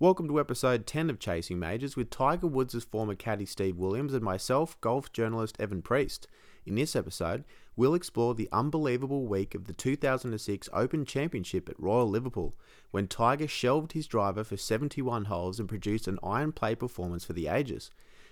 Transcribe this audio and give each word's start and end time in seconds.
Welcome 0.00 0.28
to 0.28 0.38
episode 0.38 0.86
10 0.86 1.10
of 1.10 1.18
Chasing 1.18 1.58
Majors 1.58 1.96
with 1.96 2.08
Tiger 2.08 2.46
Woods' 2.46 2.84
former 2.84 3.16
caddy 3.16 3.44
Steve 3.44 3.76
Williams 3.76 4.14
and 4.14 4.22
myself, 4.22 4.80
golf 4.80 5.10
journalist 5.12 5.58
Evin 5.58 5.82
Priest. 5.82 6.28
In 6.64 6.76
this 6.76 6.94
episode, 6.94 7.42
we'll 7.74 7.96
explore 7.96 8.32
the 8.36 8.48
unbelievable 8.52 9.26
week 9.26 9.56
of 9.56 9.64
the 9.64 9.72
2006 9.72 10.68
Open 10.72 11.04
Championship 11.04 11.68
at 11.68 11.80
Royal 11.80 12.08
Liverpool, 12.08 12.54
when 12.92 13.08
Tiger 13.08 13.48
shelved 13.48 13.90
his 13.90 14.06
driver 14.06 14.44
for 14.44 14.56
71 14.56 15.24
holes 15.24 15.58
and 15.58 15.68
produced 15.68 16.06
an 16.06 16.20
iron 16.22 16.52
play 16.52 16.76
performance 16.76 17.24
for 17.24 17.32
the 17.32 17.48
ages. 17.48 17.90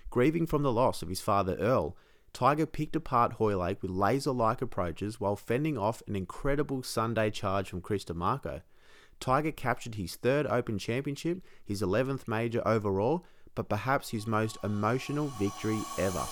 Grieving 0.09 0.45
from 0.45 0.63
the 0.63 0.71
loss 0.71 1.01
of 1.01 1.09
his 1.09 1.19
father 1.19 1.57
Earl, 1.57 1.97
Tiger 2.31 2.65
picked 2.65 2.95
apart 2.95 3.33
Hoylake 3.33 3.81
with 3.81 3.91
laser 3.91 4.31
like 4.31 4.61
approaches 4.61 5.19
while 5.19 5.35
fending 5.35 5.77
off 5.77 6.01
an 6.07 6.15
incredible 6.15 6.81
Sunday 6.81 7.29
charge 7.29 7.69
from 7.69 7.81
Chris 7.81 8.05
DiMarco. 8.05 8.61
Tiger 9.19 9.51
captured 9.51 9.95
his 9.95 10.15
third 10.15 10.45
Open 10.47 10.77
Championship, 10.77 11.41
his 11.65 11.81
11th 11.81 12.27
major 12.27 12.61
overall, 12.67 13.25
but 13.55 13.69
perhaps 13.69 14.09
his 14.09 14.27
most 14.27 14.57
emotional 14.63 15.27
victory 15.39 15.79
ever. 15.97 16.23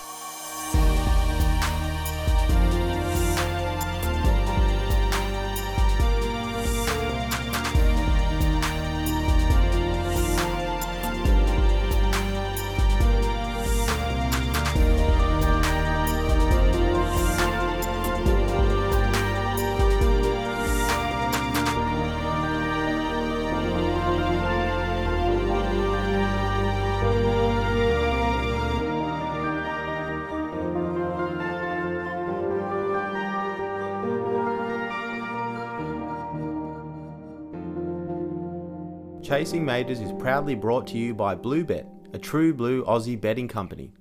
Chasing 39.46 39.64
Majors 39.64 40.00
is 40.02 40.12
proudly 40.14 40.56
brought 40.56 40.88
to 40.88 40.98
you 40.98 41.14
by 41.14 41.36
Bluebet, 41.36 41.86
a 42.16 42.18
true 42.18 42.52
blue 42.52 42.84
Aussie 42.86 43.22
betting 43.22 43.48
company. 43.48 43.92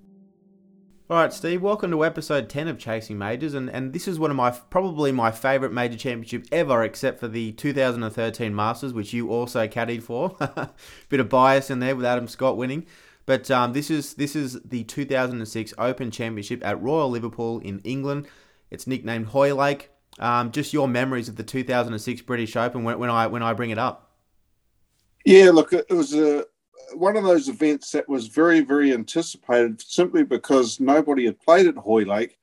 All 1.11 1.19
right, 1.19 1.35
Steve, 1.35 1.61
welcome 1.61 1.91
to 1.91 2.03
episode 2.03 2.49
10 2.49 2.67
of 2.67 2.79
Chasing 2.79 3.19
Majors, 3.19 3.53
and, 3.53 3.69
and 3.69 3.93
this 3.93 4.09
is 4.09 4.19
one 4.19 4.31
of 4.31 4.39
my 4.39 4.53
probably 4.53 5.13
my 5.13 5.31
favourite 5.31 5.75
major 5.75 5.99
championship 5.99 6.47
ever, 6.51 6.83
except 6.83 7.21
for 7.21 7.29
the 7.29 7.53
2013 7.53 8.57
Masters, 8.57 8.95
which 8.95 9.13
you 9.13 9.29
also 9.29 9.69
caddied 9.69 10.03
for. 10.03 10.35
Bit 11.11 11.21
of 11.21 11.29
bias 11.29 11.69
in 11.69 11.79
there 11.79 11.95
with 11.95 12.07
Adam 12.07 12.27
Scott 12.27 12.57
winning, 12.57 12.87
but 13.27 13.51
um, 13.51 13.75
this 13.75 13.91
is 13.91 14.15
this 14.15 14.35
is 14.35 14.59
the 14.63 14.85
2006 14.85 15.75
Open 15.77 16.11
Championship 16.11 16.65
at 16.65 16.81
Royal 16.81 17.11
Liverpool 17.11 17.59
in 17.59 17.81
England. 17.81 18.29
It's 18.71 18.87
nicknamed 18.87 19.27
Hoylake. 19.27 19.91
Um, 20.19 20.53
just 20.53 20.73
your 20.73 20.89
memories 20.89 21.29
of 21.29 21.37
the 21.37 21.43
2006 21.43 22.23
British 22.23 22.57
Open 22.57 22.83
when, 22.83 22.99
when 22.99 23.11
I 23.11 23.27
when 23.27 23.43
I 23.43 23.53
bring 23.53 23.69
it 23.69 23.79
up. 23.79 24.14
Yeah, 25.25 25.51
look, 25.51 25.73
it 25.73 25.91
was 25.91 26.15
a 26.15 26.45
one 26.95 27.17
of 27.17 27.25
those 27.25 27.49
events 27.49 27.91
that 27.93 28.09
was 28.09 28.29
very, 28.29 28.61
very 28.61 28.93
anticipated 28.93 29.81
simply 29.81 30.23
because 30.23 30.79
nobody 30.81 31.25
had 31.25 31.41
played 31.41 31.67
at 31.67 31.77
Hoylake, 31.77 32.39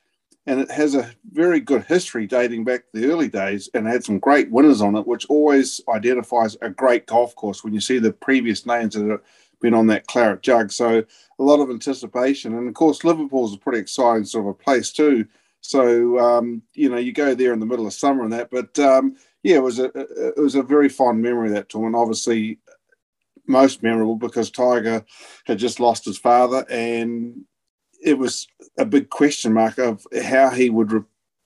and 0.47 0.59
it 0.59 0.69
has 0.71 0.95
a 0.95 1.13
very 1.31 1.59
good 1.59 1.83
history 1.85 2.25
dating 2.27 2.63
back 2.63 2.81
to 2.81 2.99
the 2.99 3.11
early 3.11 3.29
days, 3.29 3.69
and 3.73 3.85
had 3.87 4.03
some 4.03 4.19
great 4.19 4.49
winners 4.49 4.81
on 4.81 4.95
it, 4.95 5.05
which 5.07 5.27
always 5.27 5.79
identifies 5.93 6.57
a 6.61 6.69
great 6.69 7.05
golf 7.05 7.35
course 7.35 7.63
when 7.63 7.73
you 7.73 7.79
see 7.79 7.99
the 7.99 8.11
previous 8.11 8.65
names 8.65 8.95
that 8.95 9.07
have 9.07 9.21
been 9.61 9.75
on 9.75 9.87
that 9.87 10.07
claret 10.07 10.41
jug. 10.41 10.71
So 10.71 11.03
a 11.39 11.43
lot 11.43 11.59
of 11.61 11.69
anticipation, 11.69 12.55
and 12.57 12.67
of 12.67 12.73
course 12.73 13.03
Liverpool's 13.03 13.53
a 13.53 13.59
pretty 13.59 13.79
exciting 13.79 14.25
sort 14.25 14.45
of 14.45 14.49
a 14.49 14.53
place 14.55 14.91
too. 14.91 15.25
So 15.61 16.17
um, 16.19 16.63
you 16.73 16.89
know 16.89 16.97
you 16.97 17.13
go 17.13 17.35
there 17.35 17.53
in 17.53 17.59
the 17.59 17.67
middle 17.67 17.85
of 17.85 17.93
summer 17.93 18.23
and 18.23 18.33
that, 18.33 18.49
but 18.49 18.77
um, 18.79 19.15
yeah, 19.43 19.57
it 19.57 19.63
was 19.63 19.79
a 19.79 19.91
it 19.95 20.37
was 20.37 20.55
a 20.55 20.63
very 20.63 20.89
fond 20.89 21.21
memory 21.21 21.49
that 21.51 21.69
tournament. 21.69 21.95
Obviously, 21.95 22.59
most 23.47 23.83
memorable 23.83 24.15
because 24.15 24.51
Tiger 24.51 25.03
had 25.45 25.57
just 25.57 25.79
lost 25.79 26.05
his 26.05 26.17
father, 26.17 26.65
and 26.69 27.41
it 28.03 28.17
was 28.17 28.47
a 28.77 28.85
big 28.85 29.09
question 29.09 29.53
mark 29.53 29.77
of 29.77 30.05
how 30.23 30.49
he 30.49 30.69
would 30.69 30.91
re- 30.91 31.03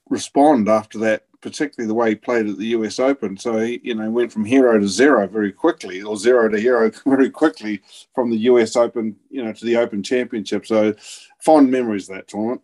respond 0.09 0.69
after 0.69 0.97
that, 0.99 1.23
particularly 1.41 1.87
the 1.87 1.93
way 1.93 2.09
he 2.09 2.15
played 2.15 2.47
at 2.47 2.57
the 2.57 2.67
U.S. 2.67 2.99
Open. 2.99 3.37
So 3.37 3.59
he, 3.59 3.81
you 3.83 3.95
know, 3.95 4.09
went 4.09 4.31
from 4.31 4.45
hero 4.45 4.79
to 4.79 4.87
zero 4.87 5.27
very 5.27 5.51
quickly, 5.51 6.01
or 6.01 6.17
zero 6.17 6.49
to 6.49 6.59
hero 6.59 6.91
very 7.05 7.29
quickly 7.29 7.81
from 8.13 8.29
the 8.29 8.37
U.S. 8.37 8.75
Open, 8.75 9.15
you 9.29 9.43
know, 9.43 9.53
to 9.53 9.65
the 9.65 9.77
Open 9.77 10.01
Championship. 10.01 10.65
So 10.65 10.93
fond 11.39 11.69
memories 11.69 12.09
of 12.09 12.15
that 12.15 12.27
tournament. 12.27 12.61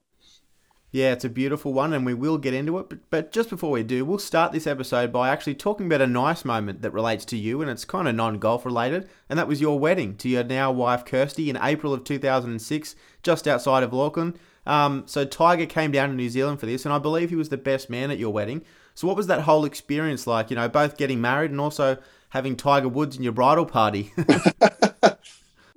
Yeah, 0.94 1.14
it's 1.14 1.24
a 1.24 1.30
beautiful 1.30 1.72
one, 1.72 1.94
and 1.94 2.06
we 2.06 2.14
will 2.14 2.38
get 2.38 2.54
into 2.54 2.78
it. 2.78 2.90
But, 2.90 3.10
but 3.10 3.32
just 3.32 3.50
before 3.50 3.72
we 3.72 3.82
do, 3.82 4.04
we'll 4.04 4.20
start 4.20 4.52
this 4.52 4.68
episode 4.68 5.14
by 5.14 5.30
actually 5.30 5.56
talking 5.56 5.86
about 5.86 6.02
a 6.02 6.08
nice 6.08 6.44
moment 6.44 6.82
that 6.82 6.92
relates 6.92 7.24
to 7.26 7.38
you, 7.38 7.62
and 7.62 7.72
it's 7.72 7.86
kind 7.86 8.10
of 8.10 8.16
non 8.16 8.40
golf 8.40 8.66
related, 8.66 9.08
and 9.30 9.40
that 9.40 9.48
was 9.48 9.62
your 9.62 9.80
wedding 9.80 10.18
to 10.18 10.28
your 10.28 10.44
now 10.44 10.70
wife 10.70 11.06
Kirsty 11.06 11.50
in 11.50 11.58
April 11.62 11.94
of 11.94 12.04
2006, 12.04 12.96
just 13.24 13.48
outside 13.48 13.84
of 13.84 13.94
Auckland. 13.94 14.38
Um, 14.66 15.04
so 15.06 15.24
Tiger 15.24 15.66
came 15.66 15.92
down 15.92 16.10
to 16.10 16.16
New 16.16 16.30
Zealand 16.30 16.60
for 16.60 16.66
this, 16.66 16.84
and 16.86 16.94
I 16.94 17.00
believe 17.00 17.30
he 17.30 17.38
was 17.38 17.50
the 17.50 17.58
best 17.58 17.90
man 17.90 18.12
at 18.12 18.20
your 18.20 18.34
wedding. 18.34 18.64
So 18.94 19.08
what 19.08 19.16
was 19.16 19.28
that 19.28 19.42
whole 19.44 19.64
experience 19.64 20.28
like? 20.28 20.50
You 20.50 20.58
know, 20.58 20.68
both 20.68 20.98
getting 20.98 21.22
married 21.22 21.52
and 21.52 21.62
also 21.62 21.98
having 22.30 22.58
Tiger 22.58 22.90
Woods 22.90 23.16
in 23.16 23.24
your 23.24 23.32
bridal 23.32 23.66
party. 23.66 24.12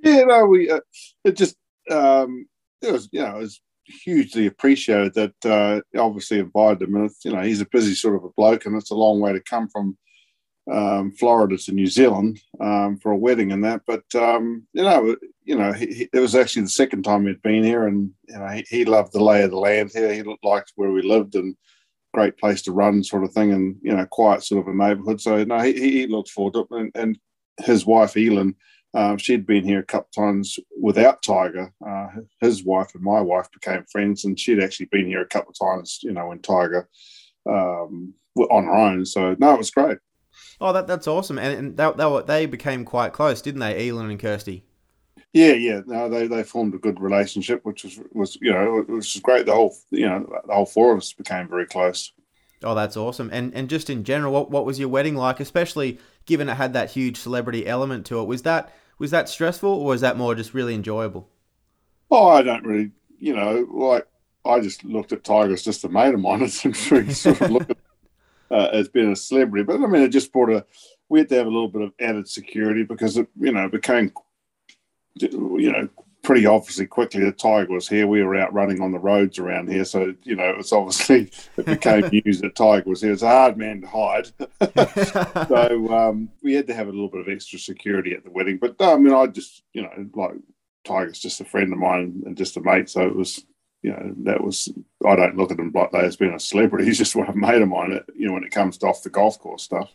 yeah, 0.03 0.25
no, 0.25 0.47
we 0.47 0.71
uh, 0.71 0.81
it 1.23 1.37
just 1.37 1.57
um, 1.89 2.49
it 2.83 2.91
was 2.91 3.09
you 3.13 3.23
know 3.23 3.37
it 3.37 3.41
was 3.43 3.61
hugely 3.87 4.47
appreciated 4.47 5.15
that 5.15 5.47
uh, 5.47 5.81
obviously 5.99 6.39
invited 6.39 6.83
him. 6.83 6.97
And 6.97 7.11
you 7.25 7.33
know, 7.33 7.43
he's 7.43 7.61
a 7.61 7.67
busy 7.67 7.95
sort 7.95 8.17
of 8.17 8.25
a 8.25 8.31
bloke, 8.31 8.67
and 8.67 8.77
it's 8.77 8.91
a 8.91 8.97
long 8.97 9.21
way 9.21 9.33
to 9.33 9.41
come 9.41 9.69
from 9.69 9.97
um, 10.73 11.13
Florida 11.13 11.59
to 11.59 11.73
New 11.73 11.87
Zealand 11.87 12.41
um, 12.61 12.99
for 12.99 13.13
a 13.13 13.17
wedding 13.17 13.53
and 13.53 13.65
that. 13.65 13.83
But 13.87 14.05
um, 14.15 14.67
you 14.73 14.83
know, 14.83 15.17
you 15.45 15.57
know, 15.57 15.73
he, 15.73 15.87
he, 15.87 16.09
it 16.13 16.21
was 16.21 16.35
actually 16.35 16.63
the 16.63 16.69
second 16.69 17.03
time 17.03 17.27
he'd 17.27 17.43
been 17.43 17.65
here, 17.65 17.87
and 17.87 18.11
you 18.29 18.39
know, 18.39 18.49
he, 18.49 18.65
he, 18.69 18.85
loved 18.85 19.13
the 19.13 19.23
lay 19.23 19.43
of 19.43 19.51
the 19.51 19.59
land 19.59 19.91
here. 19.93 20.13
He 20.13 20.23
liked 20.43 20.73
where 20.77 20.91
we 20.91 21.03
lived 21.03 21.35
and 21.35 21.57
great 22.13 22.39
place 22.39 22.63
to 22.63 22.73
run, 22.73 23.03
sort 23.03 23.25
of 23.25 23.33
thing, 23.33 23.53
and 23.53 23.77
you 23.83 23.95
know, 23.95 24.07
quiet 24.07 24.43
sort 24.43 24.67
of 24.67 24.73
a 24.73 24.77
neighbourhood. 24.77 25.21
So 25.21 25.45
no, 25.45 25.59
he, 25.61 25.73
he 25.73 26.07
looked 26.07 26.31
forward 26.31 26.55
to 26.55 26.61
it, 26.61 26.67
and, 26.71 26.93
and 26.95 27.19
his 27.65 27.85
wife 27.85 28.17
Elin 28.17 28.55
um, 28.95 29.19
she'd 29.19 29.47
been 29.47 29.65
here 29.65 29.81
a 29.81 29.85
couple 29.85 30.09
of 30.17 30.25
times 30.25 30.59
without 30.81 31.23
Tiger. 31.23 31.73
Uh, 31.87 32.07
his 32.41 32.65
wife 32.65 32.95
and 32.95 33.03
my 33.03 33.21
wife 33.21 33.51
became 33.53 33.85
friends, 33.91 34.25
and 34.25 34.39
she'd 34.39 34.63
actually 34.63 34.87
been 34.87 35.07
here 35.07 35.21
a 35.21 35.27
couple 35.27 35.51
of 35.51 35.59
times, 35.59 35.99
you 36.03 36.13
know, 36.13 36.29
when 36.29 36.39
Tiger 36.39 36.89
um, 37.47 38.15
on 38.37 38.65
her 38.65 38.73
own. 38.73 39.05
So 39.05 39.35
no, 39.39 39.55
it 39.55 39.59
was 39.59 39.71
great. 39.71 39.99
Oh, 40.61 40.73
that 40.73 40.87
that's 40.87 41.09
awesome, 41.09 41.39
and, 41.39 41.77
and 41.77 41.77
they, 41.77 41.91
they, 41.97 42.23
they 42.27 42.47
became 42.47 42.85
quite 42.85 43.13
close, 43.13 43.43
didn't 43.43 43.61
they, 43.61 43.89
Elin 43.89 44.11
and 44.11 44.21
Kirsty? 44.21 44.65
Yeah, 45.33 45.53
yeah. 45.53 45.81
No, 45.85 46.09
they, 46.09 46.29
they 46.29 46.45
formed 46.45 46.75
a 46.75 46.79
good 46.79 47.01
relationship, 47.01 47.65
which 47.65 47.83
was 47.83 48.01
was 48.13 48.39
you 48.41 48.53
know 48.53 48.85
which 48.89 49.15
was 49.15 49.21
great. 49.23 49.47
The 49.47 49.55
whole 49.55 49.77
you 49.91 50.07
know 50.07 50.25
the 50.47 50.55
whole 50.55 50.67
four 50.67 50.93
of 50.93 50.99
us 50.99 51.13
became 51.13 51.49
very 51.49 51.67
close. 51.67 52.13
Oh, 52.63 52.77
that's 52.77 52.97
awesome. 52.97 53.31
And 53.33 53.53
and 53.55 53.69
just 53.69 53.91
in 53.91 54.05
general, 54.05 54.33
what 54.33 54.53
what 54.53 54.65
was 54.65 54.79
your 54.79 54.89
wedding 54.89 55.17
like? 55.17 55.41
Especially 55.41 55.99
given 56.27 56.49
it 56.49 56.55
had 56.55 56.73
that 56.75 56.93
huge 56.93 57.17
celebrity 57.17 57.67
element 57.67 58.07
to 58.07 58.21
it. 58.21 58.25
Was 58.25 58.43
that 58.43 58.73
was 58.99 59.11
that 59.11 59.29
stressful, 59.29 59.71
or 59.71 59.87
was 59.87 60.01
that 60.01 60.17
more 60.17 60.35
just 60.35 60.55
really 60.55 60.75
enjoyable? 60.75 61.29
Oh, 62.11 62.29
I 62.29 62.43
don't 62.43 62.65
really, 62.65 62.91
you 63.19 63.35
know, 63.35 63.67
like 63.71 64.07
I 64.45 64.61
just 64.61 64.85
looked 64.85 65.13
at 65.13 65.25
Tiger 65.25 65.55
as 65.55 65.63
just 65.63 65.85
a 65.85 65.89
mate 65.89 66.15
of 66.15 66.21
mine. 66.21 66.43
and 66.65 66.77
sort 66.77 67.41
of 67.41 67.51
looked 67.51 67.71
at 67.71 67.79
uh, 68.51 68.69
as 68.73 68.89
being 68.89 69.13
a 69.13 69.17
celebrity, 69.17 69.65
but 69.65 69.77
I 69.77 69.87
mean, 69.87 70.03
it 70.03 70.09
just 70.09 70.33
brought 70.33 70.51
a. 70.51 70.65
We 71.09 71.21
had 71.21 71.29
to 71.29 71.37
have 71.37 71.47
a 71.47 71.51
little 71.51 71.69
bit 71.69 71.83
of 71.83 71.93
added 72.01 72.29
security 72.29 72.83
because 72.83 73.19
it, 73.19 73.29
you 73.39 73.53
know, 73.53 73.69
became, 73.69 74.13
you 75.17 75.71
know, 75.71 75.89
pretty 76.25 76.47
obviously 76.47 76.87
quickly 76.87 77.23
the 77.23 77.31
Tiger 77.31 77.73
was 77.73 77.89
here. 77.89 78.07
We 78.07 78.23
were 78.23 78.35
out 78.35 78.53
running 78.53 78.81
on 78.81 78.91
the 78.91 78.99
roads 78.99 79.39
around 79.39 79.71
here, 79.71 79.85
so 79.85 80.15
you 80.25 80.35
know 80.35 80.49
it 80.49 80.57
was 80.57 80.73
obviously 80.73 81.31
it 81.57 81.67
became 81.67 82.09
news 82.09 82.41
that 82.41 82.57
Tiger 82.57 82.89
was 82.89 83.03
here. 83.03 83.13
It's 83.13 83.23
a 83.23 83.29
hard 83.29 83.57
man 83.57 83.83
to 83.83 83.87
hide, 83.87 84.33
so 85.49 85.95
um, 85.95 86.31
we 86.43 86.55
had 86.55 86.67
to 86.67 86.75
have 86.75 86.89
a 86.89 86.91
little 86.91 87.11
bit 87.11 87.21
of 87.21 87.29
extra 87.29 87.59
security 87.59 88.15
at 88.15 88.25
the 88.25 88.31
wedding. 88.31 88.59
But 88.59 88.77
I 88.81 88.97
mean, 88.97 89.15
I 89.15 89.27
just 89.27 89.63
you 89.73 89.83
know 89.83 90.09
like 90.15 90.33
Tiger's 90.85 91.21
just 91.21 91.41
a 91.41 91.45
friend 91.45 91.73
of 91.73 91.79
mine 91.79 92.23
and 92.27 92.37
just 92.37 92.57
a 92.57 92.61
mate, 92.61 92.91
so 92.91 93.07
it 93.07 93.15
was 93.15 93.45
you 93.83 93.91
know 93.91 94.15
that 94.25 94.43
was 94.43 94.73
I 95.07 95.15
don't 95.15 95.37
look 95.37 95.53
at 95.53 95.59
him 95.59 95.71
like 95.75 95.93
they 95.93 96.01
as 96.01 96.17
being 96.17 96.35
a 96.35 96.41
celebrity. 96.41 96.85
He's 96.87 96.99
just 96.99 97.15
one 97.15 97.29
a 97.29 97.37
mate 97.37 97.63
of 97.63 97.69
mine. 97.69 98.01
You 98.17 98.29
know 98.29 98.33
when 98.33 98.45
it 98.45 98.51
comes 98.51 98.79
to 98.79 98.87
off 98.87 99.03
the 99.03 99.11
golf 99.11 99.39
course 99.39 99.63
stuff. 99.63 99.93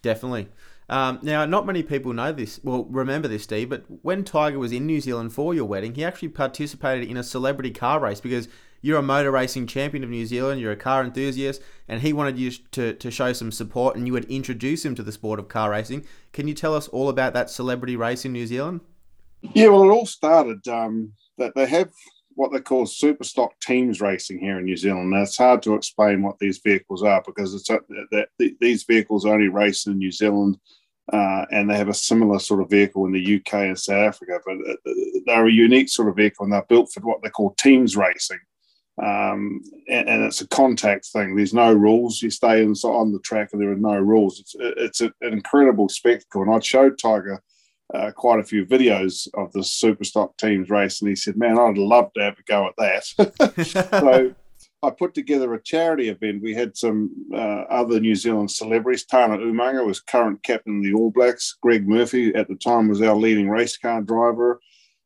Definitely. 0.00 0.48
Um, 0.92 1.20
now, 1.22 1.46
not 1.46 1.64
many 1.64 1.82
people 1.82 2.12
know 2.12 2.32
this, 2.32 2.60
well, 2.62 2.84
remember 2.84 3.26
this, 3.26 3.44
Steve, 3.44 3.70
but 3.70 3.82
when 4.02 4.24
Tiger 4.24 4.58
was 4.58 4.72
in 4.72 4.84
New 4.84 5.00
Zealand 5.00 5.32
for 5.32 5.54
your 5.54 5.64
wedding, 5.64 5.94
he 5.94 6.04
actually 6.04 6.28
participated 6.28 7.08
in 7.08 7.16
a 7.16 7.22
celebrity 7.22 7.70
car 7.70 7.98
race 7.98 8.20
because 8.20 8.46
you're 8.82 8.98
a 8.98 9.02
motor 9.02 9.30
racing 9.30 9.66
champion 9.66 10.04
of 10.04 10.10
New 10.10 10.26
Zealand, 10.26 10.60
you're 10.60 10.70
a 10.70 10.76
car 10.76 11.02
enthusiast, 11.02 11.62
and 11.88 12.02
he 12.02 12.12
wanted 12.12 12.38
you 12.38 12.50
to, 12.72 12.92
to 12.92 13.10
show 13.10 13.32
some 13.32 13.50
support 13.50 13.96
and 13.96 14.06
you 14.06 14.12
would 14.12 14.26
introduce 14.26 14.84
him 14.84 14.94
to 14.94 15.02
the 15.02 15.12
sport 15.12 15.38
of 15.38 15.48
car 15.48 15.70
racing. 15.70 16.04
Can 16.34 16.46
you 16.46 16.52
tell 16.52 16.74
us 16.74 16.88
all 16.88 17.08
about 17.08 17.32
that 17.32 17.48
celebrity 17.48 17.96
race 17.96 18.26
in 18.26 18.32
New 18.34 18.46
Zealand? 18.46 18.82
Yeah, 19.54 19.68
well, 19.68 19.84
it 19.84 19.94
all 19.94 20.04
started 20.04 20.68
um, 20.68 21.14
that 21.38 21.54
they 21.54 21.64
have 21.64 21.90
what 22.34 22.52
they 22.52 22.60
call 22.60 22.84
super 22.84 23.24
stock 23.24 23.58
teams 23.60 24.02
racing 24.02 24.40
here 24.40 24.58
in 24.58 24.66
New 24.66 24.76
Zealand. 24.76 25.10
Now, 25.10 25.22
it's 25.22 25.38
hard 25.38 25.62
to 25.62 25.74
explain 25.74 26.22
what 26.22 26.38
these 26.38 26.58
vehicles 26.58 27.02
are 27.02 27.22
because 27.24 27.54
it's 27.54 27.68
that 27.68 28.28
these 28.60 28.82
vehicles 28.82 29.24
only 29.24 29.48
race 29.48 29.86
in 29.86 29.96
New 29.96 30.12
Zealand 30.12 30.58
uh, 31.12 31.44
and 31.50 31.68
they 31.68 31.76
have 31.76 31.88
a 31.88 31.94
similar 31.94 32.38
sort 32.38 32.62
of 32.62 32.70
vehicle 32.70 33.04
in 33.06 33.12
the 33.12 33.36
UK 33.36 33.54
and 33.54 33.78
South 33.78 34.08
Africa, 34.08 34.40
but 34.46 34.56
uh, 34.68 34.92
they're 35.26 35.46
a 35.46 35.52
unique 35.52 35.88
sort 35.88 36.08
of 36.08 36.16
vehicle 36.16 36.44
and 36.44 36.52
they're 36.52 36.64
built 36.68 36.90
for 36.92 37.00
what 37.00 37.22
they 37.22 37.28
call 37.28 37.54
teams 37.58 37.96
racing. 37.96 38.40
Um, 39.02 39.62
and, 39.88 40.08
and, 40.08 40.24
it's 40.24 40.42
a 40.42 40.48
contact 40.48 41.06
thing. 41.06 41.34
There's 41.34 41.54
no 41.54 41.72
rules. 41.72 42.20
You 42.20 42.28
stay 42.28 42.62
in, 42.62 42.74
on 42.84 43.12
the 43.12 43.20
track 43.20 43.50
and 43.52 43.60
there 43.60 43.72
are 43.72 43.76
no 43.76 43.96
rules. 43.96 44.38
It's, 44.38 44.54
it's 44.58 45.00
a, 45.00 45.06
an 45.22 45.32
incredible 45.32 45.88
spectacle. 45.88 46.42
And 46.42 46.54
I 46.54 46.60
showed 46.60 46.98
Tiger 46.98 47.42
uh, 47.94 48.10
quite 48.12 48.40
a 48.40 48.44
few 48.44 48.64
videos 48.64 49.28
of 49.34 49.52
the 49.52 49.60
Superstock 49.60 50.36
teams 50.38 50.70
race, 50.70 51.00
and 51.00 51.08
he 51.08 51.16
said, 51.16 51.36
"Man, 51.36 51.58
I'd 51.58 51.76
love 51.76 52.10
to 52.14 52.22
have 52.22 52.38
a 52.38 52.42
go 52.44 52.66
at 52.66 52.74
that." 52.78 53.66
so 53.90 54.34
I 54.82 54.90
put 54.90 55.14
together 55.14 55.54
a 55.54 55.62
charity 55.62 56.08
event. 56.08 56.42
We 56.42 56.54
had 56.54 56.76
some 56.76 57.10
uh, 57.32 57.64
other 57.70 58.00
New 58.00 58.16
Zealand 58.16 58.50
celebrities. 58.50 59.04
Tana 59.04 59.38
Umaga 59.38 59.86
was 59.86 60.00
current 60.00 60.42
captain 60.42 60.78
of 60.78 60.82
the 60.82 60.94
All 60.94 61.10
Blacks. 61.10 61.56
Greg 61.62 61.88
Murphy 61.88 62.34
at 62.34 62.48
the 62.48 62.56
time 62.56 62.88
was 62.88 63.00
our 63.00 63.14
leading 63.14 63.48
race 63.48 63.76
car 63.76 64.02
driver, 64.02 64.60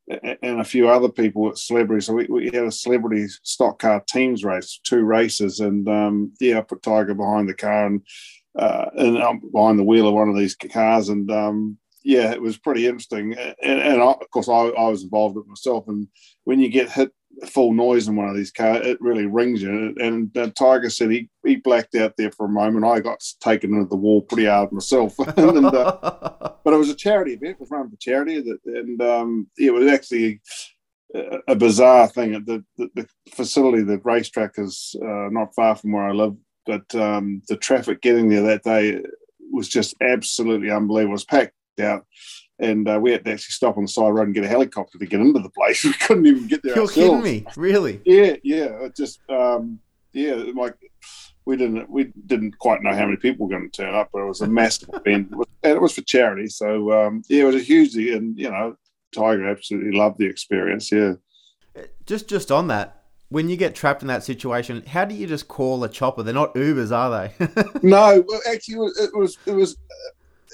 and 0.08 0.60
a 0.60 0.64
few 0.64 0.88
other 0.88 1.10
people, 1.10 1.54
celebrities. 1.56 2.06
So 2.06 2.14
we, 2.14 2.26
we 2.26 2.46
had 2.46 2.64
a 2.64 2.72
celebrity 2.72 3.26
stock 3.42 3.78
car 3.78 4.02
teams 4.08 4.44
race, 4.44 4.80
two 4.82 5.02
races, 5.02 5.60
and 5.60 5.86
um, 5.88 6.32
yeah, 6.40 6.58
I 6.58 6.62
put 6.62 6.82
Tiger 6.82 7.14
behind 7.14 7.48
the 7.48 7.54
car 7.54 7.86
and 7.86 8.00
uh, 8.58 8.86
and 8.96 9.18
um, 9.18 9.42
behind 9.52 9.78
the 9.78 9.84
wheel 9.84 10.08
of 10.08 10.14
one 10.14 10.30
of 10.30 10.36
these 10.36 10.54
cars, 10.54 11.10
and 11.10 11.30
um, 11.30 11.76
yeah, 12.06 12.30
it 12.30 12.40
was 12.40 12.56
pretty 12.56 12.86
interesting. 12.86 13.34
And, 13.34 13.80
and 13.80 14.00
I, 14.00 14.12
of 14.12 14.30
course, 14.30 14.48
I, 14.48 14.52
I, 14.52 14.88
was 14.88 15.02
involved 15.02 15.34
with 15.34 15.48
myself. 15.48 15.88
And 15.88 16.06
when 16.44 16.60
you 16.60 16.68
get 16.68 16.88
hit 16.88 17.10
full 17.44 17.72
noise 17.72 18.08
in 18.08 18.16
one 18.16 18.28
of 18.28 18.36
these 18.36 18.50
cars, 18.50 18.86
it 18.86 19.00
really 19.00 19.26
rings 19.26 19.62
you. 19.62 19.94
And 19.98 20.36
uh, 20.36 20.50
Tiger 20.56 20.90
said 20.90 21.10
he, 21.10 21.28
he 21.44 21.56
blacked 21.56 21.94
out 21.94 22.14
there 22.16 22.30
for 22.30 22.46
a 22.46 22.50
moment. 22.50 22.84
I 22.84 23.00
got 23.00 23.22
taken 23.40 23.74
into 23.74 23.88
the 23.88 23.96
wall 23.96 24.22
pretty 24.22 24.46
hard 24.46 24.72
myself. 24.72 25.18
and, 25.36 25.66
uh, 25.66 25.98
but 26.64 26.74
it 26.74 26.78
was 26.78 26.88
a 26.88 26.94
charity 26.94 27.34
event. 27.34 27.52
It 27.52 27.60
was 27.60 27.70
run 27.70 27.90
for 27.90 27.96
charity. 27.96 28.40
That, 28.40 28.58
and 28.64 29.00
um, 29.02 29.46
it 29.58 29.72
was 29.72 29.90
actually 29.90 30.40
a, 31.14 31.38
a 31.48 31.54
bizarre 31.54 32.08
thing. 32.08 32.32
The, 32.32 32.64
the, 32.76 32.90
the, 32.94 33.08
facility, 33.30 33.82
the 33.82 33.98
racetrack 33.98 34.58
is 34.58 34.96
uh, 35.02 35.28
not 35.30 35.54
far 35.54 35.76
from 35.76 35.92
where 35.92 36.08
I 36.08 36.12
live. 36.12 36.36
But 36.64 36.92
um, 36.94 37.42
the 37.48 37.56
traffic 37.56 38.00
getting 38.02 38.28
there 38.28 38.42
that 38.42 38.64
day 38.64 39.00
was 39.52 39.68
just 39.68 39.94
absolutely 40.00 40.70
unbelievable. 40.70 41.10
It 41.10 41.12
was 41.12 41.24
packed 41.24 41.52
out 41.80 42.04
and 42.58 42.88
uh, 42.88 42.98
we 43.00 43.12
had 43.12 43.24
to 43.24 43.32
actually 43.32 43.52
stop 43.52 43.76
on 43.76 43.84
the 43.84 43.88
side 43.88 44.08
road 44.08 44.26
and 44.26 44.34
get 44.34 44.44
a 44.44 44.48
helicopter 44.48 44.98
to 44.98 45.06
get 45.06 45.20
into 45.20 45.40
the 45.40 45.50
place. 45.50 45.84
We 45.84 45.92
couldn't 45.92 46.26
even 46.26 46.46
get 46.46 46.62
there. 46.62 46.74
You're 46.74 46.84
ourselves. 46.84 47.22
kidding 47.22 47.22
me, 47.22 47.46
really? 47.56 48.00
Yeah, 48.04 48.36
yeah. 48.42 48.84
It 48.84 48.96
just 48.96 49.20
um, 49.28 49.78
yeah, 50.12 50.34
like 50.54 50.74
we 51.44 51.56
didn't 51.56 51.88
we 51.88 52.12
didn't 52.26 52.58
quite 52.58 52.82
know 52.82 52.92
how 52.92 53.04
many 53.04 53.16
people 53.16 53.46
were 53.46 53.56
going 53.56 53.70
to 53.70 53.76
turn 53.82 53.94
up, 53.94 54.10
but 54.12 54.22
it 54.22 54.26
was 54.26 54.40
a 54.40 54.48
massive 54.48 54.90
event, 54.94 55.32
and 55.62 55.72
it 55.72 55.80
was 55.80 55.94
for 55.94 56.02
charity. 56.02 56.48
So 56.48 56.92
um, 56.92 57.22
yeah, 57.28 57.42
it 57.42 57.46
was 57.46 57.56
a 57.56 57.60
huge 57.60 57.94
and 57.96 58.38
you 58.38 58.50
know, 58.50 58.76
Tiger 59.14 59.48
absolutely 59.48 59.96
loved 59.96 60.18
the 60.18 60.26
experience. 60.26 60.90
Yeah. 60.90 61.14
Just 62.06 62.28
just 62.28 62.50
on 62.50 62.68
that, 62.68 63.04
when 63.28 63.48
you 63.48 63.56
get 63.56 63.74
trapped 63.74 64.02
in 64.02 64.08
that 64.08 64.24
situation, 64.24 64.82
how 64.86 65.04
do 65.04 65.14
you 65.14 65.26
just 65.26 65.48
call 65.48 65.82
a 65.84 65.88
chopper? 65.88 66.22
They're 66.22 66.34
not 66.34 66.54
Ubers, 66.54 66.94
are 66.94 67.10
they? 67.10 67.62
no, 67.82 68.24
well, 68.26 68.40
actually, 68.50 68.86
it 69.02 69.14
was 69.14 69.38
it 69.46 69.52
was 69.52 69.76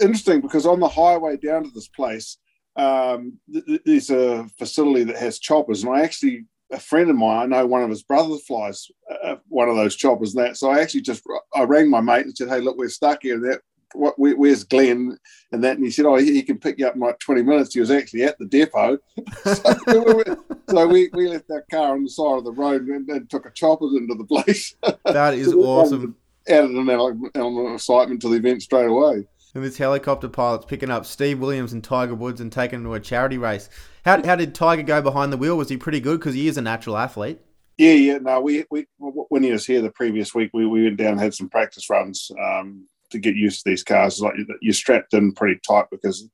interesting 0.00 0.40
because 0.40 0.66
on 0.66 0.80
the 0.80 0.88
highway 0.88 1.36
down 1.36 1.64
to 1.64 1.70
this 1.70 1.88
place, 1.88 2.38
um, 2.76 3.38
th- 3.52 3.82
there's 3.84 4.10
a 4.10 4.46
facility 4.58 5.04
that 5.04 5.16
has 5.16 5.38
choppers, 5.38 5.84
and 5.84 5.94
I 5.94 6.02
actually 6.02 6.46
a 6.72 6.80
friend 6.80 7.10
of 7.10 7.16
mine, 7.16 7.52
I 7.52 7.58
know 7.58 7.66
one 7.66 7.82
of 7.82 7.90
his 7.90 8.02
brothers 8.02 8.44
flies 8.44 8.90
uh, 9.22 9.36
one 9.48 9.68
of 9.68 9.76
those 9.76 9.94
choppers. 9.94 10.34
And 10.34 10.44
that, 10.44 10.56
so 10.56 10.70
I 10.70 10.80
actually 10.80 11.02
just 11.02 11.22
I 11.54 11.62
rang 11.62 11.90
my 11.90 12.00
mate 12.00 12.24
and 12.24 12.36
said, 12.36 12.48
"Hey, 12.48 12.60
look, 12.60 12.76
we're 12.76 12.88
stuck 12.88 13.20
here. 13.22 13.38
That 13.40 13.60
what? 13.92 14.18
Where, 14.18 14.36
where's 14.36 14.64
Glenn?" 14.64 15.18
And 15.52 15.62
that, 15.62 15.76
and 15.76 15.84
he 15.84 15.90
said, 15.90 16.06
"Oh, 16.06 16.16
he, 16.16 16.32
he, 16.32 16.42
can 16.42 16.58
pick 16.58 16.78
you 16.78 16.86
up 16.86 16.94
in 16.94 17.00
like 17.00 17.18
20 17.18 17.42
minutes." 17.42 17.74
He 17.74 17.80
was 17.80 17.90
actually 17.90 18.24
at 18.24 18.38
the 18.38 18.46
depot, 18.46 18.98
so, 19.44 20.24
so, 20.70 20.86
we, 20.86 21.10
we 21.12 21.28
left 21.28 21.48
that 21.48 21.64
car 21.70 21.92
on 21.92 22.04
the 22.04 22.10
side 22.10 22.38
of 22.38 22.44
the 22.44 22.52
road 22.52 22.82
and, 22.82 23.08
and 23.08 23.28
took 23.28 23.46
a 23.46 23.50
choppers 23.50 23.92
into 23.94 24.14
the 24.14 24.24
place. 24.24 24.74
That 25.04 25.34
is 25.34 25.50
so 25.50 25.60
awesome. 25.60 26.16
Added 26.48 26.70
an 26.70 26.90
element 26.90 27.36
of 27.36 27.74
excitement 27.74 28.22
to 28.22 28.28
the 28.28 28.36
event 28.36 28.62
straight 28.62 28.88
away 28.88 29.26
and 29.54 29.64
this 29.64 29.78
helicopter 29.78 30.28
pilot's 30.28 30.64
picking 30.64 30.90
up 30.90 31.04
Steve 31.04 31.40
Williams 31.40 31.72
and 31.72 31.84
Tiger 31.84 32.14
Woods 32.14 32.40
and 32.40 32.50
taking 32.50 32.82
them 32.82 32.90
to 32.90 32.94
a 32.94 33.00
charity 33.00 33.38
race. 33.38 33.68
How, 34.04 34.24
how 34.24 34.36
did 34.36 34.54
Tiger 34.54 34.82
go 34.82 35.02
behind 35.02 35.32
the 35.32 35.36
wheel? 35.36 35.56
Was 35.56 35.68
he 35.68 35.76
pretty 35.76 36.00
good? 36.00 36.18
Because 36.20 36.34
he 36.34 36.48
is 36.48 36.56
a 36.56 36.62
natural 36.62 36.96
athlete. 36.96 37.40
Yeah, 37.78 37.92
yeah. 37.92 38.18
No, 38.18 38.40
we, 38.40 38.64
we 38.70 38.86
when 38.98 39.42
he 39.42 39.52
was 39.52 39.66
here 39.66 39.80
the 39.80 39.90
previous 39.90 40.34
week, 40.34 40.50
we, 40.52 40.66
we 40.66 40.84
went 40.84 40.98
down 40.98 41.12
and 41.12 41.20
had 41.20 41.34
some 41.34 41.48
practice 41.48 41.88
runs 41.88 42.30
um, 42.42 42.86
to 43.10 43.18
get 43.18 43.34
used 43.34 43.62
to 43.62 43.70
these 43.70 43.82
cars. 43.82 44.20
Like 44.20 44.34
you're 44.60 44.74
strapped 44.74 45.14
in 45.14 45.32
pretty 45.32 45.60
tight 45.66 45.86
because 45.90 46.28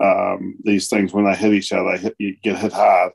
um, 0.00 0.56
these 0.64 0.88
things 0.88 1.12
when 1.12 1.24
they 1.24 1.34
hit 1.34 1.52
each 1.52 1.72
other, 1.72 1.92
they 1.92 1.98
hit, 1.98 2.16
you 2.18 2.36
get 2.42 2.58
hit 2.58 2.72
hard. 2.72 3.12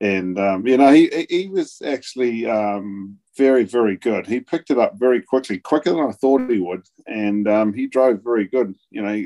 And 0.00 0.38
um, 0.38 0.66
you 0.66 0.78
know, 0.78 0.92
he 0.92 1.26
he 1.28 1.48
was 1.48 1.82
actually 1.84 2.46
um, 2.46 3.18
very, 3.40 3.64
very 3.64 3.96
good. 3.96 4.26
He 4.26 4.38
picked 4.40 4.70
it 4.70 4.78
up 4.78 4.98
very 4.98 5.22
quickly, 5.22 5.58
quicker 5.58 5.92
than 5.92 6.06
I 6.06 6.12
thought 6.12 6.50
he 6.50 6.58
would, 6.58 6.82
and 7.06 7.48
um, 7.48 7.72
he 7.72 7.86
drove 7.86 8.22
very 8.22 8.46
good. 8.46 8.74
You 8.90 9.00
know, 9.00 9.24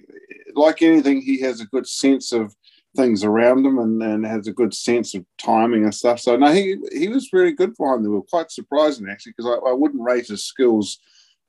like 0.55 0.83
anything, 0.83 1.21
he 1.21 1.41
has 1.41 1.61
a 1.61 1.67
good 1.67 1.89
sense 1.89 2.31
of 2.31 2.55
things 2.97 3.25
around 3.25 3.67
him 3.67 3.81
and, 3.81 4.25
has 4.25 4.47
a 4.47 4.53
good 4.53 4.73
sense 4.73 5.17
of 5.17 5.27
timing 5.37 5.83
and 5.83 5.93
stuff. 5.93 6.21
So 6.21 6.37
no, 6.37 6.53
he 6.53 6.77
he 6.93 7.09
was 7.09 7.29
very 7.29 7.51
good 7.51 7.77
behind 7.77 8.05
the 8.05 8.11
wheel. 8.11 8.25
Quite 8.31 8.53
surprising 8.53 9.09
actually, 9.11 9.35
because 9.37 9.51
I, 9.51 9.71
I, 9.71 9.73
wouldn't 9.73 10.01
rate 10.01 10.29
his 10.29 10.45
skills 10.45 11.01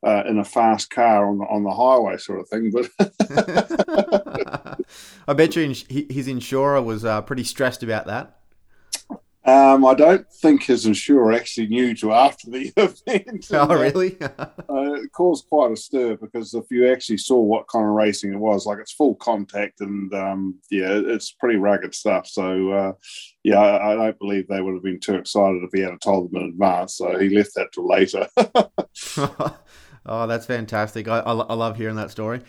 uh, 0.03 0.23
in 0.27 0.39
a 0.39 0.43
fast 0.43 0.89
car 0.89 1.29
on 1.29 1.37
the 1.37 1.45
on 1.45 1.63
the 1.63 1.69
highway 1.69 2.17
sort 2.17 2.39
of 2.39 2.49
thing. 2.49 2.71
But 2.71 2.89
I 5.27 5.33
bet 5.33 5.55
you 5.55 5.71
his 5.87 6.27
insurer 6.27 6.81
was 6.81 7.05
uh, 7.05 7.21
pretty 7.21 7.43
stressed 7.43 7.83
about 7.83 8.07
that. 8.07 8.39
Um, 9.45 9.85
I 9.85 9.93
don't 9.93 10.27
think 10.33 10.63
his 10.63 10.87
insurer 10.87 11.31
actually 11.31 11.67
knew 11.67 11.93
to 11.97 12.13
after 12.13 12.49
the 12.49 12.73
event. 12.77 13.47
Oh, 13.51 13.67
really? 13.67 14.17
uh, 14.21 14.47
it 14.67 15.11
caused 15.11 15.47
quite 15.47 15.71
a 15.71 15.75
stir 15.75 16.17
because 16.17 16.53
if 16.53 16.65
you 16.71 16.91
actually 16.91 17.17
saw 17.17 17.39
what 17.39 17.67
kind 17.67 17.85
of 17.85 17.91
racing 17.91 18.33
it 18.33 18.39
was, 18.39 18.65
like 18.65 18.79
it's 18.79 18.91
full 18.91 19.15
contact 19.15 19.81
and 19.81 20.13
um, 20.13 20.55
yeah, 20.71 20.89
it's 20.91 21.31
pretty 21.31 21.57
rugged 21.57 21.93
stuff. 21.93 22.27
So 22.27 22.71
uh, 22.71 22.91
yeah, 23.43 23.59
I, 23.59 23.91
I, 23.91 23.95
don't 23.95 24.19
believe 24.19 24.47
they 24.47 24.61
would 24.61 24.73
have 24.73 24.83
been 24.83 24.99
too 24.99 25.15
excited 25.15 25.63
if 25.63 25.69
he 25.73 25.81
had 25.81 26.01
told 26.01 26.31
them 26.31 26.41
in 26.41 26.49
advance. 26.49 26.95
So 26.95 27.17
he 27.19 27.29
left 27.29 27.53
that 27.55 27.71
till 27.71 27.87
later. 27.87 28.27
oh, 30.05 30.27
that's 30.27 30.45
fantastic! 30.47 31.07
I, 31.07 31.19
I, 31.19 31.33
I 31.33 31.53
love 31.53 31.77
hearing 31.77 31.95
that 31.97 32.11
story. 32.11 32.41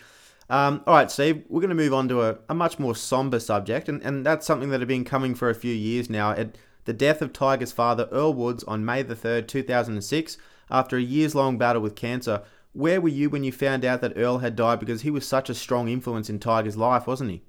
Um, 0.48 0.82
all 0.86 0.94
right, 0.94 1.10
Steve, 1.10 1.44
we're 1.48 1.60
going 1.60 1.70
to 1.70 1.74
move 1.74 1.92
on 1.92 2.08
to 2.08 2.22
a, 2.22 2.38
a, 2.48 2.54
much 2.54 2.78
more 2.78 2.94
somber 2.94 3.40
subject, 3.40 3.88
and, 3.88 4.00
and 4.02 4.24
that's 4.24 4.46
something 4.46 4.70
that 4.70 4.80
had 4.80 4.88
been 4.88 5.04
coming 5.04 5.34
for 5.34 5.50
a 5.50 5.54
few 5.54 5.74
years 5.74 6.08
now. 6.08 6.30
It, 6.30 6.56
the 6.86 6.92
death 6.92 7.20
of 7.20 7.32
Tiger's 7.32 7.72
father, 7.72 8.08
Earl 8.10 8.32
Woods, 8.32 8.64
on 8.64 8.84
May 8.84 9.02
the 9.02 9.14
3rd, 9.14 9.46
2006, 9.48 10.38
after 10.70 10.96
a 10.96 11.02
years 11.02 11.34
long 11.34 11.58
battle 11.58 11.82
with 11.82 11.94
cancer. 11.94 12.42
Where 12.72 13.00
were 13.00 13.08
you 13.08 13.28
when 13.28 13.44
you 13.44 13.52
found 13.52 13.84
out 13.84 14.00
that 14.00 14.16
Earl 14.16 14.38
had 14.38 14.56
died? 14.56 14.80
Because 14.80 15.02
he 15.02 15.10
was 15.10 15.26
such 15.26 15.50
a 15.50 15.54
strong 15.54 15.88
influence 15.88 16.30
in 16.30 16.38
Tiger's 16.38 16.76
life, 16.76 17.06
wasn't 17.06 17.30
he? 17.30 17.42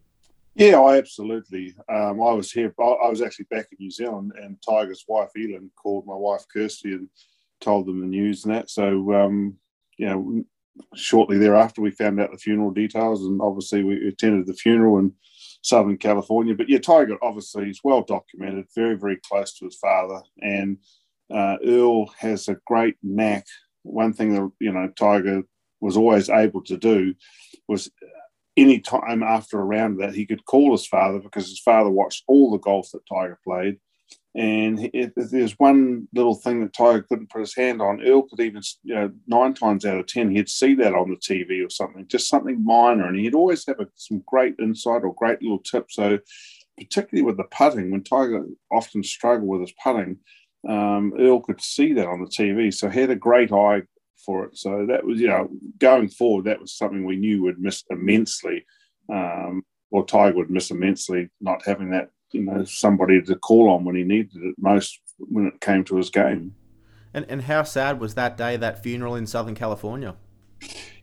Yeah, 0.55 0.79
I 0.79 0.97
absolutely. 0.97 1.75
Um, 1.87 2.21
I 2.21 2.31
was 2.31 2.51
here. 2.51 2.73
I 2.79 3.09
was 3.09 3.21
actually 3.21 3.45
back 3.51 3.67
in 3.71 3.77
New 3.79 3.91
Zealand, 3.91 4.31
and 4.41 4.57
Tiger's 4.61 5.05
wife, 5.07 5.29
Elin, 5.37 5.69
called 5.75 6.07
my 6.07 6.15
wife, 6.15 6.45
Kirsty, 6.51 6.93
and 6.93 7.09
told 7.61 7.85
them 7.85 7.99
the 7.99 8.07
news 8.07 8.43
and 8.43 8.55
that. 8.55 8.69
So, 8.69 9.13
um, 9.13 9.55
you 9.97 10.07
know, 10.07 10.43
shortly 10.95 11.37
thereafter, 11.37 11.81
we 11.81 11.91
found 11.91 12.19
out 12.19 12.31
the 12.31 12.37
funeral 12.37 12.71
details, 12.71 13.23
and 13.23 13.39
obviously 13.39 13.83
we 13.83 14.07
attended 14.07 14.47
the 14.47 14.53
funeral 14.53 14.97
and 14.97 15.11
Southern 15.67 15.97
California. 15.97 16.55
But 16.55 16.69
yeah, 16.69 16.79
Tiger 16.79 17.17
obviously 17.21 17.69
is 17.69 17.81
well 17.83 18.01
documented, 18.01 18.67
very, 18.73 18.95
very 18.95 19.17
close 19.17 19.53
to 19.57 19.65
his 19.65 19.75
father. 19.75 20.21
And 20.41 20.77
uh, 21.29 21.57
Earl 21.65 22.07
has 22.19 22.47
a 22.47 22.57
great 22.65 22.95
knack. 23.03 23.45
One 23.83 24.13
thing 24.13 24.33
that, 24.33 24.49
you 24.59 24.71
know, 24.71 24.89
Tiger 24.97 25.43
was 25.81 25.97
always 25.97 26.29
able 26.29 26.63
to 26.63 26.77
do 26.77 27.13
was 27.67 27.91
any 28.55 28.79
time 28.79 29.21
after 29.21 29.59
a 29.59 29.65
round 29.65 29.99
that 29.99 30.15
he 30.15 30.25
could 30.25 30.45
call 30.45 30.71
his 30.71 30.87
father 30.87 31.19
because 31.19 31.49
his 31.49 31.59
father 31.59 31.89
watched 31.89 32.23
all 32.27 32.49
the 32.49 32.57
golf 32.59 32.89
that 32.93 33.05
Tiger 33.05 33.37
played 33.43 33.77
and 34.35 34.89
if 34.93 35.13
there's 35.15 35.57
one 35.57 36.07
little 36.13 36.35
thing 36.35 36.61
that 36.61 36.73
Tiger 36.73 37.01
couldn't 37.01 37.29
put 37.29 37.41
his 37.41 37.55
hand 37.55 37.81
on, 37.81 38.03
Earl 38.05 38.23
could 38.23 38.39
even, 38.39 38.61
you 38.83 38.93
know, 38.93 39.11
nine 39.25 39.53
times 39.53 39.85
out 39.85 39.97
of 39.97 40.05
10, 40.05 40.29
he'd 40.29 40.49
see 40.49 40.75
that 40.75 40.93
on 40.93 41.09
the 41.09 41.15
TV 41.15 41.65
or 41.65 41.69
something, 41.69 42.05
just 42.07 42.29
something 42.29 42.63
minor. 42.63 43.07
And 43.07 43.17
he'd 43.17 43.33
always 43.33 43.65
have 43.65 43.79
a, 43.79 43.87
some 43.95 44.21
great 44.27 44.55
insight 44.59 45.03
or 45.03 45.15
great 45.15 45.41
little 45.41 45.59
tips. 45.59 45.95
So, 45.95 46.19
particularly 46.77 47.25
with 47.25 47.37
the 47.37 47.45
putting, 47.45 47.89
when 47.89 48.03
Tiger 48.03 48.45
often 48.71 49.03
struggled 49.03 49.49
with 49.49 49.61
his 49.61 49.73
putting, 49.83 50.19
um, 50.67 51.13
Earl 51.17 51.41
could 51.41 51.61
see 51.61 51.93
that 51.93 52.07
on 52.07 52.19
the 52.19 52.27
TV, 52.27 52.73
so 52.73 52.89
he 52.89 53.01
had 53.01 53.09
a 53.09 53.15
great 53.15 53.51
eye 53.51 53.83
for 54.25 54.45
it. 54.45 54.57
So 54.57 54.85
that 54.87 55.05
was, 55.05 55.19
you 55.19 55.27
know, 55.27 55.49
going 55.79 56.09
forward, 56.09 56.45
that 56.45 56.59
was 56.59 56.75
something 56.75 57.05
we 57.05 57.15
knew 57.15 57.43
would 57.43 57.59
miss 57.59 57.83
immensely, 57.89 58.65
um, 59.11 59.63
or 59.91 60.05
Tiger 60.05 60.37
would 60.37 60.49
miss 60.49 60.69
immensely, 60.69 61.29
not 61.39 61.65
having 61.65 61.91
that, 61.91 62.09
you 62.31 62.43
know, 62.43 62.63
somebody 62.65 63.21
to 63.21 63.35
call 63.35 63.69
on 63.69 63.83
when 63.83 63.95
he 63.95 64.03
needed 64.03 64.41
it 64.43 64.55
most 64.57 64.99
when 65.17 65.47
it 65.47 65.61
came 65.61 65.83
to 65.85 65.97
his 65.97 66.09
game. 66.09 66.55
And 67.13 67.25
and 67.29 67.41
how 67.43 67.63
sad 67.63 67.99
was 67.99 68.15
that 68.15 68.37
day, 68.37 68.57
that 68.57 68.83
funeral 68.83 69.15
in 69.15 69.25
Southern 69.25 69.55
California? 69.55 70.15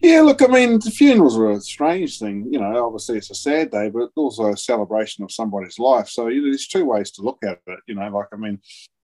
Yeah, 0.00 0.20
look, 0.20 0.42
I 0.42 0.48
mean, 0.48 0.80
the 0.80 0.90
funerals 0.90 1.38
are 1.38 1.52
a 1.52 1.60
strange 1.60 2.18
thing. 2.18 2.46
You 2.50 2.60
know, 2.60 2.84
obviously 2.86 3.16
it's 3.16 3.30
a 3.30 3.34
sad 3.34 3.70
day, 3.70 3.88
but 3.88 4.02
it's 4.02 4.16
also 4.16 4.52
a 4.52 4.56
celebration 4.56 5.24
of 5.24 5.32
somebody's 5.32 5.78
life. 5.78 6.08
So 6.08 6.28
you 6.28 6.42
know, 6.42 6.48
there's 6.48 6.68
two 6.68 6.84
ways 6.84 7.10
to 7.12 7.22
look 7.22 7.38
at 7.42 7.60
it. 7.66 7.78
You 7.86 7.94
know, 7.94 8.08
like 8.08 8.28
I 8.32 8.36
mean, 8.36 8.60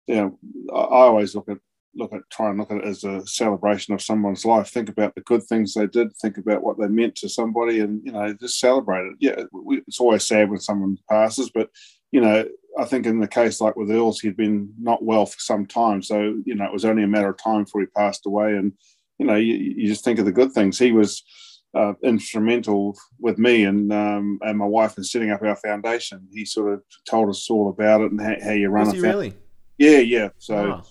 you 0.07 0.15
know, 0.15 0.39
I 0.73 1.07
always 1.07 1.35
look 1.35 1.49
at 1.49 1.57
look 1.95 2.13
at 2.13 2.21
try 2.31 2.49
and 2.49 2.57
look 2.57 2.71
at 2.71 2.77
it 2.77 2.85
as 2.85 3.03
a 3.03 3.25
celebration 3.25 3.93
of 3.93 4.01
someone's 4.01 4.45
life. 4.45 4.69
Think 4.69 4.89
about 4.89 5.15
the 5.15 5.21
good 5.21 5.43
things 5.43 5.73
they 5.73 5.87
did. 5.87 6.15
Think 6.17 6.37
about 6.37 6.63
what 6.63 6.79
they 6.79 6.87
meant 6.87 7.15
to 7.15 7.29
somebody, 7.29 7.79
and 7.79 8.01
you 8.05 8.11
know, 8.11 8.33
just 8.33 8.59
celebrate 8.59 9.07
it. 9.07 9.15
Yeah, 9.19 9.43
it's 9.87 9.99
always 9.99 10.27
sad 10.27 10.49
when 10.49 10.59
someone 10.59 10.97
passes, 11.09 11.49
but 11.49 11.69
you 12.13 12.21
know, 12.21 12.45
I 12.79 12.85
think 12.85 13.05
in 13.05 13.19
the 13.19 13.27
case 13.27 13.59
like 13.59 13.75
with 13.75 13.91
Earls, 13.91 14.19
he'd 14.19 14.37
been 14.37 14.71
not 14.79 15.03
well 15.03 15.25
for 15.25 15.39
some 15.39 15.65
time, 15.65 16.01
so 16.01 16.39
you 16.45 16.55
know, 16.55 16.65
it 16.65 16.71
was 16.71 16.85
only 16.85 17.03
a 17.03 17.07
matter 17.07 17.29
of 17.29 17.37
time 17.37 17.63
before 17.63 17.81
he 17.81 17.87
passed 17.87 18.25
away. 18.25 18.55
And 18.55 18.71
you 19.17 19.25
know, 19.25 19.35
you, 19.35 19.55
you 19.55 19.87
just 19.87 20.05
think 20.05 20.19
of 20.19 20.25
the 20.25 20.31
good 20.31 20.53
things. 20.53 20.79
He 20.79 20.91
was. 20.91 21.23
Uh, 21.75 21.93
instrumental 22.03 22.95
with 23.19 23.39
me 23.39 23.63
and 23.63 23.91
um, 23.91 24.37
and 24.43 24.59
my 24.59 24.65
wife 24.65 24.95
in 24.95 25.03
setting 25.03 25.31
up 25.31 25.41
our 25.41 25.55
foundation. 25.55 26.21
He 26.31 26.45
sort 26.45 26.71
of 26.71 26.83
told 27.09 27.29
us 27.29 27.49
all 27.49 27.67
about 27.67 28.01
it 28.01 28.11
and 28.11 28.21
how, 28.21 28.35
how 28.43 28.51
you 28.51 28.69
run 28.69 28.85
was 28.85 28.93
a 28.93 29.01
really? 29.01 29.33
Yeah, 29.79 29.97
yeah. 29.97 30.29
So 30.37 30.83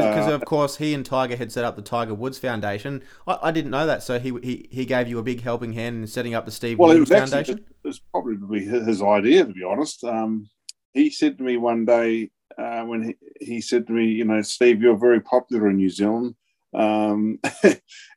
because 0.00 0.28
uh, 0.28 0.34
of 0.34 0.44
course 0.44 0.76
he 0.76 0.94
and 0.94 1.04
Tiger 1.04 1.36
had 1.36 1.52
set 1.52 1.64
up 1.64 1.76
the 1.76 1.82
Tiger 1.82 2.14
Woods 2.14 2.38
Foundation. 2.38 3.02
I, 3.26 3.38
I, 3.42 3.50
didn't 3.50 3.70
know 3.70 3.86
that, 3.86 4.02
so 4.02 4.18
he, 4.18 4.32
he 4.42 4.68
he 4.70 4.84
gave 4.84 5.08
you 5.08 5.18
a 5.18 5.22
big 5.22 5.42
helping 5.42 5.72
hand 5.72 5.96
in 6.02 6.06
setting 6.06 6.34
up 6.34 6.44
the 6.44 6.50
Steve 6.50 6.78
well, 6.78 6.88
Williams 6.88 7.10
it 7.10 7.20
was 7.20 7.30
Foundation. 7.30 7.54
Actually, 7.54 7.76
it 7.84 7.88
was 7.88 8.00
probably 8.10 8.64
his 8.64 9.02
idea, 9.02 9.44
to 9.44 9.52
be 9.52 9.64
honest. 9.64 10.04
Um, 10.04 10.48
he 10.94 11.10
said 11.10 11.38
to 11.38 11.44
me 11.44 11.56
one 11.56 11.84
day 11.84 12.30
uh, 12.58 12.82
when 12.84 13.02
he, 13.02 13.44
he 13.44 13.60
said 13.60 13.86
to 13.86 13.92
me, 13.92 14.06
you 14.06 14.24
know, 14.24 14.42
Steve, 14.42 14.82
you're 14.82 14.96
very 14.96 15.20
popular 15.20 15.68
in 15.68 15.76
New 15.76 15.90
Zealand. 15.90 16.34
Um, 16.74 17.38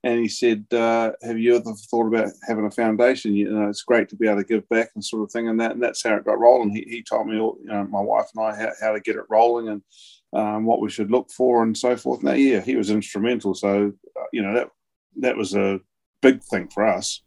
and 0.03 0.19
he 0.19 0.29
said, 0.29 0.65
uh, 0.71 1.11
"Have 1.23 1.37
you 1.37 1.57
ever 1.57 1.73
thought 1.89 2.07
about 2.07 2.31
having 2.47 2.65
a 2.65 2.71
foundation? 2.71 3.33
You 3.33 3.51
know, 3.51 3.69
it's 3.69 3.81
great 3.81 4.07
to 4.09 4.15
be 4.15 4.27
able 4.27 4.41
to 4.41 4.47
give 4.47 4.67
back 4.69 4.91
and 4.95 5.03
sort 5.03 5.23
of 5.23 5.31
thing." 5.31 5.49
And 5.49 5.59
that, 5.59 5.71
and 5.71 5.83
that's 5.83 6.03
how 6.03 6.15
it 6.15 6.25
got 6.25 6.39
rolling. 6.39 6.69
He, 6.69 6.85
he 6.87 7.03
told 7.03 7.27
me, 7.27 7.35
you 7.35 7.57
know, 7.65 7.83
my 7.85 7.99
wife 7.99 8.27
and 8.33 8.45
I 8.45 8.55
how, 8.55 8.71
how 8.79 8.93
to 8.93 9.01
get 9.01 9.17
it 9.17 9.25
rolling 9.29 9.67
and 9.67 9.81
um, 10.35 10.65
what 10.65 10.81
we 10.81 10.89
should 10.89 11.09
look 11.09 11.31
for 11.31 11.63
and 11.63 11.77
so 11.77 11.95
forth. 11.95 12.21
Now, 12.21 12.33
yeah, 12.33 12.59
he 12.59 12.75
was 12.75 12.89
instrumental. 12.89 13.55
So, 13.55 13.93
uh, 14.19 14.23
you 14.33 14.41
know, 14.41 14.53
that 14.53 14.69
that 15.17 15.37
was 15.37 15.55
a 15.55 15.79
big 16.21 16.43
thing 16.43 16.67
for 16.67 16.85
us. 16.85 17.21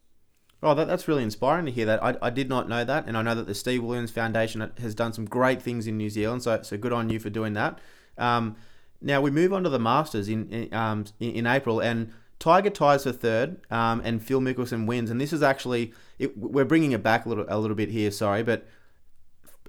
Oh, 0.63 0.75
that, 0.75 0.89
that's 0.89 1.09
really 1.09 1.23
inspiring 1.23 1.67
to 1.67 1.73
hear 1.73 1.87
that. 1.87 2.03
I, 2.03 2.17
I 2.21 2.31
did 2.31 2.49
not 2.49 2.69
know 2.69 2.85
that, 2.85 3.07
and 3.07 3.17
I 3.17 3.23
know 3.23 3.35
that 3.35 3.47
the 3.47 3.55
Steve 3.55 3.83
Williams 3.83 4.11
Foundation 4.11 4.71
has 4.79 4.95
done 4.95 5.13
some 5.13 5.25
great 5.25 5.63
things 5.63 5.87
in 5.87 5.97
New 5.97 6.11
Zealand. 6.11 6.43
So, 6.43 6.61
so 6.63 6.77
good 6.77 6.93
on 6.93 7.09
you 7.09 7.19
for 7.19 7.31
doing 7.31 7.55
that. 7.55 7.79
Um, 8.19 8.57
now 9.01 9.21
we 9.21 9.31
move 9.31 9.53
on 9.53 9.63
to 9.63 9.71
the 9.71 9.79
Masters 9.79 10.29
in 10.29 10.51
in, 10.51 10.75
um, 10.75 11.07
in 11.19 11.47
April, 11.47 11.81
and 11.81 12.13
Tiger 12.39 12.71
ties 12.71 13.05
for 13.05 13.13
third, 13.13 13.61
um, 13.71 14.03
and 14.05 14.23
Phil 14.23 14.41
Mickelson 14.41 14.87
wins. 14.87 15.11
And 15.11 15.21
this 15.21 15.33
is 15.33 15.43
actually 15.43 15.95
it, 16.19 16.37
we're 16.37 16.65
bringing 16.65 16.93
it 16.93 17.03
back 17.03 17.25
a 17.25 17.29
little 17.29 17.47
a 17.49 17.59
little 17.59 17.77
bit 17.77 17.89
here. 17.89 18.11
Sorry, 18.11 18.43
but 18.43 18.67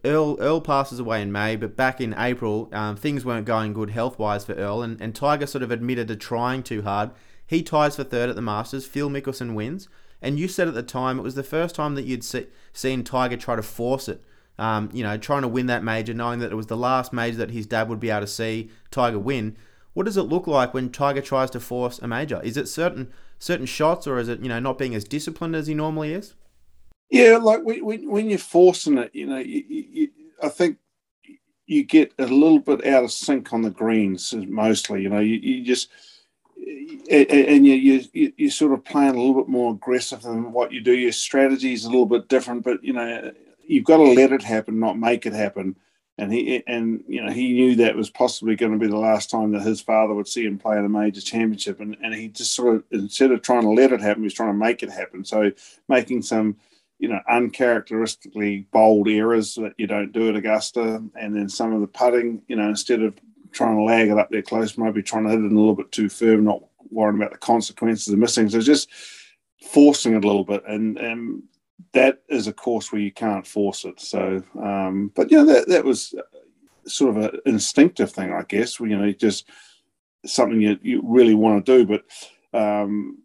Earl 0.06 0.38
Earl 0.40 0.62
passes 0.62 1.00
away 1.00 1.22
in 1.22 1.32
May, 1.32 1.56
but 1.56 1.76
back 1.76 2.00
in 2.00 2.16
April, 2.18 2.70
um, 2.72 2.96
things 2.96 3.26
weren't 3.26 3.46
going 3.46 3.74
good 3.74 3.90
health 3.90 4.18
wise 4.20 4.46
for 4.46 4.54
Earl, 4.54 4.82
and, 4.82 5.00
and 5.02 5.16
Tiger 5.16 5.46
sort 5.46 5.64
of 5.64 5.72
admitted 5.72 6.08
to 6.08 6.16
trying 6.16 6.64
too 6.64 6.84
hard. 6.84 7.12
He 7.46 7.64
ties 7.64 7.96
for 7.96 8.04
third 8.04 8.30
at 8.30 8.36
the 8.36 8.42
Masters. 8.42 8.86
Phil 8.86 9.10
Mickelson 9.10 9.56
wins, 9.56 9.90
and 10.22 10.40
you 10.40 10.48
said 10.48 10.68
at 10.68 10.74
the 10.74 10.84
time 10.84 11.20
it 11.20 11.24
was 11.24 11.36
the 11.36 11.44
first 11.44 11.76
time 11.76 11.96
that 11.96 12.06
you'd 12.06 12.24
see, 12.24 12.48
seen 12.74 13.04
Tiger 13.04 13.38
try 13.38 13.56
to 13.56 13.64
force 13.64 14.08
it 14.08 14.24
um, 14.60 14.90
you 14.92 15.04
know, 15.04 15.18
trying 15.18 15.42
to 15.44 15.48
win 15.48 15.68
that 15.68 15.86
major, 15.86 16.14
knowing 16.14 16.40
that 16.40 16.52
it 16.52 16.56
was 16.56 16.68
the 16.68 16.78
last 16.78 17.14
major 17.14 17.38
that 17.38 17.52
his 17.52 17.66
dad 17.66 17.88
would 17.88 18.00
be 18.00 18.10
able 18.10 18.22
to 18.22 18.28
see 18.28 18.70
Tiger 18.92 19.18
win. 19.18 19.56
What 19.94 20.06
does 20.06 20.18
it 20.18 20.24
look 20.24 20.48
like 20.48 20.74
when 20.74 20.92
Tiger 20.92 21.22
tries 21.22 21.50
to 21.52 21.62
force 21.62 21.98
a 22.00 22.08
major? 22.08 22.42
Is 22.44 22.58
it 22.58 22.68
certain 22.68 23.10
certain 23.40 23.66
shots, 23.66 24.06
or 24.06 24.20
is 24.20 24.28
it 24.28 24.42
you 24.42 24.50
know 24.50 24.60
not 24.60 24.78
being 24.78 24.94
as 24.94 25.06
disciplined 25.06 25.56
as 25.56 25.68
he 25.68 25.74
normally 25.74 26.14
is? 26.14 26.36
Yeah, 27.10 27.38
like 27.38 27.64
when, 27.64 28.10
when 28.10 28.30
you're 28.30 28.38
forcing 28.38 28.98
it, 29.00 29.12
you 29.14 29.26
know, 29.26 29.40
you, 29.40 29.64
you, 29.68 30.10
I 30.44 30.50
think 30.50 30.78
you 31.66 31.84
get 31.84 32.14
a 32.20 32.26
little 32.26 32.60
bit 32.60 32.86
out 32.86 33.04
of 33.04 33.12
sync 33.12 33.54
on 33.54 33.62
the 33.62 33.70
greens 33.70 34.34
uh, 34.34 34.38
mostly. 34.48 35.04
You 35.04 35.10
know, 35.10 35.20
you, 35.20 35.36
you 35.36 35.64
just 35.64 35.90
eh, 36.58 36.96
eh, 37.10 37.26
eh, 37.30 37.56
and 37.56 37.66
you, 37.66 38.04
you 38.14 38.34
you 38.38 38.50
sort 38.50 38.74
of 38.74 38.84
playing 38.84 39.16
a 39.16 39.20
little 39.20 39.42
bit 39.42 39.48
more 39.48 39.74
aggressive 39.74 40.22
than 40.22 40.52
what 40.52 40.72
you 40.72 40.82
do. 40.82 40.94
Your 40.94 41.12
strategy 41.12 41.74
is 41.74 41.86
a 41.86 41.90
little 41.90 42.06
bit 42.06 42.28
different, 42.28 42.64
but 42.64 42.84
you 42.84 42.94
know, 42.94 43.32
you've 43.64 43.86
got 43.86 43.98
to 43.98 44.04
let 44.04 44.32
it 44.32 44.44
happen, 44.44 44.80
not 44.80 44.98
make 44.98 45.26
it 45.26 45.34
happen. 45.34 45.76
And 46.18 46.34
he 46.34 46.64
and 46.68 47.04
you 47.08 47.24
know 47.24 47.32
he 47.32 47.54
knew 47.54 47.76
that 47.78 47.96
was 47.96 48.10
possibly 48.10 48.56
going 48.56 48.74
to 48.74 48.78
be 48.78 48.88
the 48.88 48.98
last 48.98 49.30
time 49.30 49.52
that 49.54 49.62
his 49.62 49.80
father 49.80 50.14
would 50.14 50.28
see 50.28 50.46
him 50.46 50.58
play 50.60 50.78
in 50.78 50.86
a 50.86 50.90
major 50.90 51.22
championship, 51.22 51.80
and, 51.80 51.96
and 52.04 52.14
he 52.14 52.28
just 52.28 52.54
sort 52.54 52.76
of 52.76 52.84
instead 52.92 53.32
of 53.32 53.42
trying 53.42 53.62
to 53.62 53.70
let 53.70 53.94
it 53.94 54.02
happen, 54.02 54.24
he 54.24 54.26
was 54.26 54.34
trying 54.34 54.52
to 54.52 54.58
make 54.58 54.84
it 54.84 54.90
happen. 54.90 55.24
So 55.24 55.52
making 55.88 56.24
some 56.24 56.58
you 57.00 57.08
know 57.08 57.20
uncharacteristically 57.30 58.68
bold 58.72 59.08
errors 59.08 59.56
that 59.56 59.74
you 59.78 59.88
don't 59.88 60.12
do 60.12 60.30
at 60.30 60.36
Augusta, 60.36 61.04
and 61.16 61.36
then 61.36 61.50
some 61.50 61.74
of 61.74 61.82
the 61.82 61.88
putting, 61.88 62.42
you 62.48 62.56
know, 62.56 62.70
instead 62.70 63.02
of 63.02 63.16
trying 63.52 63.78
to 63.78 63.84
lag 63.84 64.10
it 64.10 64.18
up 64.18 64.30
there 64.30 64.42
close, 64.42 64.78
maybe 64.78 65.02
trying 65.02 65.24
to 65.24 65.32
hit 65.32 65.40
it 65.40 65.52
a 65.52 65.56
little 65.56 65.76
bit 65.76 65.92
too 65.92 66.10
firm, 66.10 66.44
not 66.44 66.62
worrying 66.92 67.20
about 67.20 67.32
the 67.32 67.38
consequences 67.38 68.14
of 68.14 68.20
missing. 68.20 68.50
So 68.50 68.60
just 68.60 68.90
forcing 69.72 70.14
it 70.14 70.24
a 70.24 70.28
little 70.28 70.44
bit, 70.44 70.64
and, 70.68 70.98
and 70.98 71.44
that 71.94 72.22
is 72.28 72.48
a 72.48 72.54
course 72.54 72.92
where 72.92 73.02
you 73.02 73.12
can't 73.12 73.48
force 73.48 73.86
it. 73.86 74.00
So, 74.00 74.44
um, 74.62 75.12
but 75.16 75.32
you 75.32 75.38
know, 75.38 75.46
that 75.46 75.68
that 75.70 75.86
was 75.86 76.14
sort 76.86 77.16
of 77.16 77.24
an 77.24 77.40
instinctive 77.46 78.12
thing, 78.12 78.34
I 78.34 78.44
guess. 78.44 78.80
You 78.80 78.98
know, 78.98 79.12
just 79.14 79.50
something 80.26 80.62
you, 80.62 80.78
you 80.82 81.02
really 81.04 81.36
want 81.36 81.66
to 81.66 81.78
do. 81.78 81.86
But 81.86 82.60
um, 82.60 83.20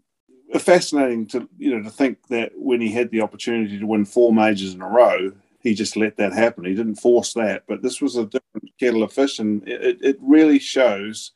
fascinating 0.58 1.26
to 1.28 1.48
you 1.58 1.74
know 1.74 1.82
to 1.82 1.90
think 1.90 2.28
that 2.28 2.52
when 2.54 2.80
he 2.80 2.90
had 2.90 3.10
the 3.10 3.20
opportunity 3.20 3.78
to 3.78 3.86
win 3.86 4.04
four 4.04 4.32
majors 4.32 4.74
in 4.74 4.82
a 4.82 4.88
row, 4.88 5.32
he 5.60 5.74
just 5.74 5.96
let 5.96 6.16
that 6.18 6.32
happen. 6.32 6.64
He 6.64 6.74
didn't 6.74 6.96
force 6.96 7.32
that. 7.34 7.64
But 7.66 7.82
this 7.82 8.00
was 8.00 8.16
a 8.16 8.26
different 8.26 8.70
kettle 8.78 9.02
of 9.02 9.12
fish, 9.12 9.38
and 9.38 9.66
it, 9.66 9.98
it 10.00 10.18
really 10.20 10.58
shows 10.58 11.32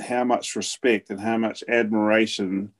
how 0.00 0.24
much 0.24 0.56
respect 0.56 1.10
and 1.10 1.20
how 1.20 1.38
much 1.38 1.64
admiration 1.68 2.72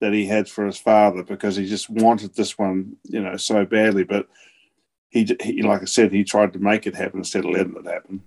that 0.00 0.12
he 0.12 0.26
had 0.26 0.48
for 0.48 0.66
his 0.66 0.78
father 0.78 1.22
because 1.22 1.56
he 1.56 1.66
just 1.66 1.88
wanted 1.88 2.34
this 2.34 2.58
one, 2.58 2.96
you 3.04 3.20
know, 3.20 3.36
so 3.36 3.64
badly. 3.64 4.04
But 4.04 4.28
he, 5.10 5.36
he 5.40 5.62
like 5.62 5.82
I 5.82 5.84
said, 5.84 6.12
he 6.12 6.24
tried 6.24 6.52
to 6.54 6.58
make 6.58 6.86
it 6.86 6.96
happen 6.96 7.20
instead 7.20 7.44
of 7.44 7.50
letting 7.52 7.76
it 7.76 7.86
happen. 7.86 8.22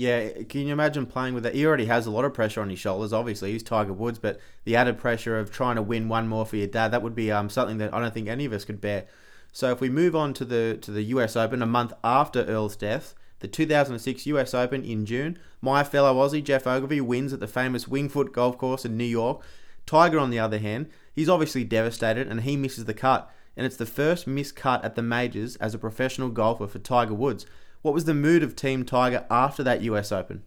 Yeah, 0.00 0.44
can 0.44 0.62
you 0.66 0.72
imagine 0.72 1.04
playing 1.04 1.34
with 1.34 1.42
that? 1.42 1.54
He 1.54 1.66
already 1.66 1.84
has 1.84 2.06
a 2.06 2.10
lot 2.10 2.24
of 2.24 2.32
pressure 2.32 2.62
on 2.62 2.70
his 2.70 2.78
shoulders. 2.78 3.12
Obviously, 3.12 3.52
he's 3.52 3.62
Tiger 3.62 3.92
Woods, 3.92 4.18
but 4.18 4.40
the 4.64 4.74
added 4.74 4.96
pressure 4.96 5.38
of 5.38 5.50
trying 5.50 5.76
to 5.76 5.82
win 5.82 6.08
one 6.08 6.26
more 6.26 6.46
for 6.46 6.56
your 6.56 6.68
dad 6.68 6.90
that 6.92 7.02
would 7.02 7.14
be 7.14 7.30
um, 7.30 7.50
something 7.50 7.76
that 7.76 7.92
I 7.92 8.00
don't 8.00 8.14
think 8.14 8.26
any 8.26 8.46
of 8.46 8.54
us 8.54 8.64
could 8.64 8.80
bear. 8.80 9.04
So 9.52 9.72
if 9.72 9.80
we 9.82 9.90
move 9.90 10.16
on 10.16 10.32
to 10.32 10.46
the 10.46 10.78
to 10.80 10.90
the 10.90 11.02
U.S. 11.02 11.36
Open, 11.36 11.60
a 11.60 11.66
month 11.66 11.92
after 12.02 12.44
Earl's 12.44 12.76
death, 12.76 13.14
the 13.40 13.48
2006 13.48 14.24
U.S. 14.24 14.54
Open 14.54 14.86
in 14.86 15.04
June, 15.04 15.38
my 15.60 15.84
fellow 15.84 16.14
Aussie 16.14 16.42
Geoff 16.42 16.66
Ogilvy 16.66 17.02
wins 17.02 17.34
at 17.34 17.40
the 17.40 17.46
famous 17.46 17.86
Winged 17.86 18.12
Foot 18.12 18.32
Golf 18.32 18.56
Course 18.56 18.86
in 18.86 18.96
New 18.96 19.04
York. 19.04 19.42
Tiger, 19.84 20.18
on 20.18 20.30
the 20.30 20.38
other 20.38 20.60
hand, 20.60 20.88
he's 21.12 21.28
obviously 21.28 21.62
devastated 21.62 22.26
and 22.26 22.40
he 22.40 22.56
misses 22.56 22.86
the 22.86 22.94
cut. 22.94 23.30
And 23.54 23.66
it's 23.66 23.76
the 23.76 23.84
first 23.84 24.26
missed 24.26 24.56
cut 24.56 24.82
at 24.82 24.94
the 24.94 25.02
majors 25.02 25.56
as 25.56 25.74
a 25.74 25.78
professional 25.78 26.30
golfer 26.30 26.66
for 26.66 26.78
Tiger 26.78 27.12
Woods. 27.12 27.44
What 27.82 27.94
was 27.94 28.04
the 28.04 28.14
mood 28.14 28.42
of 28.42 28.56
Team 28.56 28.84
Tiger 28.84 29.24
after 29.30 29.62
that 29.62 29.82
US 29.82 30.12
Open? 30.12 30.42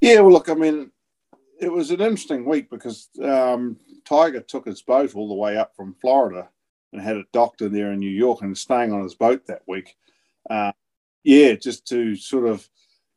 Yeah, 0.00 0.20
well, 0.20 0.32
look, 0.32 0.48
I 0.48 0.54
mean, 0.54 0.90
it 1.60 1.72
was 1.72 1.90
an 1.90 2.00
interesting 2.00 2.44
week 2.44 2.70
because 2.70 3.08
um, 3.22 3.78
Tiger 4.04 4.40
took 4.40 4.66
his 4.66 4.82
boat 4.82 5.14
all 5.14 5.28
the 5.28 5.34
way 5.34 5.56
up 5.56 5.74
from 5.74 5.94
Florida 5.94 6.48
and 6.92 7.02
had 7.02 7.22
docked 7.32 7.62
in 7.62 7.72
there 7.72 7.92
in 7.92 7.98
New 7.98 8.10
York 8.10 8.42
and 8.42 8.56
staying 8.56 8.92
on 8.92 9.02
his 9.02 9.14
boat 9.14 9.46
that 9.46 9.62
week. 9.66 9.96
Uh, 10.48 10.72
yeah, 11.24 11.54
just 11.54 11.86
to 11.88 12.16
sort 12.16 12.46
of 12.46 12.68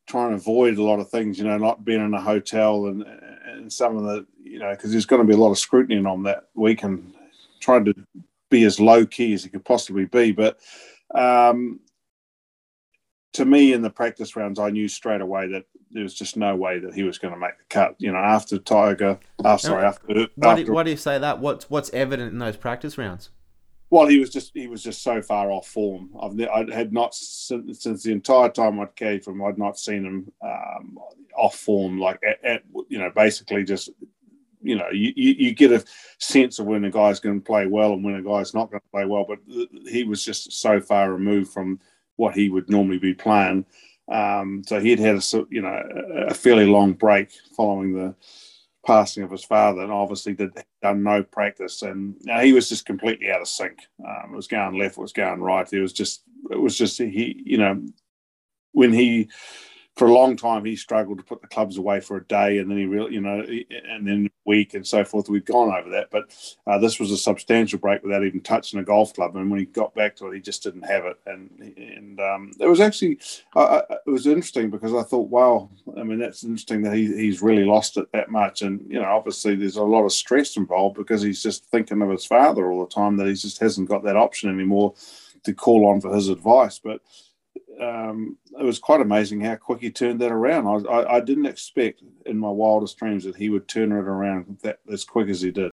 try 0.08 0.26
and 0.26 0.36
avoid 0.36 0.78
a 0.78 0.84
lot 0.84 1.00
of 1.00 1.10
things, 1.10 1.38
you 1.38 1.46
know, 1.46 1.58
not 1.58 1.86
being 1.86 2.04
in 2.04 2.14
a 2.14 2.22
hotel 2.22 2.88
and 2.88 3.06
and 3.46 3.72
some 3.72 3.98
of 3.98 4.04
the, 4.04 4.26
you 4.44 4.60
know, 4.60 4.72
because 4.72 4.92
there's 4.92 5.06
going 5.06 5.22
to 5.22 5.28
be 5.28 5.34
a 5.34 5.42
lot 5.42 5.52
of 5.52 5.60
scrutiny 5.60 6.04
on 6.04 6.24
that 6.24 6.48
week 6.56 6.84
and 6.84 7.14
trying 7.60 7.86
to 7.86 7.94
be 8.50 8.64
as 8.64 8.80
low 8.80 9.06
key 9.06 9.34
as 9.34 9.44
he 9.44 9.50
could 9.50 9.64
possibly 9.64 10.06
be. 10.06 10.32
But 10.32 10.60
um, 11.14 11.80
to 13.34 13.46
me, 13.46 13.74
in 13.74 13.82
the 13.82 13.90
practice 13.90 14.36
rounds, 14.36 14.60
I 14.60 14.70
knew 14.70 14.88
straight 14.88 15.22
away 15.22 15.48
that 15.50 15.66
there 15.92 16.04
was 16.04 16.14
just 16.14 16.38
no 16.38 16.56
way 16.56 16.80
that 16.80 16.94
he 16.94 17.04
was 17.04 17.18
going 17.18 17.34
to 17.34 17.40
make 17.40 17.58
the 17.58 17.64
cut. 17.70 17.96
You 17.98 18.12
know, 18.12 18.18
after 18.18 18.58
Tiger, 18.58 19.20
oh, 19.44 19.58
sorry, 19.58 19.86
after. 19.86 20.28
Why, 20.36 20.52
after 20.52 20.66
do, 20.66 20.74
why 20.74 20.84
do 20.84 20.92
you 20.92 20.98
say 20.98 21.18
that? 21.20 21.40
What's 21.40 21.70
what's 21.70 21.90
evident 21.94 22.34
in 22.34 22.40
those 22.40 22.58
practice 22.58 22.98
rounds? 22.98 23.30
Well, 23.92 24.08
he 24.08 24.20
was 24.20 24.30
just 24.30 24.52
he 24.54 24.68
was 24.68 24.82
just 24.82 25.04
so 25.04 25.22
far 25.22 25.52
off 25.52 25.68
form. 25.68 26.12
I've 26.22 26.40
I 26.50 26.74
had 26.74 26.94
not 26.94 27.14
since, 27.14 27.84
since 27.84 28.04
the 28.04 28.14
entire 28.14 28.50
time 28.50 28.80
I'd 28.80 28.96
carried 28.96 29.24
from 29.24 29.44
I'd 29.44 29.58
not 29.58 29.78
seen 29.78 30.06
him 30.06 30.32
um, 30.42 30.98
off 31.36 31.58
form 31.58 32.00
like 32.00 32.22
at, 32.24 32.44
at, 32.44 32.64
you 32.88 33.00
know 33.00 33.12
basically 33.14 33.66
just 33.66 33.90
you 34.62 34.78
know 34.78 34.90
you, 34.92 35.12
you 35.16 35.54
get 35.54 35.74
a 35.74 35.84
sense 36.20 36.60
of 36.60 36.68
when 36.68 36.86
a 36.86 36.90
guy's 36.90 37.20
going 37.20 37.42
to 37.42 37.46
play 37.46 37.68
well 37.68 37.92
and 37.92 38.04
when 38.04 38.16
a 38.16 38.24
guy's 38.24 38.54
not 38.54 38.72
going 38.72 38.80
to 38.80 38.92
play 38.92 39.06
well. 39.06 39.26
But 39.28 39.40
he 39.90 40.06
was 40.06 40.24
just 40.24 40.54
so 40.54 40.80
far 40.80 41.12
removed 41.12 41.52
from 41.52 41.82
what 42.22 42.36
he 42.36 42.52
would 42.52 42.70
normally 42.70 43.00
be 43.00 43.16
playing. 43.16 43.66
Um, 44.08 44.62
so 44.68 44.80
he'd 44.80 45.00
had 45.00 45.16
a 45.16 45.46
you 45.50 45.64
know 45.64 45.82
a 46.28 46.36
fairly 46.36 46.68
long 46.68 46.94
break 46.94 47.32
following 47.58 47.94
the 47.94 48.14
passing 48.86 49.24
of 49.24 49.32
his 49.32 49.44
father, 49.44 49.82
and 49.82 49.92
obviously 49.92 50.34
did 50.34 50.52
done 50.84 51.02
no 51.02 51.24
practice, 51.24 51.82
and 51.82 52.16
you 52.20 52.32
know, 52.32 52.40
he 52.40 52.54
was 52.54 52.70
just 52.70 52.86
completely 52.86 53.32
out 53.32 53.42
of 53.42 53.48
sync. 53.48 53.80
Um, 54.08 54.34
it 54.34 54.36
was 54.36 54.48
going 54.48 54.78
left, 54.78 55.00
it 55.00 55.02
was 55.02 55.14
going 55.14 55.42
right. 55.42 55.74
It 55.74 55.82
was 55.82 55.94
just, 55.94 56.22
it 56.52 56.60
was 56.60 56.78
just 56.78 57.00
he, 57.00 57.42
you 57.44 57.58
know, 57.58 57.84
when 58.72 58.94
he 58.94 59.28
for 59.98 60.08
a 60.08 60.14
long 60.14 60.38
time 60.38 60.64
he 60.64 60.76
struggled 60.76 61.18
to 61.18 61.24
put 61.24 61.42
the 61.42 61.48
clubs 61.48 61.78
away 61.78 62.00
for 62.00 62.18
a 62.18 62.26
day 62.26 62.60
and 62.60 62.72
then 62.72 62.78
he 62.78 62.86
really 62.86 63.14
you 63.14 63.22
know 63.22 63.46
and 63.90 64.08
then 64.08 64.30
week 64.46 64.74
and 64.74 64.88
so 64.88 65.04
forth 65.04 65.30
we've 65.30 65.46
gone 65.46 65.72
over 65.72 65.90
that. 65.90 66.10
But 66.10 66.34
uh, 66.66 66.78
this 66.78 67.00
was 67.00 67.12
a 67.12 67.18
substantial 67.18 67.80
break 67.80 68.02
without 68.02 68.24
even 68.24 68.42
touching 68.42 68.80
a 68.80 68.84
golf 68.84 69.14
club 69.14 69.36
and 69.36 69.50
when 69.50 69.60
he 69.60 69.66
got 69.66 69.94
back 69.94 70.16
to 70.18 70.28
it 70.28 70.36
he 70.36 70.42
just 70.42 70.64
didn't 70.64 70.84
have 70.84 71.06
it. 71.06 71.18
And 71.26 71.50
and 71.78 72.20
um, 72.20 72.52
it 72.60 72.68
was 72.68 72.80
actually 72.80 73.20
uh, 73.56 73.82
it 74.06 74.10
was 74.10 74.28
interesting 74.28 74.70
because 74.70 74.94
i 74.94 75.04
thought 75.04 75.30
wow 75.30 75.70
i 75.98 76.04
mean 76.04 76.20
that's 76.20 76.44
interesting 76.44 76.82
that 76.82 76.94
he, 76.94 77.08
he's 77.16 77.42
really 77.42 77.66
lost 77.66 77.98
it 77.98 78.12
that 78.14 78.32
much. 78.32 78.62
And 78.62 78.86
you 78.90 79.00
know 79.00 79.10
obviously 79.10 79.56
there's 79.56 79.76
a 79.76 79.84
lot 79.84 80.06
of 80.06 80.14
stress 80.14 80.56
involved 80.58 80.96
because 80.96 81.22
he's 81.22 81.44
just 81.44 81.66
thinking 81.66 82.02
of 82.02 82.10
his 82.10 82.26
father 82.26 82.72
all 82.72 82.86
the 82.86 82.94
time 82.94 83.18
that 83.18 83.28
he 83.28 83.34
just 83.34 83.60
hasn't 83.60 83.90
got 83.90 84.04
that 84.04 84.18
option 84.18 84.50
anymore 84.50 84.94
to 85.44 85.54
call 85.54 85.88
on 85.88 86.02
for 86.02 86.14
his 86.14 86.30
advice. 86.30 86.80
But 86.80 87.02
um, 87.82 88.38
it 88.60 88.64
was 88.64 88.80
quite 88.80 89.02
amazing 89.02 89.42
how 89.42 89.56
quick 89.56 89.82
he 89.82 89.90
turned 89.90 90.22
that 90.22 90.32
around. 90.32 90.68
I, 90.68 90.92
I, 90.92 91.16
I, 91.18 91.20
didn't 91.20 91.48
expect 91.48 92.04
in 92.26 92.38
my 92.38 92.50
wildest 92.50 92.98
dreams 92.98 93.24
that 93.24 93.36
he 93.36 93.50
would 93.50 93.68
turn 93.68 93.92
it 93.92 93.96
around 93.96 94.60
that 94.62 94.80
as 94.92 95.04
quick 95.04 95.30
as 95.30 95.42
he 95.42 95.52
did. 95.52 95.72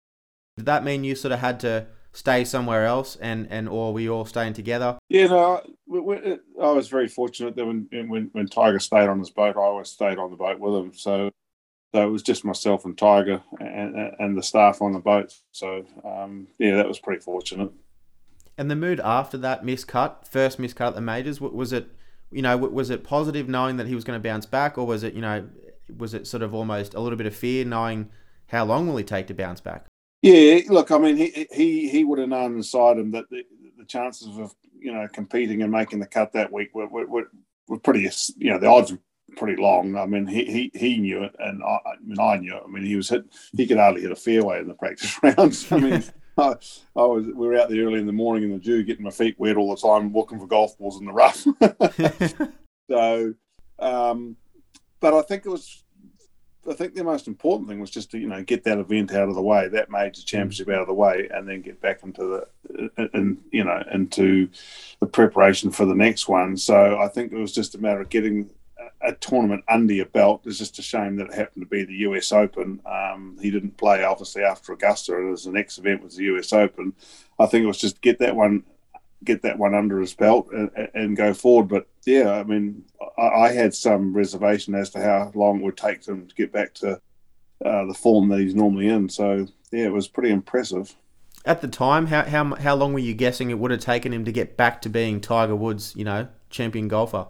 Did 0.58 0.66
that 0.66 0.84
mean 0.84 1.04
you 1.04 1.16
sort 1.16 1.32
of 1.32 1.40
had 1.40 1.60
to 1.62 1.88
stay 2.12 2.44
somewhere 2.44 2.86
else, 2.86 3.16
and 3.16 3.48
and 3.50 3.70
or 3.70 3.94
were 3.94 4.02
you 4.02 4.14
all 4.14 4.26
staying 4.26 4.54
together? 4.54 5.00
Yeah, 5.08 5.28
no, 5.28 5.62
I 6.62 6.72
was 6.72 6.90
very 6.90 7.08
fortunate 7.08 7.56
that 7.56 7.66
when 7.66 7.88
when 7.92 8.30
when 8.34 8.48
Tiger 8.48 8.80
stayed 8.80 9.08
on 9.08 9.20
his 9.20 9.30
boat, 9.30 9.56
I 9.56 9.62
always 9.62 9.90
stayed 9.90 10.18
on 10.18 10.32
the 10.32 10.38
boat 10.38 10.60
with 10.60 10.76
him. 10.76 10.94
So. 10.94 11.32
So 11.96 12.08
it 12.08 12.10
was 12.10 12.24
just 12.24 12.44
myself 12.44 12.86
and 12.86 12.98
Tiger 12.98 13.44
and, 13.60 14.16
and 14.18 14.36
the 14.36 14.42
staff 14.42 14.82
on 14.82 14.94
the 14.94 15.00
boat. 15.00 15.32
So 15.52 15.86
um, 16.04 16.48
yeah, 16.58 16.78
that 16.78 16.88
was 16.88 16.98
pretty 16.98 17.22
fortunate. 17.22 17.72
And 18.58 18.70
the 18.70 18.76
mood 18.76 19.00
after 19.04 19.38
that 19.40 19.64
miscut, 19.64 20.28
first 20.28 20.60
miscut 20.60 20.90
at 20.90 20.96
the 20.96 21.02
majors, 21.02 21.42
was 21.42 21.74
it, 21.74 21.88
you 22.32 22.42
know, 22.42 22.56
was 22.58 22.90
it 22.90 23.04
positive 23.04 23.50
knowing 23.50 23.78
that 23.78 23.88
he 23.88 23.96
was 23.96 24.04
going 24.04 24.20
to 24.20 24.24
bounce 24.24 24.46
back, 24.46 24.78
or 24.78 24.86
was 24.86 25.04
it, 25.04 25.14
you 25.14 25.22
know, 25.22 25.48
was 25.98 26.14
it 26.14 26.28
sort 26.28 26.44
of 26.44 26.54
almost 26.54 26.94
a 26.94 27.00
little 27.00 27.18
bit 27.18 27.28
of 27.28 27.36
fear 27.36 27.66
knowing 27.66 28.10
how 28.48 28.64
long 28.64 28.88
will 28.88 28.98
he 28.98 29.04
take 29.04 29.28
to 29.28 29.34
bounce 29.34 29.62
back? 29.62 29.86
Yeah, 30.22 30.62
look, 30.70 30.92
I 30.92 30.98
mean, 31.00 31.18
he 31.18 31.48
he 31.52 31.90
he 31.90 32.04
would 32.04 32.20
have 32.20 32.30
known 32.30 32.56
inside 32.56 32.98
him 32.98 33.12
that 33.12 33.30
the, 33.30 33.44
the 33.78 33.86
chances 33.86 34.38
of 34.38 34.56
you 34.80 34.94
know 34.94 35.08
competing 35.12 35.62
and 35.62 35.72
making 35.72 36.00
the 36.00 36.08
cut 36.08 36.32
that 36.34 36.52
week 36.52 36.74
were 36.74 36.88
were, 36.88 37.30
were 37.68 37.80
pretty, 37.80 38.10
you 38.38 38.50
know, 38.50 38.60
the 38.60 38.68
odds 38.68 38.92
were 38.92 39.00
pretty 39.36 39.62
long. 39.62 39.98
I 39.98 40.06
mean, 40.06 40.26
he 40.28 40.46
he, 40.46 40.72
he 40.74 40.98
knew 40.98 41.24
it, 41.24 41.36
and 41.40 41.62
I, 41.64 41.78
I 41.86 41.96
mean, 42.02 42.20
I 42.20 42.38
knew 42.38 42.56
it. 42.56 42.64
I 42.66 42.70
mean, 42.70 42.86
he 42.86 42.96
was 42.96 43.10
hit. 43.10 43.26
He 43.58 43.68
could 43.68 43.78
hardly 43.78 44.02
hit 44.02 44.12
a 44.12 44.16
fairway 44.16 44.60
in 44.60 44.68
the 44.68 44.76
practice 44.76 45.18
rounds. 45.24 45.70
I 45.72 45.80
mean. 45.80 46.04
I, 46.38 46.56
I, 46.96 47.06
was 47.06 47.26
we 47.26 47.48
were 47.48 47.58
out 47.58 47.70
there 47.70 47.86
early 47.86 48.00
in 48.00 48.08
the 48.08 48.14
morning 48.14 48.44
in 48.44 48.52
the 48.52 48.60
dew, 48.60 48.84
getting 48.84 49.04
my 49.04 49.12
feet 49.12 49.36
wet 49.38 49.58
all 49.58 49.76
the 49.76 49.82
time, 49.82 50.14
looking 50.14 50.40
for 50.40 50.48
golf 50.48 50.78
balls 50.78 51.00
in 51.00 51.06
the 51.06 51.12
rough. 51.12 51.46
so, 52.90 53.34
um, 53.80 54.36
but 55.00 55.14
I 55.14 55.22
think 55.22 55.46
it 55.46 55.50
was, 55.50 55.84
I 56.70 56.74
think 56.74 56.96
the 56.96 57.04
most 57.04 57.28
important 57.28 57.70
thing 57.70 57.80
was 57.80 57.90
just 57.90 58.12
to 58.12 58.18
you 58.18 58.28
know 58.28 58.44
get 58.44 58.64
that 58.64 58.78
event 58.78 59.14
out 59.14 59.30
of 59.30 59.36
the 59.36 59.42
way, 59.42 59.68
that 59.68 59.90
major 59.90 60.22
championship 60.24 60.70
out 60.70 60.82
of 60.82 60.88
the 60.88 60.94
way, 60.94 61.28
and 61.32 61.48
then 61.48 61.62
get 61.62 61.82
back 61.82 62.04
into 62.04 62.46
the, 62.76 63.10
and 63.14 63.38
you 63.52 63.64
know, 63.64 63.84
into 63.92 64.50
the 65.00 65.06
preparation 65.06 65.72
for 65.72 65.86
the 65.86 65.96
next 65.96 66.28
one. 66.28 66.58
So 66.58 66.98
I 67.00 67.08
think 67.08 67.32
it 67.32 67.38
was 67.38 67.54
just 67.54 67.76
a 67.76 67.80
matter 67.80 68.02
of 68.02 68.10
getting 68.10 68.50
a 69.04 69.14
tournament 69.14 69.64
under 69.68 69.94
your 69.94 70.06
belt. 70.06 70.42
It's 70.46 70.58
just 70.58 70.80
a 70.80 70.82
shame 70.82 71.18
that 71.18 71.28
it 71.28 71.34
happened 71.34 71.64
to 71.64 71.70
be 71.70 71.84
the 71.84 72.10
US 72.10 72.32
Open. 72.32 72.80
Um, 72.86 73.38
he 73.42 73.52
didn't 73.52 73.78
play 73.78 74.04
obviously 74.04 74.44
after 74.44 74.74
Augusta, 74.74 75.16
and 75.16 75.38
the 75.38 75.52
next 75.52 75.78
event 75.78 76.04
was 76.04 76.16
the 76.16 76.26
US 76.26 76.54
Open. 76.54 76.94
I 77.38 77.46
think 77.46 77.64
it 77.64 77.68
was 77.68 77.80
just 77.80 78.02
get 78.02 78.20
that 78.20 78.36
one, 78.36 78.64
get 79.24 79.42
that 79.42 79.60
one 79.60 79.74
under 79.74 80.00
his 80.00 80.14
belt 80.14 80.50
and, 80.52 80.72
and 80.94 81.18
go 81.18 81.34
forward. 81.34 81.68
But 81.68 81.88
yeah, 82.06 82.32
I 82.32 82.44
mean, 82.44 82.86
I, 83.18 83.28
I, 83.28 83.52
had 83.52 83.74
some 83.74 84.14
reservation 84.14 84.76
as 84.76 84.90
to 84.92 85.02
how 85.02 85.32
long 85.36 85.60
it 85.60 85.64
would 85.64 85.78
take 85.78 86.06
him 86.06 86.28
to 86.28 86.36
get 86.36 86.52
back 86.52 86.74
to 86.76 87.02
uh, 87.64 87.86
the 87.86 87.94
form 87.94 88.30
that 88.30 88.40
he's 88.40 88.56
normally 88.56 88.88
in. 88.88 89.10
So 89.10 89.48
yeah, 89.72 89.86
it 89.86 89.94
was 89.94 90.08
pretty 90.08 90.30
impressive. 90.30 90.96
At 91.46 91.60
the 91.60 91.68
time, 91.68 92.08
how, 92.08 92.24
how 92.24 92.56
how 92.56 92.76
long 92.76 92.94
were 92.94 93.00
you 93.00 93.14
guessing 93.14 93.50
it 93.50 93.60
would 93.60 93.72
have 93.72 93.82
taken 93.82 94.14
him 94.14 94.24
to 94.24 94.32
get 94.32 94.56
back 94.56 94.82
to 94.84 94.90
being 94.90 95.20
Tiger 95.20 95.58
Woods, 95.58 95.94
you 95.94 96.06
know, 96.06 96.30
champion 96.50 96.88
golfer? 96.88 97.28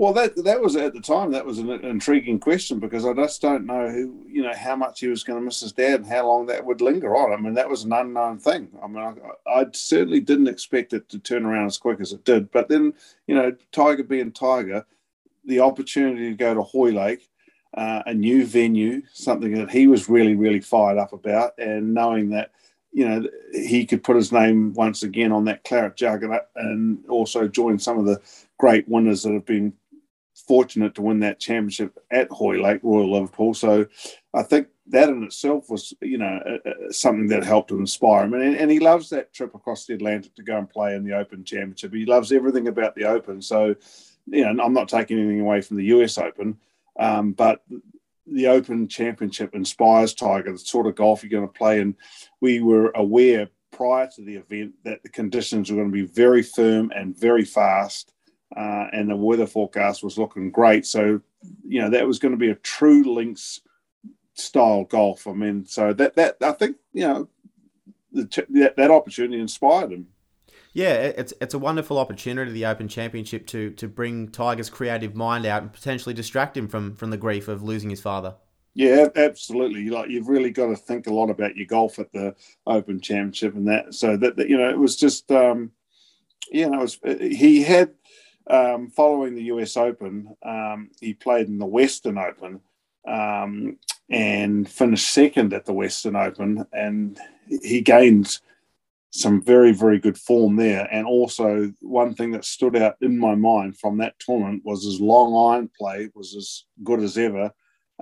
Well, 0.00 0.14
that 0.14 0.34
that 0.44 0.62
was 0.62 0.76
at 0.76 0.94
the 0.94 1.00
time 1.02 1.30
that 1.32 1.44
was 1.44 1.58
an 1.58 1.68
intriguing 1.68 2.40
question 2.40 2.78
because 2.78 3.04
I 3.04 3.12
just 3.12 3.42
don't 3.42 3.66
know 3.66 3.90
who 3.90 4.24
you 4.26 4.42
know 4.42 4.54
how 4.54 4.74
much 4.74 5.00
he 5.00 5.08
was 5.08 5.22
going 5.22 5.38
to 5.38 5.44
miss 5.44 5.60
his 5.60 5.72
dad 5.72 6.00
and 6.00 6.06
how 6.06 6.26
long 6.26 6.46
that 6.46 6.64
would 6.64 6.80
linger 6.80 7.14
on. 7.14 7.34
I 7.34 7.36
mean, 7.36 7.52
that 7.52 7.68
was 7.68 7.84
an 7.84 7.92
unknown 7.92 8.38
thing. 8.38 8.70
I 8.82 8.86
mean, 8.86 8.96
I, 9.46 9.60
I 9.60 9.66
certainly 9.72 10.20
didn't 10.20 10.48
expect 10.48 10.94
it 10.94 11.10
to 11.10 11.18
turn 11.18 11.44
around 11.44 11.66
as 11.66 11.76
quick 11.76 12.00
as 12.00 12.14
it 12.14 12.24
did. 12.24 12.50
But 12.50 12.70
then, 12.70 12.94
you 13.26 13.34
know, 13.34 13.54
Tiger 13.72 14.02
being 14.02 14.32
Tiger, 14.32 14.86
the 15.44 15.60
opportunity 15.60 16.30
to 16.30 16.34
go 16.34 16.54
to 16.54 16.62
Hoylake, 16.62 17.28
uh, 17.74 18.02
a 18.06 18.14
new 18.14 18.46
venue, 18.46 19.02
something 19.12 19.52
that 19.52 19.70
he 19.70 19.86
was 19.86 20.08
really 20.08 20.34
really 20.34 20.60
fired 20.60 20.96
up 20.96 21.12
about, 21.12 21.52
and 21.58 21.92
knowing 21.92 22.30
that 22.30 22.52
you 22.92 23.06
know, 23.06 23.28
he 23.52 23.86
could 23.86 24.02
put 24.02 24.16
his 24.16 24.32
name 24.32 24.72
once 24.72 25.02
again 25.02 25.30
on 25.30 25.44
that 25.44 25.62
claret 25.62 25.94
jug 25.94 26.24
and 26.56 27.04
also 27.08 27.46
join 27.46 27.78
some 27.78 27.98
of 27.98 28.04
the 28.04 28.20
great 28.58 28.88
winners 28.88 29.22
that 29.22 29.32
have 29.32 29.46
been 29.46 29.72
fortunate 30.50 30.96
to 30.96 31.02
win 31.02 31.20
that 31.20 31.38
championship 31.38 31.96
at 32.10 32.28
Hoylake, 32.28 32.80
Royal 32.82 33.12
Liverpool. 33.12 33.54
So 33.54 33.86
I 34.34 34.42
think 34.42 34.66
that 34.88 35.08
in 35.08 35.22
itself 35.22 35.70
was, 35.70 35.94
you 36.02 36.18
know, 36.18 36.40
something 36.90 37.28
that 37.28 37.44
helped 37.44 37.70
inspire 37.70 38.24
him. 38.24 38.34
And, 38.34 38.56
and 38.56 38.68
he 38.68 38.80
loves 38.80 39.10
that 39.10 39.32
trip 39.32 39.54
across 39.54 39.86
the 39.86 39.94
Atlantic 39.94 40.34
to 40.34 40.42
go 40.42 40.58
and 40.58 40.68
play 40.68 40.96
in 40.96 41.04
the 41.04 41.16
Open 41.16 41.44
Championship. 41.44 41.94
He 41.94 42.04
loves 42.04 42.32
everything 42.32 42.66
about 42.66 42.96
the 42.96 43.04
Open. 43.04 43.40
So, 43.40 43.76
you 44.26 44.52
know, 44.52 44.64
I'm 44.64 44.72
not 44.72 44.88
taking 44.88 45.20
anything 45.20 45.40
away 45.40 45.60
from 45.60 45.76
the 45.76 45.84
US 45.84 46.18
Open, 46.18 46.58
um, 46.98 47.30
but 47.30 47.62
the 48.26 48.48
Open 48.48 48.88
Championship 48.88 49.54
inspires 49.54 50.14
Tiger, 50.14 50.50
the 50.50 50.58
sort 50.58 50.88
of 50.88 50.96
golf 50.96 51.22
you're 51.22 51.30
going 51.30 51.46
to 51.46 51.58
play. 51.58 51.78
And 51.78 51.94
we 52.40 52.60
were 52.60 52.90
aware 52.96 53.50
prior 53.70 54.08
to 54.16 54.24
the 54.24 54.34
event 54.34 54.74
that 54.82 55.04
the 55.04 55.10
conditions 55.10 55.70
were 55.70 55.76
going 55.76 55.92
to 55.92 56.06
be 56.06 56.12
very 56.12 56.42
firm 56.42 56.90
and 56.92 57.16
very 57.16 57.44
fast 57.44 58.14
uh, 58.56 58.86
and 58.92 59.08
the 59.08 59.16
weather 59.16 59.46
forecast 59.46 60.02
was 60.02 60.18
looking 60.18 60.50
great. 60.50 60.86
So, 60.86 61.20
you 61.66 61.80
know, 61.80 61.90
that 61.90 62.06
was 62.06 62.18
going 62.18 62.32
to 62.32 62.38
be 62.38 62.50
a 62.50 62.56
true 62.56 63.04
links 63.04 63.60
style 64.34 64.84
golf. 64.84 65.26
I 65.26 65.32
mean, 65.32 65.66
so 65.66 65.92
that 65.92 66.14
that 66.16 66.36
I 66.42 66.52
think 66.52 66.76
you 66.92 67.06
know 67.06 67.28
the, 68.12 68.46
that, 68.50 68.76
that 68.76 68.90
opportunity 68.90 69.40
inspired 69.40 69.92
him. 69.92 70.08
Yeah, 70.72 70.94
it's 70.94 71.34
it's 71.40 71.54
a 71.54 71.58
wonderful 71.58 71.98
opportunity, 71.98 72.52
the 72.52 72.66
Open 72.66 72.88
Championship, 72.88 73.46
to 73.48 73.70
to 73.72 73.88
bring 73.88 74.28
Tiger's 74.28 74.70
creative 74.70 75.14
mind 75.14 75.46
out 75.46 75.62
and 75.62 75.72
potentially 75.72 76.14
distract 76.14 76.56
him 76.56 76.68
from 76.68 76.94
from 76.94 77.10
the 77.10 77.16
grief 77.16 77.48
of 77.48 77.62
losing 77.62 77.90
his 77.90 78.00
father. 78.00 78.34
Yeah, 78.74 79.08
absolutely. 79.16 79.88
Like 79.90 80.10
you've 80.10 80.28
really 80.28 80.50
got 80.50 80.68
to 80.68 80.76
think 80.76 81.06
a 81.06 81.12
lot 81.12 81.28
about 81.28 81.56
your 81.56 81.66
golf 81.66 81.98
at 81.98 82.12
the 82.12 82.34
Open 82.66 83.00
Championship 83.00 83.54
and 83.54 83.66
that. 83.68 83.94
So 83.94 84.16
that, 84.16 84.36
that 84.36 84.48
you 84.48 84.56
know, 84.56 84.70
it 84.70 84.78
was 84.78 84.96
just, 84.96 85.30
um, 85.32 85.72
you 86.52 86.70
know, 86.70 86.78
it 86.78 86.82
was, 86.82 86.98
he 87.20 87.62
had 87.62 87.90
um, 88.50 88.88
following 88.88 89.34
the 89.34 89.44
US 89.44 89.76
Open, 89.76 90.34
um, 90.42 90.90
he 91.00 91.14
played 91.14 91.46
in 91.46 91.58
the 91.58 91.66
Western 91.66 92.18
Open 92.18 92.60
um, 93.06 93.78
and 94.10 94.68
finished 94.68 95.10
second 95.10 95.52
at 95.52 95.64
the 95.64 95.72
Western 95.72 96.16
Open, 96.16 96.66
and 96.72 97.18
he 97.62 97.80
gained 97.80 98.38
some 99.12 99.42
very 99.42 99.72
very 99.72 99.98
good 99.98 100.18
form 100.18 100.56
there. 100.56 100.88
And 100.92 101.06
also, 101.06 101.72
one 101.80 102.14
thing 102.14 102.32
that 102.32 102.44
stood 102.44 102.76
out 102.76 102.96
in 103.00 103.18
my 103.18 103.34
mind 103.34 103.78
from 103.78 103.98
that 103.98 104.18
tournament 104.18 104.62
was 104.64 104.84
his 104.84 105.00
long 105.00 105.54
iron 105.54 105.70
play 105.78 106.10
was 106.14 106.34
as 106.34 106.64
good 106.82 107.00
as 107.00 107.16
ever. 107.16 107.52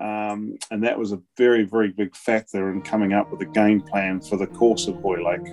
Um, 0.00 0.58
and 0.70 0.84
that 0.84 0.98
was 0.98 1.12
a 1.12 1.20
very, 1.36 1.64
very 1.64 1.88
big 1.88 2.14
factor 2.14 2.70
in 2.70 2.82
coming 2.82 3.12
up 3.12 3.32
with 3.32 3.40
a 3.40 3.46
game 3.46 3.80
plan 3.80 4.20
for 4.20 4.36
the 4.36 4.46
course 4.46 4.86
of 4.86 4.94
Hoylake. 4.96 5.46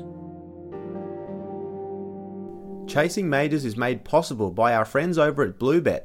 Chasing 2.88 3.30
Majors 3.30 3.66
is 3.66 3.76
made 3.76 4.06
possible 4.06 4.52
by 4.52 4.74
our 4.74 4.86
friends 4.86 5.18
over 5.18 5.44
at 5.44 5.58
Bluebet. 5.58 6.04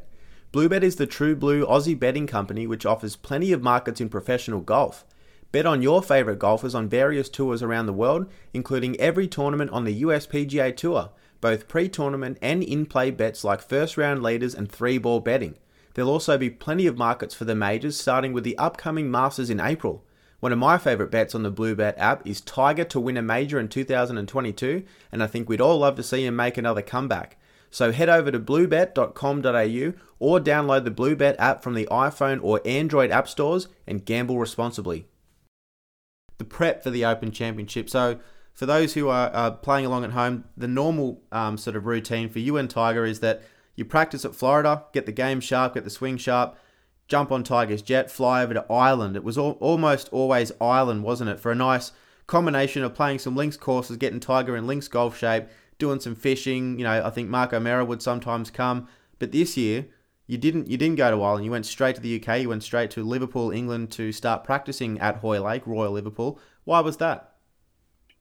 Bluebet 0.50 0.82
is 0.82 0.96
the 0.96 1.06
true 1.06 1.36
blue 1.36 1.64
Aussie 1.66 1.98
betting 1.98 2.26
company 2.26 2.66
which 2.66 2.86
offers 2.86 3.16
plenty 3.16 3.52
of 3.52 3.62
markets 3.62 4.00
in 4.00 4.08
professional 4.08 4.60
golf. 4.60 5.04
Bet 5.52 5.66
on 5.66 5.82
your 5.82 6.02
favourite 6.02 6.38
golfers 6.38 6.74
on 6.74 6.88
various 6.88 7.28
tours 7.28 7.62
around 7.62 7.86
the 7.86 7.92
world, 7.92 8.30
including 8.54 8.98
every 8.98 9.28
tournament 9.28 9.70
on 9.72 9.84
the 9.84 9.92
US 9.94 10.26
PGA 10.26 10.74
Tour, 10.74 11.10
both 11.40 11.68
pre 11.68 11.88
tournament 11.88 12.38
and 12.40 12.62
in 12.62 12.86
play 12.86 13.10
bets 13.10 13.44
like 13.44 13.60
first 13.60 13.96
round 13.96 14.22
leaders 14.22 14.54
and 14.54 14.72
three 14.72 14.96
ball 14.96 15.20
betting. 15.20 15.56
There'll 15.94 16.10
also 16.10 16.38
be 16.38 16.50
plenty 16.50 16.86
of 16.86 16.96
markets 16.96 17.34
for 17.34 17.44
the 17.44 17.54
majors, 17.54 18.00
starting 18.00 18.32
with 18.32 18.42
the 18.42 18.56
upcoming 18.58 19.10
Masters 19.10 19.50
in 19.50 19.60
April. 19.60 20.02
One 20.40 20.52
of 20.52 20.58
my 20.58 20.78
favourite 20.78 21.10
bets 21.10 21.34
on 21.34 21.42
the 21.42 21.52
Bluebet 21.52 21.94
app 21.96 22.26
is 22.26 22.40
Tiger 22.40 22.84
to 22.84 23.00
win 23.00 23.16
a 23.16 23.22
major 23.22 23.60
in 23.60 23.68
2022, 23.68 24.84
and 25.12 25.22
I 25.22 25.26
think 25.26 25.48
we'd 25.48 25.60
all 25.60 25.78
love 25.78 25.96
to 25.96 26.02
see 26.02 26.24
him 26.24 26.36
make 26.36 26.56
another 26.56 26.82
comeback. 26.82 27.38
So 27.70 27.92
head 27.92 28.08
over 28.08 28.32
to 28.32 28.40
bluebet.com.au 28.40 29.92
or 30.18 30.40
download 30.40 30.84
the 30.84 30.90
Bluebet 30.90 31.36
app 31.38 31.62
from 31.62 31.74
the 31.74 31.86
iPhone 31.90 32.40
or 32.42 32.60
Android 32.64 33.10
app 33.10 33.28
stores 33.28 33.68
and 33.86 34.04
gamble 34.04 34.38
responsibly 34.38 35.06
the 36.40 36.44
prep 36.44 36.82
for 36.82 36.90
the 36.90 37.04
Open 37.04 37.30
Championship. 37.30 37.88
So, 37.88 38.18
for 38.54 38.66
those 38.66 38.94
who 38.94 39.08
are 39.08 39.52
playing 39.52 39.86
along 39.86 40.04
at 40.04 40.10
home, 40.10 40.44
the 40.56 40.66
normal 40.66 41.22
um, 41.30 41.56
sort 41.56 41.76
of 41.76 41.86
routine 41.86 42.28
for 42.28 42.40
you 42.40 42.56
and 42.56 42.68
Tiger 42.68 43.04
is 43.04 43.20
that 43.20 43.42
you 43.76 43.84
practice 43.84 44.24
at 44.24 44.34
Florida, 44.34 44.84
get 44.92 45.06
the 45.06 45.12
game 45.12 45.40
sharp, 45.40 45.74
get 45.74 45.84
the 45.84 45.90
swing 45.90 46.16
sharp, 46.16 46.58
jump 47.10 47.32
on 47.32 47.42
Tiger's 47.42 47.82
jet, 47.82 48.10
fly 48.10 48.42
over 48.42 48.54
to 48.54 48.72
Ireland. 48.72 49.16
It 49.16 49.24
was 49.24 49.36
al- 49.36 49.58
almost 49.60 50.08
always 50.12 50.52
Ireland, 50.60 51.02
wasn't 51.02 51.30
it? 51.30 51.40
For 51.40 51.50
a 51.50 51.56
nice 51.56 51.92
combination 52.26 52.84
of 52.84 52.94
playing 52.94 53.18
some 53.18 53.36
links 53.36 53.56
courses, 53.56 53.96
getting 53.98 54.20
Tiger 54.20 54.56
in 54.56 54.66
links 54.66 54.88
golf 54.88 55.18
shape, 55.18 55.46
doing 55.78 56.00
some 56.00 56.14
fishing. 56.14 56.78
You 56.78 56.84
know, 56.84 57.04
I 57.04 57.10
think 57.10 57.28
Mark 57.28 57.52
O'Meara 57.52 57.84
would 57.84 58.00
sometimes 58.00 58.50
come. 58.50 58.88
But 59.18 59.32
this 59.32 59.56
year, 59.56 59.86
you 60.28 60.38
didn't 60.38 60.68
you 60.68 60.78
didn't 60.78 60.96
go 60.96 61.10
to 61.10 61.22
Ireland. 61.22 61.44
You 61.44 61.50
went 61.50 61.66
straight 61.66 61.96
to 61.96 62.00
the 62.00 62.22
UK. 62.22 62.42
You 62.42 62.48
went 62.48 62.62
straight 62.62 62.90
to 62.92 63.02
Liverpool, 63.02 63.50
England, 63.50 63.90
to 63.92 64.12
start 64.12 64.44
practicing 64.44 64.98
at 65.00 65.16
Hoylake, 65.16 65.66
Royal 65.66 65.92
Liverpool. 65.92 66.38
Why 66.64 66.80
was 66.80 66.96
that? 66.98 67.34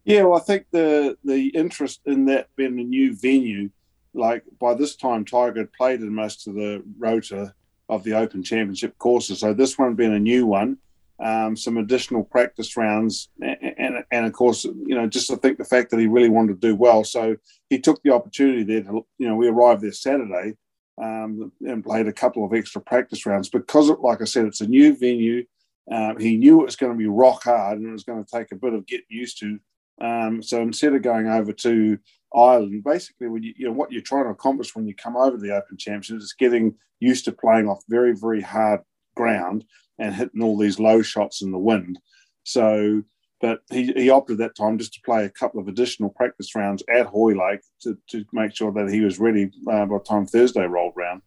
Yeah, 0.04 0.24
well, 0.24 0.40
I 0.40 0.42
think 0.42 0.66
the 0.72 1.16
the 1.24 1.50
interest 1.50 2.02
in 2.06 2.26
that 2.26 2.48
being 2.56 2.80
a 2.80 2.84
new 2.84 3.16
venue, 3.16 3.70
like 4.16 4.44
by 4.60 4.74
this 4.74 4.96
time, 4.96 5.26
Tiger 5.26 5.60
had 5.60 5.74
played 5.74 6.02
in 6.02 6.14
most 6.14 6.48
of 6.48 6.56
the 6.56 6.84
rota 6.98 7.54
of 7.90 8.04
the 8.04 8.14
Open 8.14 8.44
Championship 8.44 8.98
courses. 8.98 9.40
So 9.40 9.54
this 9.54 9.78
one 9.78 9.96
being 9.96 10.14
a 10.14 10.20
new 10.20 10.46
one, 10.46 10.78
um, 11.20 11.58
some 11.58 11.78
additional 11.78 12.24
practice 12.24 12.78
rounds, 12.78 13.30
and, 13.42 13.74
and, 13.78 14.04
and 14.12 14.26
of 14.26 14.34
course, 14.34 14.64
you 14.64 14.96
know, 14.96 15.08
just 15.08 15.32
I 15.32 15.36
think 15.36 15.58
the 15.58 15.66
fact 15.66 15.90
that 15.92 16.00
he 16.00 16.08
really 16.08 16.30
wanted 16.30 16.62
to 16.62 16.68
do 16.68 16.76
well, 16.76 17.04
so 17.04 17.36
he 17.70 17.80
took 17.80 18.02
the 18.04 18.14
opportunity 18.14 18.64
there 18.64 18.84
to, 18.84 19.06
you 19.18 19.28
know, 19.28 19.36
we 19.36 19.48
arrived 19.48 19.82
there 19.82 19.92
Saturday 19.92 20.56
um, 21.02 21.52
and 21.66 21.84
played 21.84 22.08
a 22.08 22.14
couple 22.14 22.46
of 22.46 22.54
extra 22.54 22.82
practice 22.82 23.26
rounds 23.26 23.50
because, 23.50 23.90
like 23.90 24.22
I 24.22 24.26
said, 24.26 24.46
it's 24.46 24.62
a 24.62 24.68
new 24.68 24.96
venue. 24.96 25.46
Um, 25.92 26.20
he 26.20 26.38
knew 26.38 26.62
it 26.62 26.66
was 26.66 26.76
going 26.76 26.92
to 26.92 26.98
be 26.98 27.08
rock 27.08 27.44
hard 27.44 27.80
and 27.80 27.88
it 27.88 27.92
was 27.92 28.04
going 28.04 28.24
to 28.24 28.32
take 28.32 28.52
a 28.52 28.56
bit 28.56 28.74
of 28.74 28.86
getting 28.86 29.06
used 29.10 29.40
to. 29.40 29.60
Um, 30.02 30.44
so 30.44 30.62
instead 30.62 30.94
of 30.94 31.02
going 31.02 31.28
over 31.28 31.52
to 31.52 31.98
Ireland, 32.36 32.84
basically, 32.84 33.28
when 33.28 33.44
you, 33.44 33.54
you 33.58 33.68
know 33.68 33.74
what 33.74 33.92
you're 33.92 34.02
trying 34.02 34.26
to 34.26 34.32
accomplish 34.32 34.76
when 34.76 34.88
you 34.88 34.96
come 34.96 35.18
over 35.18 35.38
the 35.38 35.56
Open 35.56 35.78
Championship 35.78 36.18
is 36.18 36.36
getting 36.38 36.76
used 37.00 37.26
to 37.26 37.32
playing 37.32 37.68
off 37.68 37.84
very, 37.90 38.14
very 38.14 38.42
hard 38.42 38.82
ground 39.16 39.66
and 39.98 40.14
hitting 40.14 40.44
all 40.44 40.58
these 40.58 40.80
low 40.80 41.02
shots 41.02 41.42
in 41.42 41.52
the 41.52 41.58
wind. 41.58 42.00
So 42.44 43.04
but 43.42 43.62
he, 43.72 43.92
he 43.94 44.10
opted 44.10 44.38
that 44.40 44.56
time 44.56 44.78
just 44.78 44.94
to 44.94 45.02
play 45.02 45.26
a 45.26 45.30
couple 45.30 45.60
of 45.60 45.68
additional 45.68 46.10
practice 46.10 46.56
rounds 46.56 46.84
at 46.94 47.06
Hoylake 47.06 47.62
to, 47.82 47.98
to 48.10 48.26
make 48.34 48.56
sure 48.56 48.72
that 48.74 48.90
he 48.90 49.02
was 49.02 49.20
ready 49.20 49.50
uh, 49.70 49.86
by 49.86 49.98
the 49.98 50.04
time 50.04 50.26
Thursday 50.26 50.66
rolled 50.66 50.94
round. 50.96 51.22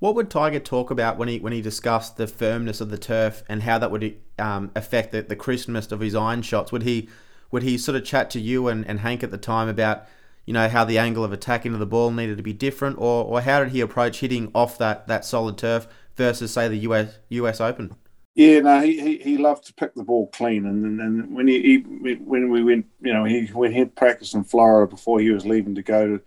What 0.00 0.16
would 0.16 0.28
Tiger 0.28 0.58
talk 0.58 0.90
about 0.90 1.16
when 1.16 1.28
he 1.28 1.38
when 1.38 1.52
he 1.52 1.62
discussed 1.62 2.16
the 2.16 2.26
firmness 2.26 2.80
of 2.80 2.90
the 2.90 2.98
turf 2.98 3.42
and 3.48 3.62
how 3.62 3.78
that 3.78 3.90
would 3.90 4.20
um, 4.38 4.70
affect 4.74 5.12
the, 5.12 5.22
the 5.22 5.36
crispness 5.36 5.92
of 5.92 6.00
his 6.00 6.14
iron 6.14 6.42
shots? 6.42 6.72
Would 6.72 6.82
he 6.82 7.08
would 7.54 7.62
he 7.62 7.78
sort 7.78 7.94
of 7.94 8.04
chat 8.04 8.30
to 8.30 8.40
you 8.40 8.66
and, 8.66 8.84
and 8.88 8.98
Hank 8.98 9.22
at 9.22 9.30
the 9.30 9.38
time 9.38 9.68
about 9.68 10.08
you 10.44 10.52
know 10.52 10.68
how 10.68 10.84
the 10.84 10.98
angle 10.98 11.22
of 11.22 11.32
attack 11.32 11.64
into 11.64 11.78
the 11.78 11.86
ball 11.86 12.10
needed 12.10 12.36
to 12.36 12.42
be 12.42 12.52
different, 12.52 12.98
or, 12.98 13.24
or 13.24 13.40
how 13.42 13.60
did 13.62 13.68
he 13.68 13.80
approach 13.80 14.18
hitting 14.18 14.50
off 14.56 14.76
that, 14.78 15.06
that 15.06 15.24
solid 15.24 15.56
turf 15.56 15.86
versus 16.16 16.52
say 16.52 16.66
the 16.66 16.78
US 16.78 17.16
US 17.28 17.60
Open? 17.60 17.94
Yeah, 18.34 18.58
no, 18.58 18.80
he, 18.80 19.00
he, 19.00 19.18
he 19.18 19.38
loved 19.38 19.66
to 19.66 19.72
pick 19.72 19.94
the 19.94 20.02
ball 20.02 20.26
clean, 20.32 20.66
and 20.66 20.98
then 20.98 21.32
when 21.32 21.46
he, 21.46 21.62
he, 21.62 22.14
when 22.14 22.50
we 22.50 22.64
went, 22.64 22.86
you 23.00 23.12
know, 23.12 23.22
he 23.22 23.46
when 23.46 23.70
he 23.70 23.78
had 23.78 23.94
practice 23.94 24.34
in 24.34 24.42
Florida 24.42 24.90
before 24.90 25.20
he 25.20 25.30
was 25.30 25.46
leaving 25.46 25.76
to 25.76 25.82
go 25.82 26.08
to, 26.08 26.22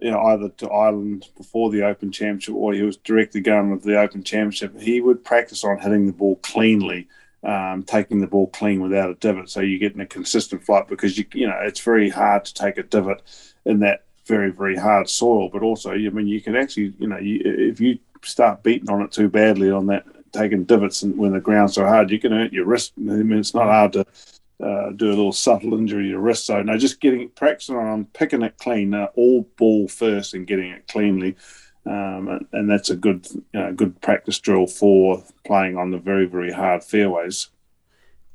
you 0.00 0.12
know, 0.12 0.20
either 0.26 0.48
to 0.48 0.70
Ireland 0.70 1.26
before 1.36 1.70
the 1.70 1.84
Open 1.84 2.12
Championship 2.12 2.54
or 2.54 2.72
he 2.72 2.82
was 2.82 2.96
directly 2.98 3.40
going 3.40 3.72
with 3.72 3.82
the 3.82 3.98
Open 3.98 4.22
Championship. 4.22 4.80
He 4.80 5.00
would 5.00 5.24
practice 5.24 5.64
on 5.64 5.80
hitting 5.80 6.06
the 6.06 6.12
ball 6.12 6.36
cleanly, 6.36 7.08
um, 7.44 7.82
taking 7.82 8.20
the 8.20 8.26
ball 8.26 8.48
clean 8.48 8.80
without 8.80 9.10
a 9.10 9.14
divot, 9.14 9.50
so 9.50 9.60
you're 9.60 9.78
getting 9.78 10.00
a 10.00 10.06
consistent 10.06 10.64
flight 10.64 10.88
because 10.88 11.16
you 11.16 11.24
you 11.32 11.46
know 11.46 11.58
it's 11.62 11.80
very 11.80 12.10
hard 12.10 12.44
to 12.44 12.54
take 12.54 12.78
a 12.78 12.82
divot 12.82 13.22
in 13.64 13.80
that 13.80 14.04
very 14.26 14.50
very 14.50 14.76
hard 14.76 15.08
soil, 15.08 15.48
but 15.48 15.62
also 15.62 15.92
I 15.92 16.08
mean 16.10 16.26
you 16.26 16.40
can 16.40 16.56
actually 16.56 16.94
you 16.98 17.06
know 17.06 17.18
you, 17.18 17.40
if 17.44 17.80
you 17.80 17.98
start 18.22 18.62
beating 18.62 18.90
on 18.90 19.02
it 19.02 19.12
too 19.12 19.28
badly 19.28 19.70
on 19.70 19.86
that 19.86 20.04
taking 20.32 20.64
divots 20.64 21.02
when 21.02 21.32
the 21.32 21.40
ground's 21.40 21.74
so 21.74 21.84
hard, 21.84 22.10
you 22.10 22.18
can 22.18 22.32
hurt 22.32 22.52
your 22.52 22.66
wrist. 22.66 22.92
I 22.98 23.00
mean, 23.00 23.38
it's 23.38 23.54
not 23.54 23.66
hard 23.66 23.92
to 23.94 24.06
uh, 24.62 24.90
do 24.90 25.08
a 25.08 25.10
little 25.10 25.32
subtle 25.32 25.74
injury 25.74 26.04
to 26.04 26.08
your 26.10 26.20
wrist. 26.20 26.46
So 26.46 26.62
no, 26.62 26.76
just 26.76 27.00
getting 27.00 27.28
practicing 27.30 27.76
on 27.76 28.06
picking 28.06 28.42
it 28.42 28.58
clean, 28.58 28.94
uh, 28.94 29.08
all 29.14 29.42
ball 29.56 29.88
first, 29.88 30.34
and 30.34 30.46
getting 30.46 30.70
it 30.70 30.88
cleanly. 30.88 31.36
Um, 31.88 32.46
and, 32.52 32.68
that's 32.68 32.90
a 32.90 32.96
good, 32.96 33.26
you 33.32 33.42
know, 33.54 33.72
good 33.72 34.00
practice 34.02 34.38
drill 34.38 34.66
for 34.66 35.24
playing 35.46 35.78
on 35.78 35.90
the 35.90 35.96
very, 35.96 36.26
very 36.26 36.52
hard 36.52 36.84
fairways. 36.84 37.48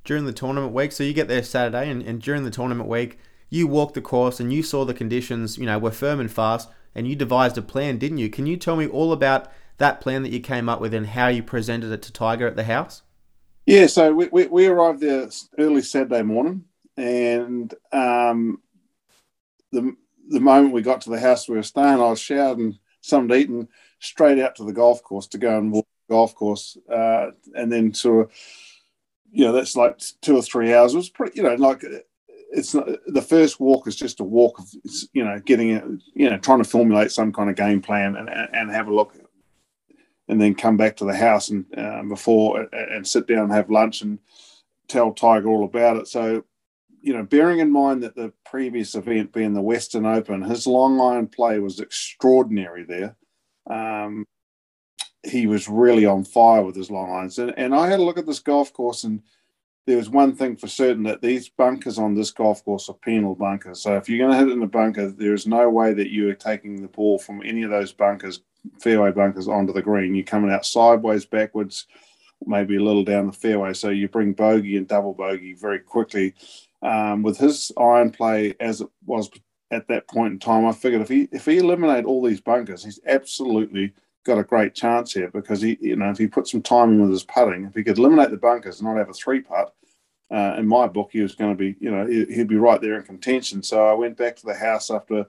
During 0.03 0.25
the 0.25 0.33
tournament 0.33 0.73
week, 0.73 0.91
so 0.91 1.03
you 1.03 1.13
get 1.13 1.27
there 1.27 1.43
Saturday, 1.43 1.89
and, 1.89 2.01
and 2.01 2.19
during 2.19 2.45
the 2.45 2.49
tournament 2.49 2.89
week, 2.89 3.19
you 3.49 3.67
walked 3.67 3.93
the 3.93 4.01
course 4.01 4.39
and 4.39 4.51
you 4.51 4.63
saw 4.63 4.85
the 4.85 4.93
conditions, 4.93 5.59
you 5.59 5.67
know, 5.67 5.77
were 5.77 5.91
firm 5.91 6.19
and 6.19 6.31
fast, 6.31 6.67
and 6.95 7.07
you 7.07 7.15
devised 7.15 7.55
a 7.57 7.61
plan, 7.61 7.99
didn't 7.99 8.17
you? 8.17 8.29
Can 8.29 8.47
you 8.47 8.57
tell 8.57 8.75
me 8.75 8.87
all 8.87 9.13
about 9.13 9.47
that 9.77 10.01
plan 10.01 10.23
that 10.23 10.31
you 10.31 10.39
came 10.39 10.67
up 10.67 10.81
with 10.81 10.93
and 10.93 11.05
how 11.05 11.27
you 11.27 11.43
presented 11.43 11.91
it 11.91 12.01
to 12.01 12.11
Tiger 12.11 12.47
at 12.47 12.55
the 12.55 12.63
house? 12.63 13.03
Yeah, 13.67 13.85
so 13.85 14.13
we, 14.13 14.29
we, 14.31 14.47
we 14.47 14.65
arrived 14.65 15.01
there 15.01 15.29
early 15.59 15.83
Saturday 15.83 16.23
morning, 16.23 16.65
and 16.97 17.73
um, 17.91 18.61
the 19.71 19.95
the 20.29 20.39
moment 20.39 20.73
we 20.73 20.81
got 20.81 21.01
to 21.01 21.09
the 21.09 21.19
house 21.19 21.47
we 21.47 21.55
were 21.55 21.63
staying, 21.63 21.99
I 21.99 22.09
was 22.09 22.19
shouting 22.19 22.79
something 23.03 23.29
to 23.29 23.35
eat 23.35 23.49
and 23.49 23.67
straight 23.99 24.39
out 24.39 24.55
to 24.55 24.63
the 24.63 24.73
golf 24.73 25.03
course 25.03 25.27
to 25.27 25.37
go 25.37 25.57
and 25.57 25.71
walk 25.71 25.87
the 26.07 26.13
golf 26.13 26.33
course, 26.33 26.77
uh, 26.91 27.27
and 27.55 27.71
then 27.71 27.93
sort 27.93 28.25
of, 28.25 28.31
you 29.31 29.45
know, 29.45 29.51
that's 29.51 29.75
like 29.75 29.99
two 30.21 30.35
or 30.37 30.41
three 30.41 30.73
hours. 30.73 30.93
It 30.93 30.97
was 30.97 31.09
pretty, 31.09 31.37
you 31.37 31.43
know, 31.43 31.55
like 31.55 31.83
it's 32.51 32.73
not 32.73 32.87
the 33.07 33.21
first 33.21 33.59
walk 33.59 33.87
is 33.87 33.95
just 33.95 34.19
a 34.19 34.23
walk 34.23 34.59
of 34.59 34.67
you 35.13 35.23
know 35.23 35.39
getting 35.45 35.69
it, 35.71 35.83
you 36.13 36.29
know, 36.29 36.37
trying 36.37 36.63
to 36.63 36.69
formulate 36.69 37.11
some 37.11 37.33
kind 37.33 37.49
of 37.49 37.55
game 37.55 37.81
plan 37.81 38.15
and 38.15 38.29
and 38.29 38.71
have 38.71 38.87
a 38.87 38.93
look 38.93 39.15
and 40.27 40.41
then 40.41 40.55
come 40.55 40.77
back 40.77 40.95
to 40.97 41.05
the 41.05 41.15
house 41.15 41.49
and 41.49 41.65
um, 41.77 42.09
before 42.09 42.67
and 42.71 43.07
sit 43.07 43.27
down 43.27 43.45
and 43.45 43.53
have 43.53 43.69
lunch 43.69 44.01
and 44.01 44.19
tell 44.87 45.13
Tiger 45.13 45.49
all 45.49 45.65
about 45.65 45.97
it. 45.97 46.07
So, 46.07 46.43
you 47.03 47.13
know, 47.13 47.23
bearing 47.23 47.59
in 47.59 47.69
mind 47.69 48.01
that 48.01 48.15
the 48.15 48.31
previous 48.45 48.95
event 48.95 49.33
being 49.33 49.53
the 49.53 49.61
Western 49.61 50.05
Open, 50.05 50.41
his 50.41 50.65
long 50.65 51.01
iron 51.01 51.27
play 51.27 51.59
was 51.59 51.79
extraordinary 51.79 52.85
there. 52.85 53.17
Um, 53.69 54.25
he 55.21 55.45
was 55.45 55.67
really 55.67 56.05
on 56.05 56.23
fire 56.23 56.63
with 56.63 56.75
his 56.75 56.89
long 56.89 57.11
irons. 57.11 57.37
And, 57.37 57.53
and 57.57 57.75
I 57.75 57.89
had 57.89 57.99
a 57.99 58.03
look 58.03 58.17
at 58.17 58.25
this 58.25 58.39
golf 58.39 58.71
course 58.71 59.03
and 59.03 59.21
there 59.85 59.97
was 59.97 60.09
one 60.09 60.33
thing 60.33 60.55
for 60.55 60.67
certain 60.67 61.03
that 61.03 61.21
these 61.21 61.49
bunkers 61.49 61.99
on 61.99 62.15
this 62.15 62.31
golf 62.31 62.63
course 62.63 62.87
are 62.87 62.93
penal 62.93 63.35
bunkers. 63.35 63.81
So 63.81 63.97
if 63.97 64.07
you're 64.07 64.19
going 64.25 64.31
to 64.31 64.37
hit 64.37 64.47
it 64.47 64.53
in 64.53 64.61
the 64.61 64.65
bunker, 64.65 65.11
there 65.11 65.33
is 65.33 65.45
no 65.45 65.69
way 65.69 65.93
that 65.93 66.09
you 66.09 66.29
are 66.29 66.35
taking 66.35 66.81
the 66.81 66.87
ball 66.87 67.19
from 67.19 67.41
any 67.43 67.63
of 67.63 67.69
those 67.69 67.91
bunkers 67.91 68.41
fairway 68.79 69.11
bunkers 69.11 69.49
onto 69.49 69.73
the 69.73 69.81
green. 69.81 70.15
You're 70.15 70.23
coming 70.23 70.51
out 70.51 70.65
sideways, 70.65 71.25
backwards, 71.25 71.85
maybe 72.45 72.77
a 72.77 72.83
little 72.83 73.03
down 73.03 73.27
the 73.27 73.33
fairway. 73.33 73.73
So 73.73 73.89
you 73.89 74.07
bring 74.07 74.33
bogey 74.33 74.77
and 74.77 74.87
double 74.87 75.13
bogey 75.13 75.53
very 75.53 75.79
quickly. 75.79 76.33
Um, 76.83 77.23
with 77.23 77.37
his 77.37 77.71
iron 77.77 78.11
play 78.11 78.55
as 78.59 78.81
it 78.81 78.89
was 79.05 79.31
at 79.71 79.87
that 79.87 80.07
point 80.07 80.33
in 80.33 80.39
time, 80.39 80.65
I 80.65 80.73
figured 80.73 81.01
if 81.01 81.09
he 81.09 81.29
if 81.31 81.45
he 81.45 81.57
eliminate 81.57 82.05
all 82.05 82.21
these 82.21 82.41
bunkers, 82.41 82.83
he's 82.83 82.99
absolutely 83.07 83.93
got 84.25 84.37
a 84.37 84.43
great 84.43 84.73
chance 84.73 85.13
here 85.13 85.29
because 85.29 85.61
he, 85.61 85.77
you 85.81 85.95
know, 85.95 86.09
if 86.09 86.17
he 86.17 86.27
put 86.27 86.47
some 86.47 86.61
time 86.61 86.93
in 86.93 87.01
with 87.01 87.11
his 87.11 87.23
putting, 87.23 87.65
if 87.65 87.73
he 87.73 87.83
could 87.83 87.97
eliminate 87.97 88.31
the 88.31 88.37
bunkers 88.37 88.79
and 88.79 88.87
not 88.87 88.97
have 88.97 89.09
a 89.09 89.13
three 89.13 89.41
putt, 89.41 89.73
uh, 90.31 90.55
in 90.57 90.67
my 90.67 90.87
book, 90.87 91.09
he 91.11 91.21
was 91.21 91.35
going 91.35 91.51
to 91.51 91.57
be, 91.57 91.75
you 91.79 91.91
know, 91.91 92.05
he'd 92.07 92.47
be 92.47 92.55
right 92.55 92.81
there 92.81 92.95
in 92.95 93.03
contention. 93.03 93.61
So 93.61 93.87
I 93.87 93.93
went 93.93 94.17
back 94.17 94.35
to 94.37 94.45
the 94.45 94.55
house 94.55 94.89
after 94.89 95.25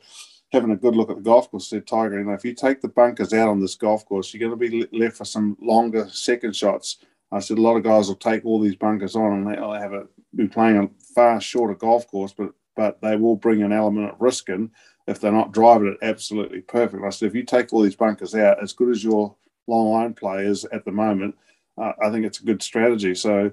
having 0.51 0.71
a 0.71 0.77
good 0.77 0.97
look 0.97 1.11
at 1.11 1.17
the 1.17 1.23
golf 1.23 1.51
course, 1.51 1.69
said 1.69 1.87
Tiger, 1.87 2.19
you 2.19 2.25
know, 2.25 2.33
if 2.33 2.45
you 2.45 2.55
take 2.55 2.81
the 2.81 2.89
bunkers 2.89 3.33
out 3.33 3.49
on 3.49 3.61
this 3.61 3.75
golf 3.75 4.07
course, 4.07 4.33
you're 4.33 4.49
going 4.49 4.59
to 4.59 4.87
be 4.87 4.99
left 4.99 5.17
for 5.17 5.25
some 5.25 5.57
longer 5.61 6.09
second 6.09 6.57
shots. 6.57 6.99
I 7.33 7.41
said 7.41 7.59
a 7.59 7.63
lot 7.63 7.77
of 7.77 7.83
guys 7.83 8.09
will 8.09 8.15
take 8.15 8.45
all 8.45 8.61
these 8.61 8.77
bunkers 8.77 9.17
on 9.17 9.33
and 9.33 9.47
they'll 9.47 9.73
have 9.73 9.93
a 9.93 10.07
be 10.37 10.49
playing 10.49 10.79
a 10.79 10.89
far 11.15 11.41
shorter 11.41 11.75
golf 11.75 12.07
course, 12.09 12.33
but 12.37 12.53
but 12.77 13.01
they 13.01 13.17
will 13.17 13.37
bring 13.37 13.63
an 13.63 13.73
element 13.73 14.11
of 14.11 14.21
risk 14.21 14.49
in 14.49 14.71
if 15.07 15.21
they're 15.21 15.33
not 15.33 15.53
driving 15.53 15.89
it 15.89 16.07
absolutely 16.07 16.61
perfect. 16.61 17.05
I 17.05 17.11
said 17.11 17.29
if 17.29 17.35
you 17.35 17.45
take 17.45 17.73
all 17.73 17.83
these 17.83 17.97
bunkers 17.97 18.35
out, 18.35 18.63
as 18.63 18.73
good 18.73 18.91
as 18.91 19.05
your 19.05 19.37
long 19.67 19.95
iron 19.95 20.15
play 20.15 20.45
is 20.45 20.65
at 20.67 20.85
the 20.85 20.93
moment, 20.93 21.37
uh, 21.77 21.93
I 22.03 22.11
think 22.11 22.25
it's 22.25 22.41
a 22.41 22.45
good 22.45 22.63
strategy. 22.63 23.15
So 23.15 23.53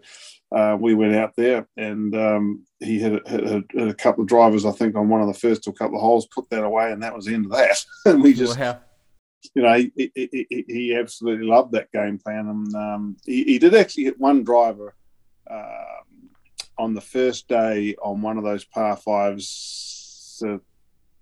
uh, 0.51 0.77
we 0.79 0.93
went 0.93 1.15
out 1.15 1.35
there 1.35 1.67
and 1.77 2.15
um, 2.15 2.65
he 2.79 2.99
hit, 2.99 3.27
hit, 3.27 3.43
hit, 3.43 3.87
a 3.87 3.93
couple 3.93 4.21
of 4.21 4.27
drivers, 4.27 4.65
I 4.65 4.71
think, 4.71 4.95
on 4.95 5.09
one 5.09 5.21
of 5.21 5.27
the 5.27 5.33
first 5.33 5.63
two 5.63 5.73
couple 5.73 5.97
of 5.97 6.01
holes, 6.01 6.27
put 6.27 6.49
that 6.49 6.63
away, 6.63 6.91
and 6.91 7.01
that 7.03 7.15
was 7.15 7.25
the 7.25 7.33
end 7.33 7.45
of 7.45 7.51
that. 7.51 7.83
and 8.05 8.21
we 8.21 8.33
just, 8.33 8.59
wow. 8.59 8.79
you 9.53 9.61
know, 9.61 9.73
he, 9.73 10.11
he, 10.15 10.65
he, 10.67 10.95
absolutely 10.95 11.47
loved 11.47 11.71
that 11.73 11.91
game 11.91 12.17
plan. 12.17 12.47
And 12.47 12.75
um, 12.75 13.17
he, 13.25 13.43
he, 13.43 13.59
did 13.59 13.75
actually 13.75 14.05
hit 14.05 14.19
one 14.19 14.43
driver 14.43 14.95
uh, 15.49 16.01
on 16.77 16.93
the 16.93 17.01
first 17.01 17.47
day 17.47 17.95
on 18.01 18.21
one 18.21 18.37
of 18.37 18.43
those 18.43 18.65
par 18.65 18.97
fives. 18.97 20.43
Uh, 20.45 20.57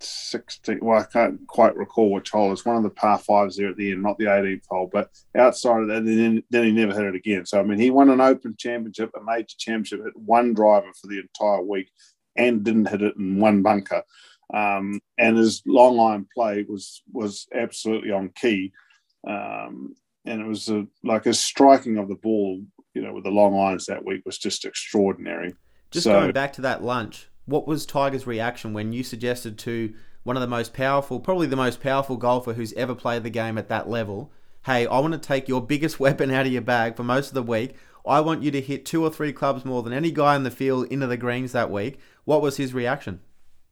16. 0.01 0.79
Well, 0.81 0.99
I 0.99 1.03
can't 1.03 1.45
quite 1.47 1.75
recall 1.75 2.11
which 2.11 2.29
hole. 2.29 2.53
It's 2.53 2.65
one 2.65 2.77
of 2.77 2.83
the 2.83 2.89
par 2.89 3.17
fives 3.17 3.57
there 3.57 3.69
at 3.69 3.77
the 3.77 3.91
end, 3.91 4.01
not 4.01 4.17
the 4.17 4.25
18th 4.25 4.63
hole. 4.69 4.89
But 4.91 5.09
outside 5.35 5.81
of 5.81 5.87
that, 5.89 6.05
then, 6.05 6.43
then 6.49 6.63
he 6.63 6.71
never 6.71 6.93
hit 6.93 7.13
it 7.13 7.15
again. 7.15 7.45
So, 7.45 7.59
I 7.59 7.63
mean, 7.63 7.79
he 7.79 7.91
won 7.91 8.09
an 8.09 8.21
Open 8.21 8.55
Championship, 8.57 9.11
a 9.15 9.23
major 9.23 9.55
championship, 9.57 10.03
hit 10.03 10.15
one 10.15 10.53
driver 10.53 10.91
for 10.99 11.07
the 11.07 11.19
entire 11.19 11.61
week 11.61 11.91
and 12.35 12.63
didn't 12.63 12.87
hit 12.87 13.01
it 13.01 13.15
in 13.17 13.39
one 13.39 13.61
bunker. 13.61 14.03
Um, 14.53 14.99
and 15.17 15.37
his 15.37 15.61
long 15.65 15.99
iron 15.99 16.27
play 16.33 16.65
was 16.67 17.03
was 17.11 17.47
absolutely 17.53 18.11
on 18.11 18.29
key. 18.29 18.71
Um, 19.27 19.95
and 20.25 20.41
it 20.41 20.47
was 20.47 20.69
a, 20.69 20.87
like 21.03 21.25
a 21.25 21.33
striking 21.33 21.97
of 21.97 22.07
the 22.07 22.15
ball, 22.15 22.61
you 22.93 23.01
know, 23.01 23.13
with 23.13 23.23
the 23.23 23.29
long 23.29 23.57
irons 23.57 23.85
that 23.85 24.05
week 24.05 24.21
was 24.25 24.37
just 24.37 24.65
extraordinary. 24.65 25.53
Just 25.91 26.05
so, 26.05 26.19
going 26.19 26.31
back 26.31 26.53
to 26.53 26.61
that 26.61 26.83
lunch, 26.83 27.29
what 27.45 27.67
was 27.67 27.85
Tiger's 27.85 28.27
reaction 28.27 28.73
when 28.73 28.93
you 28.93 29.03
suggested 29.03 29.57
to 29.59 29.93
one 30.23 30.35
of 30.35 30.41
the 30.41 30.47
most 30.47 30.73
powerful, 30.73 31.19
probably 31.19 31.47
the 31.47 31.55
most 31.55 31.81
powerful 31.81 32.17
golfer 32.17 32.53
who's 32.53 32.73
ever 32.73 32.93
played 32.93 33.23
the 33.23 33.29
game 33.29 33.57
at 33.57 33.69
that 33.69 33.89
level, 33.89 34.31
hey, 34.65 34.85
I 34.85 34.99
want 34.99 35.13
to 35.13 35.19
take 35.19 35.47
your 35.47 35.61
biggest 35.61 35.99
weapon 35.99 36.31
out 36.31 36.45
of 36.45 36.51
your 36.51 36.61
bag 36.61 36.95
for 36.95 37.03
most 37.03 37.29
of 37.29 37.33
the 37.33 37.43
week. 37.43 37.75
I 38.05 38.21
want 38.21 38.43
you 38.43 38.51
to 38.51 38.61
hit 38.61 38.85
two 38.85 39.03
or 39.03 39.09
three 39.09 39.33
clubs 39.33 39.65
more 39.65 39.83
than 39.83 39.93
any 39.93 40.11
guy 40.11 40.35
in 40.35 40.43
the 40.43 40.51
field 40.51 40.87
into 40.87 41.07
the 41.07 41.17
greens 41.17 41.51
that 41.51 41.69
week. 41.69 41.99
What 42.25 42.41
was 42.41 42.57
his 42.57 42.73
reaction? 42.73 43.19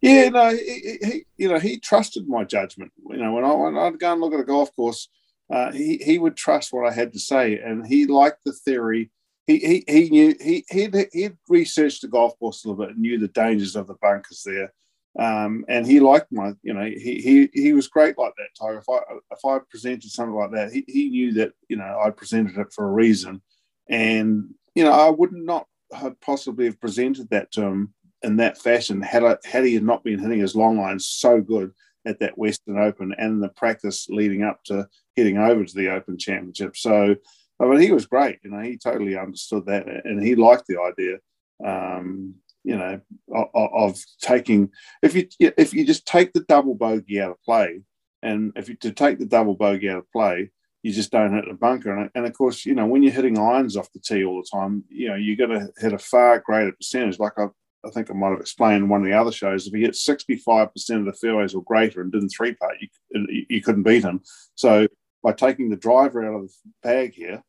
Yeah, 0.02 0.30
no, 0.30 0.50
he, 0.52 0.98
he 1.02 1.26
you 1.38 1.48
know, 1.48 1.60
he 1.60 1.80
trusted 1.80 2.28
my 2.28 2.44
judgment. 2.44 2.92
You 3.10 3.18
know, 3.18 3.34
when, 3.34 3.44
I, 3.44 3.54
when 3.54 3.78
I'd 3.78 4.00
go 4.00 4.12
and 4.12 4.22
look 4.22 4.34
at 4.34 4.40
a 4.40 4.44
golf 4.44 4.76
course, 4.76 5.10
uh, 5.52 5.72
he 5.72 5.98
he 5.98 6.20
would 6.20 6.36
trust 6.36 6.74
what 6.74 6.88
I 6.88 6.94
had 6.94 7.14
to 7.14 7.20
say, 7.20 7.60
and 7.60 7.86
he 7.86 8.06
liked 8.06 8.40
the 8.46 8.54
theory 8.54 9.12
he 9.48 9.60
he 9.60 9.84
he 9.88 10.10
knew 10.10 10.36
he 10.42 10.66
he 10.70 10.90
he 11.14 11.30
researched 11.48 12.02
the 12.02 12.10
golf 12.10 12.38
course 12.38 12.64
a 12.64 12.68
little 12.68 12.86
bit 12.86 12.94
and 12.94 13.02
knew 13.02 13.18
the 13.18 13.30
dangers 13.30 13.76
of 13.76 13.88
the 13.88 13.96
bunkers 13.96 14.44
there. 14.46 14.74
Um, 15.18 15.66
and 15.68 15.88
he 15.88 16.00
liked 16.00 16.32
my, 16.32 16.54
you 16.62 16.74
know, 16.74 16.84
he 16.84 17.22
he 17.22 17.50
he 17.54 17.74
was 17.74 17.88
great 17.88 18.18
like 18.18 18.34
that. 18.38 18.50
Tiger. 18.60 18.80
If 18.80 18.90
I 18.90 19.00
if 19.32 19.46
I 19.46 19.60
presented 19.70 20.12
something 20.12 20.36
like 20.36 20.52
that, 20.52 20.74
he, 20.74 20.84
he 20.88 21.10
knew 21.10 21.34
that 21.36 21.54
you 21.70 21.78
know 21.78 22.00
I 22.04 22.10
presented 22.10 22.58
it 22.58 22.74
for 22.74 22.88
a 22.88 22.92
reason, 22.92 23.42
and 23.90 24.54
you 24.76 24.84
know 24.84 24.92
I 24.92 25.10
would 25.10 25.32
not 25.32 25.66
have 25.94 26.20
possibly 26.20 26.66
have 26.66 26.82
presented 26.82 27.30
that 27.30 27.52
to 27.54 27.62
him 27.62 27.94
in 28.24 28.36
that 28.38 28.58
fashion 28.58 29.02
had 29.02 29.24
I 29.24 29.38
had 29.46 29.64
he 29.64 29.80
not 29.80 30.04
been 30.04 30.20
hitting 30.20 30.40
his 30.40 30.58
long 30.58 30.78
irons 30.78 31.08
so 31.08 31.40
good 31.40 31.72
at 32.08 32.20
that 32.20 32.38
Western 32.38 32.80
Open 32.80 33.14
and 33.18 33.44
the 33.44 33.50
practice 33.50 34.08
leading 34.10 34.44
up 34.44 34.64
to 34.66 34.88
heading 35.16 35.38
over 35.38 35.66
to 35.66 35.76
the 35.76 35.90
Open 35.90 36.18
Championship. 36.18 36.78
So 36.78 37.16
I 37.60 37.66
mean, 37.66 37.80
he 37.80 37.92
was 37.92 38.06
great. 38.06 38.40
You 38.44 38.52
know, 38.52 38.60
he 38.60 38.78
totally 38.78 39.18
understood 39.18 39.66
that, 39.66 39.88
and 39.88 40.24
he 40.24 40.36
liked 40.36 40.68
the 40.68 40.80
idea. 40.80 41.18
Um, 41.66 42.36
you 42.64 42.78
know, 42.78 43.00
of, 43.34 43.48
of, 43.74 44.06
taking 44.22 44.70
if 45.02 45.16
you 45.16 45.28
if 45.40 45.74
you 45.74 45.86
just 45.86 46.06
take 46.06 46.34
the 46.34 46.42
double 46.42 46.76
bogey 46.76 47.22
out 47.22 47.32
of 47.32 47.42
play, 47.42 47.82
and 48.22 48.52
if 48.56 48.70
you 48.70 48.76
to 48.78 48.92
take 48.92 49.20
the 49.20 49.26
double 49.26 49.56
bogey 49.56 49.90
out 49.90 50.00
of 50.00 50.12
play, 50.12 50.52
you 50.84 50.92
just 50.92 51.12
don't 51.12 51.34
hit 51.34 51.46
the 51.48 51.54
bunker. 51.54 51.96
And, 51.96 52.10
and 52.14 52.26
of 52.26 52.34
course, 52.34 52.66
you 52.66 52.76
know, 52.76 52.86
when 52.86 53.04
you're 53.04 53.14
hitting 53.14 53.40
irons 53.40 53.78
off 53.78 53.92
the 53.94 54.00
tee 54.00 54.24
all 54.24 54.42
the 54.42 54.58
time, 54.58 54.84
you 54.90 55.10
know, 55.10 55.16
you're 55.16 55.36
going 55.36 55.60
to 55.60 55.70
hit 55.78 55.94
a 55.94 55.98
far 55.98 56.40
greater 56.40 56.74
percentage. 56.74 57.20
Like 57.20 57.34
I, 57.38 57.48
I 57.88 57.92
think 57.92 58.12
I 58.12 58.14
might 58.14 58.32
have 58.32 58.40
explained 58.40 58.84
in 58.84 58.90
one 58.90 59.02
of 59.02 59.08
the 59.08 59.18
other 59.18 59.32
shows, 59.32 59.66
if 59.66 59.74
he 59.74 59.82
hit 59.82 59.94
65% 59.94 61.00
of 61.00 61.06
the 61.06 61.14
fairways 61.14 61.56
or 61.56 61.64
greater 61.64 62.02
and 62.02 62.12
didn't 62.12 62.30
three 62.30 62.54
putt, 62.54 62.76
you, 62.82 63.46
you 63.50 63.62
couldn't 63.62 63.84
beat 63.84 64.04
him. 64.04 64.22
So 64.56 64.88
by 65.24 65.34
taking 65.34 65.70
the 65.70 65.78
driver 65.78 66.26
out 66.26 66.36
of 66.36 66.48
the 66.48 66.54
bag 66.84 67.14
here, 67.14 67.44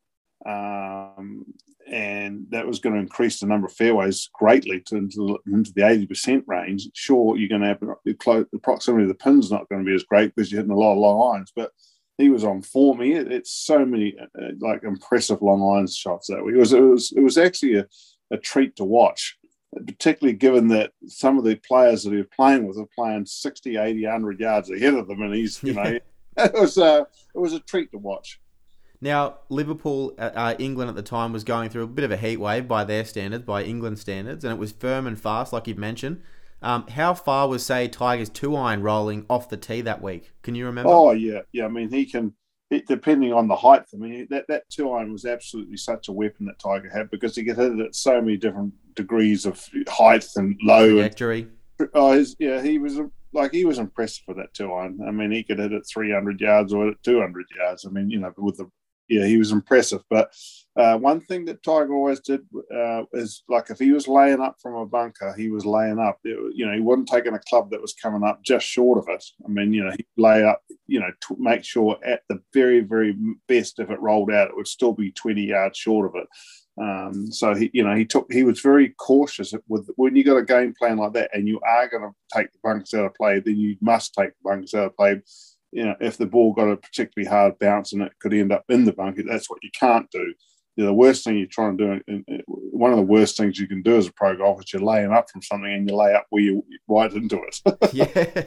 um, 0.46 1.44
and 1.90 2.46
that 2.51 2.66
was 2.66 2.79
going 2.79 2.94
to 2.94 3.01
increase 3.01 3.40
the 3.40 3.46
number 3.46 3.66
of 3.66 3.72
fairways 3.72 4.29
greatly 4.35 4.81
to 4.87 4.96
into, 4.96 5.38
into 5.46 5.72
the 5.72 5.83
80% 5.83 6.44
range. 6.46 6.88
Sure, 6.94 7.37
you're 7.37 7.48
going 7.48 7.62
to 7.62 7.68
have 7.68 7.81
the, 7.81 8.46
the 8.53 8.59
proximity 8.59 9.05
of 9.05 9.09
the 9.09 9.14
pin's 9.14 9.51
not 9.51 9.68
going 9.68 9.83
to 9.83 9.88
be 9.88 9.94
as 9.94 10.05
great 10.05 10.35
because 10.35 10.53
you're 10.53 10.61
hitting 10.61 10.74
a 10.74 10.79
lot 10.79 10.92
of 10.92 10.98
long 10.98 11.35
irons, 11.35 11.53
but 11.57 11.72
he 12.18 12.29
was 12.29 12.44
on 12.44 12.62
form. 12.62 13.01
He 13.01 13.12
it's 13.12 13.53
so 13.53 13.87
many 13.87 14.16
uh, 14.20 14.48
like 14.61 14.83
impressive 14.83 15.40
long 15.40 15.62
irons 15.62 15.96
shots 15.96 16.27
that 16.27 16.44
week. 16.44 16.57
It 16.57 16.59
was 16.59 16.72
it 16.72 16.81
was 16.81 17.12
it 17.16 17.20
was 17.20 17.38
actually 17.38 17.77
a, 17.77 17.87
a 18.33 18.37
treat 18.37 18.77
to 18.77 18.85
watch, 18.85 19.38
particularly 19.87 20.37
given 20.37 20.68
that 20.68 20.92
some 21.07 21.38
of 21.38 21.44
the 21.44 21.57
players 21.57 22.04
that 22.04 22.11
he 22.11 22.16
was 22.16 22.26
playing 22.35 22.66
with 22.66 22.76
were 22.76 22.87
playing 22.87 23.26
60, 23.26 23.76
80, 23.76 24.02
100 24.04 24.40
yards 24.40 24.70
ahead 24.70 24.94
of 24.94 25.09
them, 25.09 25.22
and 25.22 25.35
he's 25.35 25.62
you 25.62 25.74
know 25.74 25.98
it 26.37 26.54
was 26.54 26.78
a 26.78 27.07
it 27.35 27.38
was 27.38 27.52
a 27.52 27.61
treat 27.61 27.90
to 27.92 27.98
watch. 27.98 28.40
Now, 29.00 29.38
Liverpool, 29.48 30.14
uh, 30.18 30.31
uh, 30.35 30.54
England 30.59 30.88
at 30.88 30.96
the 30.96 31.02
time 31.02 31.33
was 31.33 31.44
going 31.44 31.70
through 31.70 31.85
a 31.85 31.88
bit 31.88 32.04
of 32.04 32.11
a 32.11 32.16
heat 32.16 32.38
wave 32.38 32.66
by 32.66 32.83
their 32.83 33.04
standards, 33.04 33.44
by 33.44 33.62
England 33.62 33.98
standards, 33.98 34.44
and 34.44 34.52
it 34.52 34.59
was 34.59 34.72
firm 34.72 35.07
and 35.07 35.20
fast, 35.20 35.52
like 35.52 35.68
you 35.68 35.76
mentioned. 35.76 36.20
Um, 36.61 36.87
how 36.88 37.14
far 37.14 37.48
was, 37.48 37.64
say, 37.64 37.87
Tiger's 37.87 38.28
two 38.28 38.57
iron 38.57 38.83
rolling 38.83 39.24
off 39.31 39.48
the 39.48 39.57
tee 39.57 39.83
that 39.83 40.02
week? 40.02 40.33
Can 40.42 40.57
you 40.57 40.66
remember? 40.66 40.90
Oh 40.90 41.12
yeah, 41.12 41.40
yeah. 41.52 41.66
I 41.66 41.68
mean, 41.68 41.90
he 41.90 42.04
can. 42.07 42.35
It, 42.70 42.87
depending 42.87 43.33
on 43.33 43.48
the 43.48 43.57
height, 43.57 43.85
I 43.94 43.96
mean, 43.96 44.26
that, 44.31 44.44
that 44.48 44.68
two 44.68 44.90
iron 44.92 45.11
was 45.11 45.24
absolutely 45.24 45.78
such 45.78 46.09
a 46.09 46.12
weapon 46.12 46.44
that 46.46 46.59
Tiger 46.59 46.90
had 46.90 47.11
because 47.11 47.35
he 47.35 47.44
could 47.44 47.57
hit 47.57 47.72
it 47.72 47.81
at 47.81 47.94
so 47.94 48.20
many 48.20 48.37
different 48.37 48.74
degrees 48.94 49.46
of 49.46 49.66
height 49.88 50.26
and 50.37 50.59
low 50.62 50.90
trajectory. 50.90 51.48
And, 51.78 51.88
oh, 51.94 52.12
his, 52.12 52.37
yeah, 52.38 52.61
he 52.61 52.78
was 52.78 53.00
like 53.33 53.52
he 53.52 53.64
was 53.64 53.78
impressive 53.78 54.24
with 54.26 54.37
that 54.37 54.52
two 54.52 54.72
iron. 54.72 55.00
I 55.07 55.11
mean, 55.11 55.31
he 55.31 55.42
could 55.42 55.59
hit 55.59 55.72
it 55.72 55.87
300 55.87 56.40
yards 56.40 56.72
or 56.74 56.92
200 57.04 57.46
yards. 57.57 57.87
I 57.87 57.90
mean, 57.90 58.11
you 58.11 58.20
know, 58.20 58.33
with 58.37 58.59
the 58.59 58.70
yeah, 59.08 59.26
he 59.26 59.36
was 59.36 59.52
impressive. 59.52 60.02
But 60.10 60.32
uh, 60.76 60.96
one 60.96 61.20
thing 61.20 61.44
that 61.46 61.62
Tiger 61.62 61.92
always 61.92 62.20
did 62.20 62.42
uh, 62.74 63.02
is 63.12 63.42
like 63.48 63.70
if 63.70 63.78
he 63.78 63.90
was 63.90 64.06
laying 64.06 64.40
up 64.40 64.56
from 64.62 64.74
a 64.74 64.86
bunker, 64.86 65.34
he 65.36 65.50
was 65.50 65.66
laying 65.66 65.98
up. 65.98 66.18
It, 66.24 66.38
you 66.54 66.66
know, 66.66 66.72
he 66.72 66.80
wasn't 66.80 67.08
taking 67.08 67.34
a 67.34 67.40
club 67.48 67.70
that 67.70 67.82
was 67.82 67.94
coming 67.94 68.22
up 68.22 68.42
just 68.44 68.66
short 68.66 68.98
of 68.98 69.06
it. 69.08 69.24
I 69.44 69.48
mean, 69.48 69.72
you 69.72 69.84
know, 69.84 69.90
he 69.90 70.06
lay 70.16 70.44
up. 70.44 70.62
You 70.86 71.00
know, 71.00 71.10
to 71.22 71.36
make 71.38 71.64
sure 71.64 71.98
at 72.04 72.22
the 72.28 72.40
very, 72.54 72.80
very 72.80 73.16
best, 73.48 73.78
if 73.78 73.90
it 73.90 74.00
rolled 74.00 74.30
out, 74.30 74.48
it 74.48 74.56
would 74.56 74.68
still 74.68 74.92
be 74.92 75.10
twenty 75.12 75.46
yards 75.46 75.78
short 75.78 76.06
of 76.06 76.22
it. 76.22 76.28
Um, 76.80 77.32
so 77.32 77.54
he, 77.54 77.70
you 77.72 77.82
know, 77.82 77.96
he 77.96 78.04
took 78.04 78.32
he 78.32 78.44
was 78.44 78.60
very 78.60 78.90
cautious 78.90 79.52
with 79.66 79.90
when 79.96 80.14
you 80.14 80.22
got 80.22 80.36
a 80.36 80.44
game 80.44 80.74
plan 80.78 80.98
like 80.98 81.12
that, 81.14 81.30
and 81.34 81.48
you 81.48 81.60
are 81.66 81.88
going 81.88 82.04
to 82.04 82.14
take 82.32 82.52
the 82.52 82.58
bunkers 82.62 82.94
out 82.94 83.06
of 83.06 83.14
play, 83.14 83.40
then 83.40 83.56
you 83.56 83.76
must 83.80 84.14
take 84.14 84.30
the 84.30 84.44
bunkers 84.44 84.74
out 84.74 84.86
of 84.86 84.96
play 84.96 85.20
you 85.72 85.85
know, 85.85 85.94
if 86.00 86.16
the 86.16 86.26
ball 86.26 86.52
got 86.52 86.68
a 86.68 86.76
particularly 86.76 87.28
hard 87.28 87.59
bounce 87.59 87.92
and 87.92 88.02
it 88.02 88.12
could 88.20 88.35
end 88.35 88.52
up 88.52 88.64
in 88.68 88.85
the 88.85 88.92
bunker, 88.92 89.22
that's 89.22 89.50
what 89.50 89.62
you 89.62 89.70
can't 89.78 90.11
do. 90.11 90.35
You 90.76 90.85
know, 90.85 90.87
the 90.87 90.94
worst 90.94 91.24
thing 91.24 91.37
you're 91.37 91.46
trying 91.46 91.76
to 91.78 92.00
do, 92.07 92.35
one 92.46 92.92
of 92.92 92.96
the 92.96 93.02
worst 93.02 93.37
things 93.37 93.59
you 93.59 93.66
can 93.66 93.83
do 93.83 93.96
as 93.96 94.07
a 94.07 94.12
pro 94.12 94.37
golfer 94.37 94.62
is 94.62 94.72
you're 94.72 94.83
laying 94.83 95.12
up 95.12 95.28
from 95.28 95.42
something 95.42 95.72
and 95.72 95.88
you 95.88 95.96
lay 95.96 96.14
up 96.14 96.26
where 96.31 96.42
you 96.42 96.64
right 96.87 97.12
into 97.12 97.42
it. 97.42 97.61
yeah. 97.92 98.44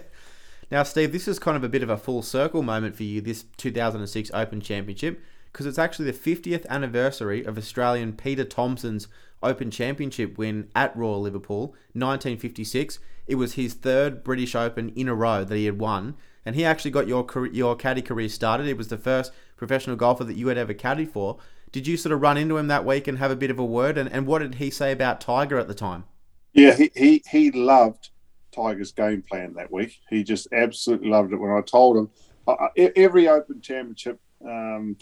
Now, 0.72 0.84
Steve, 0.84 1.12
this 1.12 1.28
is 1.28 1.38
kind 1.38 1.58
of 1.58 1.64
a 1.66 1.70
bit 1.70 1.84
of 1.84 1.90
a 1.90 1.98
full 1.98 2.22
circle 2.22 2.64
moment 2.64 2.96
for 2.96 3.04
you, 3.04 3.20
this 3.20 3.44
2006 3.58 4.32
Open 4.34 4.62
Championship, 4.62 5.22
because 5.52 5.66
it's 5.66 5.78
actually 5.78 6.10
the 6.10 6.18
50th 6.18 6.66
anniversary 6.68 7.44
of 7.44 7.58
Australian 7.58 8.14
Peter 8.14 8.46
Thomson's 8.46 9.10
Open 9.44 9.70
Championship 9.70 10.38
win 10.38 10.70
at 10.74 10.96
Royal 10.96 11.20
Liverpool, 11.20 11.76
1956. 11.92 13.00
It 13.28 13.36
was 13.36 13.54
his 13.54 13.74
third 13.74 14.24
British 14.24 14.56
Open 14.56 14.90
in 14.90 15.10
a 15.10 15.16
row 15.16 15.44
that 15.44 15.56
he 15.56 15.66
had 15.66 15.78
won 15.78 16.16
and 16.46 16.56
he 16.56 16.66
actually 16.66 16.92
got 16.92 17.08
your 17.08 17.24
career, 17.24 17.52
your 17.52 17.76
caddy 17.76 18.02
career 18.02 18.30
started. 18.30 18.66
He 18.66 18.74
was 18.74 18.88
the 18.88 18.98
first 18.98 19.32
professional 19.58 19.96
golfer 19.96 20.24
that 20.24 20.36
you 20.36 20.48
had 20.48 20.58
ever 20.58 20.74
caddied 20.74 21.12
for. 21.12 21.38
Did 21.72 21.88
you 21.88 21.98
sort 21.98 22.14
of 22.14 22.22
run 22.22 22.38
into 22.38 22.58
him 22.58 22.68
that 22.68 22.86
week 22.86 23.08
and 23.08 23.18
have 23.18 23.32
a 23.32 23.36
bit 23.36 23.52
of 23.52 23.60
a 23.60 23.66
word? 23.66 23.98
And, 23.98 24.12
and 24.12 24.28
what 24.28 24.40
did 24.40 24.56
he 24.56 24.70
say 24.70 24.92
about 24.92 25.22
Tiger 25.22 25.58
at 25.58 25.68
the 25.68 25.74
time? 25.74 26.06
Yeah, 26.54 26.76
he, 26.76 26.92
he, 26.96 27.24
he 27.30 27.52
loved 27.52 28.10
Tiger's 28.52 28.92
game 28.92 29.22
plan 29.22 29.54
that 29.54 29.72
week. 29.72 30.00
He 30.10 30.24
just 30.24 30.48
absolutely 30.52 31.10
loved 31.10 31.32
it. 31.32 31.38
When 31.38 31.52
I 31.52 31.62
told 31.62 31.98
him 31.98 32.10
uh, 32.48 32.68
every 32.76 33.28
Open 33.30 33.62
Championship 33.62 34.20
um, 34.46 34.98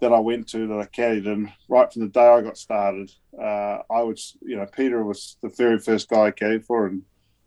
that 0.00 0.12
I 0.12 0.18
went 0.18 0.48
to 0.48 0.66
that 0.68 0.78
I 0.78 0.86
caddied 0.86 1.26
in, 1.26 1.52
right 1.68 1.92
from 1.92 2.02
the 2.02 2.08
day 2.08 2.26
I 2.26 2.40
got 2.40 2.56
started, 2.56 3.12
uh, 3.38 3.78
I 3.90 4.02
was, 4.02 4.36
you 4.40 4.56
know, 4.56 4.66
Peter 4.66 5.04
was 5.04 5.36
the 5.42 5.50
very 5.50 5.78
first 5.78 6.08
guy 6.08 6.26
I 6.26 6.30
caddied 6.30 6.64
for 6.64 6.86
in 6.86 7.02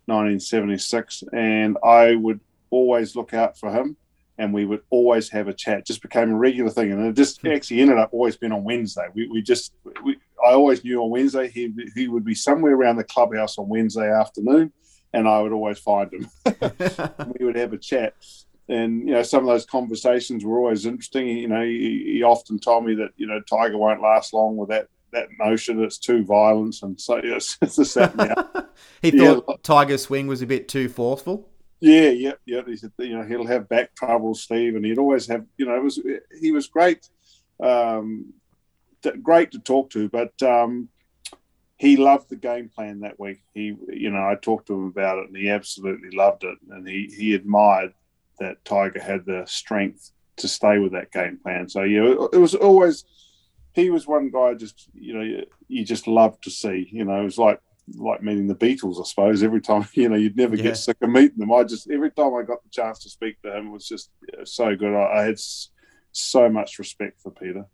1976, 0.05 1.23
and 1.33 1.77
I 1.83 2.15
would 2.15 2.39
always 2.73 3.15
look 3.15 3.33
out 3.33 3.57
for 3.57 3.71
him 3.71 3.97
and 4.37 4.53
we 4.53 4.65
would 4.65 4.81
always 4.89 5.29
have 5.29 5.47
a 5.47 5.53
chat. 5.53 5.85
Just 5.85 6.01
became 6.01 6.31
a 6.31 6.35
regular 6.35 6.69
thing, 6.69 6.91
and 6.91 7.05
it 7.05 7.15
just 7.15 7.41
hmm. 7.41 7.47
actually 7.47 7.81
ended 7.81 7.97
up 7.97 8.09
always 8.11 8.35
being 8.35 8.51
on 8.51 8.63
Wednesday. 8.63 9.07
We, 9.13 9.27
we 9.27 9.41
just 9.41 9.73
we, 10.03 10.17
I 10.45 10.53
always 10.53 10.83
knew 10.83 11.01
on 11.01 11.09
Wednesday 11.09 11.49
he 11.49 11.73
he 11.95 12.07
would 12.07 12.25
be 12.25 12.35
somewhere 12.35 12.73
around 12.73 12.97
the 12.97 13.03
clubhouse 13.03 13.57
on 13.57 13.69
Wednesday 13.69 14.11
afternoon, 14.11 14.71
and 15.13 15.27
I 15.27 15.41
would 15.41 15.51
always 15.51 15.79
find 15.79 16.11
him. 16.11 16.29
we 17.39 17.45
would 17.45 17.55
have 17.55 17.73
a 17.73 17.77
chat, 17.77 18.15
and 18.67 19.07
you 19.07 19.13
know 19.13 19.23
some 19.23 19.41
of 19.41 19.47
those 19.47 19.65
conversations 19.65 20.43
were 20.43 20.57
always 20.57 20.85
interesting. 20.85 21.27
You 21.27 21.47
know, 21.49 21.63
he, 21.63 22.13
he, 22.13 22.23
often 22.23 22.59
told 22.59 22.85
me 22.85 22.95
that 22.95 23.11
you 23.17 23.27
know 23.27 23.39
Tiger 23.41 23.77
won't 23.77 24.01
last 24.01 24.33
long 24.33 24.57
with 24.57 24.69
that 24.69 24.87
that 25.11 25.27
motion. 25.37 25.83
It's 25.83 25.99
too 25.99 26.25
violent, 26.25 26.77
and 26.81 26.99
so 26.99 27.15
it's, 27.23 27.57
it's 27.61 27.75
this 27.75 27.93
that 27.93 28.15
and 28.55 28.65
he 29.01 29.11
thought 29.11 29.45
yeah. 29.47 29.55
Tiger's 29.61 30.03
swing 30.03 30.25
was 30.25 30.41
a 30.41 30.47
bit 30.47 30.67
too 30.67 30.89
forceful. 30.89 31.49
Yeah, 31.83 32.11
yeah, 32.11 32.33
yeah. 32.45 32.61
He 32.65 32.77
said, 32.77 32.93
you 32.97 33.17
know, 33.17 33.23
he'll 33.23 33.45
have 33.45 33.67
back 33.67 33.93
trouble, 33.93 34.35
Steve, 34.35 34.77
and 34.77 34.85
he'd 34.85 34.97
always 34.97 35.27
have, 35.27 35.45
you 35.57 35.65
know, 35.65 35.75
it 35.75 35.83
was 35.83 36.01
he 36.39 36.53
was 36.53 36.67
great, 36.67 37.09
um, 37.61 38.31
great 39.21 39.51
to 39.51 39.59
talk 39.59 39.89
to, 39.89 40.07
but 40.07 40.31
um, 40.41 40.87
he 41.75 41.97
loved 41.97 42.29
the 42.29 42.37
game 42.37 42.69
plan 42.73 43.01
that 43.01 43.19
week. 43.19 43.43
He, 43.53 43.75
you 43.89 44.11
know, 44.11 44.25
I 44.25 44.35
talked 44.35 44.67
to 44.67 44.73
him 44.75 44.85
about 44.85 45.19
it, 45.19 45.27
and 45.27 45.35
he 45.35 45.49
absolutely 45.49 46.11
loved 46.11 46.45
it, 46.45 46.57
and 46.69 46.87
he 46.87 47.13
he 47.13 47.33
admired 47.33 47.93
that 48.39 48.63
Tiger 48.63 49.01
had 49.01 49.25
the 49.25 49.43
strength 49.45 50.13
to 50.37 50.47
stay 50.47 50.77
with 50.77 50.93
that 50.93 51.11
game 51.11 51.37
plan. 51.43 51.67
So 51.67 51.83
yeah, 51.83 52.15
it 52.31 52.39
was 52.39 52.55
always 52.55 53.03
he 53.73 53.89
was 53.89 54.07
one 54.07 54.29
guy 54.29 54.53
just 54.53 54.87
you 54.93 55.15
know 55.15 55.21
you, 55.21 55.45
you 55.67 55.83
just 55.83 56.07
loved 56.07 56.45
to 56.45 56.49
see. 56.49 56.87
You 56.93 57.03
know, 57.03 57.19
it 57.19 57.25
was 57.25 57.37
like 57.37 57.59
like 57.95 58.23
meeting 58.23 58.47
the 58.47 58.55
Beatles, 58.55 58.99
I 58.99 59.03
suppose. 59.03 59.43
Every 59.43 59.61
time, 59.61 59.87
you 59.93 60.09
know, 60.09 60.15
you'd 60.15 60.37
never 60.37 60.55
yeah. 60.55 60.63
get 60.63 60.77
sick 60.77 60.97
of 61.01 61.09
meeting 61.09 61.37
them. 61.37 61.51
I 61.51 61.63
just 61.63 61.89
every 61.89 62.11
time 62.11 62.33
I 62.35 62.43
got 62.43 62.63
the 62.63 62.69
chance 62.69 62.99
to 62.99 63.09
speak 63.09 63.41
to 63.41 63.55
him, 63.55 63.67
it 63.67 63.71
was 63.71 63.87
just 63.87 64.11
so 64.45 64.75
good. 64.75 64.95
I, 64.95 65.19
I 65.19 65.23
had 65.23 65.39
so 66.11 66.49
much 66.49 66.79
respect 66.79 67.21
for 67.21 67.31
Peter. 67.31 67.65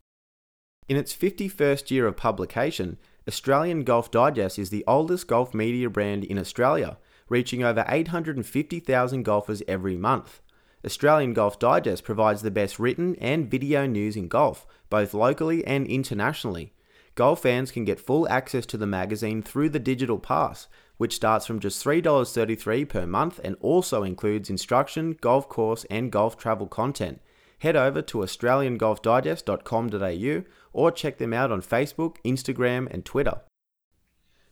In 0.88 0.98
its 0.98 1.14
51st 1.16 1.92
year 1.92 2.08
of 2.08 2.18
publication, 2.18 2.98
Australian 3.28 3.84
Golf 3.84 4.10
Digest 4.10 4.58
is 4.58 4.72
the 4.72 4.84
oldest 4.88 5.28
golf 5.28 5.54
media 5.54 5.88
brand 5.88 6.24
in 6.24 6.40
Australia, 6.40 6.98
reaching 7.28 7.64
over 7.64 7.86
850,000 7.88 9.22
golfers 9.22 9.62
every 9.68 9.98
month. 9.98 10.42
Australian 10.84 11.34
Golf 11.34 11.60
Digest 11.60 12.04
provides 12.04 12.42
the 12.42 12.50
best 12.50 12.80
written 12.80 13.16
and 13.18 13.52
video 13.52 13.86
news 13.86 14.16
in 14.16 14.28
golf, 14.28 14.66
both 14.90 15.14
locally 15.14 15.64
and 15.68 15.86
internationally. 15.86 16.74
Golf 17.16 17.42
fans 17.42 17.72
can 17.72 17.86
get 17.86 18.00
full 18.00 18.30
access 18.30 18.66
to 18.68 18.78
the 18.78 18.88
magazine 18.88 19.42
through 19.42 19.70
the 19.70 19.80
digital 19.80 20.20
pass, 20.20 20.68
which 20.98 21.16
starts 21.16 21.46
from 21.46 21.60
just 21.60 21.84
$3.33 21.84 22.88
per 22.88 23.08
month 23.08 23.40
and 23.44 23.58
also 23.62 24.04
includes 24.04 24.50
instruction, 24.50 25.18
golf 25.22 25.50
course, 25.50 25.86
and 25.90 26.12
golf 26.12 26.38
travel 26.38 26.68
content. 26.68 27.22
Head 27.60 27.76
over 27.76 28.02
to 28.02 28.20
australiangolfdigest.com.au 28.20 30.44
or 30.72 30.92
check 30.92 31.18
them 31.18 31.34
out 31.34 31.52
on 31.52 31.62
Facebook, 31.62 32.16
Instagram, 32.26 32.88
and 32.92 33.04
Twitter. 33.06 33.42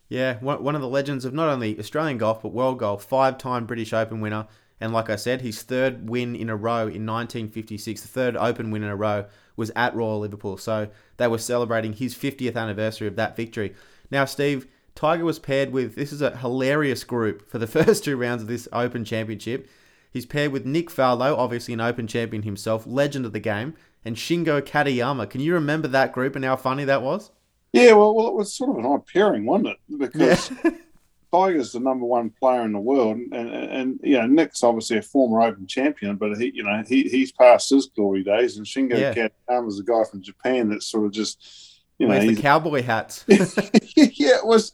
Yeah, 0.08 0.38
one 0.38 0.74
of 0.74 0.80
the 0.80 0.88
legends 0.88 1.26
of 1.26 1.34
not 1.34 1.50
only 1.50 1.78
Australian 1.78 2.16
golf 2.16 2.42
but 2.42 2.52
world 2.52 2.78
golf, 2.78 3.04
five 3.04 3.36
time 3.36 3.66
British 3.66 3.92
Open 3.92 4.20
winner, 4.20 4.46
and 4.80 4.92
like 4.92 5.10
I 5.10 5.16
said, 5.16 5.40
his 5.40 5.62
third 5.62 6.08
win 6.08 6.36
in 6.36 6.48
a 6.48 6.56
row 6.56 6.82
in 6.82 7.06
1956, 7.06 8.00
the 8.00 8.08
third 8.08 8.36
Open 8.36 8.70
win 8.70 8.82
in 8.82 8.88
a 8.88 8.96
row, 8.96 9.26
was 9.56 9.72
at 9.74 9.94
Royal 9.94 10.20
Liverpool. 10.20 10.56
So 10.56 10.88
they 11.16 11.26
were 11.26 11.38
celebrating 11.38 11.94
his 11.94 12.14
50th 12.14 12.56
anniversary 12.56 13.08
of 13.08 13.16
that 13.16 13.36
victory. 13.36 13.74
Now, 14.10 14.24
Steve, 14.24 14.66
Tiger 14.94 15.24
was 15.24 15.38
paired 15.38 15.72
with 15.72 15.94
this 15.94 16.12
is 16.12 16.22
a 16.22 16.36
hilarious 16.36 17.04
group 17.04 17.48
for 17.48 17.58
the 17.58 17.66
first 17.68 18.04
two 18.04 18.16
rounds 18.16 18.42
of 18.42 18.48
this 18.48 18.68
Open 18.72 19.04
Championship. 19.04 19.68
He's 20.10 20.26
paired 20.26 20.52
with 20.52 20.64
Nick 20.64 20.90
Faldo, 20.90 21.36
obviously 21.36 21.74
an 21.74 21.80
Open 21.80 22.06
champion 22.06 22.42
himself, 22.42 22.86
legend 22.86 23.26
of 23.26 23.32
the 23.32 23.40
game, 23.40 23.74
and 24.04 24.16
Shingo 24.16 24.60
Katayama. 24.62 25.28
Can 25.28 25.40
you 25.40 25.54
remember 25.54 25.88
that 25.88 26.12
group 26.12 26.34
and 26.34 26.44
how 26.44 26.56
funny 26.56 26.84
that 26.84 27.02
was? 27.02 27.30
Yeah, 27.72 27.92
well, 27.92 28.14
well, 28.14 28.28
it 28.28 28.34
was 28.34 28.52
sort 28.52 28.70
of 28.70 28.78
an 28.78 28.86
odd 28.86 29.06
pairing, 29.06 29.44
wasn't 29.44 29.68
it? 29.68 29.98
Because 29.98 30.50
yeah. 30.64 30.70
Tiger's 31.32 31.72
the 31.72 31.80
number 31.80 32.04
one 32.04 32.30
player 32.30 32.62
in 32.62 32.72
the 32.72 32.78
world, 32.78 33.16
and, 33.16 33.32
and, 33.32 33.70
and 33.70 34.00
you 34.02 34.18
know 34.18 34.26
Nick's 34.26 34.62
obviously 34.62 34.98
a 34.98 35.02
former 35.02 35.42
Open 35.42 35.66
champion, 35.66 36.16
but 36.16 36.38
he 36.38 36.52
you 36.54 36.62
know 36.62 36.82
he 36.86 37.04
he's 37.04 37.32
past 37.32 37.70
his 37.70 37.86
glory 37.86 38.24
days, 38.24 38.56
and 38.56 38.66
Shingo 38.66 38.98
yeah. 38.98 39.14
Katayama's 39.14 39.80
a 39.80 39.84
guy 39.84 40.04
from 40.10 40.22
Japan 40.22 40.70
that's 40.70 40.86
sort 40.86 41.06
of 41.06 41.12
just 41.12 41.82
you 41.98 42.08
know 42.08 42.18
the 42.18 42.36
cowboy 42.36 42.82
hats. 42.82 43.24
yeah, 43.28 44.36
it 44.36 44.46
was. 44.46 44.72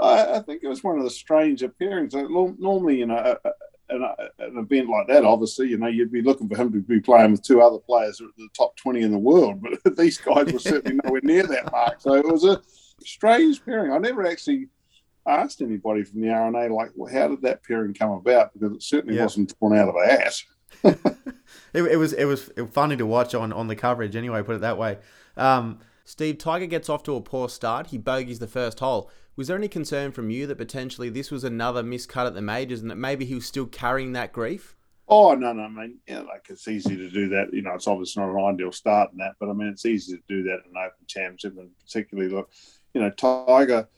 I, 0.00 0.36
I, 0.36 0.40
think 0.40 0.62
it 0.64 0.68
was 0.68 0.82
one 0.82 0.98
of 0.98 1.04
the 1.04 1.10
stranger 1.10 1.68
pairings. 1.68 2.14
Normally, 2.58 2.98
you 2.98 3.06
know, 3.06 3.36
an, 3.92 4.02
an 4.38 4.58
event 4.58 4.88
like 4.88 5.06
that, 5.08 5.24
obviously, 5.24 5.68
you 5.68 5.78
know, 5.78 5.86
you'd 5.86 6.12
be 6.12 6.22
looking 6.22 6.48
for 6.48 6.56
him 6.56 6.72
to 6.72 6.80
be 6.80 7.00
playing 7.00 7.32
with 7.32 7.42
two 7.42 7.60
other 7.60 7.78
players 7.78 8.20
at 8.20 8.28
the 8.36 8.48
top 8.56 8.76
20 8.76 9.02
in 9.02 9.12
the 9.12 9.18
world, 9.18 9.62
but 9.62 9.96
these 9.96 10.18
guys 10.18 10.52
were 10.52 10.58
certainly 10.58 10.98
nowhere 11.04 11.20
near 11.22 11.46
that 11.46 11.70
mark. 11.70 12.00
So 12.00 12.14
it 12.14 12.26
was 12.26 12.44
a 12.44 12.60
strange 13.04 13.64
pairing. 13.64 13.92
I 13.92 13.98
never 13.98 14.26
actually 14.26 14.68
asked 15.26 15.62
anybody 15.62 16.04
from 16.04 16.20
the 16.20 16.30
R&A 16.30 16.72
like, 16.72 16.90
well, 16.94 17.12
how 17.12 17.28
did 17.28 17.42
that 17.42 17.62
pairing 17.64 17.94
come 17.94 18.10
about? 18.10 18.52
Because 18.52 18.76
it 18.76 18.82
certainly 18.82 19.16
yeah. 19.16 19.24
wasn't 19.24 19.54
torn 19.58 19.78
out 19.78 19.88
of 19.88 19.94
a 19.96 20.06
hat. 20.06 20.42
it, 21.74 21.82
it, 21.82 21.96
was 21.96 22.12
it 22.14 22.24
was 22.24 22.50
funny 22.70 22.96
to 22.96 23.04
watch 23.04 23.34
on 23.34 23.52
on 23.52 23.68
the 23.68 23.76
coverage 23.76 24.16
anyway. 24.16 24.42
Put 24.42 24.56
it 24.56 24.60
that 24.62 24.78
way. 24.78 24.98
Um, 25.36 25.80
Steve 26.04 26.38
Tiger 26.38 26.66
gets 26.66 26.88
off 26.88 27.02
to 27.04 27.14
a 27.14 27.20
poor 27.20 27.48
start. 27.48 27.88
He 27.88 27.98
bogeys 27.98 28.38
the 28.38 28.46
first 28.46 28.80
hole. 28.80 29.10
Was 29.36 29.48
there 29.48 29.56
any 29.56 29.68
concern 29.68 30.12
from 30.12 30.30
you 30.30 30.46
that 30.46 30.58
potentially 30.58 31.08
this 31.08 31.30
was 31.30 31.44
another 31.44 31.82
miscut 31.82 32.26
at 32.26 32.34
the 32.34 32.42
majors 32.42 32.82
and 32.82 32.90
that 32.90 32.96
maybe 32.96 33.24
he 33.24 33.34
was 33.34 33.46
still 33.46 33.66
carrying 33.66 34.12
that 34.12 34.32
grief? 34.32 34.76
Oh 35.08 35.34
no, 35.34 35.52
no, 35.52 35.64
I 35.64 35.68
mean, 35.68 35.98
yeah, 36.06 36.20
like 36.20 36.46
it's 36.48 36.68
easy 36.68 36.96
to 36.96 37.10
do 37.10 37.28
that. 37.30 37.52
You 37.52 37.62
know, 37.62 37.74
it's 37.74 37.86
obviously 37.86 38.22
not 38.22 38.32
an 38.32 38.44
ideal 38.54 38.72
start 38.72 39.12
in 39.12 39.18
that, 39.18 39.34
but 39.38 39.48
I 39.48 39.52
mean, 39.52 39.68
it's 39.68 39.84
easy 39.84 40.16
to 40.16 40.22
do 40.28 40.42
that 40.44 40.60
in 40.64 40.70
an 40.74 40.76
Open 40.76 41.06
Championship, 41.06 41.58
and 41.58 41.70
particularly 41.84 42.30
look, 42.30 42.50
you 42.94 43.00
know, 43.00 43.10
Tiger 43.10 43.88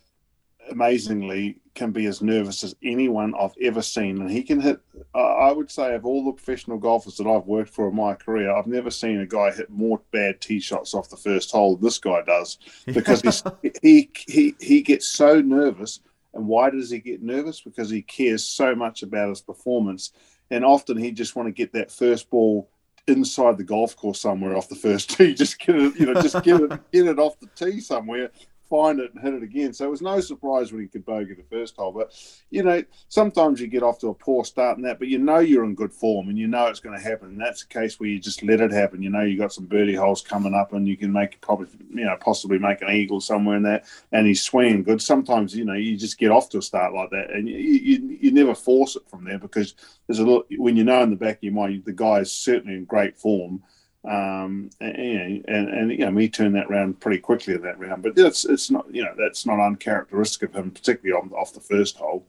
amazingly 0.70 1.59
can 1.74 1.90
be 1.90 2.07
as 2.07 2.22
nervous 2.22 2.62
as 2.62 2.74
anyone 2.83 3.35
I've 3.38 3.55
ever 3.61 3.83
seen, 3.83 4.20
and 4.20 4.31
he 4.31 4.42
can 4.42 4.61
hit. 4.61 4.81
I 5.14 5.53
would 5.53 5.70
say 5.70 5.94
of 5.94 6.05
all 6.05 6.24
the 6.24 6.33
professional 6.33 6.79
golfers 6.79 7.16
that 7.16 7.27
I've 7.27 7.46
worked 7.46 7.70
for 7.70 7.88
in 7.88 7.96
my 7.96 8.14
career, 8.14 8.55
I've 8.55 8.66
never 8.66 8.90
seen 8.90 9.20
a 9.20 9.27
guy 9.27 9.50
hit 9.53 9.70
more 9.70 10.00
bad 10.12 10.40
tee 10.40 10.61
shots 10.61 10.94
off 10.94 11.11
the 11.11 11.16
first 11.16 11.50
hole 11.50 11.77
than 11.77 11.85
this 11.85 11.98
guy 11.98 12.22
does 12.22 12.59
because 12.87 13.42
he 13.83 14.11
he 14.27 14.55
he 14.61 14.83
gets 14.83 15.09
so 15.09 15.40
nervous. 15.40 16.00
And 16.33 16.48
why 16.48 16.70
does 16.70 16.90
he 16.90 16.98
get 16.98 17.22
nervous? 17.22 17.61
Because 17.61 17.88
he 17.90 18.03
cares 18.03 18.44
so 18.44 18.74
much 18.74 19.03
about 19.03 19.29
his 19.29 19.40
performance, 19.40 20.12
and 20.50 20.64
often 20.64 20.96
he 20.96 21.12
just 21.12 21.37
want 21.37 21.46
to 21.46 21.53
get 21.53 21.72
that 21.72 21.92
first 21.92 22.29
ball 22.31 22.68
inside 23.07 23.59
the 23.59 23.64
golf 23.64 23.96
course 23.96 24.20
somewhere 24.20 24.57
off 24.57 24.68
the 24.68 24.74
first 24.74 25.11
tee. 25.11 25.35
Just 25.44 25.59
get 25.59 25.77
it, 25.77 26.00
you 26.00 26.07
know, 26.07 26.20
just 26.22 26.42
get 26.42 26.61
it, 26.61 26.70
get 26.90 27.07
it 27.07 27.18
off 27.18 27.38
the 27.38 27.48
tee 27.55 27.81
somewhere, 27.81 28.31
find 28.68 29.00
it 29.00 29.12
and 29.14 29.22
hit 29.22 29.35
it 29.35 29.42
again. 29.42 29.72
So 29.72 29.87
it 29.87 29.90
was 29.90 30.03
no 30.03 30.20
surprise 30.20 30.72
when 30.72 30.83
he 30.83 30.88
could 30.88 31.05
bogey 31.05 31.35
the 31.35 31.42
first 31.44 31.77
hole. 31.77 31.92
But 31.92 32.12
you 32.50 32.62
know, 32.62 32.83
sometimes 33.09 33.61
you 33.61 33.66
get 33.66 33.83
off 33.83 33.98
to 34.00 34.09
a 34.09 34.14
poor 34.14 34.44
start 34.44 34.77
in 34.77 34.85
that, 34.85 34.98
but 34.98 35.09
you 35.09 35.18
know 35.18 35.38
you're 35.38 35.64
in 35.64 35.74
good 35.74 35.92
form 35.92 36.29
and 36.29 36.38
you 36.38 36.46
know 36.46 36.66
it's 36.66 36.81
going 36.81 36.96
to 36.96 37.03
happen. 37.03 37.29
And 37.29 37.40
that's 37.40 37.62
a 37.62 37.68
case 37.68 38.00
where 38.00 38.09
you 38.09 38.18
just 38.18 38.42
let 38.42 38.61
it 38.61 38.72
happen. 38.72 39.03
You 39.03 39.11
know 39.11 39.22
you 39.22 39.38
got 39.38 39.53
some 39.53 39.66
birdie 39.66 39.94
holes 39.94 40.22
coming 40.22 40.55
up 40.55 40.72
and 40.72 40.88
you 40.88 40.96
can 40.96 41.12
make 41.12 41.40
probably 41.40 41.68
you 41.90 42.05
know 42.05 42.16
possibly 42.20 42.59
make 42.59 42.83
an 42.83 42.90
eagle 42.90 43.20
somewhere 43.20 43.57
in 43.57 43.62
that. 43.64 43.85
And 44.12 44.27
he's 44.27 44.42
swinging 44.42 44.83
good. 44.83 45.03
Sometimes 45.03 45.55
you 45.55 45.64
know 45.64 45.74
you 45.74 45.96
just 45.96 46.18
get 46.18 46.31
off 46.31 46.48
to 46.50 46.59
a 46.59 46.62
start 46.62 46.94
like 46.94 47.11
that 47.11 47.31
and 47.31 47.48
you 47.48 47.57
you, 47.57 48.18
you 48.20 48.31
never 48.33 48.55
force 48.55 48.96
it 48.96 49.09
from 49.09 49.24
there 49.24 49.38
because 49.38 49.74
there's 50.07 50.18
a 50.18 50.24
lot 50.24 50.46
when 50.57 50.77
you 50.77 50.85
know 50.85 51.03
in 51.03 51.11
the 51.11 51.16
back 51.16 51.37
of 51.37 51.42
your 51.42 51.53
mind 51.53 51.85
the 51.85 51.92
guy 51.92 52.18
is 52.18 52.33
certainly 52.33 52.74
in 52.74 52.85
great 52.85 53.16
form 53.16 53.62
um, 54.05 54.71
and, 54.81 55.45
and, 55.49 55.69
and 55.69 55.90
you 55.90 55.99
know, 55.99 56.11
we 56.11 56.29
turned 56.29 56.55
that 56.57 56.69
round 56.69 57.01
pretty 57.01 57.19
quickly 57.19 57.55
in 57.55 57.62
that 57.62 57.79
round, 57.79 58.03
but 58.03 58.12
it's 58.17 58.45
it's 58.45 58.71
not 58.71 58.87
you 58.90 59.03
know 59.03 59.14
that's 59.17 59.47
not 59.47 59.61
uncharacteristic 59.61 60.51
of 60.51 60.57
him, 60.57 60.71
particularly 60.71 61.21
on, 61.21 61.33
off 61.33 61.55
the 61.55 61.61
first 61.61 61.97
hole. 61.97 62.27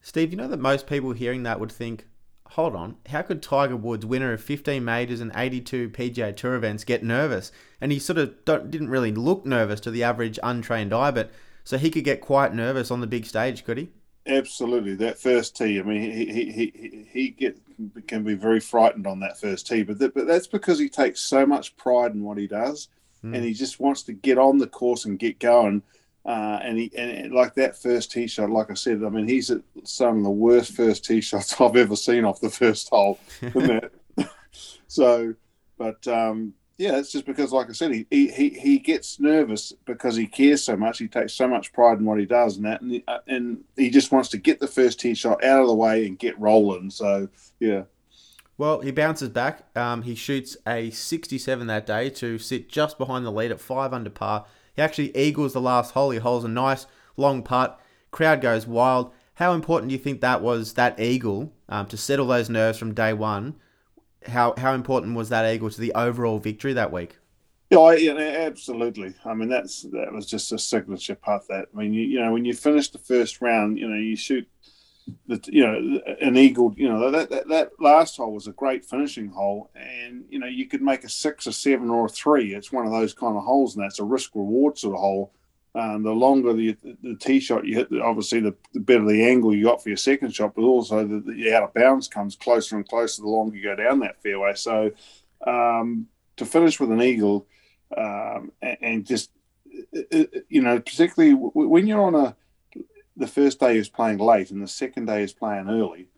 Steve, 0.00 0.32
you 0.32 0.36
know 0.36 0.48
that 0.48 0.58
most 0.58 0.86
people 0.86 1.12
hearing 1.12 1.44
that 1.44 1.60
would 1.60 1.70
think, 1.70 2.06
hold 2.50 2.74
on, 2.74 2.96
how 3.10 3.22
could 3.22 3.42
Tiger 3.42 3.76
Woods, 3.76 4.06
winner 4.06 4.32
of 4.32 4.42
15 4.42 4.84
majors 4.84 5.20
and 5.20 5.30
82 5.34 5.90
PGA 5.90 6.34
Tour 6.34 6.54
events, 6.54 6.84
get 6.84 7.04
nervous? 7.04 7.52
And 7.80 7.92
he 7.92 7.98
sort 7.98 8.18
of 8.18 8.44
didn't 8.44 8.88
really 8.88 9.12
look 9.12 9.44
nervous 9.44 9.80
to 9.80 9.90
the 9.90 10.02
average 10.02 10.38
untrained 10.42 10.92
eye, 10.92 11.10
but 11.10 11.30
so 11.62 11.78
he 11.78 11.90
could 11.90 12.04
get 12.04 12.20
quite 12.20 12.54
nervous 12.54 12.90
on 12.90 13.00
the 13.00 13.06
big 13.06 13.26
stage, 13.26 13.64
could 13.64 13.78
he? 13.78 13.90
Absolutely, 14.28 14.94
that 14.96 15.18
first 15.18 15.56
tee. 15.56 15.80
I 15.80 15.82
mean, 15.82 16.02
he 16.02 16.26
he 16.26 16.50
he 16.50 17.06
he 17.10 17.28
get 17.30 17.58
can 18.06 18.24
be 18.24 18.34
very 18.34 18.60
frightened 18.60 19.06
on 19.06 19.20
that 19.20 19.40
first 19.40 19.66
tee, 19.66 19.82
but 19.82 19.98
that, 19.98 20.14
but 20.14 20.26
that's 20.26 20.46
because 20.46 20.78
he 20.78 20.88
takes 20.88 21.20
so 21.20 21.46
much 21.46 21.76
pride 21.76 22.12
in 22.12 22.22
what 22.22 22.36
he 22.36 22.46
does, 22.46 22.88
mm. 23.24 23.34
and 23.34 23.42
he 23.42 23.54
just 23.54 23.80
wants 23.80 24.02
to 24.02 24.12
get 24.12 24.36
on 24.36 24.58
the 24.58 24.66
course 24.66 25.06
and 25.06 25.18
get 25.18 25.40
going. 25.40 25.82
Uh, 26.26 26.60
and 26.62 26.78
he 26.78 26.92
and 26.94 27.32
like 27.32 27.54
that 27.54 27.80
first 27.80 28.12
tee 28.12 28.26
shot, 28.26 28.50
like 28.50 28.70
I 28.70 28.74
said, 28.74 29.02
I 29.02 29.08
mean, 29.08 29.26
he's 29.26 29.50
at 29.50 29.62
some 29.84 30.18
of 30.18 30.24
the 30.24 30.30
worst 30.30 30.72
first 30.72 31.06
tee 31.06 31.22
shots 31.22 31.58
I've 31.60 31.76
ever 31.76 31.96
seen 31.96 32.26
off 32.26 32.40
the 32.40 32.50
first 32.50 32.90
hole. 32.90 33.18
so, 34.88 35.34
but 35.78 36.06
um, 36.06 36.52
yeah, 36.78 36.96
it's 36.96 37.10
just 37.10 37.26
because, 37.26 37.50
like 37.50 37.68
I 37.68 37.72
said, 37.72 37.92
he, 37.92 38.06
he 38.08 38.50
he 38.50 38.78
gets 38.78 39.18
nervous 39.18 39.72
because 39.84 40.14
he 40.14 40.28
cares 40.28 40.62
so 40.62 40.76
much. 40.76 40.98
He 40.98 41.08
takes 41.08 41.34
so 41.34 41.48
much 41.48 41.72
pride 41.72 41.98
in 41.98 42.04
what 42.04 42.20
he 42.20 42.24
does, 42.24 42.56
and 42.56 42.66
that, 42.66 42.80
and 42.80 42.92
he, 42.92 43.04
uh, 43.08 43.18
and 43.26 43.64
he 43.76 43.90
just 43.90 44.12
wants 44.12 44.28
to 44.30 44.38
get 44.38 44.60
the 44.60 44.68
first 44.68 45.00
tee 45.00 45.14
shot 45.14 45.42
out 45.42 45.62
of 45.62 45.66
the 45.66 45.74
way 45.74 46.06
and 46.06 46.16
get 46.16 46.38
rolling. 46.38 46.90
So 46.90 47.28
yeah. 47.58 47.82
Well, 48.56 48.80
he 48.80 48.92
bounces 48.92 49.28
back. 49.28 49.76
Um, 49.76 50.02
he 50.02 50.14
shoots 50.14 50.56
a 50.66 50.90
67 50.90 51.66
that 51.66 51.86
day 51.86 52.10
to 52.10 52.38
sit 52.38 52.68
just 52.68 52.96
behind 52.96 53.26
the 53.26 53.32
lead 53.32 53.50
at 53.50 53.60
five 53.60 53.92
under 53.92 54.10
par. 54.10 54.46
He 54.74 54.82
actually 54.82 55.16
eagles 55.16 55.52
the 55.52 55.60
last 55.60 55.94
hole. 55.94 56.10
He 56.10 56.18
holds 56.18 56.44
a 56.44 56.48
nice 56.48 56.86
long 57.16 57.42
putt. 57.42 57.80
Crowd 58.10 58.40
goes 58.40 58.66
wild. 58.66 59.12
How 59.34 59.52
important 59.52 59.90
do 59.90 59.92
you 59.92 60.00
think 60.00 60.20
that 60.20 60.42
was, 60.42 60.74
that 60.74 60.98
eagle, 60.98 61.52
um, 61.68 61.86
to 61.86 61.96
settle 61.96 62.26
those 62.26 62.50
nerves 62.50 62.78
from 62.78 62.94
day 62.94 63.12
one? 63.12 63.54
How 64.26 64.54
how 64.56 64.74
important 64.74 65.16
was 65.16 65.28
that 65.28 65.52
eagle 65.52 65.70
to 65.70 65.80
the 65.80 65.92
overall 65.94 66.38
victory 66.38 66.72
that 66.72 66.92
week? 66.92 67.16
Yeah, 67.70 67.92
yeah, 67.92 68.14
absolutely. 68.16 69.14
I 69.24 69.34
mean, 69.34 69.48
that's 69.48 69.82
that 69.82 70.12
was 70.12 70.26
just 70.26 70.52
a 70.52 70.58
signature 70.58 71.14
putt. 71.14 71.42
That 71.48 71.66
I 71.74 71.78
mean, 71.78 71.92
you, 71.92 72.02
you 72.02 72.20
know, 72.20 72.32
when 72.32 72.44
you 72.44 72.54
finish 72.54 72.88
the 72.88 72.98
first 72.98 73.40
round, 73.42 73.78
you 73.78 73.88
know, 73.88 73.96
you 73.96 74.16
shoot 74.16 74.48
the 75.26 75.40
you 75.46 75.66
know 75.66 76.00
an 76.20 76.36
eagle. 76.36 76.74
You 76.76 76.88
know 76.88 77.10
that, 77.10 77.30
that 77.30 77.48
that 77.48 77.70
last 77.78 78.16
hole 78.16 78.32
was 78.32 78.46
a 78.46 78.52
great 78.52 78.84
finishing 78.84 79.28
hole, 79.28 79.70
and 79.74 80.24
you 80.30 80.38
know 80.38 80.46
you 80.46 80.66
could 80.66 80.82
make 80.82 81.04
a 81.04 81.08
six 81.08 81.46
or 81.46 81.52
seven 81.52 81.90
or 81.90 82.06
a 82.06 82.08
three. 82.08 82.54
It's 82.54 82.72
one 82.72 82.86
of 82.86 82.92
those 82.92 83.12
kind 83.12 83.36
of 83.36 83.44
holes, 83.44 83.76
and 83.76 83.84
that's 83.84 83.98
a 83.98 84.04
risk 84.04 84.34
reward 84.34 84.78
sort 84.78 84.94
of 84.94 85.00
hole. 85.00 85.32
Um, 85.74 86.02
the 86.02 86.12
longer 86.12 86.54
the, 86.54 86.76
the 87.02 87.14
tee 87.16 87.40
shot 87.40 87.64
you 87.64 87.76
hit, 87.76 87.88
obviously 88.00 88.40
the, 88.40 88.54
the, 88.72 88.80
better 88.80 89.04
the 89.04 89.24
angle 89.24 89.54
you 89.54 89.64
got 89.64 89.82
for 89.82 89.90
your 89.90 89.96
second 89.96 90.34
shot, 90.34 90.54
but 90.56 90.62
also 90.62 91.06
the, 91.06 91.20
the 91.20 91.54
out 91.54 91.62
of 91.62 91.74
bounds 91.74 92.08
comes 92.08 92.34
closer 92.34 92.76
and 92.76 92.88
closer 92.88 93.22
the 93.22 93.28
longer 93.28 93.56
you 93.56 93.62
go 93.62 93.76
down 93.76 94.00
that 94.00 94.20
fairway. 94.22 94.54
So 94.54 94.90
um, 95.46 96.08
to 96.36 96.46
finish 96.46 96.80
with 96.80 96.90
an 96.90 97.02
eagle 97.02 97.46
um, 97.96 98.50
and, 98.62 98.76
and, 98.80 99.06
just 99.06 99.30
you 100.48 100.62
know, 100.62 100.80
particularly 100.80 101.34
when 101.34 101.86
you're 101.86 102.02
on 102.02 102.14
a 102.14 102.36
the 103.16 103.26
first 103.26 103.58
day 103.60 103.76
is 103.76 103.88
playing 103.88 104.18
late 104.18 104.50
and 104.50 104.62
the 104.62 104.68
second 104.68 105.06
day 105.06 105.22
is 105.22 105.32
playing 105.32 105.68
early. 105.68 106.08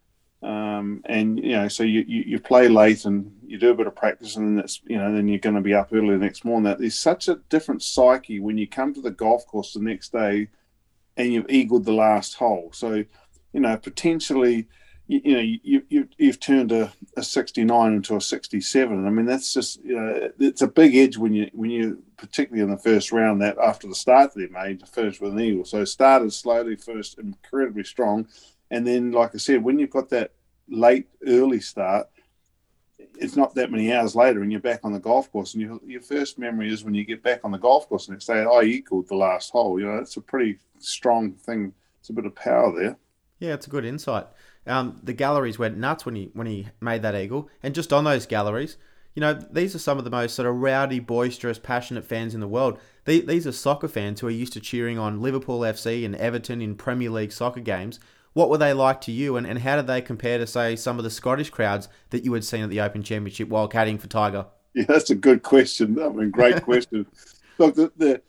Um, 0.42 1.02
and 1.04 1.38
you 1.38 1.52
know, 1.52 1.68
so 1.68 1.82
you, 1.82 2.04
you, 2.06 2.22
you 2.26 2.40
play 2.40 2.68
late 2.68 3.04
and 3.04 3.30
you 3.46 3.58
do 3.58 3.70
a 3.70 3.74
bit 3.74 3.86
of 3.86 3.94
practice, 3.94 4.36
and 4.36 4.58
then 4.58 4.66
you 4.86 4.96
know, 4.96 5.12
then 5.12 5.28
you're 5.28 5.38
going 5.38 5.56
to 5.56 5.60
be 5.60 5.74
up 5.74 5.90
early 5.92 6.10
the 6.10 6.24
next 6.24 6.44
morning. 6.44 6.64
That 6.64 6.78
there's 6.78 6.98
such 6.98 7.28
a 7.28 7.40
different 7.50 7.82
psyche 7.82 8.40
when 8.40 8.56
you 8.56 8.66
come 8.66 8.94
to 8.94 9.02
the 9.02 9.10
golf 9.10 9.46
course 9.46 9.74
the 9.74 9.80
next 9.80 10.12
day, 10.12 10.48
and 11.16 11.32
you've 11.32 11.50
eagled 11.50 11.84
the 11.84 11.92
last 11.92 12.34
hole. 12.34 12.70
So, 12.72 13.04
you 13.52 13.60
know, 13.60 13.76
potentially, 13.76 14.66
you, 15.08 15.20
you 15.22 15.34
know, 15.34 15.58
you, 15.62 15.82
you 15.90 16.08
you've 16.16 16.40
turned 16.40 16.72
a, 16.72 16.90
a 17.18 17.22
69 17.22 17.92
into 17.92 18.16
a 18.16 18.20
67. 18.20 19.06
I 19.06 19.10
mean, 19.10 19.26
that's 19.26 19.52
just 19.52 19.84
you 19.84 19.94
know, 19.94 20.30
it's 20.38 20.62
a 20.62 20.68
big 20.68 20.96
edge 20.96 21.18
when 21.18 21.34
you 21.34 21.50
when 21.52 21.68
you 21.68 22.02
particularly 22.16 22.62
in 22.62 22.70
the 22.70 22.78
first 22.78 23.12
round 23.12 23.42
that 23.42 23.58
after 23.58 23.86
the 23.86 23.94
start 23.94 24.32
that 24.32 24.40
they 24.40 24.46
made 24.46 24.80
to 24.80 24.86
finish 24.86 25.20
with 25.20 25.34
an 25.34 25.40
eagle. 25.40 25.66
So 25.66 25.84
started 25.84 26.32
slowly 26.32 26.76
first, 26.76 27.18
incredibly 27.18 27.84
strong 27.84 28.26
and 28.70 28.86
then, 28.86 29.12
like 29.12 29.34
I 29.34 29.38
said, 29.38 29.62
when 29.62 29.78
you've 29.78 29.90
got 29.90 30.10
that 30.10 30.32
late, 30.68 31.08
early 31.26 31.60
start, 31.60 32.08
it's 33.18 33.36
not 33.36 33.54
that 33.54 33.70
many 33.70 33.92
hours 33.92 34.14
later, 34.14 34.42
and 34.42 34.50
you're 34.50 34.60
back 34.60 34.80
on 34.84 34.92
the 34.92 34.98
golf 34.98 35.30
course. 35.30 35.54
And 35.54 35.62
your, 35.62 35.80
your 35.84 36.00
first 36.00 36.38
memory 36.38 36.72
is 36.72 36.84
when 36.84 36.94
you 36.94 37.04
get 37.04 37.22
back 37.22 37.40
on 37.44 37.50
the 37.50 37.58
golf 37.58 37.88
course 37.88 38.08
and 38.08 38.16
they 38.16 38.20
say, 38.20 38.44
"I 38.44 38.62
eagled 38.62 39.08
the 39.08 39.16
last 39.16 39.50
hole." 39.50 39.78
You 39.78 39.86
know, 39.86 39.98
it's 39.98 40.16
a 40.16 40.20
pretty 40.20 40.58
strong 40.78 41.32
thing. 41.32 41.72
It's 42.00 42.10
a 42.10 42.14
bit 42.14 42.26
of 42.26 42.34
power 42.34 42.72
there. 42.78 42.96
Yeah, 43.38 43.54
it's 43.54 43.66
a 43.66 43.70
good 43.70 43.84
insight. 43.84 44.26
Um, 44.66 45.00
the 45.02 45.12
galleries 45.12 45.58
went 45.58 45.78
nuts 45.78 46.06
when 46.06 46.14
he 46.14 46.30
when 46.32 46.46
he 46.46 46.68
made 46.80 47.02
that 47.02 47.14
eagle, 47.14 47.48
and 47.62 47.74
just 47.74 47.92
on 47.92 48.04
those 48.04 48.26
galleries, 48.26 48.76
you 49.14 49.20
know, 49.20 49.34
these 49.34 49.74
are 49.74 49.80
some 49.80 49.98
of 49.98 50.04
the 50.04 50.10
most 50.10 50.34
sort 50.34 50.48
of 50.48 50.56
rowdy, 50.56 51.00
boisterous, 51.00 51.58
passionate 51.58 52.04
fans 52.04 52.34
in 52.34 52.40
the 52.40 52.48
world. 52.48 52.78
These 53.04 53.46
are 53.46 53.52
soccer 53.52 53.88
fans 53.88 54.20
who 54.20 54.28
are 54.28 54.30
used 54.30 54.52
to 54.52 54.60
cheering 54.60 54.98
on 54.98 55.20
Liverpool 55.20 55.60
FC 55.60 56.04
and 56.04 56.14
Everton 56.14 56.62
in 56.62 56.76
Premier 56.76 57.10
League 57.10 57.32
soccer 57.32 57.60
games, 57.60 57.98
what 58.32 58.48
were 58.48 58.58
they 58.58 58.72
like 58.72 59.00
to 59.02 59.12
you, 59.12 59.36
and, 59.36 59.46
and 59.46 59.58
how 59.58 59.76
did 59.76 59.86
they 59.86 60.00
compare 60.00 60.38
to, 60.38 60.46
say, 60.46 60.76
some 60.76 60.98
of 60.98 61.04
the 61.04 61.10
Scottish 61.10 61.50
crowds 61.50 61.88
that 62.10 62.24
you 62.24 62.32
had 62.32 62.44
seen 62.44 62.62
at 62.62 62.70
the 62.70 62.80
Open 62.80 63.02
Championship 63.02 63.48
while 63.48 63.68
caddying 63.68 64.00
for 64.00 64.06
Tiger? 64.06 64.46
Yeah, 64.74 64.84
that's 64.86 65.10
a 65.10 65.16
good 65.16 65.42
question. 65.42 66.00
I 66.00 66.08
mean, 66.08 66.30
great 66.30 66.62
question. 66.64 67.06
Look, 67.58 67.74
the, 67.74 67.92
the 67.96 68.22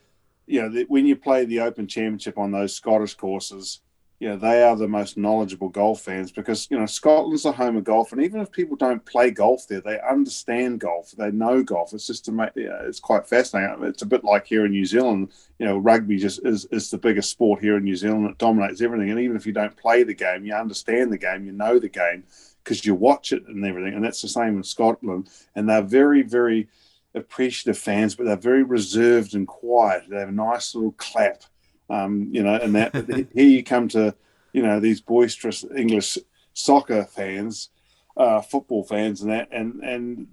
you 0.47 0.61
know, 0.61 0.69
the, 0.69 0.85
when 0.85 1.05
you 1.05 1.15
play 1.15 1.45
the 1.45 1.59
Open 1.59 1.87
Championship 1.87 2.37
on 2.37 2.51
those 2.51 2.75
Scottish 2.75 3.15
courses, 3.15 3.81
you 4.21 4.29
know, 4.29 4.35
they 4.35 4.61
are 4.61 4.75
the 4.75 4.87
most 4.87 5.17
knowledgeable 5.17 5.69
golf 5.69 6.01
fans 6.01 6.31
because, 6.31 6.67
you 6.69 6.77
know, 6.77 6.85
Scotland's 6.85 7.41
the 7.41 7.51
home 7.51 7.75
of 7.75 7.85
golf. 7.85 8.11
And 8.11 8.21
even 8.21 8.39
if 8.39 8.51
people 8.51 8.75
don't 8.75 9.03
play 9.03 9.31
golf 9.31 9.67
there, 9.67 9.81
they 9.81 9.99
understand 9.99 10.79
golf. 10.79 11.09
They 11.17 11.31
know 11.31 11.63
golf. 11.63 11.91
It's 11.91 12.05
just 12.05 12.25
know, 12.69 12.81
it's 12.83 12.99
quite 12.99 13.27
fascinating. 13.27 13.83
It's 13.83 14.03
a 14.03 14.05
bit 14.05 14.23
like 14.23 14.45
here 14.45 14.63
in 14.65 14.73
New 14.73 14.85
Zealand, 14.85 15.31
you 15.57 15.65
know, 15.65 15.79
rugby 15.79 16.17
just 16.17 16.45
is, 16.45 16.65
is 16.65 16.91
the 16.91 16.99
biggest 16.99 17.31
sport 17.31 17.61
here 17.61 17.77
in 17.77 17.83
New 17.83 17.95
Zealand. 17.95 18.29
It 18.29 18.37
dominates 18.37 18.79
everything. 18.79 19.09
And 19.09 19.19
even 19.19 19.35
if 19.35 19.47
you 19.47 19.53
don't 19.53 19.75
play 19.75 20.03
the 20.03 20.13
game, 20.13 20.45
you 20.45 20.53
understand 20.53 21.11
the 21.11 21.17
game, 21.17 21.43
you 21.43 21.51
know 21.51 21.79
the 21.79 21.89
game 21.89 22.23
because 22.63 22.85
you 22.85 22.93
watch 22.93 23.33
it 23.33 23.47
and 23.47 23.65
everything. 23.65 23.95
And 23.95 24.05
that's 24.05 24.21
the 24.21 24.27
same 24.27 24.55
in 24.55 24.61
Scotland. 24.61 25.29
And 25.55 25.67
they're 25.67 25.81
very, 25.81 26.21
very 26.21 26.69
appreciative 27.15 27.79
fans, 27.79 28.13
but 28.13 28.27
they're 28.27 28.35
very 28.35 28.61
reserved 28.61 29.33
and 29.33 29.47
quiet. 29.47 30.03
They 30.07 30.19
have 30.19 30.29
a 30.29 30.31
nice 30.31 30.75
little 30.75 30.91
clap 30.91 31.45
um, 31.91 32.29
you 32.31 32.41
know, 32.41 32.55
and 32.55 32.73
that 32.75 32.95
here 33.33 33.45
you 33.45 33.63
come 33.63 33.87
to, 33.89 34.15
you 34.53 34.63
know, 34.63 34.79
these 34.79 35.01
boisterous 35.01 35.65
English 35.75 36.17
soccer 36.53 37.03
fans, 37.03 37.69
uh, 38.15 38.41
football 38.41 38.83
fans, 38.83 39.21
and 39.21 39.31
that, 39.31 39.49
and 39.51 39.81
and 39.83 40.27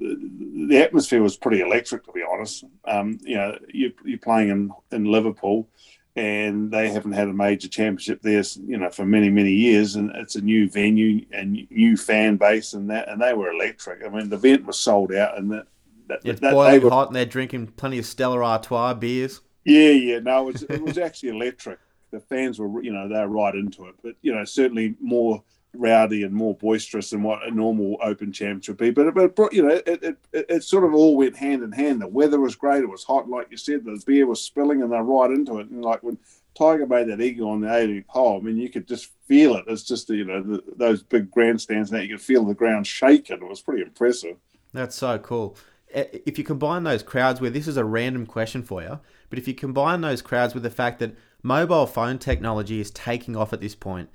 the 0.68 0.78
atmosphere 0.78 1.22
was 1.22 1.36
pretty 1.36 1.60
electric, 1.60 2.04
to 2.04 2.12
be 2.12 2.22
honest. 2.22 2.64
Um, 2.84 3.18
you 3.22 3.36
know, 3.36 3.58
you, 3.68 3.92
you're 4.04 4.18
playing 4.18 4.50
in 4.50 4.72
in 4.92 5.04
Liverpool, 5.04 5.68
and 6.14 6.70
they 6.70 6.90
haven't 6.90 7.12
had 7.12 7.28
a 7.28 7.32
major 7.32 7.68
championship 7.68 8.22
there, 8.22 8.42
you 8.64 8.78
know, 8.78 8.90
for 8.90 9.04
many 9.04 9.28
many 9.28 9.52
years, 9.52 9.96
and 9.96 10.10
it's 10.14 10.36
a 10.36 10.40
new 10.40 10.70
venue 10.70 11.26
and 11.32 11.66
new 11.70 11.96
fan 11.96 12.36
base, 12.36 12.72
and 12.72 12.88
that, 12.90 13.08
and 13.08 13.20
they 13.20 13.34
were 13.34 13.50
electric. 13.50 14.04
I 14.04 14.08
mean, 14.08 14.28
the 14.28 14.36
event 14.36 14.64
was 14.64 14.78
sold 14.78 15.12
out, 15.12 15.36
and 15.36 15.50
that. 15.50 15.66
that, 16.06 16.20
it's 16.24 16.40
that 16.40 16.52
boiling 16.52 16.82
were, 16.82 16.90
hot, 16.90 17.08
and 17.08 17.16
they're 17.16 17.26
drinking 17.26 17.68
plenty 17.68 17.98
of 17.98 18.06
Stella 18.06 18.42
Artois 18.42 18.94
beers. 18.94 19.40
Yeah, 19.64 19.90
yeah. 19.90 20.18
No, 20.20 20.48
it 20.48 20.52
was 20.52 20.62
it 20.64 20.82
was 20.82 20.98
actually 20.98 21.30
electric. 21.30 21.78
The 22.10 22.20
fans 22.20 22.58
were, 22.58 22.82
you 22.82 22.92
know, 22.92 23.06
they 23.08 23.20
were 23.20 23.28
right 23.28 23.54
into 23.54 23.86
it. 23.86 23.94
But 24.02 24.14
you 24.22 24.34
know, 24.34 24.44
certainly 24.44 24.94
more 25.00 25.42
rowdy 25.74 26.22
and 26.22 26.34
more 26.34 26.54
boisterous 26.54 27.10
than 27.10 27.22
what 27.22 27.46
a 27.46 27.50
normal 27.50 27.98
Open 28.02 28.32
Championship 28.32 28.80
would 28.80 28.94
be. 28.94 29.12
But 29.12 29.34
but 29.34 29.52
you 29.52 29.62
know, 29.62 29.74
it, 29.74 29.86
it, 29.86 30.18
it, 30.32 30.46
it, 30.48 30.64
sort 30.64 30.84
of 30.84 30.94
all 30.94 31.16
went 31.16 31.36
hand 31.36 31.62
in 31.62 31.72
hand. 31.72 32.00
The 32.00 32.08
weather 32.08 32.40
was 32.40 32.56
great. 32.56 32.82
It 32.82 32.88
was 32.88 33.04
hot, 33.04 33.28
like 33.28 33.48
you 33.50 33.56
said. 33.56 33.84
The 33.84 34.02
beer 34.06 34.26
was 34.26 34.42
spilling, 34.42 34.82
and 34.82 34.92
they're 34.92 35.02
right 35.02 35.30
into 35.30 35.58
it. 35.60 35.68
And 35.68 35.82
like 35.82 36.02
when 36.02 36.18
Tiger 36.54 36.86
made 36.86 37.08
that 37.08 37.20
eagle 37.20 37.50
on 37.50 37.60
the 37.60 37.68
18th 37.68 38.06
hole, 38.08 38.38
I 38.38 38.40
mean, 38.40 38.56
you 38.56 38.68
could 38.68 38.88
just 38.88 39.10
feel 39.26 39.56
it. 39.56 39.64
It's 39.68 39.82
just 39.82 40.08
you 40.08 40.24
know 40.24 40.42
the, 40.42 40.62
those 40.76 41.02
big 41.02 41.30
grandstands 41.30 41.90
that 41.90 42.04
you 42.04 42.16
could 42.16 42.24
feel 42.24 42.44
the 42.44 42.54
ground 42.54 42.86
shaking. 42.86 43.36
It 43.36 43.48
was 43.48 43.60
pretty 43.60 43.82
impressive. 43.82 44.36
That's 44.72 44.96
so 44.96 45.18
cool. 45.18 45.56
If 45.90 46.36
you 46.36 46.44
combine 46.44 46.84
those 46.84 47.02
crowds, 47.02 47.40
where 47.40 47.50
this 47.50 47.66
is 47.66 47.78
a 47.78 47.84
random 47.84 48.26
question 48.26 48.62
for 48.62 48.82
you, 48.82 49.00
but 49.30 49.38
if 49.38 49.48
you 49.48 49.54
combine 49.54 50.00
those 50.00 50.22
crowds 50.22 50.54
with 50.54 50.62
the 50.62 50.70
fact 50.70 50.98
that 51.00 51.16
mobile 51.42 51.86
phone 51.86 52.18
technology 52.18 52.80
is 52.80 52.90
taking 52.90 53.36
off 53.36 53.52
at 53.52 53.60
this 53.60 53.74
point, 53.74 54.08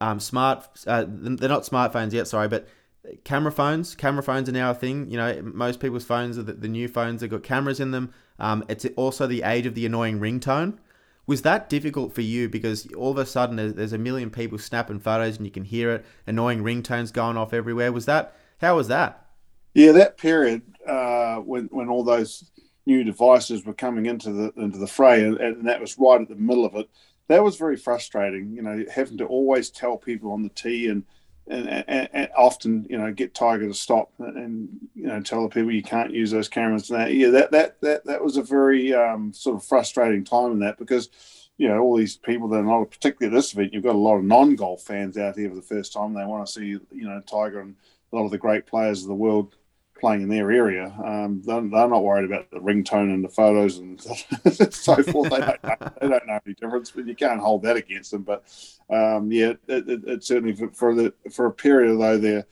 um, 0.00 0.18
smart, 0.20 0.66
uh, 0.86 1.04
they're 1.06 1.48
not 1.48 1.62
smartphones 1.62 2.12
yet, 2.12 2.26
sorry, 2.26 2.48
but 2.48 2.66
camera 3.24 3.52
phones, 3.52 3.94
camera 3.94 4.22
phones 4.22 4.48
are 4.48 4.52
now 4.52 4.70
a 4.70 4.74
thing. 4.74 5.10
You 5.10 5.18
know, 5.18 5.42
most 5.42 5.80
people's 5.80 6.04
phones 6.04 6.38
are 6.38 6.42
the, 6.42 6.54
the 6.54 6.68
new 6.68 6.88
phones 6.88 7.20
that 7.20 7.28
got 7.28 7.42
cameras 7.42 7.80
in 7.80 7.90
them. 7.90 8.12
Um, 8.38 8.64
it's 8.68 8.86
also 8.96 9.26
the 9.26 9.42
age 9.42 9.66
of 9.66 9.74
the 9.74 9.86
annoying 9.86 10.20
ringtone. 10.20 10.78
Was 11.26 11.42
that 11.42 11.70
difficult 11.70 12.14
for 12.14 12.20
you 12.20 12.48
because 12.48 12.92
all 12.94 13.10
of 13.10 13.18
a 13.18 13.24
sudden 13.24 13.56
there's, 13.56 13.74
there's 13.74 13.92
a 13.94 13.98
million 13.98 14.30
people 14.30 14.58
snapping 14.58 15.00
photos 15.00 15.38
and 15.38 15.46
you 15.46 15.52
can 15.52 15.64
hear 15.64 15.90
it, 15.92 16.04
annoying 16.26 16.62
ringtones 16.62 17.12
going 17.12 17.36
off 17.36 17.54
everywhere? 17.54 17.92
Was 17.92 18.06
that 18.06 18.36
how 18.58 18.76
was 18.76 18.88
that? 18.88 19.26
Yeah, 19.74 19.92
that 19.92 20.16
period 20.16 20.62
uh, 20.86 21.36
when 21.36 21.66
when 21.66 21.88
all 21.88 22.04
those 22.04 22.50
new 22.86 23.04
devices 23.04 23.64
were 23.64 23.74
coming 23.74 24.06
into 24.06 24.30
the 24.32 24.52
into 24.56 24.78
the 24.78 24.86
fray, 24.86 25.24
and, 25.24 25.38
and 25.38 25.68
that 25.68 25.80
was 25.80 25.98
right 25.98 26.20
at 26.20 26.28
the 26.28 26.34
middle 26.34 26.64
of 26.64 26.74
it. 26.74 26.88
That 27.28 27.42
was 27.42 27.56
very 27.56 27.76
frustrating. 27.76 28.52
You 28.52 28.62
know, 28.62 28.84
having 28.92 29.18
to 29.18 29.26
always 29.26 29.70
tell 29.70 29.96
people 29.96 30.32
on 30.32 30.42
the 30.42 30.50
tee 30.50 30.88
and 30.88 31.04
and, 31.46 31.68
and, 31.68 32.08
and, 32.12 32.28
often 32.36 32.86
you 32.88 32.96
know 32.96 33.12
get 33.12 33.34
Tiger 33.34 33.66
to 33.66 33.74
stop 33.74 34.10
and 34.18 34.68
you 34.94 35.06
know 35.06 35.20
tell 35.20 35.42
the 35.42 35.48
people 35.48 35.72
you 35.72 35.82
can't 35.82 36.12
use 36.12 36.30
those 36.30 36.48
cameras. 36.48 36.90
And 36.90 37.00
that 37.00 37.14
yeah, 37.14 37.30
that 37.30 37.50
that 37.50 37.80
that 37.80 38.04
that 38.06 38.24
was 38.24 38.36
a 38.36 38.42
very 38.42 38.94
um, 38.94 39.32
sort 39.32 39.56
of 39.56 39.64
frustrating 39.64 40.24
time 40.24 40.52
in 40.52 40.58
that 40.60 40.78
because 40.78 41.10
you 41.58 41.68
know 41.68 41.80
all 41.80 41.96
these 41.96 42.16
people 42.16 42.48
that 42.48 42.58
are 42.58 42.62
not 42.62 42.90
particularly 42.90 43.34
at 43.34 43.38
this 43.38 43.52
event. 43.52 43.72
You've 43.72 43.84
got 43.84 43.94
a 43.94 43.98
lot 43.98 44.16
of 44.16 44.24
non 44.24 44.56
golf 44.56 44.82
fans 44.82 45.18
out 45.18 45.36
here 45.36 45.48
for 45.50 45.56
the 45.56 45.62
first 45.62 45.92
time. 45.92 46.14
They 46.14 46.24
want 46.24 46.46
to 46.46 46.52
see 46.52 46.66
you 46.66 46.82
know 46.92 47.20
Tiger 47.20 47.60
and 47.60 47.76
a 48.12 48.16
lot 48.16 48.24
of 48.24 48.30
the 48.30 48.38
great 48.38 48.66
players 48.66 49.02
of 49.02 49.08
the 49.08 49.14
world 49.14 49.54
playing 50.04 50.20
in 50.20 50.28
their 50.28 50.50
area. 50.50 50.94
Um, 51.02 51.40
they're, 51.46 51.62
they're, 51.62 51.88
not 51.88 52.04
worried 52.04 52.26
about 52.26 52.50
the 52.50 52.58
ringtone 52.58 53.14
and 53.14 53.24
the 53.24 53.28
photos 53.30 53.78
and 53.78 53.98
so 54.02 55.02
forth. 55.02 55.30
they, 55.30 55.38
don't 55.38 55.64
know, 55.64 55.76
they 55.98 56.08
don't 56.08 56.26
know 56.26 56.38
any 56.44 56.54
difference, 56.56 56.90
but 56.90 57.06
you 57.06 57.14
can't 57.14 57.40
hold 57.40 57.62
that 57.62 57.78
against 57.78 58.10
them. 58.10 58.22
But 58.22 58.44
um, 58.90 59.32
yeah, 59.32 59.54
it, 59.66 59.88
it, 59.88 60.04
it, 60.06 60.22
certainly 60.22 60.54
for, 60.54 60.68
for, 60.72 60.94
the 60.94 61.14
for 61.32 61.46
a 61.46 61.52
period 61.52 61.98
though 61.98 62.18
there, 62.18 62.46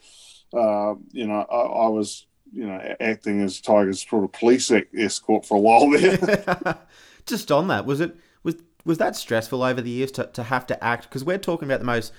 uh, 0.54 0.94
you 1.10 1.26
know, 1.26 1.44
I, 1.50 1.84
I, 1.84 1.88
was 1.88 2.26
you 2.54 2.66
know 2.66 2.94
acting 3.00 3.42
as 3.42 3.60
Tiger's 3.60 4.08
sort 4.08 4.24
of 4.24 4.32
police 4.32 4.72
escort 4.96 5.44
for 5.44 5.58
a 5.58 5.60
while 5.60 5.90
there. 5.90 6.78
Just 7.26 7.52
on 7.52 7.68
that, 7.68 7.84
was 7.84 8.00
it 8.00 8.16
was 8.44 8.56
was 8.86 8.96
that 8.96 9.14
stressful 9.14 9.62
over 9.62 9.82
the 9.82 9.90
years 9.90 10.10
to, 10.12 10.24
to 10.32 10.44
have 10.44 10.66
to 10.68 10.82
act? 10.82 11.02
Because 11.02 11.22
we're 11.22 11.36
talking 11.36 11.68
about 11.68 11.80
the 11.80 11.86
most 11.86 12.14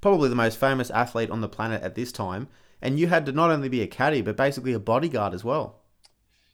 probably 0.00 0.30
the 0.30 0.34
most 0.34 0.58
famous 0.58 0.88
athlete 0.88 1.28
on 1.28 1.42
the 1.42 1.48
planet 1.48 1.82
at 1.82 1.94
this 1.94 2.10
time 2.10 2.48
and 2.80 2.98
you 2.98 3.08
had 3.08 3.26
to 3.26 3.32
not 3.32 3.50
only 3.50 3.68
be 3.68 3.82
a 3.82 3.86
caddy 3.86 4.22
but 4.22 4.36
basically 4.36 4.72
a 4.72 4.78
bodyguard 4.78 5.34
as 5.34 5.44
well. 5.44 5.78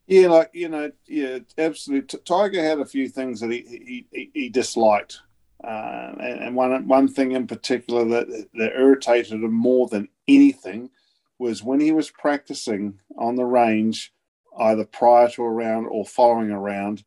Yeah, 0.07 0.29
like 0.29 0.51
you 0.53 0.69
know, 0.69 0.93
yeah, 1.07 1.39
absolutely. 1.57 2.19
Tiger 2.21 2.63
had 2.63 2.79
a 2.79 2.85
few 2.85 3.09
things 3.09 3.41
that 3.41 3.51
he 3.51 4.07
he, 4.13 4.31
he 4.35 4.49
disliked, 4.51 5.21
uh, 5.63 6.13
and, 6.21 6.41
and, 6.41 6.57
one 6.57 6.87
one 6.87 7.09
thing 7.09 7.33
in 7.33 7.47
particular 7.47 8.05
that 8.05 8.49
that 8.55 8.77
irritated 8.77 9.33
him 9.33 9.53
more 9.53 9.89
than 9.89 10.09
anything 10.29 10.91
was 11.39 11.63
when 11.63 11.81
he 11.81 11.91
was 11.91 12.11
practicing 12.11 13.01
on 13.17 13.37
the 13.37 13.45
range 13.45 14.13
either 14.59 14.85
prior 14.85 15.29
to 15.29 15.43
a 15.43 15.51
round 15.51 15.87
or 15.91 16.05
following 16.05 16.51
a 16.51 16.61
round. 16.61 17.05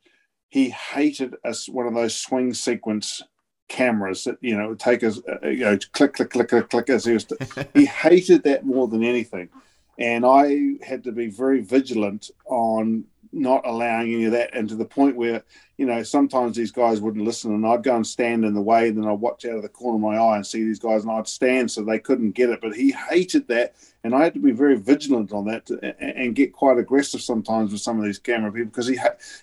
He 0.50 0.70
hated 0.70 1.36
us 1.44 1.70
one 1.70 1.88
of 1.88 1.94
those 1.94 2.16
swing 2.16 2.54
sequence 2.54 3.22
cameras 3.68 4.24
that 4.24 4.38
you 4.42 4.58
know 4.58 4.74
take 4.74 5.04
us 5.04 5.20
uh, 5.28 5.48
you 5.48 5.66
know 5.66 5.78
click 5.92 6.14
click 6.14 6.30
click 6.30 6.50
click 6.50 6.70
click 6.70 6.90
as 6.90 7.06
he 7.06 7.14
was. 7.14 7.26
To, 7.26 7.68
he 7.74 7.86
hated 8.04 8.44
that 8.44 8.66
more 8.66 8.88
than 8.88 9.04
anything, 9.04 9.50
and 9.98 10.26
I 10.26 10.76
had 10.86 11.04
to 11.06 11.12
be 11.12 11.28
very 11.28 11.62
vigilant 11.62 12.32
on 12.46 13.06
not 13.32 13.66
allowing 13.66 14.14
any 14.14 14.26
of 14.26 14.32
that, 14.32 14.54
and 14.54 14.68
to 14.70 14.76
the 14.76 14.86
point 14.86 15.16
where 15.16 15.44
you 15.78 15.86
know 15.86 16.04
sometimes 16.04 16.56
these 16.56 16.72
guys 16.72 17.02
wouldn't 17.02 17.26
listen, 17.26 17.54
and 17.54 17.66
I'd 17.66 17.84
go 17.84 17.96
and 17.96 18.06
stand 18.06 18.46
in 18.46 18.54
the 18.54 18.62
way, 18.62 18.90
and 18.90 18.98
then 18.98 19.08
I'd 19.08 19.20
watch 19.20 19.46
out 19.46 19.58
of 19.58 19.62
the 19.62 19.70
corner 19.70 19.96
of 19.96 20.02
my 20.02 20.22
eye 20.22 20.36
and 20.36 20.46
see 20.46 20.64
these 20.64 20.80
guys, 20.80 21.04
and 21.04 21.12
I'd 21.12 21.28
stand 21.28 21.72
so 21.72 21.84
they 21.84 22.00
couldn't 22.00 22.32
get 22.32 22.50
it. 22.50 22.62
But 22.62 22.76
he 22.76 22.92
hated 22.92 23.48
that, 23.48 23.76
and 24.04 24.16
I 24.16 24.24
had 24.24 24.34
to 24.34 24.40
be 24.40 24.52
very 24.52 24.78
vigilant 24.78 25.34
on 25.34 25.46
that 25.46 25.66
to, 25.68 25.96
and, 26.00 26.36
get 26.36 26.54
quite 26.54 26.78
aggressive 26.78 27.22
sometimes 27.22 27.72
with 27.72 27.82
some 27.82 28.00
of 28.00 28.06
these 28.06 28.20
camera 28.20 28.52
people 28.52 28.68
because 28.68 28.88
he 28.88 28.98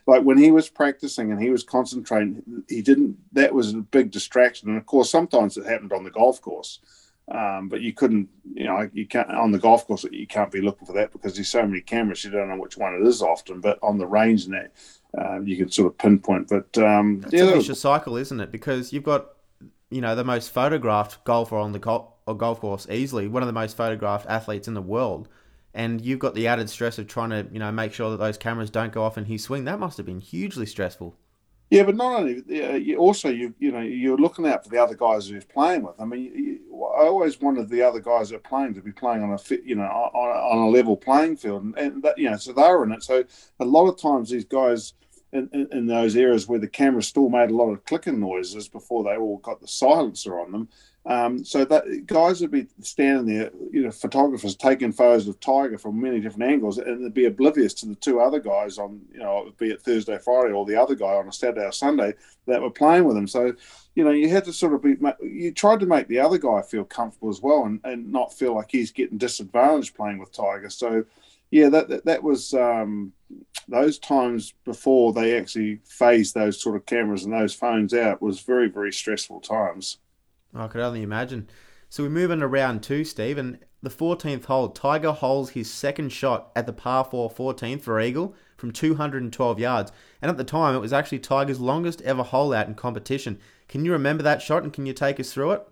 like 0.07 0.23
when 0.23 0.39
he 0.39 0.51
was 0.51 0.69
practicing 0.69 1.33
and 1.33 1.41
he 1.41 1.51
was 1.51 1.63
concentrating, 1.63 2.43
he 2.69 2.83
didn't. 2.83 3.17
That 3.33 3.55
was 3.55 3.75
a 3.75 3.79
big 3.79 4.11
distraction, 4.11 4.69
and 4.69 4.79
of 4.79 4.87
course 4.87 5.11
sometimes 5.11 5.57
it 5.57 5.67
happened 5.67 5.93
on 5.93 6.05
the 6.05 6.11
golf 6.11 6.41
course. 6.41 6.81
Um, 7.27 7.69
but 7.69 7.81
you 7.81 7.95
couldn't, 7.95 8.29
you 8.53 8.65
know, 8.65 8.89
you 8.93 9.07
can't 9.07 9.31
on 9.31 9.51
the 9.51 9.59
golf 9.59 9.87
course. 9.87 10.05
You 10.11 10.27
can't 10.27 10.51
be 10.51 10.61
looking 10.61 10.87
for 10.87 10.93
that 10.93 11.13
because 11.13 11.35
there's 11.35 11.49
so 11.49 11.67
many 11.67 11.81
cameras. 11.81 12.23
You 12.23 12.31
don't 12.31 12.49
know 12.49 12.57
which 12.57 12.77
one 12.77 12.95
it 12.95 13.07
is 13.07 13.23
often. 13.23 13.61
But 13.61 13.79
on 13.83 13.97
the 13.97 14.07
range 14.07 14.45
and 14.45 14.55
that, 14.55 14.73
uh, 15.19 15.41
you 15.41 15.57
can 15.57 15.71
sort 15.71 15.87
of 15.87 15.99
pinpoint. 15.99 16.49
But 16.49 16.77
um, 16.79 17.23
it's 17.25 17.33
yeah, 17.33 17.45
a 17.45 17.55
vicious 17.55 17.81
cycle, 17.81 18.17
isn't 18.17 18.41
it? 18.41 18.53
Because 18.53 18.93
you've 18.93 19.05
got, 19.05 19.29
you 19.91 20.03
know, 20.03 20.15
the 20.15 20.25
most 20.25 20.51
photographed 20.51 21.25
golfer 21.25 21.57
on 21.57 21.73
the 21.73 21.79
golf, 21.79 22.09
golf 22.37 22.61
course 22.61 22.87
easily, 22.91 23.27
one 23.27 23.43
of 23.43 23.47
the 23.47 23.53
most 23.53 23.77
photographed 23.77 24.27
athletes 24.29 24.69
in 24.69 24.75
the 24.75 24.83
world, 24.83 25.29
and 25.73 26.05
you've 26.05 26.19
got 26.19 26.35
the 26.35 26.47
added 26.47 26.69
stress 26.69 26.99
of 26.99 27.07
trying 27.07 27.31
to, 27.31 27.47
you 27.51 27.59
know, 27.59 27.73
make 27.73 27.93
sure 27.93 28.11
that 28.11 28.19
those 28.19 28.37
cameras 28.37 28.71
don't 28.71 28.93
go 28.93 29.03
off 29.03 29.17
in 29.17 29.25
his 29.25 29.43
swing. 29.43 29.65
That 29.65 29.81
must 29.81 29.97
have 29.97 30.07
been 30.07 30.21
hugely 30.21 30.67
stressful. 30.67 31.17
Yeah, 31.75 31.83
but 31.83 31.97
not 31.97 32.21
only 32.21 32.45
you 32.47 32.99
also 32.99 33.31
you 33.31 33.53
you 33.59 33.73
know 33.73 33.81
you're 33.81 34.17
looking 34.17 34.47
out 34.47 34.63
for 34.63 34.71
the 34.71 34.81
other 34.81 34.95
guys 34.95 35.27
who's 35.27 35.45
playing 35.45 35.83
with. 35.83 35.97
I 35.99 36.05
mean, 36.05 36.23
you, 36.23 36.85
I 36.85 37.07
always 37.07 37.41
wanted 37.41 37.69
the 37.69 37.83
other 37.83 37.99
guys 37.99 38.29
that 38.29 38.37
are 38.37 38.49
playing 38.49 38.75
to 38.75 38.81
be 38.81 38.93
playing 38.93 39.25
on 39.25 39.33
a 39.33 39.39
fit, 39.39 39.65
you 39.65 39.75
know 39.75 39.83
on, 39.83 40.13
on 40.15 40.69
a 40.69 40.71
level 40.71 40.97
playing 40.97 41.37
field, 41.37 41.65
and, 41.65 41.77
and 41.77 42.01
that, 42.05 42.17
you 42.17 42.31
know 42.31 42.37
so 42.37 42.53
they 42.53 42.63
were 42.63 42.85
in 42.85 42.93
it. 42.93 43.03
So 43.03 43.25
a 43.59 43.65
lot 43.65 43.89
of 43.89 43.99
times 43.99 44.31
these 44.31 44.45
guys 44.45 44.93
in, 45.33 45.51
in, 45.53 45.67
in, 45.73 45.87
those 45.87 46.15
areas 46.15 46.47
where 46.47 46.61
the 46.61 46.69
camera 46.69 47.03
still 47.03 47.29
made 47.29 47.51
a 47.51 47.57
lot 47.57 47.73
of 47.73 47.85
clicking 47.85 48.21
noises 48.21 48.69
before 48.69 49.03
they 49.03 49.17
all 49.17 49.39
got 49.39 49.61
the 49.61 49.67
silencer 49.67 50.39
on 50.39 50.53
them, 50.53 50.69
um, 51.07 51.45
so 51.45 51.67
that 51.67 52.07
guys 52.07 52.41
would 52.41 52.51
be 52.51 52.67
standing 52.81 53.27
there, 53.27 53.51
you 53.71 53.83
know, 53.83 53.91
photographers 53.91 54.57
taking 54.57 54.91
photos 54.91 55.29
of 55.29 55.39
Tiger 55.39 55.77
from 55.77 56.01
many 56.01 56.19
different 56.19 56.51
angles, 56.51 56.79
and 56.79 57.05
they'd 57.05 57.13
be 57.13 57.27
oblivious 57.27 57.75
to 57.75 57.87
the 57.87 57.95
two 57.97 58.21
other 58.21 58.41
guys 58.41 58.79
on, 58.79 59.03
you 59.13 59.19
know, 59.19 59.53
be 59.59 59.71
it 59.71 59.83
Thursday, 59.83 60.17
Friday, 60.17 60.55
or 60.55 60.65
the 60.65 60.81
other 60.81 60.95
guy 60.95 61.15
on 61.15 61.29
a 61.29 61.33
Saturday 61.33 61.67
or 61.67 61.73
Sunday 61.73 62.15
that 62.47 62.63
were 62.63 62.71
playing 62.71 63.05
with 63.05 63.19
him. 63.19 63.29
So, 63.29 63.53
you 63.95 64.05
know, 64.05 64.13
you 64.13 64.31
had 64.31 64.47
to 64.47 64.53
sort 64.53 64.73
of 64.73 64.83
be, 64.83 64.97
you 65.23 65.53
tried 65.53 65.81
to 65.81 65.87
make 65.87 66.09
the 66.09 66.21
other 66.21 66.39
guy 66.39 66.63
feel 66.63 66.85
comfortable 66.85 67.29
as 67.29 67.43
well, 67.43 67.65
and, 67.65 67.81
and 67.85 68.11
not 68.11 68.33
feel 68.33 68.55
like 68.55 68.71
he's 68.71 68.91
getting 68.91 69.19
disadvantaged 69.19 69.95
playing 69.95 70.19
with 70.19 70.33
Tiger. 70.33 70.71
So, 70.71 71.05
yeah, 71.51 71.69
that 71.69 71.89
that, 71.89 72.05
that 72.07 72.23
was 72.23 72.55
um, 72.55 73.13
those 73.69 73.99
times 73.99 74.55
before 74.65 75.13
they 75.13 75.39
actually 75.39 75.81
phased 75.85 76.35
those 76.35 76.61
sort 76.61 76.77
of 76.77 76.87
cameras 76.87 77.25
and 77.25 77.33
those 77.33 77.55
phones 77.55 77.93
out 77.93 78.23
was 78.23 78.41
very 78.41 78.69
very 78.69 78.93
stressful 78.93 79.41
times. 79.41 79.99
I 80.55 80.69
could 80.69 80.81
only 80.81 81.03
imagine. 81.03 81.49
So 81.89 82.03
we 82.03 82.09
move 82.09 82.31
into 82.31 82.47
round 82.47 82.83
two, 82.83 83.05
Steve, 83.05 83.39
and 83.39 83.59
the 83.83 83.91
14th 83.91 84.47
hole, 84.47 84.71
Tiger 84.71 85.13
holes 85.13 85.51
his 85.51 85.71
second 85.71 86.11
shot 86.11 86.51
at 86.57 86.67
the 86.67 86.73
par 86.73 87.05
4 87.05 87.31
14th 87.31 87.83
for 87.83 88.01
Eagle 88.01 88.35
from 88.57 88.73
212 88.73 89.59
yards. 89.59 89.93
And 90.23 90.31
at 90.31 90.37
the 90.37 90.45
time, 90.45 90.75
it 90.75 90.81
was 90.81 90.93
actually 90.93 91.19
Tiger's 91.19 91.61
longest 91.61 92.01
ever 92.03 92.23
hole 92.23 92.55
out 92.55 92.67
in 92.67 92.75
competition. 92.75 93.39
Can 93.69 93.85
you 93.85 93.93
remember 93.93 94.23
that 94.23 94.43
shot 94.43 94.63
and 94.63 94.73
can 94.73 94.87
you 94.87 94.93
take 94.93 95.21
us 95.21 95.33
through 95.33 95.53
it? 95.53 95.69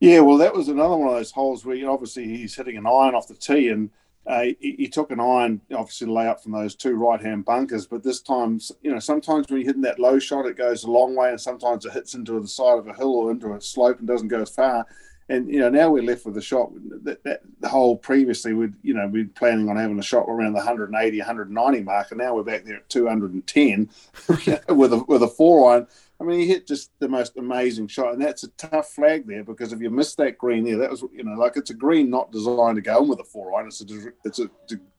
Yeah, 0.00 0.20
well, 0.20 0.38
that 0.38 0.54
was 0.54 0.68
another 0.68 0.96
one 0.96 1.08
of 1.08 1.14
those 1.14 1.30
holes 1.30 1.64
where 1.64 1.76
you 1.76 1.86
know, 1.86 1.92
obviously 1.92 2.24
he's 2.24 2.54
hitting 2.54 2.76
an 2.76 2.86
iron 2.86 3.14
off 3.14 3.28
the 3.28 3.34
tee 3.34 3.68
and 3.68 3.90
uh, 4.26 4.42
he, 4.60 4.76
he, 4.78 4.88
took 4.88 5.10
an 5.10 5.18
iron, 5.18 5.60
obviously, 5.74 6.06
to 6.06 6.12
lay 6.12 6.28
up 6.28 6.42
from 6.42 6.52
those 6.52 6.76
two 6.76 6.94
right 6.94 7.20
hand 7.20 7.44
bunkers. 7.44 7.86
But 7.86 8.04
this 8.04 8.20
time, 8.20 8.60
you 8.80 8.92
know, 8.92 9.00
sometimes 9.00 9.48
when 9.48 9.60
you're 9.60 9.66
hitting 9.66 9.82
that 9.82 9.98
low 9.98 10.20
shot, 10.20 10.46
it 10.46 10.56
goes 10.56 10.84
a 10.84 10.90
long 10.90 11.16
way, 11.16 11.30
and 11.30 11.40
sometimes 11.40 11.84
it 11.84 11.92
hits 11.92 12.14
into 12.14 12.38
the 12.38 12.46
side 12.46 12.78
of 12.78 12.86
a 12.86 12.94
hill 12.94 13.14
or 13.16 13.32
into 13.32 13.52
a 13.52 13.60
slope 13.60 13.98
and 13.98 14.06
doesn't 14.06 14.28
go 14.28 14.42
as 14.42 14.50
far. 14.50 14.86
And 15.28 15.48
you 15.48 15.58
know, 15.58 15.70
now 15.70 15.90
we're 15.90 16.02
left 16.02 16.24
with 16.24 16.36
a 16.36 16.42
shot 16.42 16.70
that, 17.04 17.22
that 17.24 17.40
the 17.60 17.68
hole 17.68 17.96
previously 17.96 18.52
we'd 18.52 18.74
you 18.82 18.92
know 18.92 19.06
we'd 19.06 19.34
planning 19.34 19.68
on 19.68 19.76
having 19.76 19.98
a 19.98 20.02
shot 20.02 20.26
around 20.28 20.52
the 20.52 20.58
180, 20.58 21.18
190 21.18 21.82
mark, 21.82 22.10
and 22.10 22.18
now 22.18 22.34
we're 22.34 22.42
back 22.42 22.64
there 22.64 22.76
at 22.76 22.88
210 22.88 23.90
with 24.76 24.92
a 24.92 25.04
with 25.08 25.22
a 25.22 25.28
four 25.28 25.72
iron. 25.72 25.86
I 26.22 26.24
mean, 26.24 26.38
he 26.38 26.46
hit 26.46 26.68
just 26.68 26.92
the 27.00 27.08
most 27.08 27.36
amazing 27.36 27.88
shot, 27.88 28.12
and 28.12 28.22
that's 28.22 28.44
a 28.44 28.48
tough 28.50 28.90
flag 28.90 29.26
there 29.26 29.42
because 29.42 29.72
if 29.72 29.80
you 29.80 29.90
miss 29.90 30.14
that 30.14 30.38
green 30.38 30.62
there, 30.62 30.78
that 30.78 30.90
was 30.90 31.02
you 31.12 31.24
know 31.24 31.34
like 31.34 31.56
it's 31.56 31.70
a 31.70 31.74
green 31.74 32.10
not 32.10 32.30
designed 32.30 32.76
to 32.76 32.80
go 32.80 33.02
in 33.02 33.08
with 33.08 33.18
a 33.18 33.24
four 33.24 33.56
iron. 33.56 33.66
It's 33.66 33.80
a 33.80 34.12
it's 34.24 34.38
a, 34.38 34.48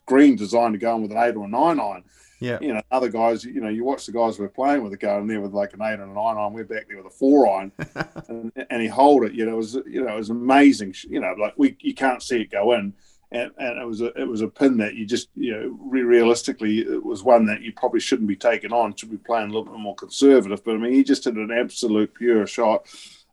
green 0.06 0.36
designed 0.36 0.74
to 0.74 0.78
go 0.78 0.98
in 0.98 1.02
with 1.02 1.12
an 1.12 1.18
eight 1.18 1.38
or 1.38 1.46
a 1.46 1.48
nine 1.48 1.80
iron. 1.80 2.04
Yeah, 2.42 2.58
you 2.60 2.74
know, 2.74 2.82
other 2.92 3.08
guys, 3.08 3.46
you 3.46 3.62
know, 3.62 3.70
you 3.70 3.86
watch 3.86 4.06
the 4.06 4.12
guys 4.12 4.38
we're 4.38 4.50
playing 4.50 4.84
with 4.84 4.92
it 4.92 5.00
going 5.00 5.28
there 5.28 5.40
with 5.40 5.54
like 5.54 5.74
an 5.74 5.82
eight 5.82 5.94
and 5.94 6.12
a 6.12 6.14
nine 6.14 6.36
iron. 6.36 6.52
We're 6.52 6.66
back 6.66 6.90
there 6.90 6.98
with 6.98 7.06
a 7.06 7.16
four 7.16 7.50
iron, 7.50 7.72
and, 8.28 8.52
and, 8.70 8.82
he 8.82 8.90
hold 8.90 9.24
it. 9.24 9.32
You 9.32 9.46
know, 9.46 9.54
it 9.54 9.58
was 9.58 9.76
you 9.88 10.04
know 10.04 10.16
it 10.16 10.18
was 10.18 10.30
amazing. 10.30 10.94
You 11.10 11.22
know, 11.22 11.34
like 11.40 11.54
we 11.56 11.78
you 11.80 11.94
can't 11.94 12.22
see 12.22 12.42
it 12.42 12.52
go 12.52 12.74
in 12.74 12.94
and, 13.34 13.52
and 13.58 13.82
it 13.82 13.86
was 13.86 14.02
a 14.02 14.14
it 14.20 14.28
was 14.28 14.42
a 14.42 14.48
pin 14.48 14.78
that 14.78 14.94
you 14.94 15.06
just 15.06 15.30
you 15.36 15.52
know 15.52 15.78
realistically 15.80 16.80
it 16.80 17.04
was 17.04 17.24
one 17.24 17.46
that 17.48 17.62
you 17.62 17.74
probably 17.74 18.00
shouldn't 18.00 18.28
be 18.28 18.36
taking 18.36 18.72
on. 18.72 18.96
Should 18.96 19.12
be 19.12 19.18
playing 19.18 19.50
a 19.50 19.54
little 19.54 19.66
bit 19.66 19.80
more 19.80 19.96
conservative. 19.96 20.64
But 20.64 20.76
I 20.76 20.78
mean, 20.78 20.94
he 20.94 21.04
just 21.04 21.26
hit 21.26 21.36
an 21.36 21.52
absolute 21.52 22.14
pure 22.14 22.48
shot. 22.48 22.88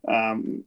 Um, 0.07 0.63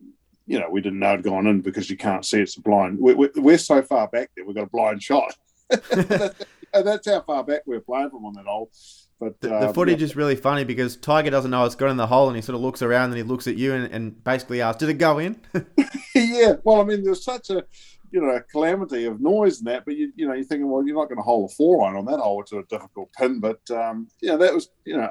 you 0.47 0.61
know, 0.61 0.68
we 0.70 0.80
didn't 0.80 1.01
know 1.01 1.12
it 1.12 1.16
had 1.16 1.22
gone 1.24 1.47
in 1.47 1.61
because 1.62 1.91
you 1.91 1.97
can't 1.97 2.24
see 2.24 2.41
it's 2.41 2.57
a 2.57 2.61
blind. 2.61 2.99
We're, 2.99 3.30
we're 3.35 3.59
so 3.59 3.82
far 3.82 4.09
back 4.09 4.30
there, 4.37 4.45
we've 4.45 4.55
got 4.55 4.64
a 4.64 4.70
blind 4.70 5.03
shot. 5.03 5.35
and 5.91 6.87
that's 6.87 7.09
how 7.09 7.22
far 7.22 7.43
back 7.45 7.62
we're 7.66 7.80
playing 7.80 8.11
from 8.11 8.26
on 8.26 8.35
that 8.35 8.47
hole. 8.47 8.70
But 9.20 9.41
the, 9.41 9.49
the 9.49 9.68
um, 9.68 9.74
footage 9.74 10.01
yeah. 10.01 10.05
is 10.05 10.16
really 10.16 10.37
funny 10.37 10.64
because 10.64 10.97
Tiger 10.97 11.30
doesn't 11.30 11.51
know 11.51 11.64
it's 11.64 11.76
gone 11.76 11.91
in 11.91 11.97
the 11.97 12.07
hole, 12.07 12.28
and 12.28 12.37
he 12.37 12.43
sort 12.43 12.57
of 12.57 12.61
looks 12.61 12.82
around 12.82 13.11
and 13.11 13.16
he 13.16 13.22
looks 13.22 13.47
at 13.47 13.57
you 13.57 13.72
and, 13.72 13.93
and 13.93 14.24
basically 14.24 14.61
asks, 14.61 14.80
"Did 14.80 14.89
it 14.91 14.95
go 14.95 15.18
in?" 15.18 15.41
yeah. 16.14 16.55
Well, 16.64 16.80
I 16.80 16.85
mean, 16.85 17.05
there's 17.05 17.24
such 17.24 17.51
a 17.51 17.64
you 18.11 18.21
know, 18.21 18.31
a 18.31 18.41
calamity 18.41 19.05
of 19.05 19.21
noise 19.21 19.59
and 19.59 19.67
that. 19.69 19.85
But 19.85 19.97
you, 19.97 20.13
you 20.17 20.27
know, 20.27 20.35
you're 20.35 20.45
thinking, 20.45 20.69
well, 20.69 20.87
you're 20.87 20.97
not 20.97 21.09
going 21.09 21.19
to 21.19 21.23
hold 21.23 21.51
a 21.51 21.55
four 21.55 21.85
iron 21.85 21.97
on 21.97 22.05
that 22.07 22.21
hole. 22.21 22.41
It's 22.41 22.53
a 22.53 22.63
difficult 22.69 23.13
pin. 23.13 23.41
But 23.41 23.61
um, 23.71 24.09
you 24.21 24.29
know, 24.29 24.37
that 24.39 24.55
was 24.55 24.71
you 24.85 24.97
know 24.97 25.11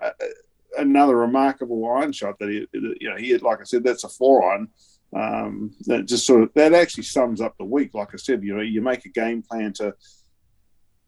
another 0.78 1.18
remarkable 1.18 1.86
iron 1.92 2.12
shot 2.12 2.40
that 2.40 2.50
he, 2.50 2.68
you 2.74 3.10
know, 3.10 3.18
he 3.18 3.30
had, 3.30 3.42
like 3.42 3.60
I 3.62 3.64
said, 3.64 3.84
that's 3.84 4.04
a 4.04 4.10
four 4.10 4.52
iron. 4.52 4.68
Um, 5.16 5.76
that 5.82 6.08
just 6.08 6.26
sort 6.26 6.42
of 6.42 6.50
that 6.56 6.74
actually 6.74 7.04
sums 7.04 7.40
up 7.40 7.56
the 7.58 7.66
week. 7.66 7.94
Like 7.94 8.10
I 8.14 8.18
said, 8.18 8.44
you 8.44 8.56
know, 8.56 8.62
you 8.62 8.82
make 8.82 9.06
a 9.06 9.10
game 9.10 9.44
plan 9.44 9.74
to 9.74 9.94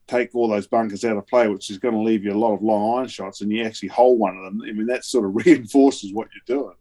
take 0.08 0.36
all 0.36 0.48
those 0.48 0.68
bunkers 0.68 1.04
out 1.04 1.18
of 1.18 1.26
play, 1.26 1.48
which 1.48 1.72
is 1.72 1.80
going 1.80 1.96
to 1.96 2.02
leave 2.02 2.24
you 2.24 2.32
a 2.32 2.38
lot 2.38 2.54
of 2.54 2.62
long 2.62 3.00
iron 3.00 3.08
shots, 3.08 3.42
and 3.42 3.52
you 3.52 3.64
actually 3.64 3.90
hold 3.90 4.20
one 4.20 4.38
of 4.38 4.44
them. 4.44 4.62
I 4.62 4.72
mean, 4.74 4.86
that 4.88 5.06
sort 5.06 5.26
of 5.26 5.36
reinforces 5.46 6.14
what 6.14 6.28
you're 6.34 6.58
doing. 6.58 6.76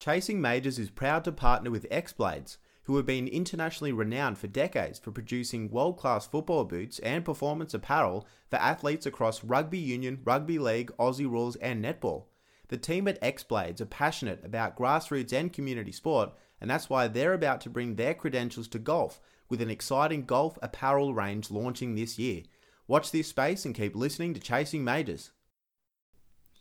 Chasing 0.00 0.40
Majors 0.40 0.78
is 0.78 0.90
proud 0.90 1.24
to 1.24 1.32
partner 1.32 1.70
with 1.70 1.86
X 1.90 2.12
Blades 2.12 2.58
who 2.90 2.96
have 2.96 3.06
been 3.06 3.28
internationally 3.28 3.92
renowned 3.92 4.36
for 4.36 4.48
decades 4.48 4.98
for 4.98 5.12
producing 5.12 5.70
world 5.70 5.96
class 5.96 6.26
football 6.26 6.64
boots 6.64 6.98
and 6.98 7.24
performance 7.24 7.72
apparel 7.72 8.26
for 8.48 8.56
athletes 8.56 9.06
across 9.06 9.44
rugby 9.44 9.78
union, 9.78 10.18
rugby 10.24 10.58
league, 10.58 10.90
Aussie 10.98 11.30
rules, 11.30 11.54
and 11.54 11.84
netball. 11.84 12.24
The 12.66 12.76
team 12.76 13.06
at 13.06 13.16
X 13.22 13.44
Blades 13.44 13.80
are 13.80 13.86
passionate 13.86 14.44
about 14.44 14.76
grassroots 14.76 15.32
and 15.32 15.52
community 15.52 15.92
sport, 15.92 16.32
and 16.60 16.68
that's 16.68 16.90
why 16.90 17.06
they're 17.06 17.32
about 17.32 17.60
to 17.60 17.70
bring 17.70 17.94
their 17.94 18.12
credentials 18.12 18.66
to 18.66 18.80
golf 18.80 19.20
with 19.48 19.62
an 19.62 19.70
exciting 19.70 20.24
golf 20.24 20.58
apparel 20.60 21.14
range 21.14 21.48
launching 21.48 21.94
this 21.94 22.18
year. 22.18 22.42
Watch 22.88 23.12
this 23.12 23.28
space 23.28 23.64
and 23.64 23.72
keep 23.72 23.94
listening 23.94 24.34
to 24.34 24.40
Chasing 24.40 24.82
Majors. 24.82 25.30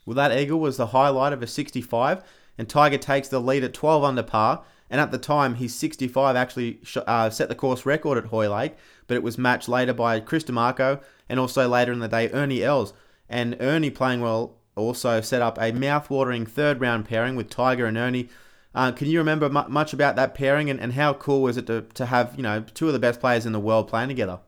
Well, 0.05 0.13
that 0.13 0.37
eagle 0.37 0.59
was 0.59 0.77
the 0.77 0.85
highlight 0.85 1.33
of 1.33 1.41
a 1.41 1.47
65, 1.47 2.21
and 2.55 2.69
Tiger 2.69 2.99
takes 2.99 3.29
the 3.29 3.39
lead 3.39 3.63
at 3.63 3.73
12 3.73 4.03
under 4.03 4.21
par 4.21 4.63
and 4.89 4.99
at 4.99 5.11
the 5.11 5.17
time, 5.17 5.55
his 5.55 5.75
65 5.75 6.35
actually 6.35 6.79
uh, 7.07 7.29
set 7.29 7.49
the 7.49 7.55
course 7.55 7.85
record 7.85 8.17
at 8.17 8.25
Hoylake, 8.25 8.75
but 9.07 9.15
it 9.15 9.23
was 9.23 9.37
matched 9.37 9.69
later 9.69 9.93
by 9.93 10.19
Chris 10.19 10.43
DiMarco 10.43 11.01
and 11.27 11.39
also 11.39 11.67
later 11.67 11.91
in 11.91 11.99
the 11.99 12.07
day 12.07 12.29
Ernie 12.31 12.63
Els. 12.63 12.93
And 13.29 13.55
Ernie 13.59 13.91
playing 13.91 14.21
well 14.21 14.55
also 14.75 15.21
set 15.21 15.41
up 15.41 15.57
a 15.61 15.71
mouth-watering 15.71 16.45
third 16.45 16.81
round 16.81 17.05
pairing 17.05 17.35
with 17.35 17.49
Tiger 17.49 17.85
and 17.85 17.97
Ernie. 17.97 18.29
Uh, 18.73 18.91
can 18.91 19.07
you 19.07 19.19
remember 19.19 19.49
much 19.49 19.93
about 19.93 20.15
that 20.15 20.33
pairing 20.33 20.69
and, 20.69 20.79
and 20.79 20.93
how 20.93 21.13
cool 21.13 21.41
was 21.41 21.57
it 21.57 21.67
to, 21.67 21.81
to 21.93 22.05
have 22.05 22.33
you 22.37 22.43
know 22.43 22.63
two 22.73 22.87
of 22.87 22.93
the 22.93 22.99
best 22.99 23.19
players 23.19 23.45
in 23.45 23.51
the 23.51 23.59
world 23.59 23.87
playing 23.87 24.09
together? 24.09 24.39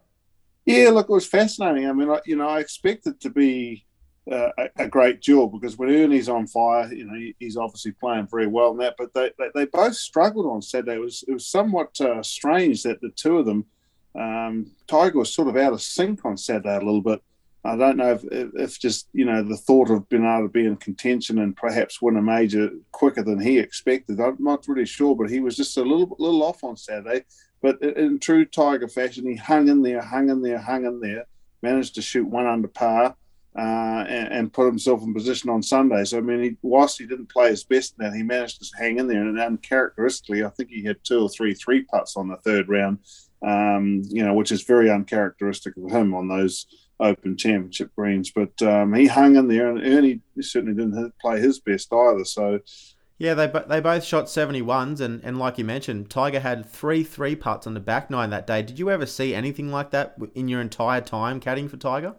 Yeah, 0.66 0.90
look, 0.90 1.10
it 1.10 1.14
was 1.14 1.28
fascinating. 1.28 1.90
I 1.90 1.94
mean, 1.94 2.10
I, 2.10 2.20
you 2.26 2.36
know, 2.36 2.48
I 2.48 2.60
expected 2.60 3.20
to 3.22 3.30
be 3.30 3.86
uh, 4.30 4.50
a, 4.58 4.70
a, 4.78 4.88
great 4.88 5.22
duel 5.22 5.48
because 5.48 5.78
when 5.78 5.90
Ernie's 5.90 6.30
on 6.30 6.46
fire, 6.46 6.92
you 6.94 7.06
know 7.06 7.16
he, 7.16 7.36
he's 7.40 7.58
obviously 7.58 7.92
playing 7.92 8.28
very 8.30 8.48
well 8.48 8.72
in 8.72 8.78
that. 8.78 8.96
But 8.98 9.14
they, 9.14 9.32
they, 9.40 9.48
they 9.56 9.66
both 9.66 9.96
struggled 9.96 10.46
on 10.46 10.62
Saturday. 10.62 10.96
It 10.96 11.02
was 11.02 11.24
it 11.28 11.34
was 11.34 11.48
somewhat 11.48 12.00
uh, 12.00 12.22
strange 12.22 12.84
that 12.84 13.02
the 13.02 13.10
two 13.10 13.40
of 13.40 13.46
them, 13.46 13.66
um, 14.14 14.72
Tiger 14.88 15.18
was 15.18 15.34
sort 15.34 15.48
of 15.48 15.58
out 15.58 15.74
of 15.74 15.82
sync 15.82 16.24
on 16.24 16.38
Saturday 16.38 16.76
a 16.76 16.80
little 16.80 17.02
bit. 17.02 17.22
I 17.64 17.76
don't 17.76 17.98
know 17.98 18.12
if, 18.14 18.24
if 18.32 18.80
just 18.80 19.08
you 19.14 19.26
know 19.26 19.42
the 19.44 19.58
thought 19.58 19.90
of 19.90 20.08
being 20.10 20.26
able 20.26 20.48
to 20.48 20.50
be 20.50 20.66
in 20.66 20.78
contention 20.78 21.40
and 21.40 21.56
perhaps 21.56 22.02
win 22.02 22.18
a 22.18 22.22
major 22.22 22.70
quicker 22.92 23.24
than 23.24 23.40
he 23.40 23.58
expected. 23.58 24.20
I'm 24.20 24.38
not 24.40 24.68
really 24.68 24.86
sure, 24.86 25.16
but 25.16 25.32
he 25.32 25.40
was 25.40 25.56
just 25.56 25.78
a 25.78 25.84
little 25.84 26.16
little 26.20 26.44
off 26.44 26.64
on 26.64 26.78
Saturday. 26.78 27.24
But 27.62 27.82
in 27.82 28.20
true 28.20 28.46
Tiger 28.46 28.88
fashion, 28.88 29.28
he 29.28 29.36
hung 29.36 29.68
in 29.68 29.82
there, 29.82 30.02
hung 30.02 30.30
in 30.30 30.42
there, 30.42 30.58
hung 30.58 30.86
in 30.86 31.00
there, 31.00 31.26
managed 31.62 31.96
to 31.96 32.02
shoot 32.02 32.28
one 32.28 32.48
under 32.48 32.68
par, 32.68 33.16
uh, 33.56 34.06
and, 34.08 34.32
and, 34.32 34.54
put 34.54 34.66
himself 34.66 35.02
in 35.04 35.14
position 35.14 35.50
on 35.50 35.62
Sunday. 35.62 36.06
So 36.06 36.20
I 36.20 36.22
mean, 36.22 36.42
he, 36.42 36.58
whilst 36.62 36.98
he 36.98 37.06
didn't 37.06 37.30
play 37.30 37.50
his 37.50 37.66
best, 37.66 37.98
that 37.98 38.14
he 38.14 38.24
managed 38.24 38.62
to 38.62 38.78
hang 38.80 38.98
in 38.98 39.08
there. 39.08 39.22
And 39.22 39.38
uncharacteristically, 39.38 40.46
I 40.46 40.50
think 40.50 40.70
he 40.70 40.86
had 40.86 41.04
two 41.04 41.24
or 41.24 41.30
three 41.30 41.54
three 41.54 41.84
putts 41.84 42.16
on 42.16 42.30
the 42.30 42.38
third 42.38 42.70
round, 42.70 43.00
um, 43.46 44.04
you 44.06 44.24
know, 44.24 44.34
which 44.34 44.54
is 44.54 44.64
very 44.64 44.90
uncharacteristic 44.90 45.76
of 45.76 45.92
him 45.92 46.14
on 46.14 46.30
those 46.30 46.66
Open 47.02 47.36
Championship 47.36 47.94
greens. 47.94 48.32
But 48.32 48.62
um, 48.62 48.94
he 48.94 49.08
hung 49.08 49.36
in 49.36 49.50
there, 49.50 49.70
and 49.70 49.86
Ernie 49.86 50.22
certainly 50.40 50.76
didn't 50.76 51.14
play 51.20 51.42
his 51.42 51.60
best 51.60 51.92
either. 51.92 52.24
So. 52.24 52.60
Yeah, 53.18 53.36
they 53.36 53.52
they 53.68 53.82
both 53.82 54.04
shot 54.04 54.26
71s, 54.26 55.00
and, 55.00 55.22
and 55.24 55.38
like 55.38 55.60
you 55.60 55.66
mentioned, 55.66 56.10
Tiger 56.10 56.40
had 56.40 56.66
three 56.66 57.04
three 57.04 57.36
putts 57.36 57.68
on 57.68 57.76
the 57.76 57.80
back 57.80 58.10
nine 58.10 58.32
that 58.32 58.48
day. 58.48 58.64
Did 58.64 58.80
you 58.80 58.90
ever 58.90 59.06
see 59.06 59.36
anything 59.36 59.70
like 59.70 59.92
that 59.92 60.16
in 60.34 60.48
your 60.48 60.62
entire 60.62 61.02
time 61.02 61.40
caddying 61.40 61.70
for 61.70 61.78
Tiger? 61.78 62.16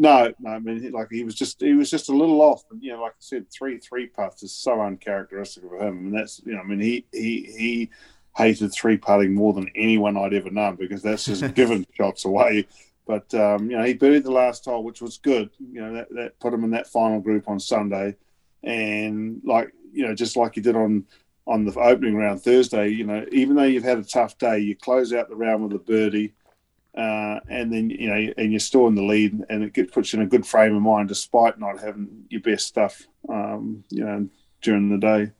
No, 0.00 0.32
no. 0.40 0.50
I 0.52 0.58
mean, 0.58 0.92
like 0.92 1.08
he 1.10 1.24
was 1.24 1.34
just 1.34 1.60
he 1.60 1.74
was 1.74 1.90
just 1.90 2.08
a 2.08 2.16
little 2.16 2.40
off, 2.40 2.64
and 2.70 2.82
you 2.82 2.90
know, 2.90 3.02
like 3.02 3.12
I 3.12 3.16
said, 3.18 3.50
three 3.50 3.76
three 3.76 4.06
putts 4.06 4.42
is 4.42 4.50
so 4.50 4.80
uncharacteristic 4.80 5.62
of 5.62 5.72
him, 5.72 6.06
and 6.06 6.14
that's 6.16 6.40
you 6.46 6.54
know, 6.54 6.60
I 6.60 6.64
mean, 6.64 6.80
he 6.80 7.04
he 7.12 7.52
he 7.58 7.90
hated 8.34 8.72
three 8.72 8.96
putting 8.96 9.34
more 9.34 9.52
than 9.52 9.70
anyone 9.74 10.16
I'd 10.16 10.32
ever 10.32 10.50
known 10.50 10.76
because 10.76 11.02
that's 11.02 11.26
just 11.26 11.54
given 11.54 11.86
shots 11.94 12.24
away. 12.24 12.66
But 13.06 13.34
um, 13.34 13.70
you 13.70 13.76
know, 13.76 13.84
he 13.84 13.92
birdied 13.92 14.22
the 14.22 14.32
last 14.32 14.64
hole, 14.64 14.84
which 14.84 15.02
was 15.02 15.18
good. 15.18 15.50
You 15.58 15.82
know, 15.82 15.92
that, 15.92 16.08
that 16.14 16.40
put 16.40 16.54
him 16.54 16.64
in 16.64 16.70
that 16.70 16.86
final 16.86 17.20
group 17.20 17.46
on 17.46 17.60
Sunday, 17.60 18.16
and 18.64 19.42
like 19.44 19.70
you 19.92 20.06
know, 20.06 20.14
just 20.14 20.34
like 20.34 20.54
he 20.54 20.62
did 20.62 20.76
on 20.76 21.04
on 21.46 21.66
the 21.66 21.78
opening 21.78 22.16
round 22.16 22.40
Thursday. 22.40 22.88
You 22.88 23.04
know, 23.04 23.26
even 23.32 23.54
though 23.54 23.64
you've 23.64 23.84
had 23.84 23.98
a 23.98 24.04
tough 24.04 24.38
day, 24.38 24.60
you 24.60 24.76
close 24.76 25.12
out 25.12 25.28
the 25.28 25.36
round 25.36 25.62
with 25.62 25.74
a 25.74 25.84
birdie, 25.84 26.32
uh, 26.96 27.40
and 27.48 27.72
then 27.72 27.90
you 27.90 28.08
know, 28.08 28.32
and 28.36 28.50
you're 28.52 28.60
still 28.60 28.86
in 28.86 28.94
the 28.94 29.02
lead, 29.02 29.44
and 29.48 29.64
it 29.64 29.72
gets, 29.72 29.90
puts 29.90 30.12
you 30.12 30.20
in 30.20 30.26
a 30.26 30.28
good 30.28 30.46
frame 30.46 30.74
of 30.74 30.82
mind 30.82 31.08
despite 31.08 31.58
not 31.58 31.80
having 31.80 32.24
your 32.28 32.40
best 32.40 32.66
stuff. 32.66 33.06
Um, 33.28 33.84
you 33.90 34.04
know, 34.04 34.28
during 34.62 34.90
the 34.90 34.98
day. 34.98 35.32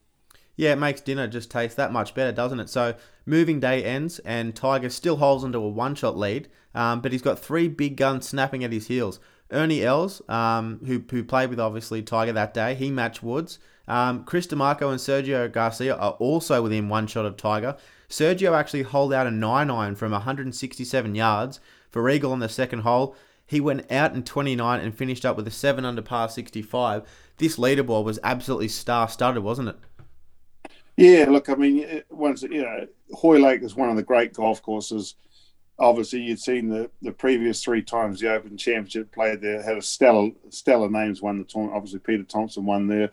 Yeah, 0.57 0.73
it 0.73 0.79
makes 0.79 1.01
dinner 1.01 1.27
just 1.27 1.51
taste 1.51 1.77
that 1.77 1.93
much 1.93 2.15
better, 2.15 2.33
doesn't 2.33 2.61
it? 2.61 2.69
So 2.69 2.95
moving 3.25 3.61
day 3.61 3.83
ends, 3.83 4.19
and 4.21 4.55
Tiger 4.55 4.91
still 4.91 5.17
holds 5.17 5.43
onto 5.45 5.63
a 5.63 5.69
one-shot 5.69 6.19
lead, 6.19 6.49
um, 6.75 7.01
but 7.01 7.13
he's 7.13 7.23
got 7.23 7.39
three 7.39 7.69
big 7.69 7.97
guns 7.97 8.29
snapping 8.29 8.63
at 8.63 8.73
his 8.73 8.89
heels. 8.89 9.21
Ernie 9.51 9.83
Els, 9.83 10.21
um, 10.29 10.81
who, 10.87 11.03
who 11.11 11.25
played 11.25 11.51
with 11.51 11.59
obviously 11.59 12.03
Tiger 12.03 12.33
that 12.33 12.55
day, 12.55 12.75
he 12.75 12.91
matched 12.91 13.23
Woods. 13.23 13.59
Um, 13.91 14.23
Chris 14.23 14.47
DiMarco 14.47 14.89
and 14.91 15.01
Sergio 15.01 15.51
Garcia 15.51 15.97
are 15.97 16.13
also 16.13 16.63
within 16.63 16.89
one 16.89 17.09
shot 17.09 17.27
of 17.27 17.37
Tiger. 17.37 17.77
Sergio 18.09 18.57
actually 18.57 18.83
holed 18.83 19.13
out 19.13 19.27
a 19.27 19.33
9 19.33 19.69
iron 19.69 19.97
from 19.97 20.13
167 20.13 21.15
yards 21.17 21.59
for 21.91 22.09
Eagle 22.09 22.31
on 22.31 22.39
the 22.39 22.49
second 22.49 22.81
hole. 22.81 23.17
He 23.45 23.61
went 23.61 23.91
out 23.91 24.15
in 24.15 24.23
29 24.23 24.81
and 24.81 24.95
finished 24.95 25.27
up 25.27 25.37
with 25.37 25.49
a 25.49 25.51
7 25.51 25.85
under 25.85 26.03
par 26.03 26.29
65. 26.29 27.03
This 27.39 27.57
leaderboard 27.57 28.05
was 28.05 28.21
absolutely 28.23 28.69
star 28.69 29.09
studded, 29.09 29.43
wasn't 29.43 29.71
it? 29.71 29.77
Yeah, 30.97 31.27
look, 31.29 31.49
I 31.49 31.55
mean, 31.57 32.03
once 32.11 32.43
you 32.43 32.63
know, 32.63 32.87
Hoylake 33.13 33.63
is 33.63 33.75
one 33.75 33.91
of 33.91 33.97
the 33.97 34.05
great 34.05 34.35
golf 34.35 34.63
courses. 34.63 35.17
Obviously, 35.81 36.21
you'd 36.21 36.39
seen 36.39 36.69
the, 36.69 36.91
the 37.03 37.11
previous 37.11 37.65
three 37.65 37.83
times 37.83 38.21
the 38.21 38.33
Open 38.33 38.57
Championship 38.57 39.11
played 39.11 39.41
there 39.41 39.63
had 39.63 39.79
a 39.79 39.83
stellar 39.83 40.31
stellar 40.51 40.91
names 40.91 41.21
won 41.21 41.39
the 41.39 41.45
tournament. 41.45 41.77
Obviously, 41.77 41.99
Peter 41.99 42.23
Thomson 42.23 42.67
won 42.67 42.87
there, 42.87 43.11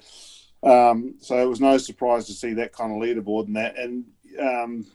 um, 0.64 1.16
so 1.20 1.38
it 1.38 1.47
was 1.47 1.62
no 1.62 1.78
surprise 1.78 2.26
to 2.28 2.34
see 2.34 2.53
that 2.53 2.74
kind 2.74 2.91
of 2.91 3.01
leaderboard 3.01 3.47
and 3.47 3.55
that. 3.55 3.78
And 3.78 4.05
um, 4.39 4.86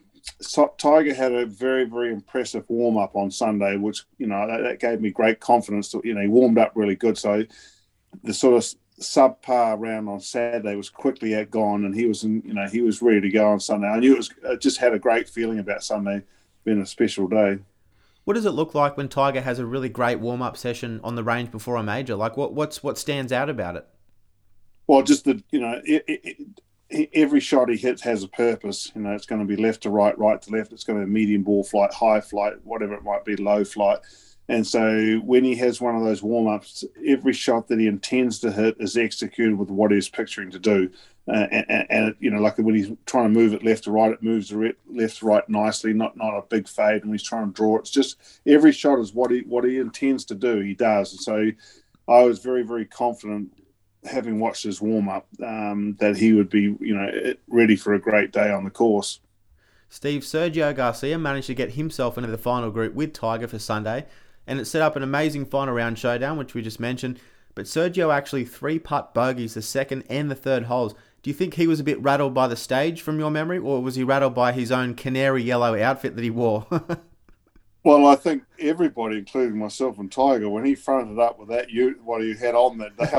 so 0.41 0.75
Tiger 0.79 1.15
had 1.15 1.33
a 1.33 1.47
very 1.47 1.85
very 1.85 2.13
impressive 2.13 2.65
warm 2.69 2.97
up 2.97 3.17
on 3.17 3.31
Sunday, 3.31 3.77
which 3.77 4.05
you 4.19 4.27
know 4.27 4.47
that, 4.47 4.63
that 4.63 4.81
gave 4.81 5.01
me 5.01 5.11
great 5.11 5.41
confidence. 5.41 5.91
To, 5.91 6.01
you 6.05 6.15
know, 6.15 6.21
he 6.21 6.29
warmed 6.29 6.59
up 6.59 6.73
really 6.75 6.97
good, 6.97 7.19
so 7.19 7.45
the 8.23 8.35
sort 8.35 8.55
of 8.55 8.79
subpar 9.01 9.77
round 9.79 10.09
on 10.09 10.21
Saturday 10.21 10.77
was 10.77 10.89
quickly 10.89 11.35
outgone, 11.35 11.85
and 11.85 11.95
he 11.95 12.07
was, 12.07 12.25
in, 12.25 12.43
you 12.45 12.55
know, 12.55 12.67
he 12.67 12.81
was 12.81 13.03
ready 13.03 13.21
to 13.21 13.31
go 13.31 13.49
on 13.49 13.61
Sunday. 13.61 13.89
I 13.89 13.99
knew 13.99 14.15
it 14.15 14.19
was 14.19 14.31
I 14.49 14.57
just 14.57 14.79
had 14.79 14.95
a 14.95 14.99
great 14.99 15.29
feeling 15.29 15.59
about 15.59 15.83
Sunday 15.85 16.23
being 16.65 16.81
a 16.81 16.87
special 16.87 17.29
day. 17.29 17.59
What 18.25 18.35
does 18.35 18.45
it 18.45 18.51
look 18.51 18.75
like 18.75 18.97
when 18.97 19.09
Tiger 19.09 19.41
has 19.41 19.59
a 19.59 19.67
really 19.67 19.89
great 19.89 20.21
warm 20.21 20.43
up 20.43 20.57
session 20.57 21.01
on 21.03 21.17
the 21.17 21.25
range 21.25 21.51
before 21.51 21.77
a 21.77 21.83
major? 21.83 22.15
Like, 22.15 22.37
what 22.37 22.53
what's 22.53 22.83
what 22.83 22.99
stands 22.99 23.33
out 23.33 23.51
about 23.51 23.77
it? 23.77 23.87
Well, 24.93 25.03
just 25.03 25.25
that 25.25 25.43
you 25.51 25.59
know, 25.59 25.81
it, 25.87 26.05
it, 26.07 26.37
it, 26.91 27.11
every 27.15 27.41
shot 27.41 27.71
he 27.71 27.79
hits 27.79 28.03
has 28.03 28.23
a 28.23 28.29
purpose. 28.29 28.93
You 28.95 29.01
know, 29.01 29.13
it's 29.13 29.25
going 29.25 29.41
to 29.41 29.47
be 29.47 29.61
left 29.61 29.85
to 29.85 29.91
right, 29.91 30.17
right 30.19 30.41
to 30.43 30.51
left. 30.51 30.71
It's 30.71 30.85
going 30.85 31.01
to 31.01 31.07
be 31.07 31.11
medium 31.11 31.45
ball 31.45 31.65
flight, 31.65 31.95
high 31.95 32.21
flight, 32.21 32.55
whatever 32.63 32.93
it 32.93 33.03
might 33.03 33.25
be, 33.25 33.37
low 33.37 33.65
flight 33.65 34.01
and 34.49 34.67
so 34.67 35.17
when 35.25 35.45
he 35.45 35.55
has 35.57 35.81
one 35.81 35.95
of 35.95 36.03
those 36.03 36.23
warm 36.23 36.49
ups, 36.49 36.85
every 37.07 37.33
shot 37.33 37.69
that 37.69 37.79
he 37.79 37.87
intends 37.87 38.41
to 38.41 38.51
hit 38.51 38.77
is 38.81 38.97
executed 38.97 39.57
with 39.57 39.71
what 39.71 39.93
he's 39.93 40.09
picturing 40.09 40.51
to 40.51 40.59
do. 40.59 40.91
Uh, 41.29 41.47
and, 41.53 41.87
and, 41.89 42.15
you 42.19 42.29
know, 42.29 42.41
like 42.41 42.59
when 42.59 42.75
he's 42.75 42.91
trying 43.07 43.33
to 43.33 43.41
move 43.41 43.55
it 43.55 43.65
left 43.65 43.85
to 43.85 43.93
right, 43.93 44.11
it 44.11 44.23
moves 44.23 44.53
left 44.53 45.19
to 45.19 45.27
right 45.27 45.49
nicely, 45.49 45.93
not 45.93 46.17
not 46.17 46.37
a 46.37 46.43
big 46.43 46.69
fade. 46.69 47.05
And 47.05 47.13
he's 47.13 47.23
trying 47.23 47.47
to 47.47 47.53
draw, 47.53 47.79
it's 47.79 47.91
just 47.91 48.17
every 48.45 48.73
shot 48.73 48.99
is 48.99 49.15
what 49.15 49.31
he 49.31 49.41
what 49.41 49.65
he 49.65 49.79
intends 49.79 50.25
to 50.27 50.35
do. 50.35 50.59
He 50.59 50.75
does. 50.75 51.13
And 51.13 51.21
so 51.21 51.53
I 52.09 52.25
was 52.25 52.41
very 52.41 52.65
very 52.65 52.85
confident, 52.85 53.53
having 54.05 54.41
watched 54.41 54.65
his 54.65 54.81
warm 54.81 55.09
up, 55.09 55.27
um, 55.43 55.97
that 56.01 56.17
he 56.17 56.33
would 56.33 56.51
be 56.51 56.77
you 56.81 56.95
know 56.95 57.35
ready 57.49 57.77
for 57.77 57.95
a 57.95 58.01
great 58.01 58.33
day 58.33 58.51
on 58.51 58.65
the 58.65 58.71
course. 58.71 59.21
Steve 59.89 60.23
Sergio 60.23 60.75
Garcia 60.75 61.19
managed 61.19 61.49
to 61.49 61.55
get 61.55 61.73
himself 61.73 62.17
into 62.17 62.31
the 62.31 62.39
final 62.39 62.71
group 62.71 62.95
with 62.95 63.13
Tiger 63.13 63.47
for 63.47 63.59
Sunday 63.59 64.07
and 64.47 64.61
it 64.61 64.65
set 64.65 64.83
up 64.83 64.97
an 64.97 65.03
amazing 65.03 65.47
final 65.47 65.75
round 65.75 65.99
showdown, 65.99 66.37
which 66.37 66.55
we 66.55 66.63
just 66.63 66.81
mentioned. 66.81 67.21
But 67.55 67.67
Sergio 67.67 68.13
actually 68.13 68.45
three 68.45 68.79
putt 68.79 69.15
bogeys 69.15 69.55
the 69.55 69.63
second 69.63 70.05
and 70.09 70.31
the 70.31 70.35
third 70.35 70.65
holes. 70.65 70.95
Do 71.23 71.31
you 71.31 71.35
think 71.35 71.55
he 71.55 71.67
was 71.67 71.79
a 71.79 71.85
bit 71.85 72.03
rattled 72.03 72.35
by 72.35 72.49
the 72.49 72.57
stage 72.57 73.01
from 73.01 73.19
your 73.19 73.31
memory, 73.31 73.59
or 73.59 73.81
was 73.81 73.95
he 73.95 74.03
rattled 74.03 74.35
by 74.35 74.53
his 74.53 74.73
own 74.73 74.95
canary 74.95 75.43
yellow 75.43 75.81
outfit 75.81 76.17
that 76.17 76.25
he 76.25 76.31
wore? 76.31 76.67
Well, 77.85 78.07
I 78.07 78.15
think 78.15 78.45
everybody, 78.61 79.19
including 79.19 79.59
myself 79.59 79.99
and 79.99 80.11
Tiger, 80.11 80.49
when 80.49 80.65
he 80.65 80.77
fronted 80.77 81.19
up 81.19 81.39
with 81.39 81.49
that, 81.49 81.69
you 81.69 81.99
what 82.05 82.23
he 82.23 82.37
had 82.37 82.55
on 82.55 82.79
that 82.79 82.97
day, 82.97 83.11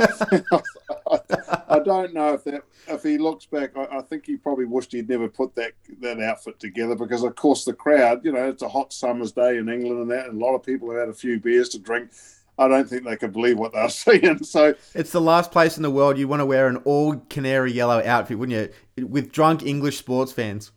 I, 1.11 1.19
I, 1.75 1.79
don't 1.79 2.13
know 2.13 2.33
if 2.33 2.45
that 2.45 2.63
if 2.87 3.03
he 3.03 3.17
looks 3.17 3.45
back, 3.45 3.75
I, 3.75 3.97
I, 3.97 4.01
think 4.01 4.25
he 4.25 4.37
probably 4.37 4.63
wished 4.63 4.93
he'd 4.93 5.09
never 5.09 5.27
put 5.27 5.53
that 5.55 5.73
that 5.99 6.21
outfit 6.21 6.61
together 6.61 6.95
because, 6.95 7.23
of 7.23 7.35
course, 7.35 7.65
the 7.65 7.73
crowd, 7.73 8.23
you 8.23 8.31
know, 8.31 8.47
it's 8.47 8.61
a 8.61 8.69
hot 8.69 8.93
summer's 8.93 9.33
day 9.33 9.57
in 9.57 9.67
England 9.67 9.99
and 9.99 10.11
that, 10.11 10.27
and 10.27 10.41
a 10.41 10.45
lot 10.45 10.55
of 10.55 10.63
people 10.63 10.89
have 10.91 10.99
had 10.99 11.09
a 11.09 11.13
few 11.13 11.41
beers 11.41 11.67
to 11.69 11.79
drink. 11.79 12.11
I 12.57 12.69
don't 12.69 12.87
think 12.87 13.03
they 13.03 13.17
could 13.17 13.33
believe 13.33 13.57
what 13.57 13.73
they're 13.73 13.89
seeing. 13.89 14.45
So 14.45 14.75
it's 14.93 15.11
the 15.11 15.19
last 15.19 15.51
place 15.51 15.75
in 15.75 15.83
the 15.83 15.91
world 15.91 16.17
you 16.17 16.29
want 16.29 16.39
to 16.39 16.45
wear 16.45 16.69
an 16.69 16.77
all 16.77 17.17
canary 17.29 17.73
yellow 17.73 18.01
outfit, 18.05 18.39
wouldn't 18.39 18.73
you? 18.97 19.05
With 19.05 19.33
drunk 19.33 19.63
English 19.63 19.97
sports 19.97 20.31
fans. 20.31 20.71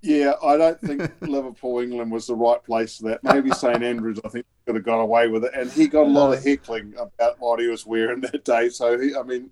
Yeah, 0.00 0.34
I 0.44 0.56
don't 0.56 0.80
think 0.80 1.10
Liverpool, 1.20 1.80
England 1.80 2.12
was 2.12 2.28
the 2.28 2.34
right 2.36 2.62
place 2.62 2.98
for 2.98 3.08
that. 3.08 3.24
Maybe 3.24 3.50
St 3.50 3.82
Andrews, 3.82 4.20
I 4.24 4.28
think, 4.28 4.46
could 4.64 4.76
have 4.76 4.84
got 4.84 5.00
away 5.00 5.26
with 5.26 5.44
it. 5.44 5.52
And 5.54 5.72
he 5.72 5.88
got 5.88 6.06
a 6.06 6.08
lot 6.08 6.32
of 6.32 6.44
heckling 6.44 6.94
about 6.96 7.40
what 7.40 7.58
he 7.58 7.66
was 7.66 7.84
wearing 7.84 8.20
that 8.20 8.44
day. 8.44 8.68
So, 8.68 8.96
he, 8.96 9.16
I 9.16 9.24
mean, 9.24 9.50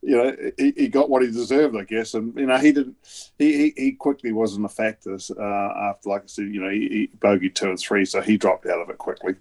you 0.00 0.16
know, 0.16 0.34
he, 0.56 0.72
he 0.74 0.88
got 0.88 1.10
what 1.10 1.20
he 1.20 1.30
deserved, 1.30 1.76
I 1.76 1.84
guess. 1.84 2.14
And, 2.14 2.34
you 2.38 2.46
know, 2.46 2.56
he 2.56 2.72
didn't, 2.72 2.96
he, 3.38 3.52
he, 3.52 3.74
he 3.76 3.92
quickly 3.92 4.32
wasn't 4.32 4.64
a 4.64 4.70
factor 4.70 5.18
uh, 5.38 5.88
after, 5.90 6.08
like 6.08 6.22
I 6.22 6.26
said, 6.26 6.46
you 6.46 6.62
know, 6.62 6.70
he, 6.70 6.88
he 6.88 7.10
bogeyed 7.18 7.54
two 7.54 7.68
and 7.68 7.78
three. 7.78 8.06
So 8.06 8.22
he 8.22 8.38
dropped 8.38 8.64
out 8.64 8.80
of 8.80 8.88
it 8.88 8.96
quickly. 8.96 9.34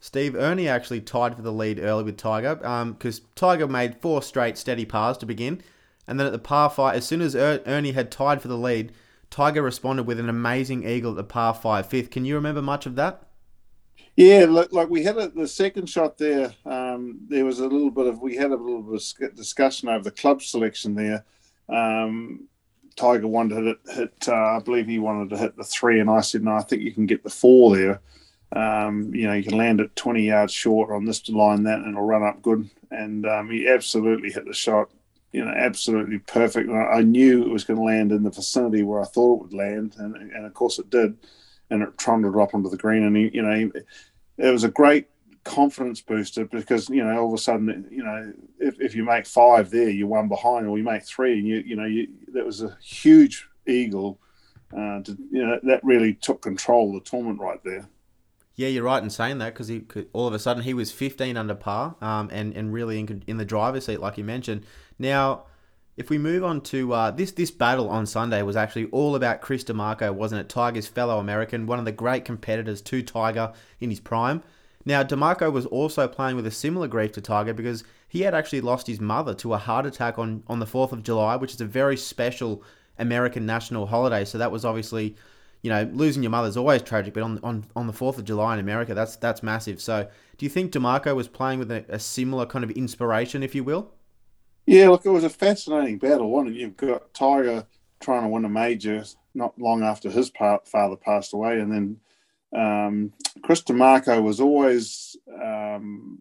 Steve 0.00 0.34
Ernie 0.34 0.66
actually 0.66 1.02
tied 1.02 1.36
for 1.36 1.42
the 1.42 1.52
lead 1.52 1.78
early 1.78 2.04
with 2.04 2.16
Tiger 2.16 2.54
because 2.56 3.20
um, 3.20 3.26
Tiger 3.36 3.68
made 3.68 4.00
four 4.00 4.22
straight 4.22 4.56
steady 4.56 4.86
pars 4.86 5.18
to 5.18 5.26
begin. 5.26 5.62
And 6.08 6.18
then 6.18 6.26
at 6.26 6.32
the 6.32 6.38
par 6.38 6.70
five, 6.70 6.96
as 6.96 7.06
soon 7.06 7.20
as 7.20 7.36
er- 7.36 7.62
Ernie 7.66 7.92
had 7.92 8.10
tied 8.10 8.40
for 8.40 8.48
the 8.48 8.56
lead, 8.56 8.92
Tiger 9.32 9.62
responded 9.62 10.02
with 10.02 10.20
an 10.20 10.28
amazing 10.28 10.86
eagle 10.86 11.12
at 11.12 11.16
the 11.16 11.24
par 11.24 11.54
five 11.54 11.86
fifth. 11.86 12.10
Can 12.10 12.26
you 12.26 12.34
remember 12.34 12.60
much 12.60 12.84
of 12.84 12.96
that? 12.96 13.28
Yeah, 14.14 14.44
look, 14.46 14.74
like 14.74 14.90
we 14.90 15.02
had 15.02 15.16
a, 15.16 15.28
the 15.28 15.48
second 15.48 15.88
shot 15.88 16.18
there. 16.18 16.52
Um, 16.66 17.18
there 17.28 17.46
was 17.46 17.58
a 17.58 17.66
little 17.66 17.90
bit 17.90 18.06
of 18.06 18.20
we 18.20 18.36
had 18.36 18.50
a 18.50 18.56
little 18.56 18.82
bit 18.82 19.02
of 19.22 19.34
discussion 19.34 19.88
over 19.88 20.04
the 20.04 20.10
club 20.10 20.42
selection 20.42 20.94
there. 20.94 21.24
Um, 21.70 22.46
Tiger 22.94 23.26
wanted 23.26 23.54
to 23.54 23.62
hit, 23.62 23.96
hit 23.96 24.28
uh, 24.28 24.56
I 24.56 24.60
believe 24.62 24.86
he 24.86 24.98
wanted 24.98 25.30
to 25.30 25.38
hit 25.38 25.56
the 25.56 25.64
three, 25.64 25.98
and 25.98 26.10
I 26.10 26.20
said, 26.20 26.44
no, 26.44 26.52
I 26.52 26.60
think 26.60 26.82
you 26.82 26.92
can 26.92 27.06
get 27.06 27.24
the 27.24 27.30
four 27.30 27.74
there. 27.74 28.02
Um, 28.54 29.14
you 29.14 29.26
know, 29.26 29.32
you 29.32 29.44
can 29.44 29.56
land 29.56 29.80
it 29.80 29.96
20 29.96 30.26
yards 30.26 30.52
short 30.52 30.90
on 30.90 31.06
this 31.06 31.20
to 31.22 31.32
line, 31.32 31.62
that, 31.62 31.78
and 31.78 31.88
it'll 31.88 32.02
run 32.02 32.22
up 32.22 32.42
good. 32.42 32.68
And 32.90 33.26
um, 33.26 33.48
he 33.48 33.66
absolutely 33.66 34.30
hit 34.30 34.44
the 34.44 34.52
shot 34.52 34.90
you 35.32 35.44
know, 35.44 35.50
absolutely 35.50 36.18
perfect. 36.18 36.70
I 36.70 37.00
knew 37.00 37.42
it 37.42 37.50
was 37.50 37.64
going 37.64 37.78
to 37.78 37.84
land 37.84 38.12
in 38.12 38.22
the 38.22 38.30
vicinity 38.30 38.82
where 38.82 39.00
I 39.00 39.06
thought 39.06 39.36
it 39.36 39.42
would 39.42 39.54
land, 39.54 39.96
and, 39.98 40.14
and 40.14 40.46
of 40.46 40.54
course 40.54 40.78
it 40.78 40.90
did, 40.90 41.16
and 41.70 41.82
it 41.82 41.96
trundled 41.98 42.36
up 42.36 42.54
onto 42.54 42.68
the 42.68 42.76
green. 42.76 43.02
And 43.04 43.16
he, 43.16 43.30
you 43.32 43.42
know, 43.42 43.70
it 44.36 44.50
was 44.50 44.64
a 44.64 44.68
great, 44.68 45.08
confidence 45.44 46.00
booster 46.00 46.44
because 46.44 46.88
you 46.88 47.02
know 47.02 47.18
all 47.18 47.26
of 47.26 47.34
a 47.34 47.38
sudden 47.38 47.86
you 47.90 48.02
know 48.02 48.32
if, 48.60 48.80
if 48.80 48.94
you 48.94 49.04
make 49.04 49.26
five 49.26 49.70
there 49.70 49.90
you're 49.90 50.06
one 50.06 50.28
behind 50.28 50.66
or 50.66 50.78
you 50.78 50.84
make 50.84 51.04
three 51.04 51.38
and 51.38 51.48
you 51.48 51.56
you 51.66 51.74
know 51.74 51.84
you, 51.84 52.06
that 52.32 52.46
was 52.46 52.62
a 52.62 52.76
huge 52.80 53.48
eagle 53.66 54.20
uh, 54.72 55.02
to, 55.02 55.16
you 55.32 55.44
know 55.44 55.58
that 55.64 55.82
really 55.82 56.14
took 56.14 56.40
control 56.40 56.96
of 56.96 57.02
the 57.02 57.10
tournament 57.10 57.40
right 57.40 57.62
there 57.64 57.88
yeah, 58.54 58.68
you're 58.68 58.84
right 58.84 59.02
in 59.02 59.10
saying 59.10 59.38
that 59.38 59.54
because 59.54 59.68
he 59.68 59.82
all 60.12 60.26
of 60.26 60.34
a 60.34 60.38
sudden 60.38 60.62
he 60.62 60.74
was 60.74 60.92
15 60.92 61.36
under 61.36 61.54
par 61.54 61.96
um, 62.00 62.28
and 62.32 62.54
and 62.54 62.72
really 62.72 62.98
in, 63.00 63.22
in 63.26 63.36
the 63.38 63.44
driver's 63.44 63.86
seat, 63.86 64.00
like 64.00 64.18
you 64.18 64.24
mentioned. 64.24 64.64
Now, 64.98 65.44
if 65.96 66.10
we 66.10 66.18
move 66.18 66.44
on 66.44 66.60
to 66.62 66.92
uh, 66.92 67.10
this 67.10 67.32
this 67.32 67.50
battle 67.50 67.88
on 67.88 68.06
Sunday 68.06 68.42
was 68.42 68.56
actually 68.56 68.86
all 68.86 69.14
about 69.14 69.40
Chris 69.40 69.64
DiMarco, 69.64 70.12
wasn't 70.12 70.40
it? 70.40 70.48
Tiger's 70.48 70.86
fellow 70.86 71.18
American, 71.18 71.66
one 71.66 71.78
of 71.78 71.84
the 71.84 71.92
great 71.92 72.24
competitors 72.24 72.82
to 72.82 73.02
Tiger 73.02 73.52
in 73.80 73.90
his 73.90 74.00
prime. 74.00 74.42
Now, 74.84 75.02
DiMarco 75.02 75.52
was 75.52 75.66
also 75.66 76.08
playing 76.08 76.36
with 76.36 76.46
a 76.46 76.50
similar 76.50 76.88
grief 76.88 77.12
to 77.12 77.20
Tiger 77.20 77.54
because 77.54 77.84
he 78.08 78.22
had 78.22 78.34
actually 78.34 78.60
lost 78.60 78.86
his 78.86 79.00
mother 79.00 79.32
to 79.34 79.54
a 79.54 79.58
heart 79.58 79.86
attack 79.86 80.18
on, 80.18 80.42
on 80.48 80.58
the 80.58 80.66
4th 80.66 80.92
of 80.92 81.04
July, 81.04 81.36
which 81.36 81.54
is 81.54 81.60
a 81.60 81.66
very 81.66 81.96
special 81.96 82.64
American 82.98 83.46
national 83.46 83.86
holiday. 83.86 84.24
So 84.24 84.38
that 84.38 84.50
was 84.50 84.64
obviously 84.64 85.16
you 85.62 85.70
know, 85.70 85.88
losing 85.92 86.22
your 86.22 86.30
mother 86.30 86.48
is 86.48 86.56
always 86.56 86.82
tragic, 86.82 87.14
but 87.14 87.22
on 87.22 87.38
on 87.42 87.64
on 87.76 87.86
the 87.86 87.92
Fourth 87.92 88.18
of 88.18 88.24
July 88.24 88.54
in 88.54 88.60
America, 88.60 88.94
that's 88.94 89.16
that's 89.16 89.42
massive. 89.42 89.80
So, 89.80 90.08
do 90.36 90.44
you 90.44 90.50
think 90.50 90.72
DiMarco 90.72 91.14
was 91.14 91.28
playing 91.28 91.60
with 91.60 91.70
a, 91.70 91.84
a, 91.88 91.98
similar 91.98 92.46
kind 92.46 92.64
of 92.64 92.70
inspiration, 92.72 93.42
if 93.42 93.54
you 93.54 93.62
will? 93.62 93.92
Yeah, 94.66 94.88
look, 94.88 95.06
it 95.06 95.10
was 95.10 95.24
a 95.24 95.30
fascinating 95.30 95.98
battle, 95.98 96.46
it? 96.48 96.54
You've 96.54 96.76
got 96.76 97.14
Tiger 97.14 97.64
trying 98.00 98.22
to 98.22 98.28
win 98.28 98.44
a 98.44 98.48
major 98.48 99.04
not 99.34 99.58
long 99.58 99.82
after 99.82 100.10
his 100.10 100.30
father 100.30 100.96
passed 100.96 101.32
away, 101.32 101.60
and 101.60 101.72
then 101.72 102.00
um, 102.60 103.12
Chris 103.42 103.62
DiMarco 103.62 104.20
was 104.22 104.40
always 104.40 105.16
um, 105.40 106.18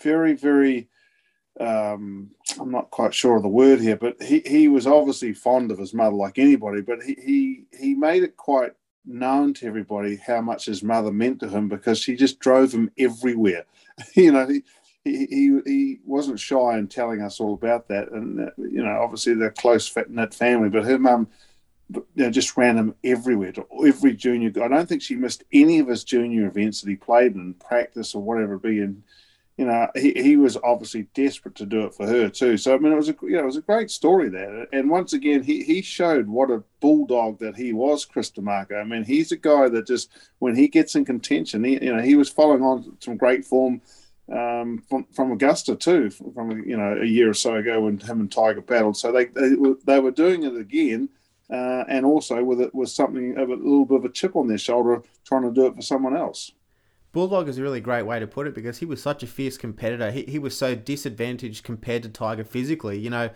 very, 0.00 0.34
very 0.34 0.88
um, 1.60 2.30
I'm 2.60 2.70
not 2.70 2.90
quite 2.90 3.14
sure 3.14 3.36
of 3.36 3.42
the 3.42 3.48
word 3.48 3.80
here, 3.80 3.96
but 3.96 4.20
he, 4.22 4.42
he 4.46 4.68
was 4.68 4.86
obviously 4.86 5.32
fond 5.32 5.70
of 5.70 5.78
his 5.78 5.94
mother 5.94 6.14
like 6.14 6.38
anybody, 6.38 6.80
but 6.80 7.02
he, 7.02 7.16
he, 7.20 7.64
he 7.78 7.94
made 7.94 8.22
it 8.22 8.36
quite 8.36 8.72
known 9.04 9.54
to 9.54 9.66
everybody 9.66 10.16
how 10.16 10.40
much 10.40 10.66
his 10.66 10.82
mother 10.82 11.10
meant 11.10 11.40
to 11.40 11.48
him 11.48 11.68
because 11.68 11.98
she 11.98 12.14
just 12.14 12.38
drove 12.38 12.72
him 12.72 12.90
everywhere. 12.98 13.64
you 14.14 14.32
know, 14.32 14.46
he, 14.46 14.62
he, 15.04 15.60
he 15.64 15.98
wasn't 16.04 16.38
shy 16.38 16.78
in 16.78 16.86
telling 16.86 17.22
us 17.22 17.40
all 17.40 17.54
about 17.54 17.88
that. 17.88 18.10
And, 18.12 18.40
uh, 18.40 18.50
you 18.58 18.82
know, 18.82 19.00
obviously 19.02 19.34
they're 19.34 19.50
close 19.50 19.92
knit 20.08 20.34
family, 20.34 20.68
but 20.68 20.84
her 20.84 20.98
mum 20.98 21.28
you 21.90 22.04
know, 22.16 22.30
just 22.30 22.56
ran 22.56 22.76
him 22.76 22.94
everywhere 23.02 23.52
to 23.52 23.66
every 23.86 24.14
junior. 24.14 24.52
I 24.62 24.68
don't 24.68 24.88
think 24.88 25.02
she 25.02 25.16
missed 25.16 25.44
any 25.52 25.78
of 25.78 25.88
his 25.88 26.04
junior 26.04 26.46
events 26.46 26.82
that 26.82 26.90
he 26.90 26.96
played 26.96 27.34
in 27.34 27.54
practice 27.54 28.14
or 28.14 28.22
whatever 28.22 28.54
it 28.54 28.62
be. 28.62 28.80
And 28.80 29.02
you 29.58 29.66
know, 29.66 29.88
he, 29.96 30.12
he 30.12 30.36
was 30.36 30.56
obviously 30.62 31.08
desperate 31.14 31.56
to 31.56 31.66
do 31.66 31.80
it 31.80 31.92
for 31.92 32.06
her 32.06 32.28
too. 32.28 32.56
So 32.56 32.74
I 32.74 32.78
mean, 32.78 32.92
it 32.92 32.96
was 32.96 33.08
a 33.08 33.16
you 33.22 33.32
know, 33.32 33.40
it 33.40 33.46
was 33.46 33.56
a 33.56 33.62
great 33.62 33.90
story 33.90 34.28
there. 34.28 34.68
And 34.72 34.88
once 34.88 35.12
again, 35.12 35.42
he, 35.42 35.64
he 35.64 35.82
showed 35.82 36.28
what 36.28 36.50
a 36.50 36.62
bulldog 36.78 37.40
that 37.40 37.56
he 37.56 37.72
was, 37.72 38.04
Chris 38.04 38.30
DiMarco. 38.30 38.80
I 38.80 38.84
mean, 38.84 39.02
he's 39.02 39.32
a 39.32 39.36
guy 39.36 39.68
that 39.68 39.88
just 39.88 40.10
when 40.38 40.54
he 40.54 40.68
gets 40.68 40.94
in 40.94 41.04
contention, 41.04 41.64
he 41.64 41.72
you 41.84 41.92
know 41.92 42.00
he 42.00 42.14
was 42.14 42.28
following 42.28 42.62
on 42.62 42.96
some 43.00 43.16
great 43.16 43.44
form 43.44 43.82
um, 44.32 44.80
from 44.88 45.06
from 45.12 45.32
Augusta 45.32 45.74
too, 45.74 46.10
from 46.10 46.62
you 46.64 46.76
know 46.76 46.96
a 47.02 47.06
year 47.06 47.28
or 47.28 47.34
so 47.34 47.56
ago 47.56 47.80
when 47.80 47.98
him 47.98 48.20
and 48.20 48.30
Tiger 48.30 48.60
battled. 48.60 48.96
So 48.96 49.10
they 49.10 49.24
they, 49.24 49.56
they 49.84 49.98
were 49.98 50.12
doing 50.12 50.44
it 50.44 50.56
again. 50.56 51.08
Uh, 51.50 51.82
and 51.88 52.04
also 52.04 52.44
with 52.44 52.60
it 52.60 52.74
was 52.74 52.94
something 52.94 53.38
of 53.38 53.48
a 53.48 53.54
little 53.54 53.86
bit 53.86 53.96
of 53.96 54.04
a 54.04 54.10
chip 54.10 54.36
on 54.36 54.46
their 54.46 54.58
shoulder, 54.58 55.02
trying 55.24 55.42
to 55.42 55.50
do 55.50 55.64
it 55.64 55.74
for 55.74 55.80
someone 55.80 56.14
else. 56.14 56.52
Bulldog 57.18 57.48
is 57.48 57.58
a 57.58 57.62
really 57.62 57.80
great 57.80 58.04
way 58.04 58.20
to 58.20 58.28
put 58.28 58.46
it 58.46 58.54
because 58.54 58.78
he 58.78 58.84
was 58.84 59.02
such 59.02 59.24
a 59.24 59.26
fierce 59.26 59.58
competitor. 59.58 60.12
He, 60.12 60.22
he 60.22 60.38
was 60.38 60.56
so 60.56 60.76
disadvantaged 60.76 61.64
compared 61.64 62.04
to 62.04 62.08
Tiger 62.08 62.44
physically. 62.44 62.96
You 62.96 63.10
know, 63.10 63.30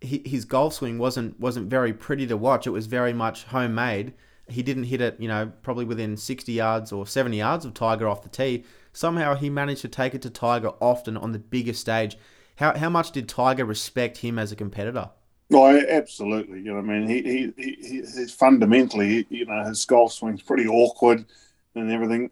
he, 0.00 0.20
his 0.26 0.44
golf 0.44 0.74
swing 0.74 0.98
wasn't 0.98 1.38
wasn't 1.38 1.70
very 1.70 1.92
pretty 1.92 2.26
to 2.26 2.36
watch. 2.36 2.66
It 2.66 2.70
was 2.70 2.88
very 2.88 3.12
much 3.12 3.44
homemade. 3.44 4.14
He 4.48 4.64
didn't 4.64 4.82
hit 4.82 5.00
it, 5.00 5.14
you 5.20 5.28
know, 5.28 5.52
probably 5.62 5.84
within 5.84 6.16
60 6.16 6.50
yards 6.50 6.90
or 6.90 7.06
70 7.06 7.36
yards 7.36 7.64
of 7.64 7.72
Tiger 7.72 8.08
off 8.08 8.24
the 8.24 8.28
tee. 8.28 8.64
Somehow 8.92 9.36
he 9.36 9.48
managed 9.48 9.82
to 9.82 9.88
take 9.88 10.12
it 10.12 10.22
to 10.22 10.30
Tiger 10.30 10.72
often 10.80 11.16
on 11.16 11.30
the 11.30 11.38
biggest 11.38 11.80
stage. 11.80 12.18
How, 12.56 12.76
how 12.76 12.90
much 12.90 13.12
did 13.12 13.28
Tiger 13.28 13.64
respect 13.64 14.18
him 14.18 14.40
as 14.40 14.50
a 14.50 14.56
competitor? 14.56 15.10
Oh, 15.52 15.80
absolutely. 15.88 16.62
You 16.62 16.72
know, 16.72 16.78
I 16.78 16.82
mean, 16.82 17.08
he, 17.08 17.22
he, 17.22 17.52
he, 17.56 18.02
he 18.02 18.26
fundamentally, 18.26 19.24
you 19.30 19.46
know, 19.46 19.62
his 19.66 19.84
golf 19.84 20.14
swing's 20.14 20.42
pretty 20.42 20.66
awkward 20.66 21.26
and 21.74 21.90
everything. 21.90 22.30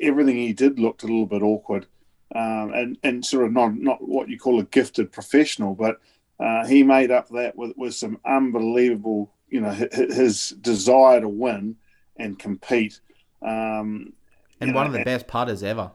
Everything 0.00 0.36
he 0.36 0.52
did 0.52 0.78
looked 0.78 1.02
a 1.02 1.06
little 1.06 1.26
bit 1.26 1.42
awkward, 1.42 1.86
um, 2.34 2.72
and 2.74 2.98
and 3.02 3.24
sort 3.24 3.46
of 3.46 3.52
not 3.52 3.74
not 3.76 4.06
what 4.06 4.28
you 4.28 4.38
call 4.38 4.60
a 4.60 4.64
gifted 4.64 5.12
professional, 5.12 5.74
but 5.74 6.00
uh, 6.40 6.66
he 6.66 6.82
made 6.82 7.10
up 7.10 7.28
that 7.30 7.56
with 7.56 7.72
with 7.76 7.94
some 7.94 8.18
unbelievable, 8.24 9.32
you 9.48 9.60
know, 9.60 9.70
his 9.92 10.50
desire 10.60 11.20
to 11.20 11.28
win 11.28 11.76
and 12.16 12.38
compete. 12.38 13.00
Um, 13.42 14.12
and 14.60 14.74
one 14.74 14.84
know, 14.84 14.92
of 14.92 14.98
the 14.98 15.04
best 15.04 15.26
putters 15.26 15.62
ever. 15.62 15.90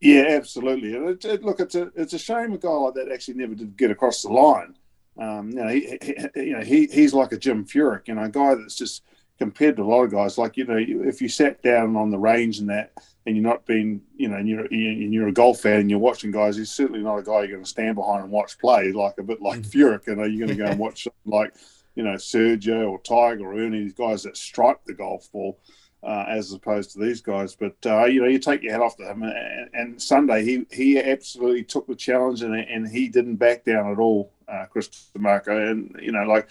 Yeah, 0.00 0.26
absolutely. 0.28 0.94
It, 0.94 1.24
it, 1.24 1.42
look, 1.42 1.60
it's 1.60 1.74
a 1.74 1.90
it's 1.94 2.12
a 2.12 2.18
shame 2.18 2.52
a 2.52 2.58
guy 2.58 2.68
like 2.68 2.94
that 2.94 3.10
actually 3.12 3.34
never 3.34 3.54
did 3.54 3.76
get 3.76 3.90
across 3.90 4.22
the 4.22 4.28
line. 4.28 4.76
Um, 5.18 5.50
you 5.50 5.56
know, 5.56 5.68
he, 5.68 5.98
he, 6.00 6.14
you 6.36 6.52
know, 6.52 6.62
he, 6.62 6.86
he's 6.86 7.12
like 7.12 7.32
a 7.32 7.36
Jim 7.36 7.64
Furyk, 7.64 8.06
you 8.06 8.14
know, 8.14 8.22
a 8.22 8.28
guy 8.28 8.54
that's 8.54 8.76
just 8.76 9.02
compared 9.38 9.76
to 9.76 9.82
a 9.82 9.84
lot 9.84 10.02
of 10.02 10.10
guys, 10.10 10.36
like 10.36 10.56
you 10.56 10.64
know, 10.64 10.76
if 10.76 11.22
you 11.22 11.28
sat 11.28 11.62
down 11.62 11.96
on 11.96 12.10
the 12.10 12.18
range 12.18 12.58
and 12.58 12.68
that, 12.68 12.92
and 13.24 13.36
you're 13.36 13.46
not 13.46 13.66
being, 13.66 14.00
you 14.16 14.28
know, 14.28 14.36
and 14.36 14.48
you're 14.48 14.64
and 14.64 15.12
you're 15.12 15.28
a 15.28 15.32
golf 15.32 15.60
fan 15.60 15.80
and 15.80 15.90
you're 15.90 15.98
watching 15.98 16.30
guys, 16.30 16.56
he's 16.56 16.70
certainly 16.70 17.00
not 17.00 17.18
a 17.18 17.22
guy 17.22 17.40
you're 17.40 17.48
going 17.48 17.62
to 17.62 17.68
stand 17.68 17.94
behind 17.94 18.22
and 18.22 18.32
watch 18.32 18.58
play, 18.58 18.90
like 18.92 19.18
a 19.18 19.22
bit 19.22 19.40
like 19.40 19.60
mm. 19.60 19.70
Furyk. 19.70 20.06
You 20.06 20.16
know, 20.16 20.24
you're 20.24 20.46
going 20.46 20.58
to 20.58 20.64
go 20.64 20.70
and 20.70 20.78
watch 20.86 21.06
like, 21.24 21.54
you 21.94 22.02
know, 22.02 22.14
Sergio 22.14 22.90
or 22.90 23.00
Tiger 23.00 23.44
or 23.44 23.58
Ernie, 23.58 23.82
these 23.82 23.92
guys 23.92 24.22
that 24.24 24.36
strike 24.36 24.84
the 24.84 24.94
golf 24.94 25.30
ball. 25.32 25.58
Uh, 26.00 26.24
as 26.28 26.52
opposed 26.52 26.92
to 26.92 27.00
these 27.00 27.20
guys, 27.20 27.56
but 27.56 27.74
uh, 27.84 28.04
you 28.04 28.22
know, 28.22 28.28
you 28.28 28.38
take 28.38 28.62
your 28.62 28.70
hat 28.70 28.80
off 28.80 28.96
to 28.96 29.02
him. 29.02 29.24
And, 29.24 29.68
and, 29.74 30.00
Sunday, 30.00 30.44
he 30.44 30.64
he 30.70 30.96
absolutely 30.96 31.64
took 31.64 31.88
the 31.88 31.96
challenge, 31.96 32.42
and, 32.42 32.54
and 32.54 32.86
he 32.86 33.08
didn't 33.08 33.34
back 33.34 33.64
down 33.64 33.90
at 33.90 33.98
all, 33.98 34.32
uh, 34.46 34.66
Chris 34.70 35.10
DiMarco. 35.12 35.72
And 35.72 35.98
you 36.00 36.12
know, 36.12 36.22
like 36.22 36.50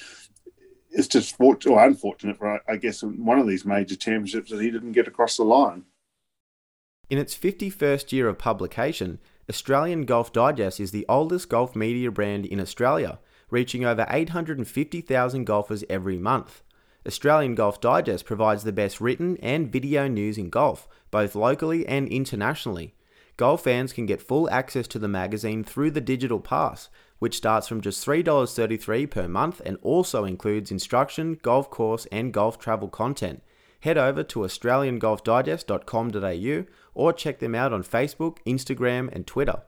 it's 0.91 1.07
just 1.07 1.35
fortunate 1.35 1.73
or 1.73 1.85
unfortunate 1.85 2.37
for, 2.37 2.61
I 2.67 2.77
guess, 2.77 3.03
one 3.03 3.39
of 3.39 3.47
these 3.47 3.65
major 3.65 3.95
championships 3.95 4.51
that 4.51 4.61
he 4.61 4.71
didn't 4.71 4.93
get 4.93 5.07
across 5.07 5.37
the 5.37 5.43
line. 5.43 5.83
In 7.09 7.17
its 7.17 7.37
51st 7.37 8.11
year 8.11 8.27
of 8.27 8.37
publication, 8.37 9.19
Australian 9.49 10.05
Golf 10.05 10.33
Digest 10.33 10.79
is 10.79 10.91
the 10.91 11.05
oldest 11.07 11.47
golf 11.47 11.75
media 11.75 12.11
brand 12.11 12.45
in 12.45 12.59
Australia, 12.59 13.19
reaching 13.49 13.85
over 13.85 14.05
850,000 14.09 15.45
golfers 15.45 15.85
every 15.89 16.17
month. 16.17 16.63
Australian 17.05 17.55
Golf 17.55 17.79
Digest 17.79 18.25
provides 18.25 18.65
the 18.65 18.73
best 18.73 18.99
written 18.99 19.37
and 19.37 19.71
video 19.71 20.09
news 20.09 20.37
in 20.37 20.49
golf, 20.49 20.89
both 21.09 21.35
locally 21.35 21.87
and 21.87 22.09
internationally. 22.09 22.93
Golf 23.37 23.63
fans 23.63 23.93
can 23.93 24.05
get 24.05 24.21
full 24.21 24.49
access 24.49 24.87
to 24.87 24.99
the 24.99 25.07
magazine 25.07 25.63
through 25.63 25.91
the 25.91 26.01
digital 26.01 26.41
pass, 26.41 26.89
which 27.19 27.37
starts 27.37 27.67
from 27.67 27.81
just 27.81 28.03
$3.33 28.05 29.09
per 29.09 29.27
month 29.27 29.61
and 29.65 29.77
also 29.81 30.23
includes 30.23 30.69
instruction, 30.71 31.37
golf 31.41 31.69
course, 31.69 32.07
and 32.11 32.33
golf 32.33 32.57
travel 32.59 32.87
content. 32.87 33.43
Head 33.81 33.97
over 33.97 34.23
to 34.23 34.39
AustralianGolfDigest.com.au 34.39 36.65
or 36.93 37.13
check 37.13 37.39
them 37.39 37.55
out 37.55 37.73
on 37.73 37.83
Facebook, 37.83 38.37
Instagram, 38.45 39.13
and 39.13 39.27
Twitter. 39.27 39.63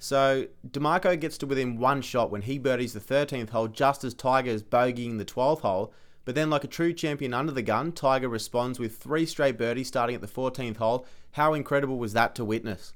So, 0.00 0.46
DiMarco 0.68 1.18
gets 1.18 1.38
to 1.38 1.46
within 1.46 1.78
one 1.78 2.02
shot 2.02 2.30
when 2.30 2.42
he 2.42 2.58
birdies 2.58 2.92
the 2.92 3.00
13th 3.00 3.50
hole 3.50 3.68
just 3.68 4.04
as 4.04 4.14
Tiger 4.14 4.50
is 4.50 4.62
bogeying 4.62 5.18
the 5.18 5.24
12th 5.24 5.60
hole. 5.60 5.92
But 6.24 6.34
then, 6.34 6.50
like 6.50 6.62
a 6.62 6.68
true 6.68 6.92
champion 6.92 7.34
under 7.34 7.52
the 7.52 7.62
gun, 7.62 7.92
Tiger 7.92 8.28
responds 8.28 8.78
with 8.78 8.96
three 8.96 9.26
straight 9.26 9.58
birdies 9.58 9.88
starting 9.88 10.14
at 10.14 10.20
the 10.20 10.28
14th 10.28 10.76
hole. 10.76 11.06
How 11.32 11.54
incredible 11.54 11.98
was 11.98 12.12
that 12.12 12.34
to 12.36 12.44
witness? 12.44 12.92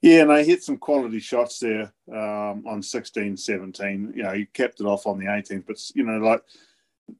Yeah, 0.00 0.22
and 0.22 0.32
I 0.32 0.44
hit 0.44 0.62
some 0.62 0.76
quality 0.76 1.18
shots 1.18 1.58
there 1.58 1.92
um, 2.12 2.64
on 2.66 2.82
16, 2.82 3.36
17. 3.36 4.12
You 4.14 4.22
know, 4.22 4.32
he 4.32 4.46
kept 4.46 4.80
it 4.80 4.86
off 4.86 5.06
on 5.06 5.18
the 5.18 5.26
18th, 5.26 5.64
but, 5.66 5.76
you 5.94 6.04
know, 6.04 6.18
like, 6.18 6.42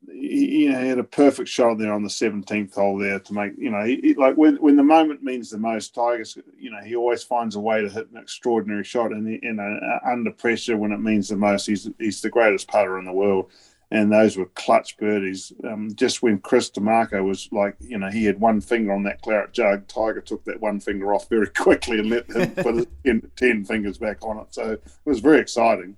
he, 0.07 0.65
you 0.65 0.73
know, 0.73 0.81
he 0.81 0.89
had 0.89 0.99
a 0.99 1.05
perfect 1.05 1.49
shot 1.49 1.79
there 1.79 1.93
on 1.93 2.03
the 2.05 2.09
17th 2.09 2.75
hole 2.75 2.99
there 2.99 3.19
to 3.19 3.35
make, 3.35 3.55
you 3.59 3.71
know, 3.71 3.85
he, 3.85 4.15
like 4.15 4.37
when, 4.37 4.57
when 4.57 4.77
the 4.77 4.83
moment 4.85 5.25
means 5.25 5.51
the 5.51 5.59
most, 5.59 5.95
Tigers, 5.95 6.39
you 6.57 6.71
know, 6.71 6.81
he 6.85 6.95
always 6.95 7.25
finds 7.25 7.57
a 7.57 7.61
way 7.61 7.81
to 7.81 7.89
hit 7.89 8.11
an 8.11 8.19
extraordinary 8.19 8.85
shot. 8.85 9.13
And, 9.13 9.27
you 9.43 9.55
know, 9.55 9.81
under 10.07 10.31
pressure 10.31 10.77
when 10.77 10.93
it 10.93 11.01
means 11.01 11.29
the 11.29 11.37
most, 11.37 11.67
he's, 11.67 11.89
he's 11.99 12.21
the 12.21 12.31
greatest 12.31 12.69
putter 12.69 12.99
in 12.99 13.07
the 13.07 13.13
world 13.13 13.51
and 13.91 14.13
those 14.13 14.37
were 14.37 14.47
clutch 14.47 14.97
birdies. 14.99 15.53
Um, 15.65 15.91
just 15.95 16.23
when 16.23 16.39
Chris 16.39 16.71
DiMarco 16.71 17.25
was 17.25 17.49
like, 17.53 17.77
you 17.81 17.97
know, 17.97 18.11
he 18.11 18.25
had 18.27 18.39
one 18.39 18.61
finger 18.61 18.93
on 18.93 19.03
that 19.05 19.23
claret 19.23 19.53
jug, 19.53 19.89
Tiger 19.89 20.21
took 20.21 20.45
that 20.45 20.61
one 20.61 20.79
finger 20.81 21.15
off 21.15 21.29
very 21.29 21.47
quickly 21.57 21.99
and 21.99 22.11
let 22.11 22.31
him 22.31 22.51
put 22.55 22.75
his 22.75 22.87
ten, 23.05 23.31
10 23.37 23.65
fingers 23.65 23.99
back 23.99 24.19
on 24.23 24.39
it. 24.39 24.47
So 24.51 24.73
it 24.73 24.83
was 25.05 25.21
very 25.21 25.41
exciting. 25.41 25.97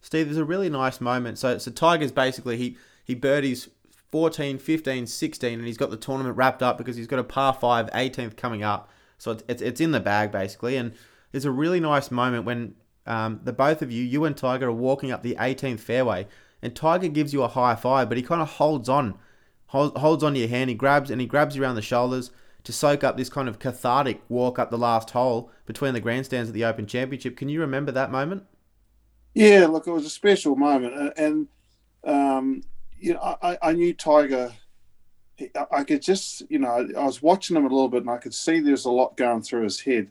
Steve, 0.00 0.26
there's 0.26 0.38
a 0.38 0.44
really 0.44 0.70
nice 0.70 1.00
moment. 1.00 1.38
So, 1.38 1.58
so 1.58 1.70
Tiger's 1.70 2.12
basically, 2.12 2.56
he, 2.56 2.76
he 3.04 3.14
birdies 3.14 3.68
14, 4.10 4.58
15, 4.58 5.06
16, 5.06 5.58
and 5.58 5.66
he's 5.66 5.78
got 5.78 5.90
the 5.90 5.96
tournament 5.96 6.36
wrapped 6.36 6.62
up 6.62 6.78
because 6.78 6.96
he's 6.96 7.06
got 7.06 7.18
a 7.18 7.24
par 7.24 7.52
5, 7.52 7.90
18th 7.90 8.36
coming 8.36 8.62
up. 8.62 8.90
So 9.18 9.32
it's, 9.32 9.44
it's, 9.48 9.62
it's 9.62 9.80
in 9.80 9.92
the 9.92 10.00
bag 10.00 10.30
basically. 10.30 10.76
And 10.76 10.92
there's 11.32 11.44
a 11.44 11.50
really 11.50 11.80
nice 11.80 12.10
moment 12.10 12.44
when 12.44 12.76
um, 13.06 13.40
the 13.44 13.52
both 13.52 13.82
of 13.82 13.90
you, 13.90 14.02
you 14.02 14.24
and 14.24 14.36
Tiger, 14.36 14.68
are 14.68 14.72
walking 14.72 15.10
up 15.10 15.22
the 15.22 15.34
18th 15.34 15.80
fairway, 15.80 16.26
and 16.64 16.74
Tiger 16.74 17.08
gives 17.08 17.34
you 17.34 17.42
a 17.42 17.48
high 17.48 17.74
five, 17.74 18.08
but 18.08 18.16
he 18.16 18.22
kind 18.22 18.40
of 18.40 18.52
holds 18.52 18.88
on, 18.88 19.18
hold, 19.66 19.98
holds 19.98 20.24
on 20.24 20.32
to 20.32 20.40
your 20.40 20.48
hand. 20.48 20.70
He 20.70 20.74
grabs 20.74 21.10
and 21.10 21.20
he 21.20 21.26
grabs 21.26 21.54
you 21.54 21.62
around 21.62 21.74
the 21.74 21.82
shoulders 21.82 22.30
to 22.64 22.72
soak 22.72 23.04
up 23.04 23.18
this 23.18 23.28
kind 23.28 23.50
of 23.50 23.58
cathartic 23.58 24.22
walk 24.30 24.58
up 24.58 24.70
the 24.70 24.78
last 24.78 25.10
hole 25.10 25.50
between 25.66 25.92
the 25.92 26.00
grandstands 26.00 26.48
at 26.48 26.54
the 26.54 26.64
Open 26.64 26.86
Championship. 26.86 27.36
Can 27.36 27.50
you 27.50 27.60
remember 27.60 27.92
that 27.92 28.10
moment? 28.10 28.44
Yeah, 29.34 29.66
look, 29.66 29.86
it 29.86 29.90
was 29.90 30.06
a 30.06 30.10
special 30.10 30.56
moment, 30.56 31.12
and 31.18 31.48
um, 32.04 32.62
you 32.98 33.12
know, 33.12 33.36
I, 33.42 33.58
I 33.60 33.72
knew 33.72 33.92
Tiger. 33.92 34.52
I 35.70 35.84
could 35.84 36.00
just, 36.00 36.44
you 36.48 36.60
know, 36.60 36.88
I 36.96 37.04
was 37.04 37.20
watching 37.20 37.56
him 37.56 37.66
a 37.66 37.68
little 37.68 37.88
bit, 37.88 38.02
and 38.02 38.10
I 38.10 38.16
could 38.16 38.32
see 38.32 38.60
there's 38.60 38.86
a 38.86 38.90
lot 38.90 39.18
going 39.18 39.42
through 39.42 39.64
his 39.64 39.80
head. 39.80 40.08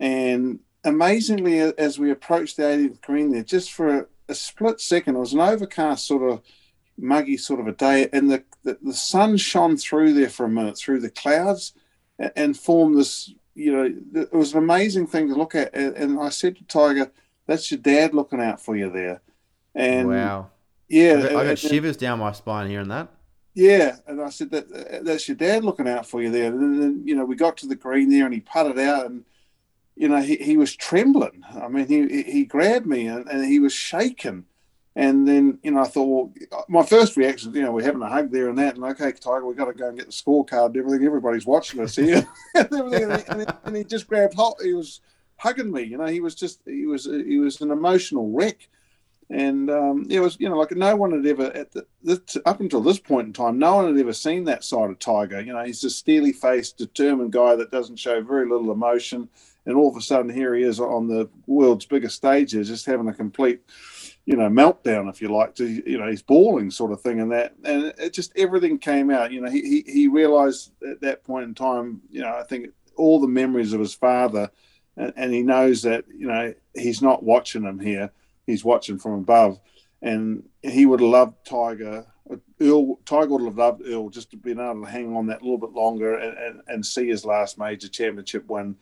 And 0.00 0.58
amazingly, 0.82 1.60
as 1.60 2.00
we 2.00 2.10
approached 2.10 2.56
the 2.56 2.64
18th 2.64 3.00
green 3.02 3.30
there, 3.30 3.44
just 3.44 3.72
for 3.72 4.08
a, 4.28 4.34
split 4.34 4.80
second, 4.80 5.16
it 5.16 5.20
was 5.20 5.32
an 5.32 5.40
overcast 5.40 6.06
sort 6.06 6.30
of 6.30 6.42
muggy 6.96 7.36
sort 7.36 7.60
of 7.60 7.66
a 7.66 7.72
day, 7.72 8.08
and 8.12 8.30
the, 8.30 8.44
the, 8.62 8.78
the 8.82 8.92
sun 8.92 9.36
shone 9.36 9.76
through 9.76 10.14
there 10.14 10.28
for 10.28 10.46
a 10.46 10.48
minute 10.48 10.78
through 10.78 11.00
the 11.00 11.10
clouds 11.10 11.72
and, 12.18 12.32
and 12.36 12.58
formed 12.58 12.98
this. 12.98 13.32
You 13.54 13.72
know, 13.72 14.22
it 14.22 14.32
was 14.32 14.52
an 14.52 14.58
amazing 14.58 15.06
thing 15.06 15.28
to 15.28 15.34
look 15.34 15.54
at. 15.54 15.74
And, 15.74 15.96
and 15.96 16.20
I 16.20 16.30
said 16.30 16.56
to 16.56 16.64
Tiger, 16.64 17.12
"That's 17.46 17.70
your 17.70 17.78
dad 17.78 18.12
looking 18.12 18.40
out 18.40 18.60
for 18.60 18.76
you 18.76 18.90
there." 18.90 19.22
And 19.74 20.08
wow, 20.08 20.50
yeah, 20.88 21.14
I 21.18 21.22
got, 21.22 21.36
I 21.36 21.44
got 21.46 21.58
shivers 21.58 21.96
down 21.96 22.18
my 22.18 22.32
spine 22.32 22.68
hearing 22.68 22.88
that. 22.88 23.08
yeah, 23.54 23.96
and 24.08 24.20
I 24.20 24.30
said 24.30 24.50
that 24.50 25.04
that's 25.04 25.28
your 25.28 25.36
dad 25.36 25.64
looking 25.64 25.88
out 25.88 26.06
for 26.06 26.20
you 26.20 26.30
there. 26.30 26.46
And 26.46 26.82
then 26.82 27.02
you 27.04 27.14
know 27.14 27.24
we 27.24 27.36
got 27.36 27.56
to 27.58 27.66
the 27.66 27.76
green 27.76 28.10
there, 28.10 28.24
and 28.24 28.34
he 28.34 28.40
putted 28.40 28.78
out, 28.78 29.06
and 29.06 29.24
you 29.96 30.08
know 30.08 30.20
he, 30.20 30.36
he 30.36 30.56
was 30.56 30.74
trembling. 30.74 31.44
I 31.54 31.68
mean, 31.68 31.86
he 31.86 32.22
he 32.22 32.44
grabbed 32.44 32.86
me, 32.86 33.06
and, 33.06 33.26
and 33.28 33.44
he 33.44 33.60
was 33.60 33.72
shaking. 33.72 34.44
And 34.96 35.26
then 35.26 35.58
you 35.62 35.72
know 35.72 35.80
I 35.80 35.84
thought, 35.84 36.30
well, 36.50 36.64
my 36.68 36.84
first 36.84 37.16
reaction, 37.16 37.52
you 37.52 37.62
know, 37.62 37.72
we're 37.72 37.82
having 37.82 38.02
a 38.02 38.08
hug 38.08 38.30
there 38.30 38.48
and 38.48 38.58
that, 38.58 38.76
and 38.76 38.84
okay, 38.84 39.10
Tiger, 39.10 39.44
we've 39.44 39.56
got 39.56 39.64
to 39.64 39.72
go 39.72 39.88
and 39.88 39.98
get 39.98 40.06
the 40.06 40.12
scorecard 40.12 40.66
and 40.66 40.76
everything. 40.76 41.04
Everybody's 41.04 41.46
watching 41.46 41.80
us 41.80 41.96
here, 41.96 42.26
and. 42.54 42.72
And 42.72 43.40
he, 43.40 43.46
and, 43.64 43.76
he, 43.76 43.82
just 43.82 44.06
grabbed 44.06 44.34
hold. 44.34 44.60
He 44.62 44.72
was 44.72 45.00
hugging 45.36 45.72
me. 45.72 45.82
You 45.82 45.98
know, 45.98 46.06
he 46.06 46.20
was 46.20 46.36
just 46.36 46.60
he 46.64 46.86
was 46.86 47.06
he 47.06 47.38
was 47.38 47.60
an 47.60 47.72
emotional 47.72 48.30
wreck 48.30 48.68
and 49.30 49.70
um, 49.70 50.06
it 50.10 50.20
was 50.20 50.36
you 50.38 50.48
know 50.48 50.56
like 50.56 50.70
no 50.72 50.94
one 50.96 51.12
had 51.12 51.26
ever 51.26 51.46
at 51.56 51.72
the, 51.72 52.42
up 52.44 52.60
until 52.60 52.80
this 52.80 52.98
point 52.98 53.26
in 53.26 53.32
time 53.32 53.58
no 53.58 53.76
one 53.76 53.88
had 53.88 53.98
ever 53.98 54.12
seen 54.12 54.44
that 54.44 54.64
side 54.64 54.90
of 54.90 54.98
tiger 54.98 55.40
you 55.40 55.52
know 55.52 55.64
he's 55.64 55.82
a 55.84 55.90
steely 55.90 56.32
faced 56.32 56.76
determined 56.76 57.32
guy 57.32 57.54
that 57.54 57.70
doesn't 57.70 57.96
show 57.96 58.22
very 58.22 58.48
little 58.48 58.70
emotion 58.70 59.28
and 59.66 59.76
all 59.76 59.88
of 59.88 59.96
a 59.96 60.00
sudden 60.00 60.30
here 60.30 60.54
he 60.54 60.62
is 60.62 60.80
on 60.80 61.06
the 61.06 61.28
world's 61.46 61.86
biggest 61.86 62.16
stages 62.16 62.68
just 62.68 62.86
having 62.86 63.08
a 63.08 63.14
complete 63.14 63.60
you 64.26 64.36
know 64.36 64.48
meltdown 64.48 65.08
if 65.08 65.20
you 65.20 65.28
like 65.28 65.54
to 65.54 65.66
you 65.66 65.98
know 65.98 66.08
he's 66.08 66.22
bawling 66.22 66.70
sort 66.70 66.92
of 66.92 67.00
thing. 67.00 67.20
And 67.20 67.32
that 67.32 67.54
and 67.64 67.94
it 67.98 68.12
just 68.12 68.32
everything 68.36 68.78
came 68.78 69.10
out. 69.10 69.32
You 69.32 69.40
know 69.40 69.50
he, 69.50 69.60
he, 69.62 69.92
he 69.92 70.08
realized 70.08 70.72
at 70.88 71.00
that 71.00 71.24
point 71.24 71.44
in 71.44 71.54
time 71.54 72.00
you 72.10 72.20
know 72.22 72.34
i 72.34 72.42
think 72.42 72.68
all 72.96 73.20
the 73.20 73.26
memories 73.26 73.72
of 73.72 73.80
his 73.80 73.94
father 73.94 74.50
and, 74.96 75.12
and 75.16 75.32
he 75.32 75.42
knows 75.42 75.82
that 75.82 76.04
you 76.16 76.26
know 76.26 76.54
he's 76.74 77.02
not 77.02 77.22
watching 77.22 77.62
him 77.62 77.78
here. 77.78 78.10
He's 78.46 78.64
watching 78.64 78.98
from 78.98 79.12
above, 79.12 79.58
and 80.02 80.44
he 80.62 80.86
would 80.86 81.00
have 81.00 81.08
loved 81.08 81.46
Tiger. 81.46 82.06
Earl 82.60 82.98
Tiger 83.04 83.30
would 83.30 83.44
have 83.44 83.58
loved 83.58 83.82
Earl 83.86 84.10
just 84.10 84.30
to 84.30 84.36
be 84.36 84.52
able 84.52 84.82
to 84.82 84.90
hang 84.90 85.16
on 85.16 85.26
that 85.26 85.40
a 85.40 85.44
little 85.44 85.58
bit 85.58 85.72
longer 85.72 86.16
and, 86.16 86.38
and, 86.38 86.60
and 86.68 86.86
see 86.86 87.08
his 87.08 87.24
last 87.24 87.58
major 87.58 87.88
championship 87.88 88.46
win, 88.48 88.76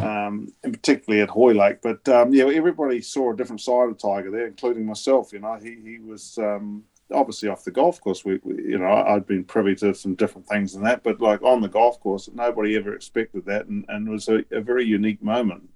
um, 0.00 0.52
and 0.62 0.72
particularly 0.72 1.22
at 1.22 1.30
Hoylake. 1.30 1.82
But 1.82 2.08
um, 2.08 2.32
yeah, 2.32 2.46
everybody 2.46 3.00
saw 3.00 3.32
a 3.32 3.36
different 3.36 3.60
side 3.60 3.88
of 3.88 3.98
Tiger 3.98 4.30
there, 4.30 4.46
including 4.46 4.86
myself. 4.86 5.32
You 5.32 5.40
know, 5.40 5.58
he 5.62 5.76
he 5.82 5.98
was. 5.98 6.38
Um, 6.38 6.84
obviously, 7.10 7.48
off 7.48 7.64
the 7.64 7.70
golf 7.70 8.00
course, 8.02 8.22
we, 8.24 8.38
we, 8.42 8.62
you 8.62 8.78
know, 8.78 8.86
I'd 8.86 9.26
been 9.26 9.42
privy 9.42 9.74
to 9.76 9.94
some 9.94 10.14
different 10.14 10.46
things 10.46 10.74
in 10.74 10.82
that, 10.82 11.02
but 11.02 11.22
like 11.22 11.40
on 11.42 11.62
the 11.62 11.68
golf 11.68 11.98
course, 12.00 12.28
nobody 12.34 12.76
ever 12.76 12.94
expected 12.94 13.46
that, 13.46 13.66
and, 13.66 13.84
and 13.88 14.08
it 14.08 14.10
was 14.10 14.28
a, 14.28 14.44
a 14.50 14.60
very 14.60 14.84
unique 14.84 15.22
moment. 15.22 15.70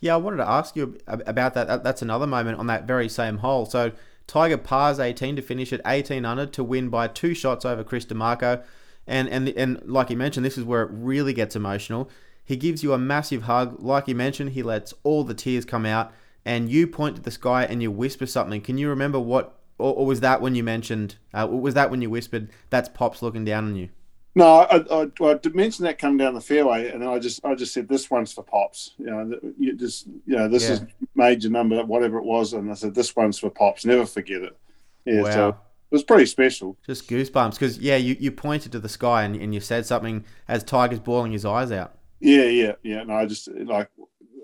Yeah, 0.00 0.14
I 0.14 0.16
wanted 0.18 0.38
to 0.38 0.48
ask 0.48 0.76
you 0.76 0.98
about 1.06 1.54
that. 1.54 1.82
That's 1.82 2.02
another 2.02 2.26
moment 2.26 2.58
on 2.58 2.66
that 2.66 2.86
very 2.86 3.08
same 3.08 3.38
hole. 3.38 3.64
So 3.64 3.92
Tiger 4.26 4.58
pars 4.58 4.98
18 4.98 5.36
to 5.36 5.42
finish 5.42 5.72
at 5.72 5.80
18 5.86 6.24
under 6.24 6.46
to 6.46 6.64
win 6.64 6.88
by 6.88 7.08
two 7.08 7.34
shots 7.34 7.64
over 7.64 7.82
Chris 7.84 8.04
DiMarco. 8.04 8.62
And, 9.06 9.28
and, 9.28 9.48
and 9.50 9.80
like 9.84 10.10
you 10.10 10.16
mentioned, 10.16 10.44
this 10.44 10.58
is 10.58 10.64
where 10.64 10.82
it 10.82 10.90
really 10.92 11.32
gets 11.32 11.56
emotional. 11.56 12.10
He 12.44 12.56
gives 12.56 12.82
you 12.82 12.92
a 12.92 12.98
massive 12.98 13.42
hug. 13.44 13.80
Like 13.82 14.06
you 14.08 14.14
mentioned, 14.14 14.50
he 14.50 14.62
lets 14.62 14.92
all 15.02 15.24
the 15.24 15.34
tears 15.34 15.64
come 15.64 15.86
out. 15.86 16.12
And 16.44 16.68
you 16.70 16.86
point 16.86 17.16
to 17.16 17.22
the 17.22 17.30
sky 17.30 17.64
and 17.64 17.82
you 17.82 17.90
whisper 17.90 18.26
something. 18.26 18.60
Can 18.60 18.76
you 18.76 18.90
remember 18.90 19.18
what, 19.18 19.58
or, 19.78 19.94
or 19.94 20.04
was 20.06 20.20
that 20.20 20.42
when 20.42 20.54
you 20.54 20.62
mentioned, 20.62 21.16
uh, 21.32 21.46
was 21.50 21.72
that 21.72 21.90
when 21.90 22.02
you 22.02 22.10
whispered, 22.10 22.50
that's 22.68 22.88
Pops 22.90 23.22
looking 23.22 23.46
down 23.46 23.64
on 23.64 23.76
you? 23.76 23.88
No, 24.36 24.46
I, 24.46 24.84
I, 24.90 25.10
I 25.30 25.34
did 25.34 25.54
mention 25.54 25.84
that 25.84 25.98
coming 25.98 26.18
down 26.18 26.34
the 26.34 26.40
fairway, 26.40 26.90
and 26.90 27.00
then 27.00 27.08
I 27.08 27.20
just 27.20 27.44
I 27.44 27.54
just 27.54 27.72
said 27.72 27.88
this 27.88 28.10
one's 28.10 28.32
for 28.32 28.42
pops. 28.42 28.94
You 28.98 29.06
know, 29.06 29.38
you 29.56 29.76
just 29.76 30.06
you 30.26 30.36
know 30.36 30.48
this 30.48 30.64
Yeah. 30.64 30.72
is 30.72 30.82
major 31.14 31.48
number 31.50 31.82
whatever 31.84 32.18
it 32.18 32.24
was, 32.24 32.52
and 32.52 32.68
I 32.68 32.74
said 32.74 32.96
this 32.96 33.14
one's 33.14 33.38
for 33.38 33.48
pops. 33.48 33.84
Never 33.84 34.04
forget 34.04 34.42
it. 34.42 34.56
Yeah, 35.04 35.22
Wow. 35.22 35.30
so 35.30 35.48
it 35.50 35.56
was 35.92 36.02
pretty 36.02 36.26
special. 36.26 36.76
Just 36.84 37.08
goosebumps. 37.08 37.52
Because, 37.52 37.78
yeah, 37.78 37.94
you, 37.96 38.16
you 38.18 38.32
pointed 38.32 38.72
to 38.72 38.80
the 38.80 38.88
sky 38.88 39.22
and, 39.22 39.36
and 39.36 39.54
you 39.54 39.60
said 39.60 39.86
something 39.86 40.24
as 40.48 40.64
Tiger's 40.64 40.98
bawling 40.98 41.30
his 41.30 41.44
eyes 41.44 41.70
out. 41.70 41.94
Yeah, 42.24 42.44
yeah, 42.44 42.72
yeah. 42.82 43.02
No, 43.02 43.16
I 43.16 43.26
just 43.26 43.48
like 43.52 43.90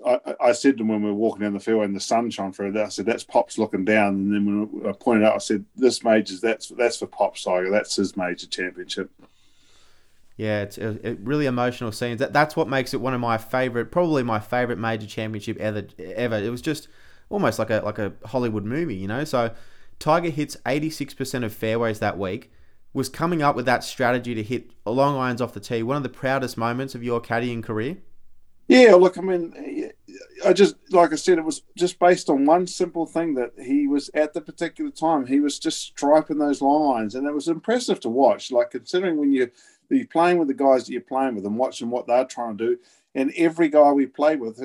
I, 0.05 0.19
I 0.39 0.51
said 0.51 0.77
to 0.77 0.83
him 0.83 0.89
when 0.89 1.01
we 1.01 1.09
were 1.09 1.15
walking 1.15 1.41
down 1.41 1.53
the 1.53 1.59
fairway 1.59 1.85
and 1.85 1.95
the 1.95 1.99
sun 1.99 2.29
shone 2.29 2.53
through 2.53 2.73
that. 2.73 2.85
I 2.85 2.89
said 2.89 3.07
that's 3.07 3.23
pops 3.23 3.57
looking 3.57 3.85
down, 3.85 4.13
and 4.13 4.33
then 4.33 4.69
when 4.71 4.87
I 4.87 4.93
pointed 4.93 5.23
out, 5.23 5.33
I 5.33 5.39
said 5.39 5.65
this 5.75 6.03
major's 6.03 6.41
that's 6.41 6.67
that's 6.69 6.97
for 6.97 7.07
pops 7.07 7.43
Tiger. 7.43 7.71
That's 7.71 7.95
his 7.95 8.15
major 8.15 8.45
championship. 8.45 9.09
Yeah, 10.37 10.61
it's 10.61 10.77
uh, 10.77 10.97
a, 11.03 11.09
a 11.09 11.13
really 11.15 11.47
emotional 11.47 11.91
scenes. 11.91 12.19
That 12.19 12.33
that's 12.33 12.55
what 12.55 12.69
makes 12.69 12.93
it 12.93 13.01
one 13.01 13.15
of 13.15 13.19
my 13.19 13.39
favorite, 13.39 13.91
probably 13.91 14.21
my 14.21 14.39
favorite 14.39 14.77
major 14.77 15.07
championship 15.07 15.57
ever. 15.57 15.87
Ever. 15.97 16.35
It 16.35 16.51
was 16.51 16.61
just 16.61 16.87
almost 17.31 17.57
like 17.57 17.71
a 17.71 17.81
like 17.83 17.97
a 17.97 18.13
Hollywood 18.25 18.63
movie, 18.63 18.95
you 18.95 19.07
know. 19.07 19.23
So 19.23 19.55
Tiger 19.97 20.29
hits 20.29 20.55
eighty 20.67 20.91
six 20.91 21.15
percent 21.15 21.43
of 21.43 21.51
fairways 21.51 21.97
that 21.97 22.19
week. 22.19 22.51
Was 22.93 23.07
coming 23.07 23.41
up 23.41 23.55
with 23.55 23.65
that 23.67 23.83
strategy 23.85 24.35
to 24.35 24.43
hit 24.43 24.71
long 24.85 25.15
irons 25.15 25.41
off 25.41 25.53
the 25.53 25.61
tee. 25.61 25.81
One 25.81 25.97
of 25.97 26.03
the 26.03 26.09
proudest 26.09 26.57
moments 26.57 26.93
of 26.93 27.03
your 27.03 27.21
caddying 27.21 27.63
career. 27.63 27.97
Yeah, 28.67 28.95
look, 28.95 29.17
I 29.17 29.21
mean, 29.21 29.91
I 30.45 30.53
just 30.53 30.75
like 30.91 31.11
I 31.11 31.15
said, 31.15 31.37
it 31.37 31.43
was 31.43 31.63
just 31.77 31.99
based 31.99 32.29
on 32.29 32.45
one 32.45 32.67
simple 32.67 33.05
thing 33.05 33.33
that 33.35 33.51
he 33.61 33.87
was 33.87 34.09
at 34.13 34.33
the 34.33 34.41
particular 34.41 34.91
time. 34.91 35.25
He 35.25 35.39
was 35.39 35.59
just 35.59 35.79
striping 35.79 36.37
those 36.37 36.61
long 36.61 36.97
irons, 36.97 37.15
and 37.15 37.27
it 37.27 37.33
was 37.33 37.47
impressive 37.47 37.99
to 38.01 38.09
watch. 38.09 38.51
Like 38.51 38.71
considering 38.71 39.17
when 39.17 39.31
you 39.31 39.51
you're 39.89 40.07
playing 40.07 40.37
with 40.37 40.47
the 40.47 40.53
guys 40.53 40.85
that 40.85 40.93
you're 40.93 41.01
playing 41.01 41.35
with 41.35 41.45
and 41.45 41.57
watching 41.57 41.89
what 41.89 42.07
they're 42.07 42.25
trying 42.25 42.57
to 42.57 42.65
do, 42.65 42.79
and 43.13 43.33
every 43.35 43.67
guy 43.67 43.91
we 43.91 44.05
played 44.05 44.39
with 44.39 44.57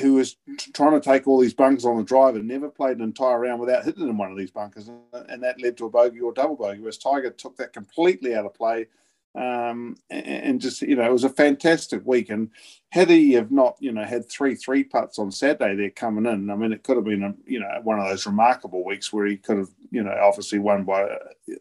who, 0.00 0.14
was 0.14 0.36
trying 0.74 0.92
to 0.92 1.00
take 1.00 1.26
all 1.26 1.38
these 1.38 1.54
bunkers 1.54 1.84
on 1.84 1.96
the 1.96 2.02
drive 2.02 2.36
and 2.36 2.46
never 2.46 2.68
played 2.68 2.96
an 2.96 3.02
entire 3.02 3.40
round 3.40 3.60
without 3.60 3.84
hitting 3.84 4.08
in 4.08 4.16
one 4.16 4.30
of 4.30 4.38
these 4.38 4.50
bunkers, 4.50 4.90
and 5.28 5.42
that 5.42 5.60
led 5.60 5.76
to 5.78 5.86
a 5.86 5.90
bogey 5.90 6.20
or 6.20 6.32
double 6.32 6.56
bogey. 6.56 6.80
Whereas 6.80 6.98
Tiger 6.98 7.30
took 7.30 7.56
that 7.56 7.72
completely 7.72 8.34
out 8.34 8.46
of 8.46 8.54
play 8.54 8.86
um, 9.34 9.96
and, 10.10 10.60
just 10.60 10.80
you 10.82 10.94
know 10.94 11.04
it 11.04 11.12
was 11.12 11.24
a 11.24 11.28
fantastic 11.28 12.06
week. 12.06 12.30
And 12.30 12.50
had 12.90 13.10
he 13.10 13.32
have 13.32 13.50
not 13.50 13.76
you 13.80 13.90
know 13.90 14.04
had 14.04 14.30
three 14.30 14.54
three 14.54 14.84
putts 14.84 15.18
on 15.18 15.32
Saturday 15.32 15.74
there 15.74 15.90
coming 15.90 16.26
in, 16.32 16.50
I 16.50 16.54
mean 16.54 16.72
it 16.72 16.84
could 16.84 16.96
have 16.96 17.04
been 17.04 17.24
a 17.24 17.34
you 17.44 17.58
know 17.58 17.68
one 17.82 17.98
of 17.98 18.08
those 18.08 18.26
remarkable 18.26 18.84
weeks 18.84 19.12
where 19.12 19.26
he 19.26 19.36
could 19.36 19.58
have 19.58 19.70
you 19.90 20.04
know 20.04 20.16
obviously 20.22 20.60
won 20.60 20.84
by 20.84 21.02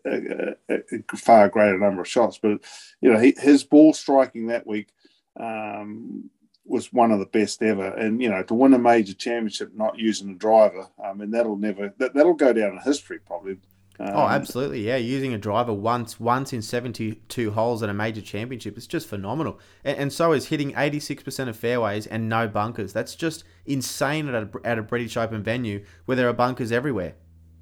a, 0.06 0.56
a, 0.70 0.76
a 0.92 1.18
far 1.18 1.50
greater 1.50 1.80
number 1.80 2.02
of 2.02 2.08
shots. 2.08 2.38
But 2.38 2.60
you 3.02 3.12
know 3.12 3.20
he, 3.20 3.34
his 3.38 3.64
ball 3.64 3.94
striking 3.94 4.48
that 4.48 4.68
week. 4.68 4.90
Um, 5.40 6.30
was 6.66 6.94
one 6.94 7.12
of 7.12 7.20
the 7.20 7.26
best 7.26 7.62
ever, 7.62 7.88
and 7.96 8.22
you 8.22 8.30
know 8.30 8.44
to 8.44 8.54
win 8.54 8.74
a 8.74 8.80
major 8.80 9.14
championship 9.14 9.74
not 9.76 10.00
using 10.00 10.30
a 10.32 10.36
driver, 10.36 10.88
I 11.04 11.14
mean 11.14 11.32
that'll 11.32 11.58
never 11.58 11.94
that, 11.98 12.14
that'll 12.14 12.34
go 12.34 12.54
down 12.54 12.74
in 12.74 12.80
history 12.80 13.20
probably. 13.20 13.58
Um, 14.00 14.10
Oh, 14.16 14.28
absolutely, 14.28 14.82
yeah. 14.82 14.96
Using 14.96 15.34
a 15.34 15.38
driver 15.38 15.74
once 15.74 16.20
once 16.20 16.52
in 16.52 16.62
seventy 16.62 17.16
two 17.28 17.52
holes 17.52 17.84
at 17.84 17.90
a 17.90 17.94
major 17.94 18.22
championship 18.22 18.78
is 18.78 18.88
just 18.88 19.08
phenomenal. 19.08 19.60
And, 19.84 19.98
and 19.98 20.14
so 20.14 20.32
is 20.34 20.48
hitting 20.48 20.74
eighty 20.78 21.00
six 21.00 21.22
percent 21.24 21.50
of 21.50 21.56
fairways 21.56 22.08
and 22.08 22.28
no 22.30 22.48
bunkers. 22.48 22.94
That's 22.94 23.16
just 23.16 23.44
insane 23.66 24.28
at 24.30 24.36
a, 24.36 24.50
at 24.64 24.80
a 24.80 24.84
British 24.84 25.16
Open 25.18 25.44
venue 25.44 25.86
where 26.06 26.18
there 26.18 26.28
are 26.28 26.34
bunkers 26.34 26.72
everywhere. 26.72 27.16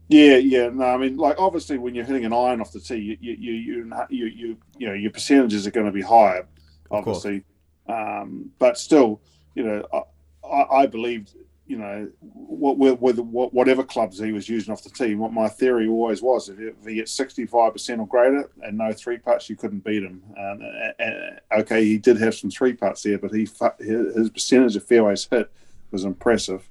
Yeah, 0.10 0.38
yeah. 0.38 0.70
No, 0.70 0.86
I 0.86 0.98
mean, 0.98 1.18
like 1.18 1.38
obviously, 1.40 1.78
when 1.78 1.96
you're 1.96 2.06
hitting 2.06 2.26
an 2.26 2.34
iron 2.34 2.60
off 2.62 2.72
the 2.74 2.82
tee, 2.82 2.96
you 2.96 3.18
you 3.20 3.34
you 3.34 3.54
you 3.54 3.94
you, 4.10 4.26
you, 4.26 4.58
you 4.78 4.88
know 4.88 4.94
your 4.94 5.12
percentages 5.12 5.66
are 5.66 5.72
going 5.72 5.86
to 5.86 5.92
be 5.92 6.02
higher, 6.02 6.48
obviously. 6.90 7.44
Um, 7.92 8.52
but 8.60 8.78
still, 8.78 9.22
you 9.56 9.64
know, 9.64 9.86
I, 9.94 10.48
I, 10.48 10.82
I 10.82 10.86
believe, 10.86 11.30
you 11.68 11.78
know, 11.78 12.10
what, 12.22 12.78
with, 12.78 13.20
whatever 13.20 13.84
clubs 13.84 14.20
he 14.20 14.32
was 14.32 14.48
using 14.50 14.72
off 14.72 14.84
the 14.84 14.90
team, 14.90 15.20
what 15.20 15.34
my 15.34 15.48
theory 15.48 15.88
always 15.88 16.22
was, 16.22 16.50
if 16.50 16.76
he 16.86 16.96
gets 16.96 17.18
65% 17.18 18.00
or 18.00 18.08
greater 18.08 18.50
and 18.62 18.78
no 18.78 18.92
three 18.92 19.18
putts, 19.18 19.50
you 19.50 19.56
couldn't 19.56 19.84
beat 19.84 20.04
him. 20.04 20.22
Um, 20.38 20.60
and, 21.00 21.40
okay, 21.60 21.84
he 21.84 21.98
did 21.98 22.18
have 22.18 22.36
some 22.36 22.50
three 22.50 22.74
putts 22.74 23.04
there, 23.04 23.18
but 23.18 23.32
he 23.32 23.48
his 23.80 24.30
percentage 24.30 24.76
of 24.76 24.84
fairways 24.86 25.28
hit 25.30 25.52
was 25.92 26.04
impressive. 26.04 26.70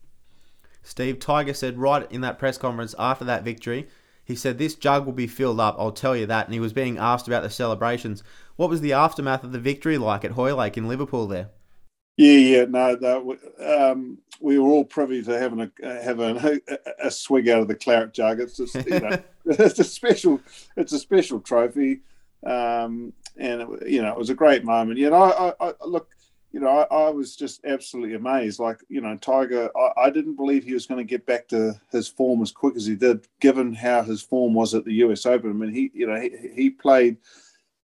Steve 0.82 1.18
Tiger 1.18 1.54
said 1.54 1.78
right 1.78 2.10
in 2.10 2.22
that 2.22 2.38
press 2.38 2.56
conference 2.56 2.94
after 2.98 3.24
that 3.24 3.44
victory, 3.44 3.86
he 4.24 4.36
said, 4.36 4.58
This 4.58 4.74
jug 4.74 5.06
will 5.06 5.12
be 5.12 5.26
filled 5.26 5.60
up, 5.60 5.76
I'll 5.78 5.92
tell 5.92 6.16
you 6.16 6.26
that. 6.26 6.46
And 6.46 6.54
he 6.54 6.60
was 6.60 6.72
being 6.72 6.98
asked 6.98 7.26
about 7.26 7.42
the 7.42 7.50
celebrations. 7.50 8.22
What 8.60 8.68
was 8.68 8.82
the 8.82 8.92
aftermath 8.92 9.42
of 9.42 9.52
the 9.52 9.58
victory 9.58 9.96
like 9.96 10.22
at 10.22 10.32
Hoylake 10.32 10.76
in 10.76 10.86
Liverpool 10.86 11.26
there? 11.26 11.48
Yeah, 12.18 12.36
yeah, 12.36 12.64
no, 12.66 12.94
that, 12.94 13.90
um, 13.90 14.18
we 14.38 14.58
were 14.58 14.68
all 14.68 14.84
privy 14.84 15.22
to 15.22 15.38
having 15.38 15.60
a 15.62 16.02
having 16.02 16.36
a, 16.68 16.78
a, 17.02 17.10
swig 17.10 17.48
out 17.48 17.62
of 17.62 17.68
the 17.68 17.74
claret 17.74 18.12
jug. 18.12 18.38
It's 18.38 18.58
just, 18.58 18.74
you 18.74 19.00
know, 19.00 19.18
it's 19.46 19.78
a 19.78 19.84
special, 19.84 20.42
it's 20.76 20.92
a 20.92 20.98
special 20.98 21.40
trophy, 21.40 22.00
um, 22.44 23.14
and 23.38 23.62
it, 23.62 23.88
you 23.88 24.02
know, 24.02 24.12
it 24.12 24.18
was 24.18 24.28
a 24.28 24.34
great 24.34 24.62
moment. 24.62 24.98
You 24.98 25.08
know, 25.08 25.22
I, 25.22 25.54
I, 25.58 25.68
I 25.70 25.86
look, 25.86 26.10
you 26.52 26.60
know, 26.60 26.68
I, 26.68 26.94
I, 26.94 27.08
was 27.08 27.36
just 27.36 27.64
absolutely 27.64 28.14
amazed. 28.14 28.60
Like, 28.60 28.84
you 28.90 29.00
know, 29.00 29.16
Tiger, 29.16 29.70
I, 29.74 30.02
I 30.02 30.10
didn't 30.10 30.36
believe 30.36 30.64
he 30.64 30.74
was 30.74 30.84
going 30.84 30.98
to 30.98 31.10
get 31.10 31.24
back 31.24 31.48
to 31.48 31.80
his 31.92 32.08
form 32.08 32.42
as 32.42 32.52
quick 32.52 32.76
as 32.76 32.84
he 32.84 32.94
did, 32.94 33.26
given 33.40 33.72
how 33.72 34.02
his 34.02 34.20
form 34.20 34.52
was 34.52 34.74
at 34.74 34.84
the 34.84 34.96
U.S. 34.96 35.24
Open. 35.24 35.48
I 35.48 35.54
mean, 35.54 35.72
he, 35.72 35.90
you 35.94 36.06
know, 36.06 36.20
he, 36.20 36.30
he 36.54 36.68
played 36.68 37.16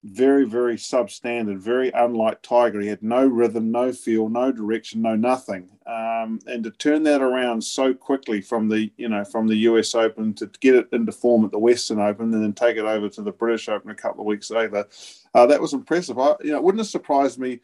very, 0.03 0.47
very 0.47 0.77
substandard, 0.77 1.59
very 1.59 1.91
unlike 1.91 2.41
Tiger. 2.41 2.81
He 2.81 2.89
had 2.89 3.03
no 3.03 3.27
rhythm, 3.27 3.71
no 3.71 3.93
feel, 3.93 4.31
no 4.31 4.51
direction, 4.51 5.03
no 5.03 5.15
nothing. 5.15 5.69
Um, 5.87 6.39
and 6.47 6.65
to 6.65 6.71
turn 6.71 7.03
that 7.03 7.21
around 7.21 7.63
so 7.63 7.93
quickly 7.93 8.41
from 8.41 8.69
the, 8.69 8.91
you 8.97 9.09
know, 9.11 9.25
from 9.25 9.47
the 9.47 9.57
US 9.57 9.95
Open 9.95 10.33
to 10.35 10.51
get 10.61 10.75
it 10.75 10.89
into 10.93 11.13
form 11.13 11.45
at 11.45 11.51
the 11.51 11.59
Western 11.59 11.99
Open 11.99 12.33
and 12.33 12.43
then 12.43 12.55
take 12.55 12.79
it 12.79 12.85
over 12.87 13.11
to 13.11 13.23
the 13.23 13.33
British 13.33 13.69
Open 13.69 13.91
a 13.91 13.95
couple 13.95 14.23
of 14.23 14.27
weeks 14.27 14.51
later, 14.51 14.87
uh, 15.35 15.47
that 15.47 15.61
was 15.61 15.75
impressive. 15.75 16.19
I, 16.19 16.35
you 16.43 16.53
know, 16.53 16.57
it 16.57 16.63
wouldn't 16.63 16.81
have 16.81 16.89
surprised 16.89 17.39
me 17.39 17.61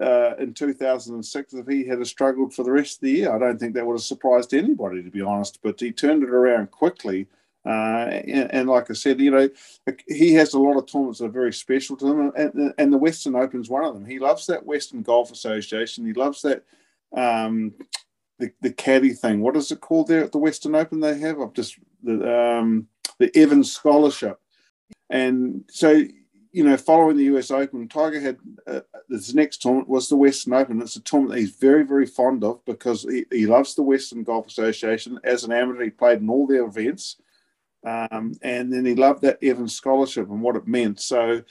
uh, 0.00 0.36
in 0.38 0.54
2006 0.54 1.54
if 1.54 1.66
he 1.66 1.84
had 1.84 2.06
struggled 2.06 2.54
for 2.54 2.62
the 2.62 2.72
rest 2.72 2.98
of 2.98 3.00
the 3.02 3.10
year. 3.12 3.34
I 3.34 3.38
don't 3.38 3.58
think 3.58 3.74
that 3.74 3.84
would 3.84 3.94
have 3.94 4.02
surprised 4.02 4.54
anybody, 4.54 5.02
to 5.02 5.10
be 5.10 5.22
honest. 5.22 5.58
But 5.60 5.80
he 5.80 5.90
turned 5.90 6.22
it 6.22 6.30
around 6.30 6.70
quickly 6.70 7.26
uh, 7.66 8.08
and, 8.26 8.54
and, 8.54 8.68
like 8.68 8.90
I 8.90 8.94
said, 8.94 9.20
you 9.20 9.30
know, 9.30 9.48
he 10.08 10.32
has 10.34 10.54
a 10.54 10.58
lot 10.58 10.78
of 10.78 10.86
tournaments 10.86 11.18
that 11.18 11.26
are 11.26 11.28
very 11.28 11.52
special 11.52 11.94
to 11.98 12.06
him, 12.06 12.32
and, 12.34 12.74
and 12.78 12.92
the 12.92 12.98
Western 12.98 13.36
Open 13.36 13.60
is 13.60 13.68
one 13.68 13.84
of 13.84 13.92
them. 13.92 14.06
He 14.06 14.18
loves 14.18 14.46
that 14.46 14.64
Western 14.64 15.02
Golf 15.02 15.30
Association. 15.30 16.06
He 16.06 16.14
loves 16.14 16.40
that 16.42 16.64
um, 17.14 17.74
the 18.38 18.50
the 18.62 18.72
caddy 18.72 19.12
thing. 19.12 19.40
What 19.40 19.56
is 19.56 19.70
it 19.70 19.82
called 19.82 20.08
there 20.08 20.24
at 20.24 20.32
the 20.32 20.38
Western 20.38 20.74
Open? 20.74 21.00
They 21.00 21.18
have 21.18 21.38
I've 21.38 21.52
just 21.52 21.78
the 22.02 22.58
um, 22.58 22.88
the 23.18 23.30
Evans 23.36 23.72
Scholarship, 23.72 24.40
and 25.10 25.64
so 25.68 26.02
you 26.52 26.64
know, 26.64 26.76
following 26.76 27.16
the 27.16 27.24
US 27.36 27.50
Open, 27.50 27.88
Tiger 27.88 28.20
had 28.20 28.38
uh, 28.66 28.80
this 29.08 29.34
next 29.34 29.62
tournament 29.62 29.88
was 29.88 30.08
the 30.08 30.16
Western 30.16 30.54
Open. 30.54 30.82
It's 30.82 30.96
a 30.96 31.00
tournament 31.00 31.34
that 31.34 31.40
he's 31.40 31.56
very, 31.56 31.84
very 31.84 32.06
fond 32.06 32.42
of 32.42 32.64
because 32.64 33.02
he, 33.02 33.24
he 33.30 33.46
loves 33.46 33.74
the 33.74 33.82
Western 33.82 34.24
Golf 34.24 34.48
Association. 34.48 35.18
As 35.22 35.44
an 35.44 35.52
amateur, 35.52 35.84
he 35.84 35.90
played 35.90 36.20
in 36.20 36.28
all 36.28 36.46
their 36.46 36.64
events. 36.64 37.16
Um, 37.84 38.34
and 38.42 38.72
then 38.72 38.84
he 38.84 38.94
loved 38.94 39.22
that 39.22 39.42
Evans 39.42 39.74
Scholarship 39.74 40.28
and 40.28 40.42
what 40.42 40.56
it 40.56 40.66
meant. 40.66 41.00
So 41.00 41.42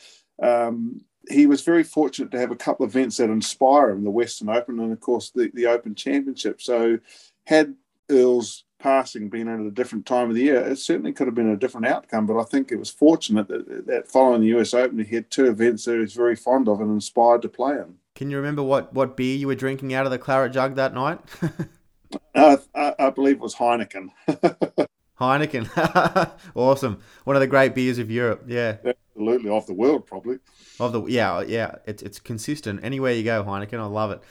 um, 0.41 1.01
he 1.29 1.47
was 1.47 1.61
very 1.61 1.83
fortunate 1.83 2.31
to 2.31 2.39
have 2.39 2.51
a 2.51 2.55
couple 2.55 2.85
of 2.85 2.95
events 2.95 3.17
that 3.17 3.29
inspire 3.29 3.91
him 3.91 4.03
the 4.03 4.09
Western 4.09 4.49
Open 4.49 4.79
and, 4.79 4.91
of 4.91 4.99
course, 4.99 5.31
the, 5.31 5.51
the 5.53 5.67
Open 5.67 5.95
Championship. 5.95 6.61
So, 6.61 6.99
had 7.45 7.75
Earl's 8.09 8.63
passing 8.79 9.29
been 9.29 9.47
at 9.47 9.59
a 9.59 9.71
different 9.71 10.05
time 10.05 10.29
of 10.29 10.35
the 10.35 10.43
year, 10.43 10.61
it 10.61 10.77
certainly 10.77 11.11
could 11.11 11.27
have 11.27 11.35
been 11.35 11.49
a 11.49 11.57
different 11.57 11.87
outcome. 11.87 12.25
But 12.25 12.39
I 12.39 12.43
think 12.43 12.71
it 12.71 12.79
was 12.79 12.89
fortunate 12.89 13.47
that, 13.49 13.87
that 13.87 14.07
following 14.07 14.41
the 14.41 14.59
US 14.59 14.73
Open, 14.73 15.03
he 15.03 15.15
had 15.15 15.29
two 15.29 15.45
events 15.45 15.85
that 15.85 15.93
he 15.93 15.99
was 15.99 16.13
very 16.13 16.35
fond 16.35 16.67
of 16.67 16.81
and 16.81 16.91
inspired 16.91 17.41
to 17.43 17.49
play 17.49 17.73
in. 17.73 17.95
Can 18.15 18.31
you 18.31 18.37
remember 18.37 18.63
what, 18.63 18.93
what 18.93 19.15
beer 19.15 19.37
you 19.37 19.47
were 19.47 19.55
drinking 19.55 19.93
out 19.93 20.05
of 20.05 20.11
the 20.11 20.17
claret 20.17 20.51
jug 20.51 20.75
that 20.75 20.93
night? 20.93 21.19
uh, 22.35 22.57
I, 22.73 22.95
I, 22.97 23.09
believe 23.11 23.35
it 23.35 23.41
was 23.41 23.55
Heineken. 23.55 24.09
Heineken. 25.19 26.31
awesome. 26.55 26.99
One 27.25 27.35
of 27.35 27.41
the 27.41 27.47
great 27.47 27.75
beers 27.75 27.99
of 27.99 28.09
Europe. 28.09 28.43
Yeah. 28.47 28.77
Absolutely. 28.85 29.49
Off 29.49 29.67
the 29.67 29.73
world, 29.73 30.05
probably. 30.05 30.39
Of 30.79 30.93
the 30.93 31.03
yeah, 31.05 31.41
yeah. 31.41 31.75
It's 31.85 32.01
it's 32.01 32.19
consistent. 32.19 32.79
Anywhere 32.83 33.13
you 33.13 33.23
go, 33.23 33.43
Heineken, 33.43 33.79
I 33.79 33.85
love 33.85 34.11
it. 34.11 34.23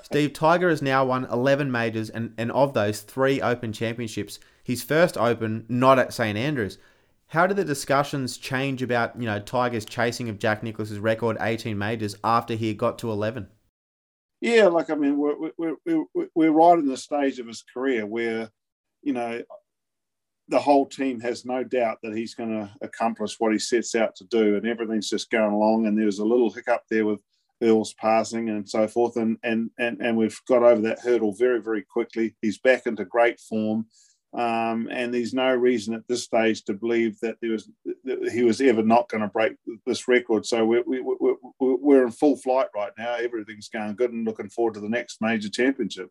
Steve 0.04 0.32
Tiger 0.32 0.68
has 0.68 0.82
now 0.82 1.04
won 1.04 1.24
11 1.26 1.70
majors, 1.70 2.10
and, 2.10 2.34
and 2.38 2.52
of 2.52 2.72
those, 2.72 3.00
three 3.00 3.40
Open 3.40 3.72
Championships. 3.72 4.38
His 4.62 4.82
first 4.82 5.16
Open, 5.16 5.64
not 5.68 5.98
at 5.98 6.12
St 6.12 6.36
Andrews. 6.36 6.78
How 7.28 7.46
did 7.46 7.56
the 7.56 7.64
discussions 7.64 8.36
change 8.36 8.82
about 8.82 9.20
you 9.20 9.26
know 9.26 9.40
Tiger's 9.40 9.84
chasing 9.84 10.28
of 10.28 10.38
Jack 10.38 10.62
Nicklaus's 10.62 10.98
record 10.98 11.36
18 11.40 11.76
majors 11.76 12.16
after 12.22 12.54
he 12.54 12.74
got 12.74 12.98
to 13.00 13.10
11? 13.10 13.48
Yeah, 14.40 14.66
like 14.66 14.90
I 14.90 14.94
mean, 14.94 15.16
we're 15.16 15.50
we're 15.56 15.76
we're, 15.84 16.28
we're 16.34 16.50
right 16.52 16.78
in 16.78 16.86
the 16.86 16.96
stage 16.96 17.38
of 17.38 17.46
his 17.46 17.62
career 17.62 18.06
where 18.06 18.50
you 19.02 19.12
know 19.12 19.42
the 20.48 20.58
whole 20.58 20.86
team 20.86 21.20
has 21.20 21.44
no 21.44 21.64
doubt 21.64 21.98
that 22.02 22.16
he's 22.16 22.34
going 22.34 22.50
to 22.50 22.70
accomplish 22.80 23.36
what 23.38 23.52
he 23.52 23.58
sets 23.58 23.94
out 23.94 24.14
to 24.16 24.24
do, 24.24 24.56
and 24.56 24.66
everything's 24.66 25.10
just 25.10 25.30
going 25.30 25.52
along. 25.52 25.86
And 25.86 25.98
there's 25.98 26.20
a 26.20 26.24
little 26.24 26.50
hiccup 26.50 26.82
there 26.88 27.04
with 27.06 27.20
Earl's 27.62 27.94
passing 27.94 28.48
and 28.48 28.68
so 28.68 28.86
forth, 28.86 29.16
and 29.16 29.38
and 29.42 29.70
and 29.78 30.00
and 30.00 30.16
we've 30.16 30.38
got 30.46 30.62
over 30.62 30.80
that 30.82 31.00
hurdle 31.00 31.34
very 31.34 31.60
very 31.60 31.82
quickly. 31.82 32.36
He's 32.42 32.58
back 32.58 32.86
into 32.86 33.04
great 33.04 33.40
form, 33.40 33.86
um, 34.34 34.88
and 34.90 35.12
there's 35.12 35.32
no 35.32 35.54
reason 35.54 35.94
at 35.94 36.06
this 36.06 36.24
stage 36.24 36.64
to 36.64 36.74
believe 36.74 37.18
that 37.20 37.36
there 37.40 37.52
was 37.52 37.70
that 38.04 38.30
he 38.30 38.42
was 38.42 38.60
ever 38.60 38.82
not 38.82 39.08
going 39.08 39.22
to 39.22 39.28
break 39.28 39.54
this 39.86 40.06
record. 40.06 40.44
So 40.44 40.64
we're, 40.64 40.84
we, 40.86 41.00
we're 41.00 41.36
we're 41.58 42.04
in 42.04 42.12
full 42.12 42.36
flight 42.36 42.68
right 42.74 42.92
now. 42.98 43.14
Everything's 43.14 43.68
going 43.68 43.96
good, 43.96 44.12
and 44.12 44.26
looking 44.26 44.50
forward 44.50 44.74
to 44.74 44.80
the 44.80 44.88
next 44.88 45.22
major 45.22 45.48
championship. 45.48 46.10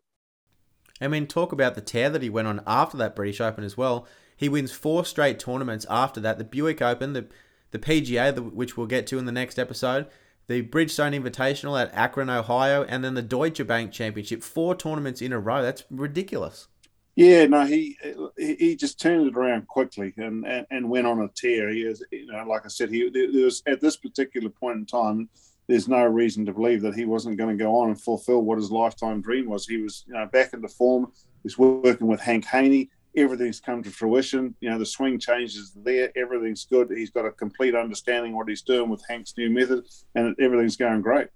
I 1.00 1.08
mean, 1.08 1.26
talk 1.26 1.52
about 1.52 1.74
the 1.74 1.80
tear 1.80 2.10
that 2.10 2.22
he 2.22 2.30
went 2.30 2.48
on 2.48 2.62
after 2.66 2.96
that 2.96 3.14
British 3.14 3.40
Open 3.40 3.64
as 3.64 3.76
well. 3.76 4.06
He 4.36 4.48
wins 4.48 4.72
four 4.72 5.04
straight 5.04 5.38
tournaments 5.38 5.86
after 5.88 6.20
that. 6.20 6.38
The 6.38 6.44
Buick 6.44 6.82
Open, 6.82 7.14
the 7.14 7.26
the 7.72 7.78
PGA, 7.78 8.52
which 8.52 8.76
we'll 8.76 8.86
get 8.86 9.06
to 9.08 9.18
in 9.18 9.26
the 9.26 9.32
next 9.32 9.58
episode, 9.58 10.06
the 10.46 10.62
Bridgestone 10.62 11.20
Invitational 11.20 11.80
at 11.80 11.92
Akron, 11.92 12.30
Ohio, 12.30 12.84
and 12.84 13.04
then 13.04 13.14
the 13.14 13.22
Deutsche 13.22 13.66
Bank 13.66 13.92
Championship. 13.92 14.42
Four 14.42 14.74
tournaments 14.74 15.20
in 15.20 15.32
a 15.32 15.38
row. 15.38 15.62
That's 15.62 15.84
ridiculous. 15.90 16.68
Yeah, 17.16 17.46
no, 17.46 17.64
he 17.64 17.96
he 18.36 18.76
just 18.76 19.00
turned 19.00 19.26
it 19.26 19.36
around 19.36 19.66
quickly 19.68 20.12
and, 20.18 20.46
and, 20.46 20.66
and 20.70 20.90
went 20.90 21.06
on 21.06 21.20
a 21.20 21.28
tear. 21.28 21.70
He 21.70 21.80
is, 21.80 22.04
you 22.12 22.26
know, 22.26 22.44
like 22.46 22.66
I 22.66 22.68
said, 22.68 22.90
he 22.90 23.08
there 23.08 23.44
was 23.44 23.62
at 23.66 23.80
this 23.80 23.96
particular 23.96 24.50
point 24.50 24.76
in 24.76 24.86
time. 24.86 25.28
There's 25.66 25.88
no 25.88 26.04
reason 26.04 26.44
to 26.46 26.52
believe 26.52 26.82
that 26.82 26.94
he 26.94 27.06
wasn't 27.06 27.38
going 27.38 27.56
to 27.56 27.64
go 27.64 27.74
on 27.74 27.88
and 27.88 28.00
fulfill 28.00 28.42
what 28.42 28.58
his 28.58 28.70
lifetime 28.70 29.20
dream 29.20 29.48
was. 29.48 29.66
He 29.66 29.78
was, 29.78 30.04
you 30.06 30.14
know, 30.14 30.26
back 30.26 30.52
into 30.52 30.68
form. 30.68 31.10
He's 31.42 31.58
working 31.58 32.06
with 32.06 32.20
Hank 32.20 32.44
Haney 32.44 32.90
everything's 33.16 33.60
come 33.60 33.82
to 33.82 33.90
fruition. 33.90 34.54
You 34.60 34.70
know, 34.70 34.78
the 34.78 34.86
swing 34.86 35.18
changes 35.18 35.72
there, 35.74 36.10
everything's 36.16 36.64
good. 36.64 36.90
He's 36.90 37.10
got 37.10 37.24
a 37.24 37.32
complete 37.32 37.74
understanding 37.74 38.32
of 38.32 38.36
what 38.36 38.48
he's 38.48 38.62
doing 38.62 38.90
with 38.90 39.02
Hank's 39.08 39.34
new 39.36 39.50
method, 39.50 39.86
and 40.14 40.36
everything's 40.40 40.76
going 40.76 41.02
great. 41.02 41.28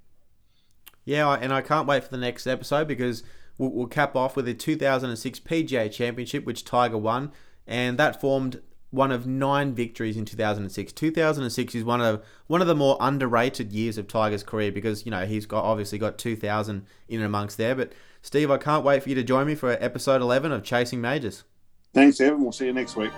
Yeah, 1.05 1.33
and 1.33 1.53
I 1.53 1.63
can't 1.63 1.89
wait 1.89 2.05
for 2.05 2.11
the 2.11 2.19
next 2.19 2.47
episode 2.47 2.87
because 2.87 3.23
we'll, 3.59 3.71
we'll 3.71 3.87
cap 3.87 4.15
off 4.15 4.37
with 4.37 4.45
the 4.45 4.55
2006 4.55 5.41
PGA 5.41 5.91
Championship, 5.91 6.45
which 6.45 6.65
Tiger 6.65 6.99
won, 6.99 7.33
and 7.67 7.99
that 7.99 8.21
formed 8.21 8.61
one 8.91 9.13
of 9.13 9.27
nine 9.27 9.73
victories 9.75 10.17
in 10.17 10.25
2006. 10.25 10.93
2006 10.93 11.75
is 11.75 11.85
one 11.85 12.01
of 12.01 12.25
one 12.49 12.61
of 12.61 12.67
the 12.67 12.75
more 12.75 12.97
underrated 13.01 13.73
years 13.73 13.97
of 13.97 14.09
Tiger's 14.09 14.43
career 14.43 14.73
because 14.73 15.05
you 15.05 15.11
know 15.11 15.27
he's 15.27 15.47
got 15.47 15.65
obviously 15.65 15.99
got 15.99 16.19
2000 16.19 16.85
in 17.09 17.17
and 17.17 17.25
amongst 17.25 17.57
there. 17.57 17.75
But 17.75 17.93
Steve, 18.21 18.51
I 18.51 18.59
can't 18.59 18.85
wait 18.85 19.03
for 19.03 19.09
you 19.09 19.15
to 19.15 19.23
join 19.23 19.47
me 19.47 19.55
for 19.55 19.71
episode 19.73 20.21
11 20.21 20.53
of 20.53 20.63
Chasing 20.63 21.01
Majors. 21.01 21.45
Thanks, 21.93 22.19
Evin. 22.19 22.39
We'll 22.39 22.53
see 22.53 22.67
you 22.67 22.73
next 22.73 22.97
week. 22.97 23.11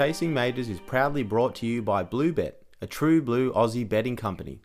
Chasing 0.00 0.32
Majors 0.32 0.70
is 0.70 0.80
proudly 0.80 1.22
brought 1.22 1.54
to 1.56 1.66
you 1.66 1.82
by 1.82 2.02
Bluebet, 2.02 2.54
a 2.80 2.86
true 2.86 3.20
blue 3.20 3.52
Aussie 3.52 3.86
betting 3.86 4.16
company. 4.16 4.62